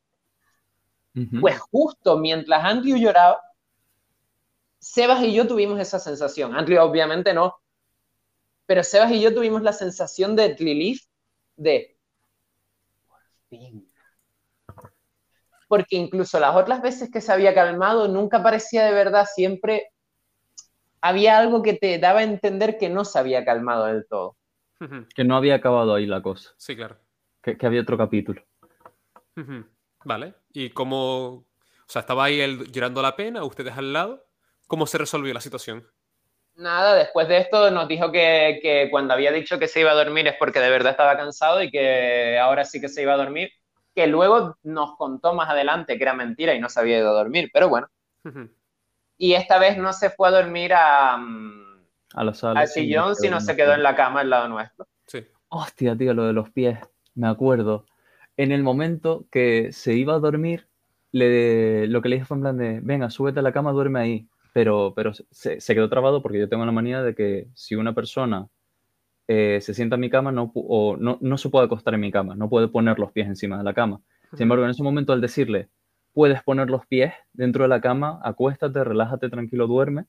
Pues 1.39 1.57
justo 1.59 2.17
mientras 2.17 2.65
Andrew 2.65 2.97
lloraba, 2.97 3.39
Sebas 4.77 5.23
y 5.23 5.33
yo 5.33 5.47
tuvimos 5.47 5.79
esa 5.79 5.99
sensación. 5.99 6.55
Andrew 6.55 6.81
obviamente 6.81 7.33
no, 7.33 7.60
pero 8.71 8.85
Sebas 8.85 9.11
y 9.11 9.19
yo 9.19 9.33
tuvimos 9.33 9.63
la 9.63 9.73
sensación 9.73 10.33
de 10.33 10.55
relief 10.55 11.03
de 11.57 11.97
por 13.05 13.19
fin. 13.49 13.91
Porque 15.67 15.97
incluso 15.97 16.39
las 16.39 16.55
otras 16.55 16.81
veces 16.81 17.11
que 17.11 17.19
se 17.19 17.33
había 17.33 17.53
calmado, 17.53 18.07
nunca 18.07 18.41
parecía 18.41 18.85
de 18.85 18.93
verdad, 18.93 19.25
siempre 19.25 19.91
había 21.01 21.37
algo 21.37 21.61
que 21.61 21.73
te 21.73 21.99
daba 21.99 22.21
a 22.21 22.23
entender 22.23 22.77
que 22.77 22.87
no 22.87 23.03
se 23.03 23.19
había 23.19 23.43
calmado 23.43 23.87
del 23.87 24.07
todo. 24.07 24.37
Que 25.15 25.25
no 25.25 25.35
había 25.35 25.55
acabado 25.55 25.93
ahí 25.93 26.05
la 26.05 26.21
cosa. 26.21 26.51
Sí, 26.55 26.73
claro. 26.73 26.97
Que, 27.41 27.57
había 27.63 27.81
otro 27.81 27.97
capítulo. 27.97 28.41
Vale. 30.05 30.35
¿Y 30.53 30.69
cómo, 30.69 31.27
o 31.27 31.45
sea, 31.87 31.99
estaba 31.99 32.23
ahí 32.23 32.39
él 32.39 32.71
llorando 32.71 33.01
la 33.01 33.17
pena, 33.17 33.43
ustedes 33.43 33.75
al 33.75 33.91
lado? 33.91 34.25
¿Cómo 34.67 34.87
se 34.87 34.97
resolvió 34.97 35.33
la 35.33 35.41
situación? 35.41 35.85
Nada, 36.55 36.95
después 36.95 37.27
de 37.27 37.37
esto 37.37 37.71
nos 37.71 37.87
dijo 37.87 38.11
que, 38.11 38.87
cuando 38.91 39.13
había 39.13 39.31
dicho 39.31 39.57
que 39.57 39.67
se 39.67 39.81
iba 39.81 39.91
a 39.91 39.95
dormir 39.95 40.27
es 40.27 40.35
porque 40.37 40.59
de 40.59 40.69
verdad 40.69 40.91
estaba 40.91 41.17
cansado 41.17 41.63
y 41.63 41.71
que 41.71 42.37
ahora 42.37 42.65
sí 42.65 42.81
que 42.81 42.89
se 42.89 43.01
iba 43.01 43.13
a 43.13 43.17
dormir, 43.17 43.49
que 43.95 44.07
luego 44.07 44.57
nos 44.63 44.95
contó 44.95 45.33
más 45.33 45.49
adelante 45.49 45.97
que 45.97 46.03
era 46.03 46.13
mentira 46.13 46.53
y 46.53 46.59
no 46.59 46.69
se 46.69 46.79
había 46.79 46.99
ido 46.99 47.09
a 47.09 47.13
dormir, 47.13 47.49
pero 47.53 47.69
bueno. 47.69 47.87
Y 49.17 49.33
esta 49.33 49.59
vez 49.59 49.77
no 49.77 49.93
se 49.93 50.09
fue 50.09 50.27
a 50.27 50.31
dormir 50.31 50.73
a, 50.73 51.17
mm, 51.17 51.85
a 52.15 52.23
la 52.23 52.33
sala, 52.33 52.59
al 52.59 52.67
sillón, 52.67 53.15
sino 53.15 53.39
se 53.39 53.55
quedó 53.55 53.73
en 53.73 53.83
la 53.83 53.95
cama 53.95 54.21
al 54.21 54.29
lado 54.29 54.47
nuestro. 54.47 54.87
Sí. 55.07 55.25
Hostia, 55.49 55.95
tío, 55.95 56.13
lo 56.13 56.25
de 56.25 56.33
los 56.33 56.49
pies, 56.49 56.79
me 57.15 57.27
acuerdo. 57.27 57.85
En 58.37 58.51
el 58.51 58.63
momento 58.63 59.25
que 59.31 59.71
se 59.71 59.93
iba 59.93 60.15
a 60.15 60.19
dormir, 60.19 60.67
le, 61.11 61.87
lo 61.87 62.01
que 62.01 62.09
le 62.09 62.15
dije 62.15 62.25
fue 62.25 62.37
en 62.37 62.41
plan 62.41 62.57
de, 62.57 62.79
venga, 62.81 63.09
súbete 63.09 63.39
a 63.39 63.43
la 63.43 63.51
cama, 63.51 63.71
duerme 63.71 63.99
ahí 63.99 64.27
pero, 64.53 64.93
pero 64.95 65.13
se, 65.13 65.59
quedó 65.75 65.89
trabado 65.89 66.21
porque 66.21 66.39
yo 66.39 66.49
tengo 66.49 66.65
la 66.65 66.71
manía 66.71 67.01
de 67.01 67.15
que 67.15 67.47
si 67.53 67.75
una 67.75 67.93
persona 67.93 68.47
eh, 69.27 69.59
se 69.61 69.73
sienta 69.73 69.95
en 69.95 70.01
mi 70.01 70.09
cama 70.09 70.31
no, 70.31 70.51
o 70.53 70.97
no, 70.97 71.17
no, 71.21 71.37
se 71.37 71.49
puede 71.49 71.65
acostar 71.65 71.93
en 71.93 72.01
mi 72.01 72.11
cama, 72.11 72.35
no 72.35 72.49
puede 72.49 72.67
poner 72.67 72.99
los 72.99 73.11
pies 73.11 73.27
encima 73.27 73.57
de 73.57 73.63
la 73.63 73.73
cama. 73.73 74.01
Sin 74.33 74.43
embargo, 74.43 74.65
en 74.65 74.71
ese 74.71 74.83
momento 74.83 75.13
al 75.13 75.21
decirle, 75.21 75.69
puedes 76.13 76.43
poner 76.43 76.69
los 76.69 76.85
pies 76.85 77.13
dentro 77.33 77.63
de 77.63 77.69
la 77.69 77.81
cama, 77.81 78.19
acuéstate, 78.23 78.83
relájate, 78.83 79.29
tranquilo, 79.29 79.67
duerme, 79.67 80.05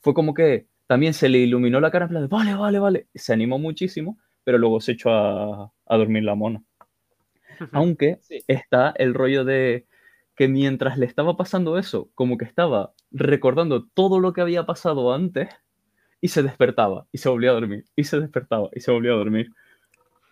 fue 0.00 0.14
como 0.14 0.34
que 0.34 0.66
también 0.86 1.14
se 1.14 1.28
le 1.28 1.38
iluminó 1.38 1.80
la 1.80 1.90
cara 1.90 2.06
en 2.06 2.10
plan 2.10 2.22
de, 2.22 2.28
vale, 2.28 2.54
vale, 2.54 2.78
vale, 2.78 3.06
se 3.14 3.32
animó 3.32 3.58
muchísimo, 3.58 4.18
pero 4.44 4.58
luego 4.58 4.80
se 4.80 4.92
echó 4.92 5.10
a, 5.10 5.72
a 5.86 5.96
dormir 5.96 6.24
la 6.24 6.34
mona. 6.34 6.62
Aunque 7.72 8.18
está 8.46 8.94
el 8.96 9.14
rollo 9.14 9.44
de 9.44 9.86
que 10.38 10.46
mientras 10.46 10.96
le 10.98 11.04
estaba 11.04 11.36
pasando 11.36 11.78
eso, 11.78 12.10
como 12.14 12.38
que 12.38 12.44
estaba 12.44 12.92
recordando 13.10 13.88
todo 13.88 14.20
lo 14.20 14.32
que 14.32 14.40
había 14.40 14.64
pasado 14.66 15.12
antes 15.12 15.48
y 16.20 16.28
se 16.28 16.44
despertaba 16.44 17.06
y 17.10 17.18
se 17.18 17.28
volvía 17.28 17.50
a 17.50 17.54
dormir 17.54 17.84
y 17.96 18.04
se 18.04 18.20
despertaba 18.20 18.68
y 18.72 18.78
se 18.78 18.92
volvía 18.92 19.10
a 19.10 19.16
dormir. 19.16 19.48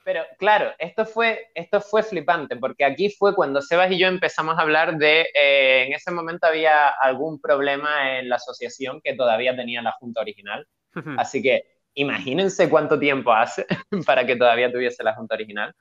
Pero 0.04 0.22
claro, 0.38 0.70
esto 0.78 1.06
fue, 1.06 1.48
esto 1.56 1.80
fue 1.80 2.04
flipante 2.04 2.54
porque 2.54 2.84
aquí 2.84 3.10
fue 3.10 3.34
cuando 3.34 3.60
Sebas 3.60 3.90
y 3.90 3.98
yo 3.98 4.06
empezamos 4.06 4.56
a 4.56 4.62
hablar 4.62 4.96
de, 4.96 5.22
eh, 5.34 5.86
en 5.88 5.92
ese 5.92 6.12
momento 6.12 6.46
había 6.46 6.90
algún 6.90 7.40
problema 7.40 8.20
en 8.20 8.28
la 8.28 8.36
asociación 8.36 9.00
que 9.02 9.14
todavía 9.14 9.56
tenía 9.56 9.82
la 9.82 9.90
junta 9.90 10.20
original. 10.20 10.68
Así 11.18 11.42
que 11.42 11.64
imagínense 11.94 12.70
cuánto 12.70 12.96
tiempo 12.96 13.32
hace 13.32 13.66
para 14.06 14.24
que 14.24 14.36
todavía 14.36 14.70
tuviese 14.70 15.02
la 15.02 15.16
junta 15.16 15.34
original. 15.34 15.74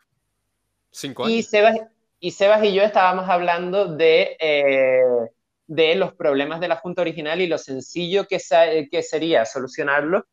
Cinco 0.89 1.25
años. 1.25 1.37
Y 1.37 1.43
Sebas, 1.43 1.77
y 2.19 2.31
Sebas 2.31 2.63
y 2.63 2.73
yo 2.73 2.83
estábamos 2.83 3.29
hablando 3.29 3.95
de, 3.95 4.37
eh, 4.39 5.29
de 5.67 5.95
los 5.95 6.13
problemas 6.13 6.59
de 6.59 6.67
la 6.67 6.77
Junta 6.77 7.01
original 7.01 7.41
y 7.41 7.47
lo 7.47 7.57
sencillo 7.57 8.25
que, 8.25 8.39
que 8.91 9.03
sería 9.03 9.45
solucionarlo 9.45 10.25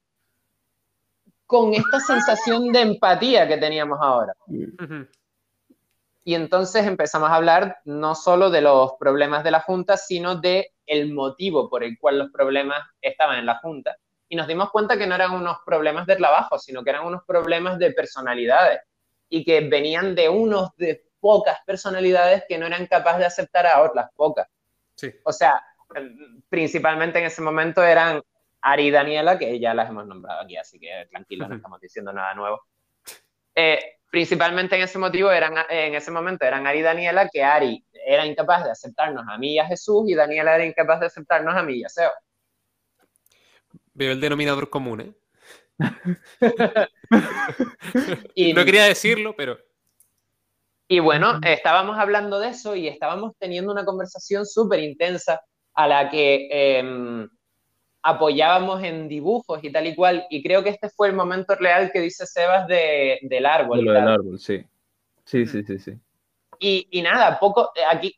con 1.46 1.74
esta 1.74 2.00
sensación 2.00 2.72
de 2.72 2.80
empatía 2.80 3.46
que 3.46 3.59
teníamos 3.59 3.98
ahora. 4.00 4.34
Y 6.24 6.34
entonces 6.34 6.86
empezamos 6.86 7.28
a 7.30 7.34
hablar 7.34 7.78
no 7.84 8.14
solo 8.14 8.48
de 8.48 8.62
los 8.62 8.92
problemas 8.98 9.44
de 9.44 9.50
la 9.50 9.60
Junta, 9.60 9.96
sino 9.96 10.36
de 10.36 10.72
el 10.86 11.12
motivo 11.12 11.68
por 11.68 11.82
el 11.84 11.98
cual 11.98 12.20
los 12.20 12.30
problemas 12.30 12.80
estaban 13.00 13.38
en 13.38 13.46
la 13.46 13.59
Junta. 13.59 13.96
Y 14.28 14.36
nos 14.36 14.46
dimos 14.46 14.70
cuenta 14.70 14.96
que 14.96 15.06
no 15.06 15.14
eran 15.14 15.32
unos 15.32 15.59
problemas 15.66 16.06
de 16.06 16.16
trabajo, 16.16 16.59
sino 16.59 16.82
que 16.82 16.90
eran 16.90 17.04
unos 17.04 17.22
problemas 17.26 17.78
de 17.78 17.90
personalidades 17.92 18.80
y 19.28 19.44
que 19.44 19.60
venían 19.60 20.14
de 20.14 20.28
unos 20.28 20.74
de 20.76 21.04
pocas 21.22 21.58
personalidades 21.64 22.42
que 22.48 22.58
no 22.58 22.66
eran 22.66 22.88
capaces 22.88 23.20
de 23.20 23.26
aceptar 23.26 23.64
a 23.64 23.80
otras 23.80 24.10
pocas. 24.16 24.48
Sí. 24.96 25.08
O 25.22 25.32
sea, 25.32 25.64
principalmente 26.48 27.20
en 27.20 27.26
ese 27.26 27.40
momento 27.40 27.82
eran 27.82 28.20
Ari 28.60 28.88
y 28.88 28.90
Daniela, 28.90 29.38
que 29.38 29.60
ya 29.60 29.72
las 29.72 29.88
hemos 29.88 30.04
nombrado 30.04 30.42
aquí, 30.42 30.56
así 30.56 30.80
que 30.80 31.06
tranquilos, 31.08 31.48
no 31.48 31.54
estamos 31.54 31.80
diciendo 31.80 32.12
nada 32.12 32.34
nuevo. 32.34 32.62
Eh, 33.54 33.98
principalmente 34.10 34.74
en 34.74 34.82
ese 34.82 34.98
motivo 34.98 35.30
eran, 35.30 35.54
en 35.70 35.94
ese 35.94 36.10
momento 36.10 36.44
eran 36.44 36.66
Ari 36.66 36.80
y 36.80 36.82
Daniela, 36.82 37.28
que 37.28 37.44
Ari 37.44 37.84
era 38.04 38.26
incapaz 38.26 38.64
de 38.64 38.72
aceptarnos 38.72 39.24
a 39.28 39.38
mí 39.38 39.54
y 39.54 39.58
a 39.60 39.66
Jesús, 39.66 40.02
y 40.08 40.14
Daniela 40.14 40.56
era 40.56 40.66
incapaz 40.66 40.98
de 40.98 41.06
aceptarnos 41.06 41.54
a 41.54 41.62
mí 41.62 41.78
y 41.78 41.84
a 41.84 41.88
Seo. 41.88 42.10
Veo 43.94 44.10
el 44.10 44.20
denominador 44.20 44.70
común, 44.70 45.00
¿eh? 45.00 45.12
y, 48.34 48.52
no 48.54 48.64
quería 48.64 48.84
decirlo, 48.84 49.36
pero... 49.36 49.58
Y 50.93 51.01
bueno, 51.01 51.40
estábamos 51.43 51.98
hablando 51.98 52.39
de 52.39 52.51
eso 52.51 52.77
y 52.77 52.86
estábamos 52.86 53.32
teniendo 53.39 53.73
una 53.73 53.86
conversación 53.86 54.44
súper 54.44 54.81
intensa 54.81 55.40
a 55.73 55.89
la 55.89 56.10
que 56.10 56.48
em, 56.51 57.27
apoyábamos 58.02 58.85
en 58.85 59.09
dibujos 59.09 59.64
y 59.64 59.73
tal 59.73 59.86
y 59.86 59.94
cual. 59.94 60.27
Y 60.28 60.43
creo 60.43 60.62
que 60.62 60.69
este 60.69 60.90
fue 60.90 61.09
el 61.09 61.14
momento 61.14 61.55
real 61.55 61.90
que 61.90 62.01
dice 62.01 62.27
Sebas 62.27 62.66
de, 62.66 63.20
del 63.23 63.47
árbol. 63.47 63.78
De 63.78 63.85
lo 63.85 63.93
del 63.93 64.06
árbol, 64.06 64.39
sí. 64.39 64.66
Sí, 65.24 65.47
sí, 65.47 65.62
sí, 65.62 65.78
sí. 65.78 65.93
Y, 66.59 66.86
y, 66.90 67.01
nada, 67.01 67.40
poco, 67.40 67.70
eh, 67.74 67.81
aquí, 67.90 68.14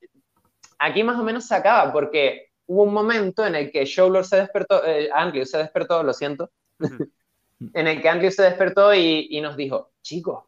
aquí 0.81 1.05
más 1.05 1.21
o 1.21 1.23
menos 1.23 1.47
se 1.47 1.55
acaba, 1.55 1.93
porque 1.93 2.49
hubo 2.67 2.83
un 2.83 2.93
momento 2.93 3.47
en 3.47 3.55
el 3.55 3.71
que 3.71 3.85
Showlord 3.85 4.25
se 4.25 4.39
despertó, 4.39 4.85
eh, 4.85 5.11
Andrew 5.15 5.47
se 5.47 5.59
despertó, 5.59 6.03
lo 6.03 6.13
siento, 6.13 6.51
en 7.73 7.87
el 7.87 8.03
que 8.03 8.09
Andrew 8.09 8.33
se 8.33 8.43
despertó 8.43 8.93
y, 8.93 9.29
y 9.31 9.41
nos 9.41 9.57
dijo, 9.57 9.93
chicos, 10.03 10.43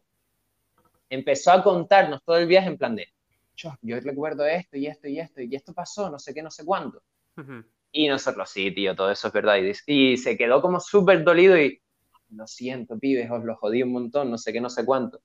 empezó 1.09 1.51
a 1.51 1.63
contarnos 1.63 2.21
todo 2.23 2.37
el 2.37 2.47
viaje 2.47 2.67
en 2.67 2.77
plan 2.77 2.95
de, 2.95 3.07
yo, 3.55 3.71
recuerdo 3.81 4.45
esto 4.45 4.77
y 4.77 4.87
esto 4.87 5.07
y 5.07 5.19
esto, 5.19 5.41
y 5.41 5.55
esto 5.55 5.73
pasó, 5.73 6.09
no 6.09 6.19
sé 6.19 6.33
qué, 6.33 6.43
no 6.43 6.51
sé 6.51 6.63
cuánto. 6.63 7.01
Y 7.91 8.07
nosotros, 8.07 8.49
sí, 8.49 8.71
tío, 8.71 8.95
todo 8.95 9.09
eso 9.09 9.27
es 9.27 9.33
verdad. 9.33 9.57
Y, 9.87 10.17
se 10.17 10.37
quedó 10.37 10.61
como 10.61 10.79
súper 10.79 11.23
dolido 11.23 11.57
y, 11.57 11.81
lo 12.29 12.45
siento, 12.45 12.99
pibes, 12.99 13.31
os 13.31 13.43
lo 13.43 13.55
jodí 13.55 13.81
un 13.83 13.93
montón, 13.93 14.29
no 14.29 14.37
sé 14.37 14.53
qué, 14.53 14.61
no 14.61 14.69
sé 14.69 14.85
cuánto. 14.85 15.21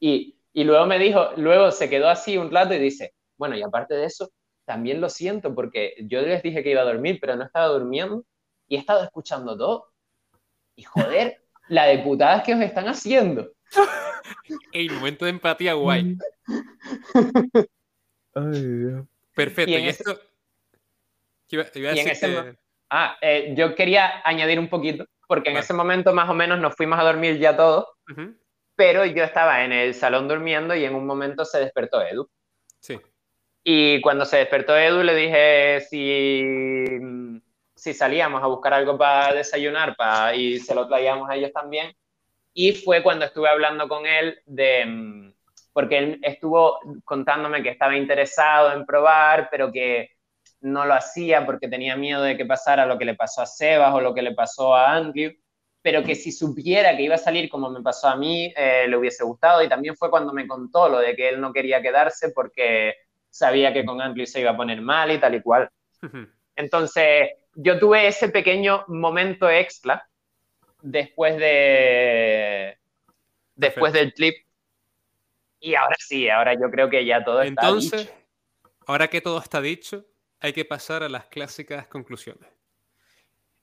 Y, 0.00 0.38
y 0.52 0.64
luego 0.64 0.86
me 0.86 0.98
dijo, 0.98 1.32
luego 1.36 1.70
se 1.70 1.90
quedó 1.90 2.08
así 2.08 2.36
un 2.38 2.50
rato 2.50 2.74
y 2.74 2.78
dice, 2.78 3.14
bueno, 3.36 3.56
y 3.56 3.62
aparte 3.62 3.94
de 3.94 4.06
eso, 4.06 4.30
también 4.64 5.00
lo 5.00 5.08
siento 5.08 5.54
porque 5.54 5.94
yo 6.04 6.22
les 6.22 6.42
dije 6.42 6.62
que 6.62 6.70
iba 6.70 6.82
a 6.82 6.86
dormir, 6.86 7.18
pero 7.20 7.36
no 7.36 7.44
estaba 7.44 7.66
durmiendo 7.66 8.24
y 8.68 8.76
he 8.76 8.78
estado 8.78 9.04
escuchando 9.04 9.56
todo. 9.56 9.92
Y 10.76 10.82
joder, 10.82 11.42
la 11.68 11.86
de 11.86 11.98
putadas 11.98 12.42
que 12.44 12.54
os 12.54 12.60
están 12.60 12.88
haciendo. 12.88 13.52
El 14.72 14.90
momento 14.92 15.24
de 15.24 15.30
empatía 15.32 15.74
guay. 15.74 16.16
Perfecto. 19.34 19.70
Y, 19.70 19.86
esto... 19.86 20.20
Ah, 22.90 23.16
eh, 23.20 23.54
yo 23.56 23.74
quería 23.74 24.22
añadir 24.24 24.58
un 24.58 24.68
poquito, 24.68 25.06
porque 25.26 25.50
en 25.50 25.56
ese 25.56 25.72
momento 25.74 26.12
más 26.12 26.28
o 26.28 26.34
menos 26.34 26.58
nos 26.60 26.74
fuimos 26.74 26.98
a 26.98 27.04
dormir 27.04 27.38
ya 27.38 27.56
todos, 27.56 27.86
pero 28.74 29.04
yo 29.04 29.24
estaba 29.24 29.64
en 29.64 29.72
el 29.72 29.94
salón 29.94 30.28
durmiendo 30.28 30.74
y 30.74 30.84
en 30.84 30.94
un 30.94 31.06
momento 31.06 31.44
se 31.44 31.58
despertó 31.60 32.02
Edu. 32.02 32.28
Sí. 32.80 33.00
Y 33.64 34.00
cuando 34.00 34.24
se 34.24 34.36
despertó 34.36 34.76
Edu 34.76 35.02
le 35.02 35.14
dije 35.14 35.80
si, 35.80 36.42
si 37.74 37.94
salíamos 37.94 38.42
a 38.42 38.46
buscar 38.46 38.74
algo 38.74 38.96
para 38.96 39.34
desayunar 39.34 39.96
para, 39.96 40.34
y 40.34 40.58
se 40.60 40.74
lo 40.74 40.86
traíamos 40.86 41.28
a 41.28 41.34
ellos 41.34 41.52
también. 41.52 41.92
Y 42.58 42.72
fue 42.72 43.02
cuando 43.02 43.26
estuve 43.26 43.50
hablando 43.50 43.86
con 43.86 44.06
él 44.06 44.40
de, 44.46 44.86
mm, 44.86 45.34
porque 45.74 45.98
él 45.98 46.20
estuvo 46.22 46.78
contándome 47.04 47.62
que 47.62 47.68
estaba 47.68 47.94
interesado 47.94 48.72
en 48.72 48.86
probar, 48.86 49.48
pero 49.50 49.70
que 49.70 50.08
no 50.62 50.86
lo 50.86 50.94
hacía 50.94 51.44
porque 51.44 51.68
tenía 51.68 51.96
miedo 51.96 52.22
de 52.22 52.34
que 52.34 52.46
pasara 52.46 52.86
lo 52.86 52.96
que 52.96 53.04
le 53.04 53.14
pasó 53.14 53.42
a 53.42 53.46
Sebas 53.46 53.92
o 53.92 54.00
lo 54.00 54.14
que 54.14 54.22
le 54.22 54.32
pasó 54.32 54.74
a 54.74 54.94
Andrew, 54.94 55.32
pero 55.82 56.02
que 56.02 56.14
si 56.14 56.32
supiera 56.32 56.96
que 56.96 57.02
iba 57.02 57.16
a 57.16 57.18
salir 57.18 57.50
como 57.50 57.68
me 57.68 57.82
pasó 57.82 58.08
a 58.08 58.16
mí, 58.16 58.50
eh, 58.56 58.86
le 58.88 58.96
hubiese 58.96 59.22
gustado. 59.22 59.62
Y 59.62 59.68
también 59.68 59.94
fue 59.94 60.08
cuando 60.08 60.32
me 60.32 60.46
contó 60.46 60.88
lo 60.88 61.00
de 61.00 61.14
que 61.14 61.28
él 61.28 61.38
no 61.42 61.52
quería 61.52 61.82
quedarse 61.82 62.30
porque 62.30 62.94
sabía 63.28 63.70
que 63.70 63.84
con 63.84 64.00
Andrew 64.00 64.24
se 64.24 64.40
iba 64.40 64.52
a 64.52 64.56
poner 64.56 64.80
mal 64.80 65.12
y 65.12 65.20
tal 65.20 65.34
y 65.34 65.42
cual. 65.42 65.68
Entonces, 66.56 67.32
yo 67.54 67.78
tuve 67.78 68.06
ese 68.06 68.30
pequeño 68.30 68.86
momento 68.88 69.50
extra 69.50 70.08
después 70.86 71.36
de 71.36 72.78
después 73.56 73.92
del 73.92 74.12
clip 74.12 74.34
y 75.58 75.74
ahora 75.74 75.96
sí, 75.98 76.28
ahora 76.28 76.54
yo 76.54 76.70
creo 76.70 76.88
que 76.88 77.04
ya 77.04 77.24
todo 77.24 77.42
está 77.42 77.48
Entonces, 77.48 78.12
ahora 78.86 79.08
que 79.08 79.20
todo 79.20 79.38
está 79.38 79.60
dicho, 79.60 80.06
hay 80.38 80.52
que 80.52 80.64
pasar 80.64 81.02
a 81.02 81.08
las 81.08 81.26
clásicas 81.26 81.88
conclusiones. 81.88 82.48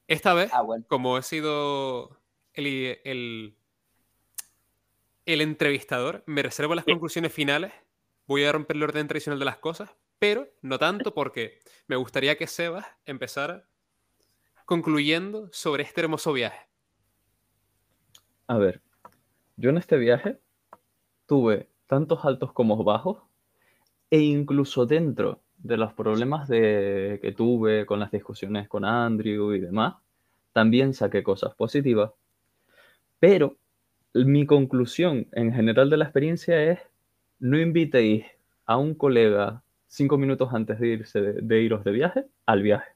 Esta 0.07 0.33
vez, 0.33 0.51
Ah, 0.53 0.63
como 0.87 1.17
he 1.17 1.21
sido 1.23 2.19
el, 2.53 2.99
el, 3.05 3.55
el 5.25 5.41
entrevistador, 5.41 6.23
me 6.25 6.43
reservo 6.43 6.75
las 6.75 6.83
Sí. 6.83 6.91
conclusiones 6.91 7.31
finales. 7.31 7.71
Voy 8.25 8.43
a 8.43 8.51
romper 8.51 8.75
el 8.75 8.83
orden 8.83 9.07
tradicional 9.07 9.39
de 9.39 9.45
las 9.45 9.57
cosas, 9.59 9.95
pero 10.19 10.49
no 10.61 10.77
tanto 10.77 11.13
porque 11.13 11.59
me 11.87 11.95
gustaría 11.95 12.37
que 12.37 12.47
Sebas 12.47 12.85
empezara 13.05 13.65
concluyendo 14.65 15.49
sobre 15.53 15.83
este 15.83 16.01
hermoso 16.01 16.33
viaje. 16.33 16.72
A 18.47 18.57
ver, 18.57 18.81
yo 19.55 19.69
en 19.69 19.77
este 19.77 19.97
viaje 19.97 20.37
tuve 21.27 21.69
tantos 21.87 22.25
altos 22.25 22.51
como 22.51 22.83
bajos 22.83 23.19
e 24.09 24.19
incluso 24.19 24.85
dentro 24.85 25.41
de 25.57 25.77
los 25.77 25.93
problemas 25.93 26.49
de, 26.49 27.19
que 27.21 27.31
tuve 27.31 27.85
con 27.85 28.01
las 28.01 28.11
discusiones 28.11 28.67
con 28.67 28.83
Andrew 28.83 29.53
y 29.53 29.59
demás, 29.59 29.95
también 30.51 30.93
saqué 30.93 31.23
cosas 31.23 31.55
positivas. 31.55 32.11
Pero 33.19 33.55
mi 34.13 34.45
conclusión 34.45 35.27
en 35.31 35.53
general 35.53 35.89
de 35.89 35.97
la 35.97 36.05
experiencia 36.05 36.61
es 36.63 36.79
no 37.39 37.57
invitéis 37.57 38.25
a 38.65 38.77
un 38.77 38.93
colega 38.93 39.63
cinco 39.87 40.17
minutos 40.17 40.53
antes 40.53 40.79
de 40.79 40.87
irse 40.89 41.21
de, 41.21 41.33
de 41.41 41.61
iros 41.61 41.85
de 41.85 41.91
viaje 41.91 42.25
al 42.45 42.61
viaje. 42.61 42.91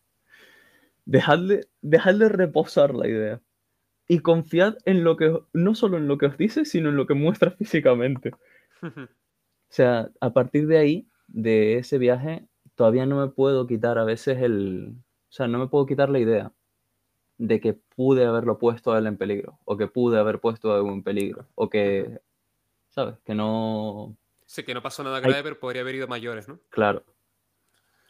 Dejadle, 1.06 1.68
dejadle 1.82 2.28
reposar 2.28 2.94
la 2.94 3.08
idea 3.08 3.42
y 4.08 4.20
confiad 4.20 4.78
en 4.86 5.04
lo 5.04 5.18
que, 5.18 5.38
no 5.54 5.76
solo 5.76 5.98
en 5.98 6.08
lo 6.08 6.18
que 6.18 6.28
os 6.28 6.38
dice, 6.38 6.66
sino 6.66 6.90
en 6.90 6.96
lo 6.96 7.08
que 7.08 7.14
muestra 7.14 7.52
físicamente. 7.52 8.32
O 9.70 9.74
sea, 9.74 10.10
a 10.22 10.32
partir 10.32 10.66
de 10.66 10.78
ahí, 10.78 11.10
de 11.28 11.78
ese 11.78 11.98
viaje, 11.98 12.48
todavía 12.76 13.06
no 13.06 13.20
me 13.20 13.28
puedo 13.28 13.68
quitar 13.68 13.98
a 13.98 14.06
veces 14.06 14.42
el, 14.42 14.96
o 14.96 15.32
sea, 15.32 15.50
no 15.50 15.60
me 15.60 15.68
puedo 15.68 15.86
quitar 15.86 16.10
la 16.10 16.20
idea 16.20 16.54
de 17.38 17.60
que 17.60 17.74
pude 17.74 18.26
haberlo 18.26 18.60
puesto 18.60 18.94
a 18.94 18.98
él 18.98 19.08
en 19.08 19.18
peligro, 19.18 19.60
o 19.66 19.76
que 19.76 19.88
pude 19.88 20.18
haber 20.18 20.40
puesto 20.40 20.74
a 20.74 20.80
él 20.80 20.88
en 20.88 21.04
peligro, 21.04 21.48
o 21.56 21.70
que, 21.70 22.22
¿sabes? 22.92 23.20
Que 23.26 23.36
no, 23.36 24.16
sé 24.46 24.64
que 24.64 24.74
no 24.74 24.82
pasó 24.82 25.04
nada 25.04 25.20
grave, 25.20 25.44
pero 25.44 25.60
podría 25.60 25.82
haber 25.82 25.96
ido 25.96 26.08
mayores, 26.08 26.48
¿no? 26.48 26.60
claro, 26.70 27.04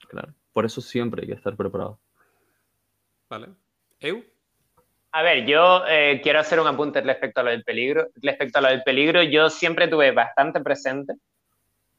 claro. 0.09 0.35
Por 0.53 0.65
eso 0.65 0.79
siempre 0.81 1.21
hay 1.21 1.27
que 1.27 1.33
estar 1.33 1.55
preparado. 1.55 1.99
Vale. 3.29 3.49
¿Eu? 3.99 4.23
A 5.11 5.21
ver, 5.21 5.45
yo 5.45 5.85
eh, 5.87 6.19
quiero 6.21 6.39
hacer 6.39 6.59
un 6.59 6.67
apunte 6.67 7.01
respecto 7.01 7.39
a 7.39 7.43
lo 7.43 7.51
del 7.51 7.63
peligro. 7.63 8.07
Respecto 8.15 8.59
a 8.59 8.61
lo 8.61 8.67
del 8.69 8.83
peligro, 8.83 9.23
yo 9.23 9.49
siempre 9.49 9.87
tuve 9.87 10.11
bastante 10.11 10.61
presente 10.61 11.15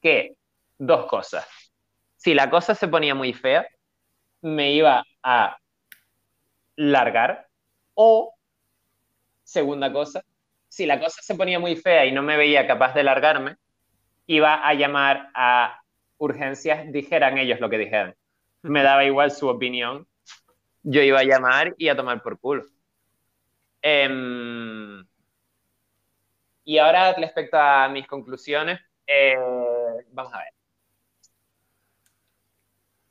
que 0.01 0.35
dos 0.77 1.05
cosas. 1.07 1.47
Si 2.15 2.33
la 2.33 2.49
cosa 2.49 2.75
se 2.75 2.87
ponía 2.87 3.15
muy 3.15 3.33
fea, 3.33 3.67
me 4.41 4.71
iba 4.73 5.03
a 5.23 5.57
largar. 6.75 7.47
O, 7.93 8.33
segunda 9.43 9.91
cosa, 9.91 10.23
si 10.69 10.85
la 10.85 10.99
cosa 10.99 11.21
se 11.21 11.35
ponía 11.35 11.59
muy 11.59 11.75
fea 11.75 12.05
y 12.05 12.11
no 12.11 12.21
me 12.21 12.37
veía 12.37 12.67
capaz 12.67 12.93
de 12.93 13.03
largarme, 13.03 13.57
iba 14.27 14.65
a 14.65 14.73
llamar 14.75 15.29
a 15.33 15.81
urgencias, 16.19 16.91
dijeran 16.91 17.37
ellos 17.37 17.59
lo 17.59 17.69
que 17.69 17.77
dijeran. 17.77 18.15
Me 18.61 18.83
daba 18.83 19.03
igual 19.03 19.31
su 19.31 19.47
opinión. 19.47 20.07
Yo 20.83 21.01
iba 21.01 21.19
a 21.19 21.23
llamar 21.23 21.73
y 21.77 21.89
a 21.89 21.95
tomar 21.95 22.21
por 22.21 22.39
culo. 22.39 22.65
Em, 23.81 25.05
y 26.63 26.77
ahora 26.77 27.13
respecto 27.13 27.57
a 27.57 27.89
mis 27.89 28.07
conclusiones, 28.07 28.79
eh, 29.07 29.35
vamos 30.11 30.33
a 30.33 30.39
ver. 30.39 30.53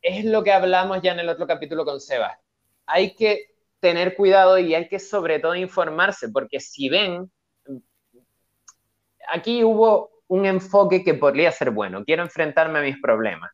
Es 0.03 0.25
lo 0.25 0.45
que 0.45 0.53
hablamos 0.53 1.03
ya 1.03 1.13
en 1.13 1.21
el 1.21 1.29
otro 1.29 1.47
capítulo 1.47 1.85
con 1.85 2.01
Sebas. 2.01 2.39
Hay 2.87 3.15
que 3.15 3.55
tener 3.81 4.15
cuidado 4.15 4.59
y 4.59 4.75
hay 4.75 4.89
que 4.89 4.99
sobre 4.99 5.39
todo 5.39 5.55
informarse, 5.55 6.29
porque 6.29 6.61
si 6.61 6.89
ven, 6.89 7.31
aquí 9.31 9.65
hubo 9.65 10.11
un 10.29 10.47
enfoque 10.47 11.03
que 11.03 11.15
podría 11.15 11.51
ser 11.53 11.71
bueno, 11.71 12.05
quiero 12.05 12.23
enfrentarme 12.23 12.79
a 12.79 12.83
mis 12.83 13.01
problemas. 13.01 13.51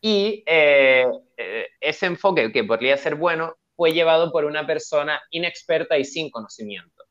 Y 0.00 0.42
eh, 0.46 1.06
eh, 1.36 1.66
ese 1.80 2.06
enfoque 2.06 2.50
que 2.52 2.64
podría 2.64 2.96
ser 2.96 3.14
bueno 3.14 3.56
fue 3.82 3.92
llevado 3.92 4.30
por 4.30 4.44
una 4.44 4.64
persona 4.64 5.20
inexperta 5.32 5.98
y 5.98 6.04
sin 6.04 6.30
conocimiento. 6.30 7.02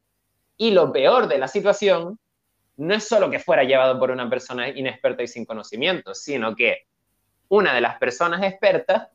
Y 0.55 0.71
lo 0.71 0.93
peor 0.93 1.27
de 1.27 1.37
la 1.37 1.49
situación 1.49 2.17
no 2.77 2.93
es 2.93 3.05
solo 3.05 3.29
que 3.29 3.39
fuera 3.39 3.65
llevado 3.65 3.99
por 3.99 4.09
una 4.09 4.29
persona 4.29 4.69
inexperta 4.69 5.21
y 5.21 5.27
sin 5.27 5.43
conocimiento, 5.43 6.15
sino 6.15 6.55
que 6.55 6.85
una 7.49 7.75
de 7.75 7.81
las 7.81 7.97
personas 7.97 8.41
expertas, 8.43 9.09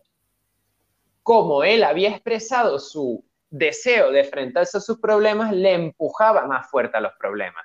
como 1.22 1.64
él 1.64 1.82
había 1.82 2.10
expresado 2.10 2.78
su 2.78 3.24
deseo 3.48 4.12
de 4.12 4.20
enfrentarse 4.20 4.76
a 4.76 4.82
sus 4.82 5.00
problemas, 5.00 5.50
le 5.54 5.72
empujaba 5.72 6.46
más 6.46 6.68
fuerte 6.70 6.98
a 6.98 7.00
los 7.00 7.12
problemas. 7.18 7.64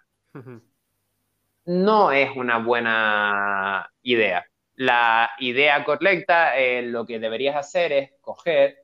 No 1.65 2.13
es 2.13 2.29
una 2.37 2.59
buena 2.59 3.91
idea. 4.03 4.45
La 4.75 5.31
idea 5.39 5.83
correcta, 5.83 6.57
eh, 6.57 6.81
lo 6.81 7.05
que 7.05 7.19
deberías 7.19 7.57
hacer 7.57 7.91
es 7.91 8.11
coger 8.21 8.80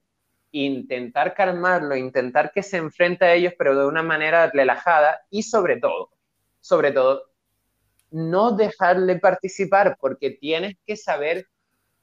intentar 0.51 1.33
calmarlo, 1.33 1.95
intentar 1.95 2.51
que 2.51 2.63
se 2.63 2.77
enfrente 2.77 3.25
a 3.25 3.33
ellos, 3.33 3.53
pero 3.57 3.77
de 3.77 3.85
una 3.85 4.03
manera 4.03 4.49
relajada 4.49 5.21
y 5.29 5.43
sobre 5.43 5.77
todo, 5.77 6.11
sobre 6.59 6.91
todo, 6.91 7.23
no 8.11 8.51
dejarle 8.53 9.17
participar 9.19 9.97
porque 9.99 10.31
tienes 10.31 10.75
que 10.85 10.95
saber 10.95 11.47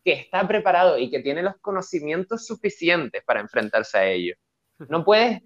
que 0.05 0.13
está 0.13 0.47
preparado 0.47 0.99
y 0.99 1.11
que 1.11 1.21
tiene 1.21 1.43
los 1.43 1.57
conocimientos 1.61 2.47
suficientes 2.47 3.23
para 3.25 3.41
enfrentarse 3.41 3.99
a 3.99 4.05
ellos. 4.05 4.37
No 4.89 5.05
puedes, 5.05 5.43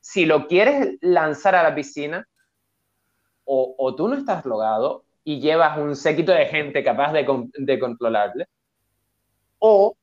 si 0.00 0.26
lo 0.26 0.48
quieres 0.48 0.98
lanzar 1.00 1.54
a 1.54 1.62
la 1.62 1.74
piscina, 1.74 2.26
o, 3.44 3.76
o 3.78 3.94
tú 3.94 4.08
no 4.08 4.16
estás 4.16 4.44
logado 4.44 5.04
y 5.22 5.40
llevas 5.40 5.78
un 5.78 5.94
séquito 5.94 6.32
de 6.32 6.46
gente 6.46 6.82
capaz 6.82 7.12
de, 7.12 7.24
de 7.54 7.78
controlarle, 7.78 8.48
o 9.58 9.96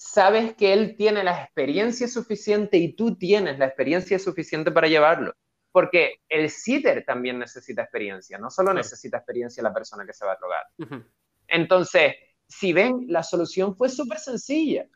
sabes 0.00 0.54
que 0.54 0.72
él 0.72 0.96
tiene 0.96 1.22
la 1.22 1.42
experiencia 1.42 2.08
suficiente 2.08 2.78
y 2.78 2.94
tú 2.94 3.16
tienes 3.16 3.58
la 3.58 3.66
experiencia 3.66 4.18
suficiente 4.18 4.72
para 4.72 4.88
llevarlo. 4.88 5.34
Porque 5.72 6.22
el 6.26 6.48
sitter 6.48 7.04
también 7.04 7.38
necesita 7.38 7.82
experiencia, 7.82 8.38
no 8.38 8.50
solo 8.50 8.72
necesita 8.72 9.18
experiencia 9.18 9.62
la 9.62 9.74
persona 9.74 10.06
que 10.06 10.14
se 10.14 10.24
va 10.24 10.32
a 10.32 10.36
drogar. 10.36 10.64
Uh 10.78 10.84
-huh. 10.84 11.06
Entonces, 11.48 12.14
si 12.48 12.72
ven, 12.72 13.04
la 13.08 13.22
solución 13.22 13.76
fue 13.76 13.90
súper 13.90 14.18
sencilla. 14.18 14.86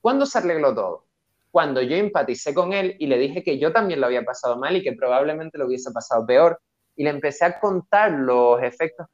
¿Cuándo 0.00 0.26
se 0.26 0.38
arregló 0.38 0.74
todo? 0.74 1.06
Cuando 1.52 1.80
yo 1.80 1.94
empaticé 1.94 2.52
con 2.52 2.72
él 2.72 2.96
y 2.98 3.06
le 3.06 3.18
dije 3.18 3.44
que 3.44 3.60
yo 3.60 3.72
también 3.72 4.00
lo 4.00 4.06
había 4.06 4.24
pasado 4.24 4.58
mal 4.58 4.74
y 4.76 4.82
que 4.82 4.94
probablemente 4.94 5.58
lo 5.58 5.66
hubiese 5.66 5.92
pasado 5.92 6.26
peor, 6.26 6.60
y 6.96 7.04
le 7.04 7.10
empecé 7.10 7.44
a 7.44 7.60
contar 7.60 8.10
los 8.10 8.60
efectos 8.62 9.06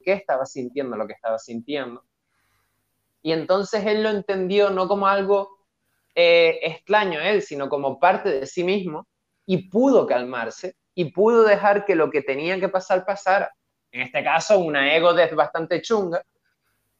que 0.00 0.14
estaba 0.14 0.46
sintiendo, 0.46 0.96
lo 0.96 1.06
que 1.06 1.12
estaba 1.12 1.38
sintiendo. 1.38 2.07
Y 3.22 3.32
entonces 3.32 3.84
él 3.86 4.02
lo 4.02 4.10
entendió 4.10 4.70
no 4.70 4.88
como 4.88 5.06
algo 5.06 5.58
eh, 6.14 6.58
extraño 6.62 7.20
a 7.20 7.28
él, 7.30 7.42
sino 7.42 7.68
como 7.68 7.98
parte 7.98 8.30
de 8.30 8.46
sí 8.46 8.64
mismo 8.64 9.06
y 9.46 9.68
pudo 9.68 10.06
calmarse 10.06 10.74
y 10.94 11.06
pudo 11.12 11.44
dejar 11.44 11.84
que 11.84 11.94
lo 11.94 12.10
que 12.10 12.22
tenía 12.22 12.58
que 12.58 12.68
pasar 12.68 13.04
pasara. 13.04 13.52
En 13.92 14.02
este 14.02 14.22
caso, 14.22 14.58
una 14.58 14.94
ego 14.94 15.14
de 15.14 15.26
bastante 15.34 15.80
chunga, 15.80 16.22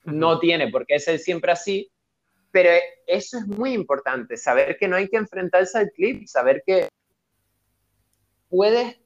no 0.05 0.39
tiene 0.39 0.69
por 0.69 0.87
qué 0.87 0.99
ser 0.99 1.19
siempre 1.19 1.53
así, 1.53 1.91
pero 2.51 2.71
eso 3.07 3.39
es 3.39 3.47
muy 3.47 3.73
importante, 3.73 4.37
saber 4.37 4.77
que 4.79 4.89
no 4.89 4.97
hay 4.97 5.09
que 5.09 5.17
enfrentarse 5.17 5.79
al 5.79 5.91
clip, 5.91 6.27
saber 6.27 6.63
que 6.65 6.89
puedes 8.49 8.99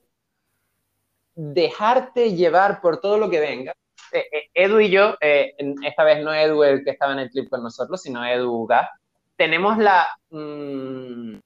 dejarte 1.35 2.35
llevar 2.35 2.81
por 2.81 3.01
todo 3.01 3.19
lo 3.19 3.31
que 3.31 3.41
venga. 3.41 3.75
Eh, 4.13 4.27
eh, 4.31 4.51
Edu 4.55 4.81
y 4.81 4.91
yo, 4.91 5.17
eh, 5.21 5.55
esta 5.85 6.05
vez 6.05 6.23
no 6.23 6.35
Edu 6.35 6.63
el 6.65 6.85
que 6.85 6.91
estaba 6.91 7.13
en 7.13 7.21
el 7.21 7.31
clip 7.31 7.49
con 7.49 7.63
nosotros, 7.63 8.03
sino 8.03 8.25
Edu 8.25 8.67
Gas, 8.67 8.89
tenemos 9.37 9.79
la, 9.79 10.07
mmm, 10.31 11.39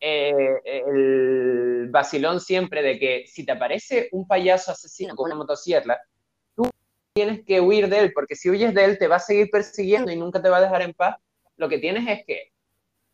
eh, 0.00 0.60
el 0.64 1.88
vacilón 1.90 2.40
siempre 2.40 2.82
de 2.82 2.98
que 2.98 3.24
si 3.26 3.44
te 3.44 3.52
aparece 3.52 4.08
un 4.12 4.26
payaso 4.26 4.72
asesino 4.72 5.14
con 5.14 5.26
una 5.26 5.34
motosierra, 5.34 6.00
tú 6.56 6.68
tienes 7.14 7.44
que 7.44 7.60
huir 7.60 7.88
de 7.88 7.98
él, 7.98 8.12
porque 8.12 8.36
si 8.36 8.50
huyes 8.50 8.74
de 8.74 8.84
él 8.84 8.98
te 8.98 9.08
va 9.08 9.16
a 9.16 9.20
seguir 9.20 9.50
persiguiendo 9.50 10.10
y 10.10 10.16
nunca 10.16 10.40
te 10.40 10.48
va 10.48 10.58
a 10.58 10.62
dejar 10.62 10.82
en 10.82 10.94
paz. 10.94 11.16
Lo 11.56 11.68
que 11.68 11.78
tienes 11.78 12.08
es 12.08 12.24
que 12.26 12.52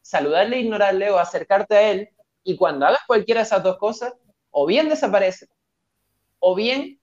saludarle, 0.02 0.60
ignorarle 0.60 1.10
o 1.10 1.18
acercarte 1.18 1.76
a 1.76 1.90
él 1.90 2.08
y 2.42 2.56
cuando 2.56 2.86
hagas 2.86 3.00
cualquiera 3.06 3.40
de 3.40 3.46
esas 3.46 3.62
dos 3.62 3.78
cosas, 3.78 4.14
o 4.50 4.64
bien 4.66 4.88
desaparece, 4.88 5.46
o 6.38 6.54
bien 6.54 6.97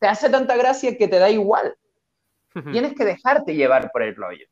te 0.00 0.08
hace 0.08 0.28
tanta 0.30 0.56
gracia 0.56 0.96
que 0.96 1.06
te 1.06 1.18
da 1.18 1.30
igual. 1.30 1.76
Tienes 2.72 2.94
que 2.94 3.04
dejarte 3.04 3.54
llevar 3.54 3.92
por 3.92 4.02
el 4.02 4.16
rollo. 4.16 4.46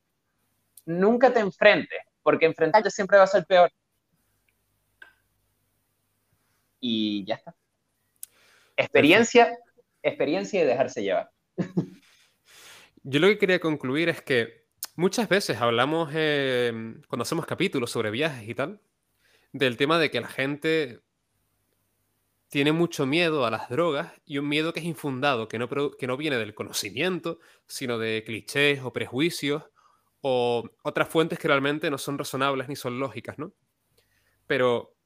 Nunca 0.84 1.32
te 1.32 1.40
enfrentes, 1.40 1.98
porque 2.22 2.46
enfrentarte 2.46 2.90
siempre 2.90 3.18
va 3.18 3.24
a 3.24 3.28
ser 3.28 3.44
peor. 3.46 3.72
Y 6.78 7.24
ya 7.24 7.34
está. 7.34 7.56
Experiencia, 8.76 9.58
experiencia 10.02 10.62
y 10.62 10.66
dejarse 10.66 11.02
llevar. 11.02 11.30
Yo 13.02 13.18
lo 13.18 13.26
que 13.26 13.38
quería 13.38 13.58
concluir 13.58 14.10
es 14.10 14.22
que 14.22 14.66
muchas 14.94 15.28
veces 15.28 15.60
hablamos, 15.60 16.10
eh, 16.14 16.72
cuando 17.08 17.22
hacemos 17.22 17.46
capítulos 17.46 17.90
sobre 17.90 18.10
viajes 18.10 18.48
y 18.48 18.54
tal, 18.54 18.80
del 19.52 19.76
tema 19.76 19.98
de 19.98 20.10
que 20.10 20.20
la 20.20 20.28
gente 20.28 21.00
tiene 22.48 22.72
mucho 22.72 23.06
miedo 23.06 23.44
a 23.44 23.50
las 23.50 23.68
drogas 23.68 24.12
y 24.24 24.38
un 24.38 24.48
miedo 24.48 24.72
que 24.72 24.80
es 24.80 24.86
infundado, 24.86 25.48
que 25.48 25.58
no, 25.58 25.68
que 25.68 26.06
no 26.06 26.16
viene 26.16 26.36
del 26.36 26.54
conocimiento, 26.54 27.40
sino 27.66 27.98
de 27.98 28.24
clichés 28.24 28.80
o 28.82 28.92
prejuicios 28.92 29.64
o 30.22 30.68
otras 30.82 31.08
fuentes 31.08 31.38
que 31.38 31.48
realmente 31.48 31.90
no 31.90 31.98
son 31.98 32.18
razonables 32.18 32.68
ni 32.68 32.76
son 32.76 32.98
lógicas, 32.98 33.38
¿no? 33.38 33.52
Pero 34.46 34.96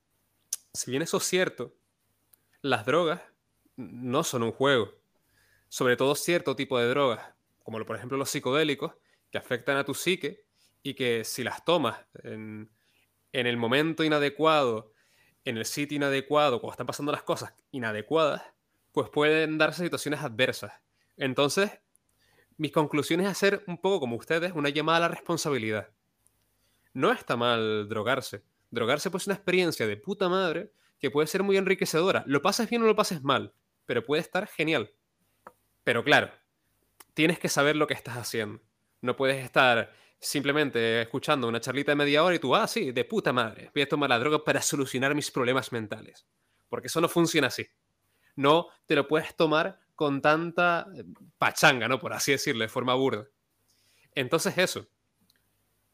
si 0.73 0.91
bien 0.91 1.03
eso 1.03 1.17
es 1.17 1.25
cierto, 1.25 1.75
las 2.63 2.87
drogas 2.87 3.21
no 3.77 4.23
son 4.23 4.45
un 4.45 4.53
juego. 4.53 4.93
Sobre 5.69 5.97
todo 5.97 6.15
cierto 6.15 6.55
tipo 6.55 6.79
de 6.79 6.89
drogas, 6.89 7.35
como 7.65 7.85
por 7.85 7.97
ejemplo 7.97 8.17
los 8.17 8.31
psicodélicos, 8.31 8.93
que 9.31 9.39
afectan 9.39 9.77
a 9.77 9.85
tu 9.85 9.95
psique 9.95 10.45
y 10.83 10.95
que 10.95 11.25
si 11.25 11.43
las 11.43 11.65
tomas 11.65 11.99
en, 12.23 12.71
en 13.33 13.47
el 13.47 13.57
momento 13.57 14.05
inadecuado, 14.05 14.92
en 15.45 15.57
el 15.57 15.65
sitio 15.65 15.97
inadecuado, 15.97 16.61
cuando 16.61 16.73
están 16.73 16.87
pasando 16.87 17.13
las 17.13 17.23
cosas 17.23 17.55
inadecuadas, 17.71 18.43
pues 18.93 19.09
pueden 19.09 19.59
darse 19.59 19.85
situaciones 19.85 20.21
adversas. 20.21 20.73
Entonces, 21.17 21.71
mis 22.57 22.73
conclusiones 22.73 23.27
es 23.27 23.33
hacer 23.33 23.65
un 23.67 23.79
poco 23.79 24.01
como 24.01 24.17
ustedes, 24.17 24.53
una 24.55 24.69
llamada 24.69 24.99
a 24.99 25.01
la 25.01 25.09
responsabilidad. 25.09 25.91
No 26.93 27.11
está 27.11 27.37
mal 27.37 27.89
drogarse. 27.89 28.45
Drogarse 28.71 29.11
pues 29.11 29.25
es 29.25 29.27
una 29.29 29.37
experiencia 29.37 29.87
de 29.87 29.97
puta 29.97 30.29
madre 30.29 30.73
que 30.99 31.11
puede 31.11 31.27
ser 31.27 31.43
muy 31.43 31.57
enriquecedora. 31.57 32.23
Lo 32.27 32.43
pases 32.43 32.69
bien 32.71 32.83
o 32.83 32.87
lo 32.87 32.95
pases 32.95 33.23
mal, 33.23 33.55
pero 33.87 34.05
puede 34.05 34.23
estar 34.23 34.47
genial. 34.47 34.93
Pero 35.85 36.05
claro, 36.05 36.31
tienes 37.15 37.39
que 37.39 37.49
saber 37.49 37.77
lo 37.77 37.87
que 37.87 37.95
estás 37.95 38.17
haciendo. 38.17 38.63
No 39.01 39.17
puedes 39.17 39.43
estar 39.45 39.93
simplemente 40.23 41.03
escuchando 41.03 41.49
una 41.49 41.61
charlita 41.61 41.91
de 41.91 41.97
media 41.97 42.23
hora 42.23 42.37
y 42.37 42.39
tú, 42.39 42.55
ah, 42.55 42.69
sí, 42.69 42.93
de 42.93 43.05
puta 43.05 43.33
madre, 43.33 43.71
voy 43.75 43.83
a 43.83 43.89
tomar 43.89 44.09
la 44.09 44.21
droga 44.21 44.43
para 44.45 44.63
solucionar 44.63 45.15
mis 45.17 45.31
problemas 45.33 45.73
mentales. 45.73 46.25
Porque 46.69 46.87
eso 46.87 47.01
no 47.01 47.09
funciona 47.09 47.49
así. 47.49 47.67
No 48.37 48.69
te 48.87 48.95
lo 48.95 49.09
puedes 49.09 49.35
tomar 49.35 49.81
con 49.97 50.23
tanta 50.23 50.87
eh, 50.95 51.05
pachanga, 51.37 51.89
¿no? 51.89 51.99
Por 51.99 52.13
así 52.13 52.33
decirlo, 52.33 52.63
de 52.63 52.69
forma 52.69 52.95
burda. 52.95 53.27
Entonces 54.15 54.57
eso. 54.57 54.87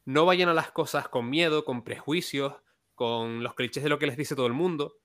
No 0.05 0.27
vayan 0.27 0.51
a 0.51 0.55
las 0.55 0.71
cosas 0.71 1.09
con 1.09 1.29
miedo, 1.29 1.65
con 1.65 1.83
prejuicios, 1.83 2.55
con 2.95 3.43
los 3.43 3.55
clichés 3.55 3.83
de 3.83 3.89
lo 3.89 3.99
que 3.99 4.07
les 4.07 4.17
dice 4.17 4.37
todo 4.37 4.47
el 4.47 4.53
mundo. 4.53 4.99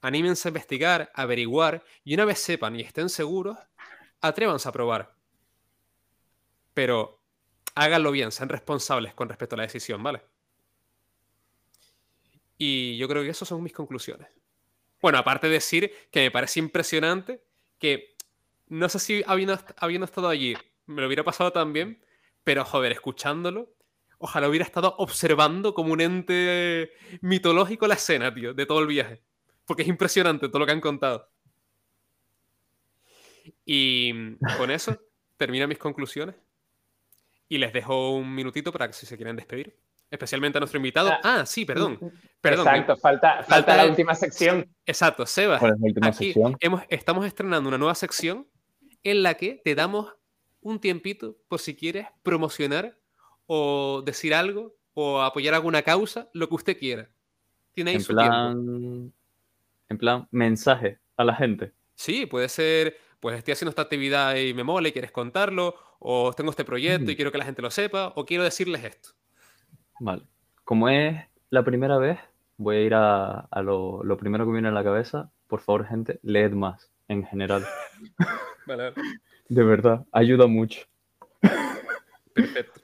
Anímense 0.00 0.48
a 0.48 0.50
investigar, 0.50 1.10
averiguar 1.14 1.84
y 2.04 2.14
una 2.14 2.24
vez 2.24 2.40
sepan 2.40 2.74
y 2.76 2.82
estén 2.82 3.08
seguros, 3.08 3.56
atrévanse 4.20 4.68
a 4.68 4.72
probar. 4.72 5.14
Pero 6.74 7.17
háganlo 7.78 8.10
bien, 8.10 8.32
sean 8.32 8.48
responsables 8.48 9.14
con 9.14 9.28
respecto 9.28 9.54
a 9.54 9.58
la 9.58 9.62
decisión, 9.62 10.02
¿vale? 10.02 10.22
Y 12.56 12.96
yo 12.98 13.08
creo 13.08 13.22
que 13.22 13.30
esas 13.30 13.48
son 13.48 13.62
mis 13.62 13.72
conclusiones. 13.72 14.28
Bueno, 15.00 15.18
aparte 15.18 15.46
de 15.46 15.54
decir 15.54 15.92
que 16.10 16.20
me 16.20 16.30
parece 16.30 16.58
impresionante 16.58 17.40
que 17.78 18.16
no 18.66 18.88
sé 18.88 18.98
si 18.98 19.22
habiendo, 19.26 19.58
habiendo 19.76 20.04
estado 20.04 20.28
allí 20.28 20.56
me 20.86 21.00
lo 21.00 21.06
hubiera 21.06 21.22
pasado 21.22 21.52
también, 21.52 22.02
pero 22.42 22.64
joder, 22.64 22.90
escuchándolo, 22.90 23.72
ojalá 24.18 24.48
hubiera 24.48 24.64
estado 24.64 24.96
observando 24.98 25.72
como 25.72 25.92
un 25.92 26.00
ente 26.00 26.90
mitológico 27.20 27.86
la 27.86 27.94
escena, 27.94 28.34
tío, 28.34 28.54
de 28.54 28.66
todo 28.66 28.80
el 28.80 28.88
viaje. 28.88 29.22
Porque 29.64 29.82
es 29.82 29.88
impresionante 29.88 30.48
todo 30.48 30.58
lo 30.58 30.66
que 30.66 30.72
han 30.72 30.80
contado. 30.80 31.30
Y 33.64 34.34
con 34.56 34.70
eso 34.70 34.98
termino 35.36 35.68
mis 35.68 35.78
conclusiones. 35.78 36.34
Y 37.48 37.58
les 37.58 37.72
dejo 37.72 38.14
un 38.14 38.34
minutito 38.34 38.72
para 38.72 38.86
que 38.86 38.92
si 38.92 39.06
se 39.06 39.16
quieren 39.16 39.36
despedir. 39.36 39.76
Especialmente 40.10 40.58
a 40.58 40.60
nuestro 40.60 40.78
invitado. 40.78 41.10
Ah, 41.10 41.40
ah 41.40 41.46
sí, 41.46 41.64
perdón. 41.64 41.98
perdón 42.40 42.66
Exacto, 42.66 42.96
falta, 42.96 43.42
falta, 43.42 43.76
la, 43.76 43.86
última 43.86 44.14
sección. 44.14 44.66
Exacto, 44.86 45.26
Sebas. 45.26 45.60
¿Cuál 45.60 45.74
es 45.74 45.80
la 45.80 45.86
última 45.86 46.06
aquí 46.08 46.32
sección? 46.32 46.56
Hemos, 46.60 46.82
estamos 46.88 47.26
estrenando 47.26 47.68
una 47.68 47.78
nueva 47.78 47.94
sección 47.94 48.46
en 49.02 49.22
la 49.22 49.34
que 49.34 49.60
te 49.64 49.74
damos 49.74 50.14
un 50.60 50.80
tiempito 50.80 51.36
por 51.48 51.60
si 51.60 51.76
quieres 51.76 52.06
promocionar 52.22 52.96
o 53.46 54.02
decir 54.04 54.34
algo 54.34 54.74
o 54.94 55.22
apoyar 55.22 55.54
alguna 55.54 55.82
causa, 55.82 56.28
lo 56.32 56.48
que 56.48 56.54
usted 56.54 56.78
quiera. 56.78 57.08
Tiene 57.72 57.90
ahí 57.90 57.96
En 57.96 58.02
su 58.02 58.12
plan, 58.12 58.64
tiempo. 58.64 59.14
en 59.88 59.98
plan, 59.98 60.28
mensaje 60.30 60.98
a 61.16 61.24
la 61.24 61.34
gente. 61.34 61.72
Sí, 61.94 62.26
puede 62.26 62.48
ser, 62.48 62.96
pues 63.20 63.36
estoy 63.36 63.52
haciendo 63.52 63.70
esta 63.70 63.82
actividad 63.82 64.36
y 64.36 64.54
me 64.54 64.64
mola 64.64 64.88
y 64.88 64.92
quieres 64.92 65.10
contarlo, 65.10 65.74
o 65.98 66.32
tengo 66.32 66.50
este 66.50 66.64
proyecto 66.64 67.10
y 67.10 67.16
quiero 67.16 67.32
que 67.32 67.38
la 67.38 67.44
gente 67.44 67.62
lo 67.62 67.70
sepa, 67.70 68.12
o 68.16 68.24
quiero 68.24 68.44
decirles 68.44 68.84
esto. 68.84 69.10
Vale. 70.00 70.22
Como 70.64 70.88
es 70.88 71.16
la 71.50 71.64
primera 71.64 71.98
vez, 71.98 72.18
voy 72.56 72.76
a 72.76 72.80
ir 72.82 72.94
a, 72.94 73.40
a 73.40 73.62
lo, 73.62 74.02
lo 74.04 74.16
primero 74.16 74.44
que 74.44 74.48
me 74.48 74.54
viene 74.54 74.68
a 74.68 74.72
la 74.72 74.84
cabeza. 74.84 75.30
Por 75.46 75.60
favor, 75.60 75.86
gente, 75.86 76.20
leed 76.22 76.52
más 76.52 76.90
en 77.08 77.24
general. 77.24 77.64
Vale, 78.66 78.90
vale. 78.90 78.94
De 79.48 79.64
verdad, 79.64 80.04
ayuda 80.12 80.46
mucho. 80.46 80.82
Perfecto. 82.34 82.82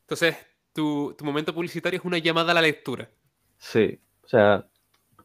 Entonces, 0.00 0.34
tu, 0.72 1.14
tu 1.18 1.26
momento 1.26 1.54
publicitario 1.54 1.98
es 1.98 2.06
una 2.06 2.16
llamada 2.16 2.52
a 2.52 2.54
la 2.54 2.62
lectura. 2.62 3.06
Sí, 3.58 4.00
o 4.24 4.28
sea, 4.28 4.66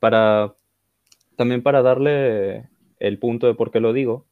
para 0.01 0.53
también 1.37 1.63
para 1.63 1.81
darle 1.81 2.69
el 2.99 3.19
punto 3.19 3.47
de 3.47 3.53
por 3.53 3.71
qué 3.71 3.79
lo 3.79 3.93
digo, 3.93 4.27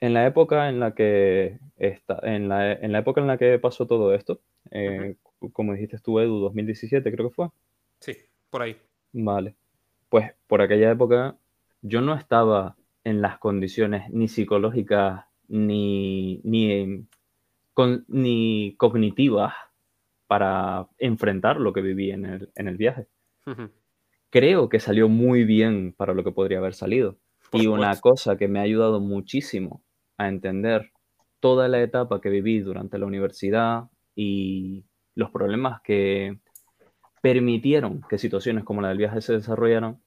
En 0.00 0.14
la 0.14 0.26
época 0.26 0.68
en 0.68 0.78
la 0.80 0.94
que 0.94 1.58
está, 1.76 2.20
en 2.22 2.48
la, 2.48 2.72
en 2.72 2.92
la 2.92 3.00
época 3.00 3.20
en 3.20 3.26
la 3.26 3.36
que 3.38 3.58
pasó 3.58 3.86
todo 3.86 4.14
esto, 4.14 4.40
eh, 4.70 5.16
como 5.52 5.72
dijiste 5.72 5.98
tú, 5.98 6.20
Edu, 6.20 6.38
2017 6.38 7.10
creo 7.12 7.28
que 7.28 7.34
fue. 7.34 7.48
Sí, 8.00 8.16
por 8.50 8.62
ahí. 8.62 8.76
Vale. 9.12 9.54
Pues 10.08 10.32
por 10.46 10.62
aquella 10.62 10.90
época 10.92 11.36
yo 11.82 12.00
no 12.00 12.14
estaba 12.14 12.76
en 13.04 13.20
las 13.22 13.38
condiciones 13.38 14.08
ni 14.10 14.28
psicológicas 14.28 15.24
ni, 15.48 16.40
ni, 16.44 17.06
con- 17.74 18.04
ni 18.08 18.74
cognitivas 18.76 19.54
para 20.26 20.86
enfrentar 20.98 21.58
lo 21.58 21.72
que 21.72 21.80
viví 21.80 22.10
en 22.10 22.24
el, 22.26 22.50
en 22.54 22.68
el 22.68 22.76
viaje. 22.76 23.06
Creo 24.30 24.68
que 24.68 24.78
salió 24.78 25.08
muy 25.08 25.44
bien 25.44 25.94
para 25.96 26.12
lo 26.14 26.22
que 26.22 26.32
podría 26.32 26.58
haber 26.58 26.74
salido. 26.74 27.16
Por 27.50 27.62
y 27.62 27.66
una 27.66 27.98
cosa 28.00 28.36
que 28.36 28.48
me 28.48 28.58
ha 28.58 28.62
ayudado 28.62 29.00
muchísimo 29.00 29.82
a 30.16 30.28
entender 30.28 30.92
toda 31.40 31.68
la 31.68 31.80
etapa 31.80 32.20
que 32.20 32.30
viví 32.30 32.60
durante 32.60 32.98
la 32.98 33.06
universidad 33.06 33.84
y 34.14 34.84
los 35.14 35.30
problemas 35.30 35.80
que 35.82 36.38
permitieron 37.22 38.02
que 38.08 38.18
situaciones 38.18 38.64
como 38.64 38.82
la 38.82 38.88
del 38.88 38.98
viaje 38.98 39.20
se 39.20 39.32
desarrollaran, 39.34 40.00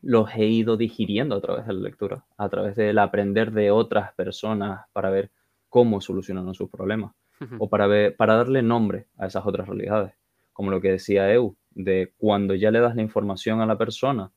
los 0.00 0.30
he 0.34 0.46
ido 0.46 0.76
digiriendo 0.76 1.36
a 1.36 1.40
través 1.40 1.66
de 1.66 1.74
la 1.74 1.80
lectura, 1.80 2.24
a 2.36 2.48
través 2.48 2.76
del 2.76 2.98
aprender 2.98 3.52
de 3.52 3.70
otras 3.70 4.14
personas 4.14 4.86
para 4.92 5.10
ver 5.10 5.30
cómo 5.68 6.00
solucionaron 6.00 6.54
sus 6.54 6.70
problemas 6.70 7.12
o 7.58 7.68
para, 7.68 7.86
ver, 7.86 8.16
para 8.16 8.36
darle 8.36 8.62
nombre 8.62 9.06
a 9.16 9.26
esas 9.26 9.46
otras 9.46 9.68
realidades. 9.68 10.14
Como 10.52 10.70
lo 10.70 10.80
que 10.80 10.90
decía 10.90 11.32
Eu, 11.32 11.56
de 11.70 12.12
cuando 12.16 12.54
ya 12.54 12.70
le 12.70 12.80
das 12.80 12.96
la 12.96 13.02
información 13.02 13.60
a 13.60 13.66
la 13.66 13.78
persona 13.78 14.32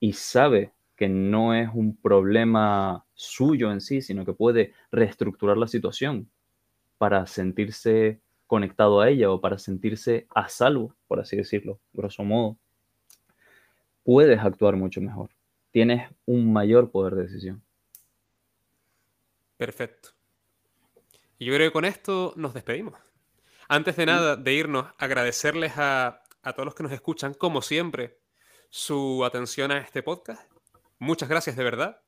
y 0.00 0.12
sabe 0.12 0.72
que 0.98 1.08
no 1.08 1.54
es 1.54 1.68
un 1.72 1.96
problema 1.96 3.06
suyo 3.14 3.70
en 3.70 3.80
sí, 3.80 4.02
sino 4.02 4.24
que 4.24 4.32
puede 4.32 4.74
reestructurar 4.90 5.56
la 5.56 5.68
situación 5.68 6.28
para 6.98 7.24
sentirse 7.28 8.20
conectado 8.48 9.00
a 9.00 9.08
ella 9.08 9.30
o 9.30 9.40
para 9.40 9.58
sentirse 9.58 10.26
a 10.34 10.48
salvo, 10.48 10.96
por 11.06 11.20
así 11.20 11.36
decirlo, 11.36 11.78
grosso 11.92 12.24
modo, 12.24 12.58
puedes 14.02 14.40
actuar 14.40 14.74
mucho 14.74 15.00
mejor. 15.00 15.30
Tienes 15.70 16.10
un 16.26 16.52
mayor 16.52 16.90
poder 16.90 17.14
de 17.14 17.22
decisión. 17.22 17.62
Perfecto. 19.56 20.08
Y 21.38 21.44
yo 21.44 21.54
creo 21.54 21.68
que 21.68 21.72
con 21.72 21.84
esto 21.84 22.32
nos 22.34 22.54
despedimos. 22.54 22.94
Antes 23.68 23.94
de 23.94 24.06
nada 24.06 24.34
de 24.34 24.52
irnos, 24.52 24.86
agradecerles 24.98 25.74
a, 25.76 26.22
a 26.42 26.52
todos 26.54 26.64
los 26.64 26.74
que 26.74 26.82
nos 26.82 26.90
escuchan, 26.90 27.34
como 27.34 27.62
siempre, 27.62 28.18
su 28.68 29.24
atención 29.24 29.70
a 29.70 29.78
este 29.78 30.02
podcast. 30.02 30.57
Muchas 30.98 31.28
gracias 31.28 31.56
de 31.56 31.64
verdad 31.64 32.00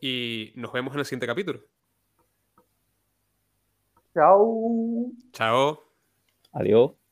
y 0.00 0.52
nos 0.56 0.72
vemos 0.72 0.94
en 0.94 1.00
el 1.00 1.04
siguiente 1.04 1.26
capítulo. 1.26 1.60
Chao. 4.14 5.10
Chao. 5.32 5.80
Adiós. 6.52 6.94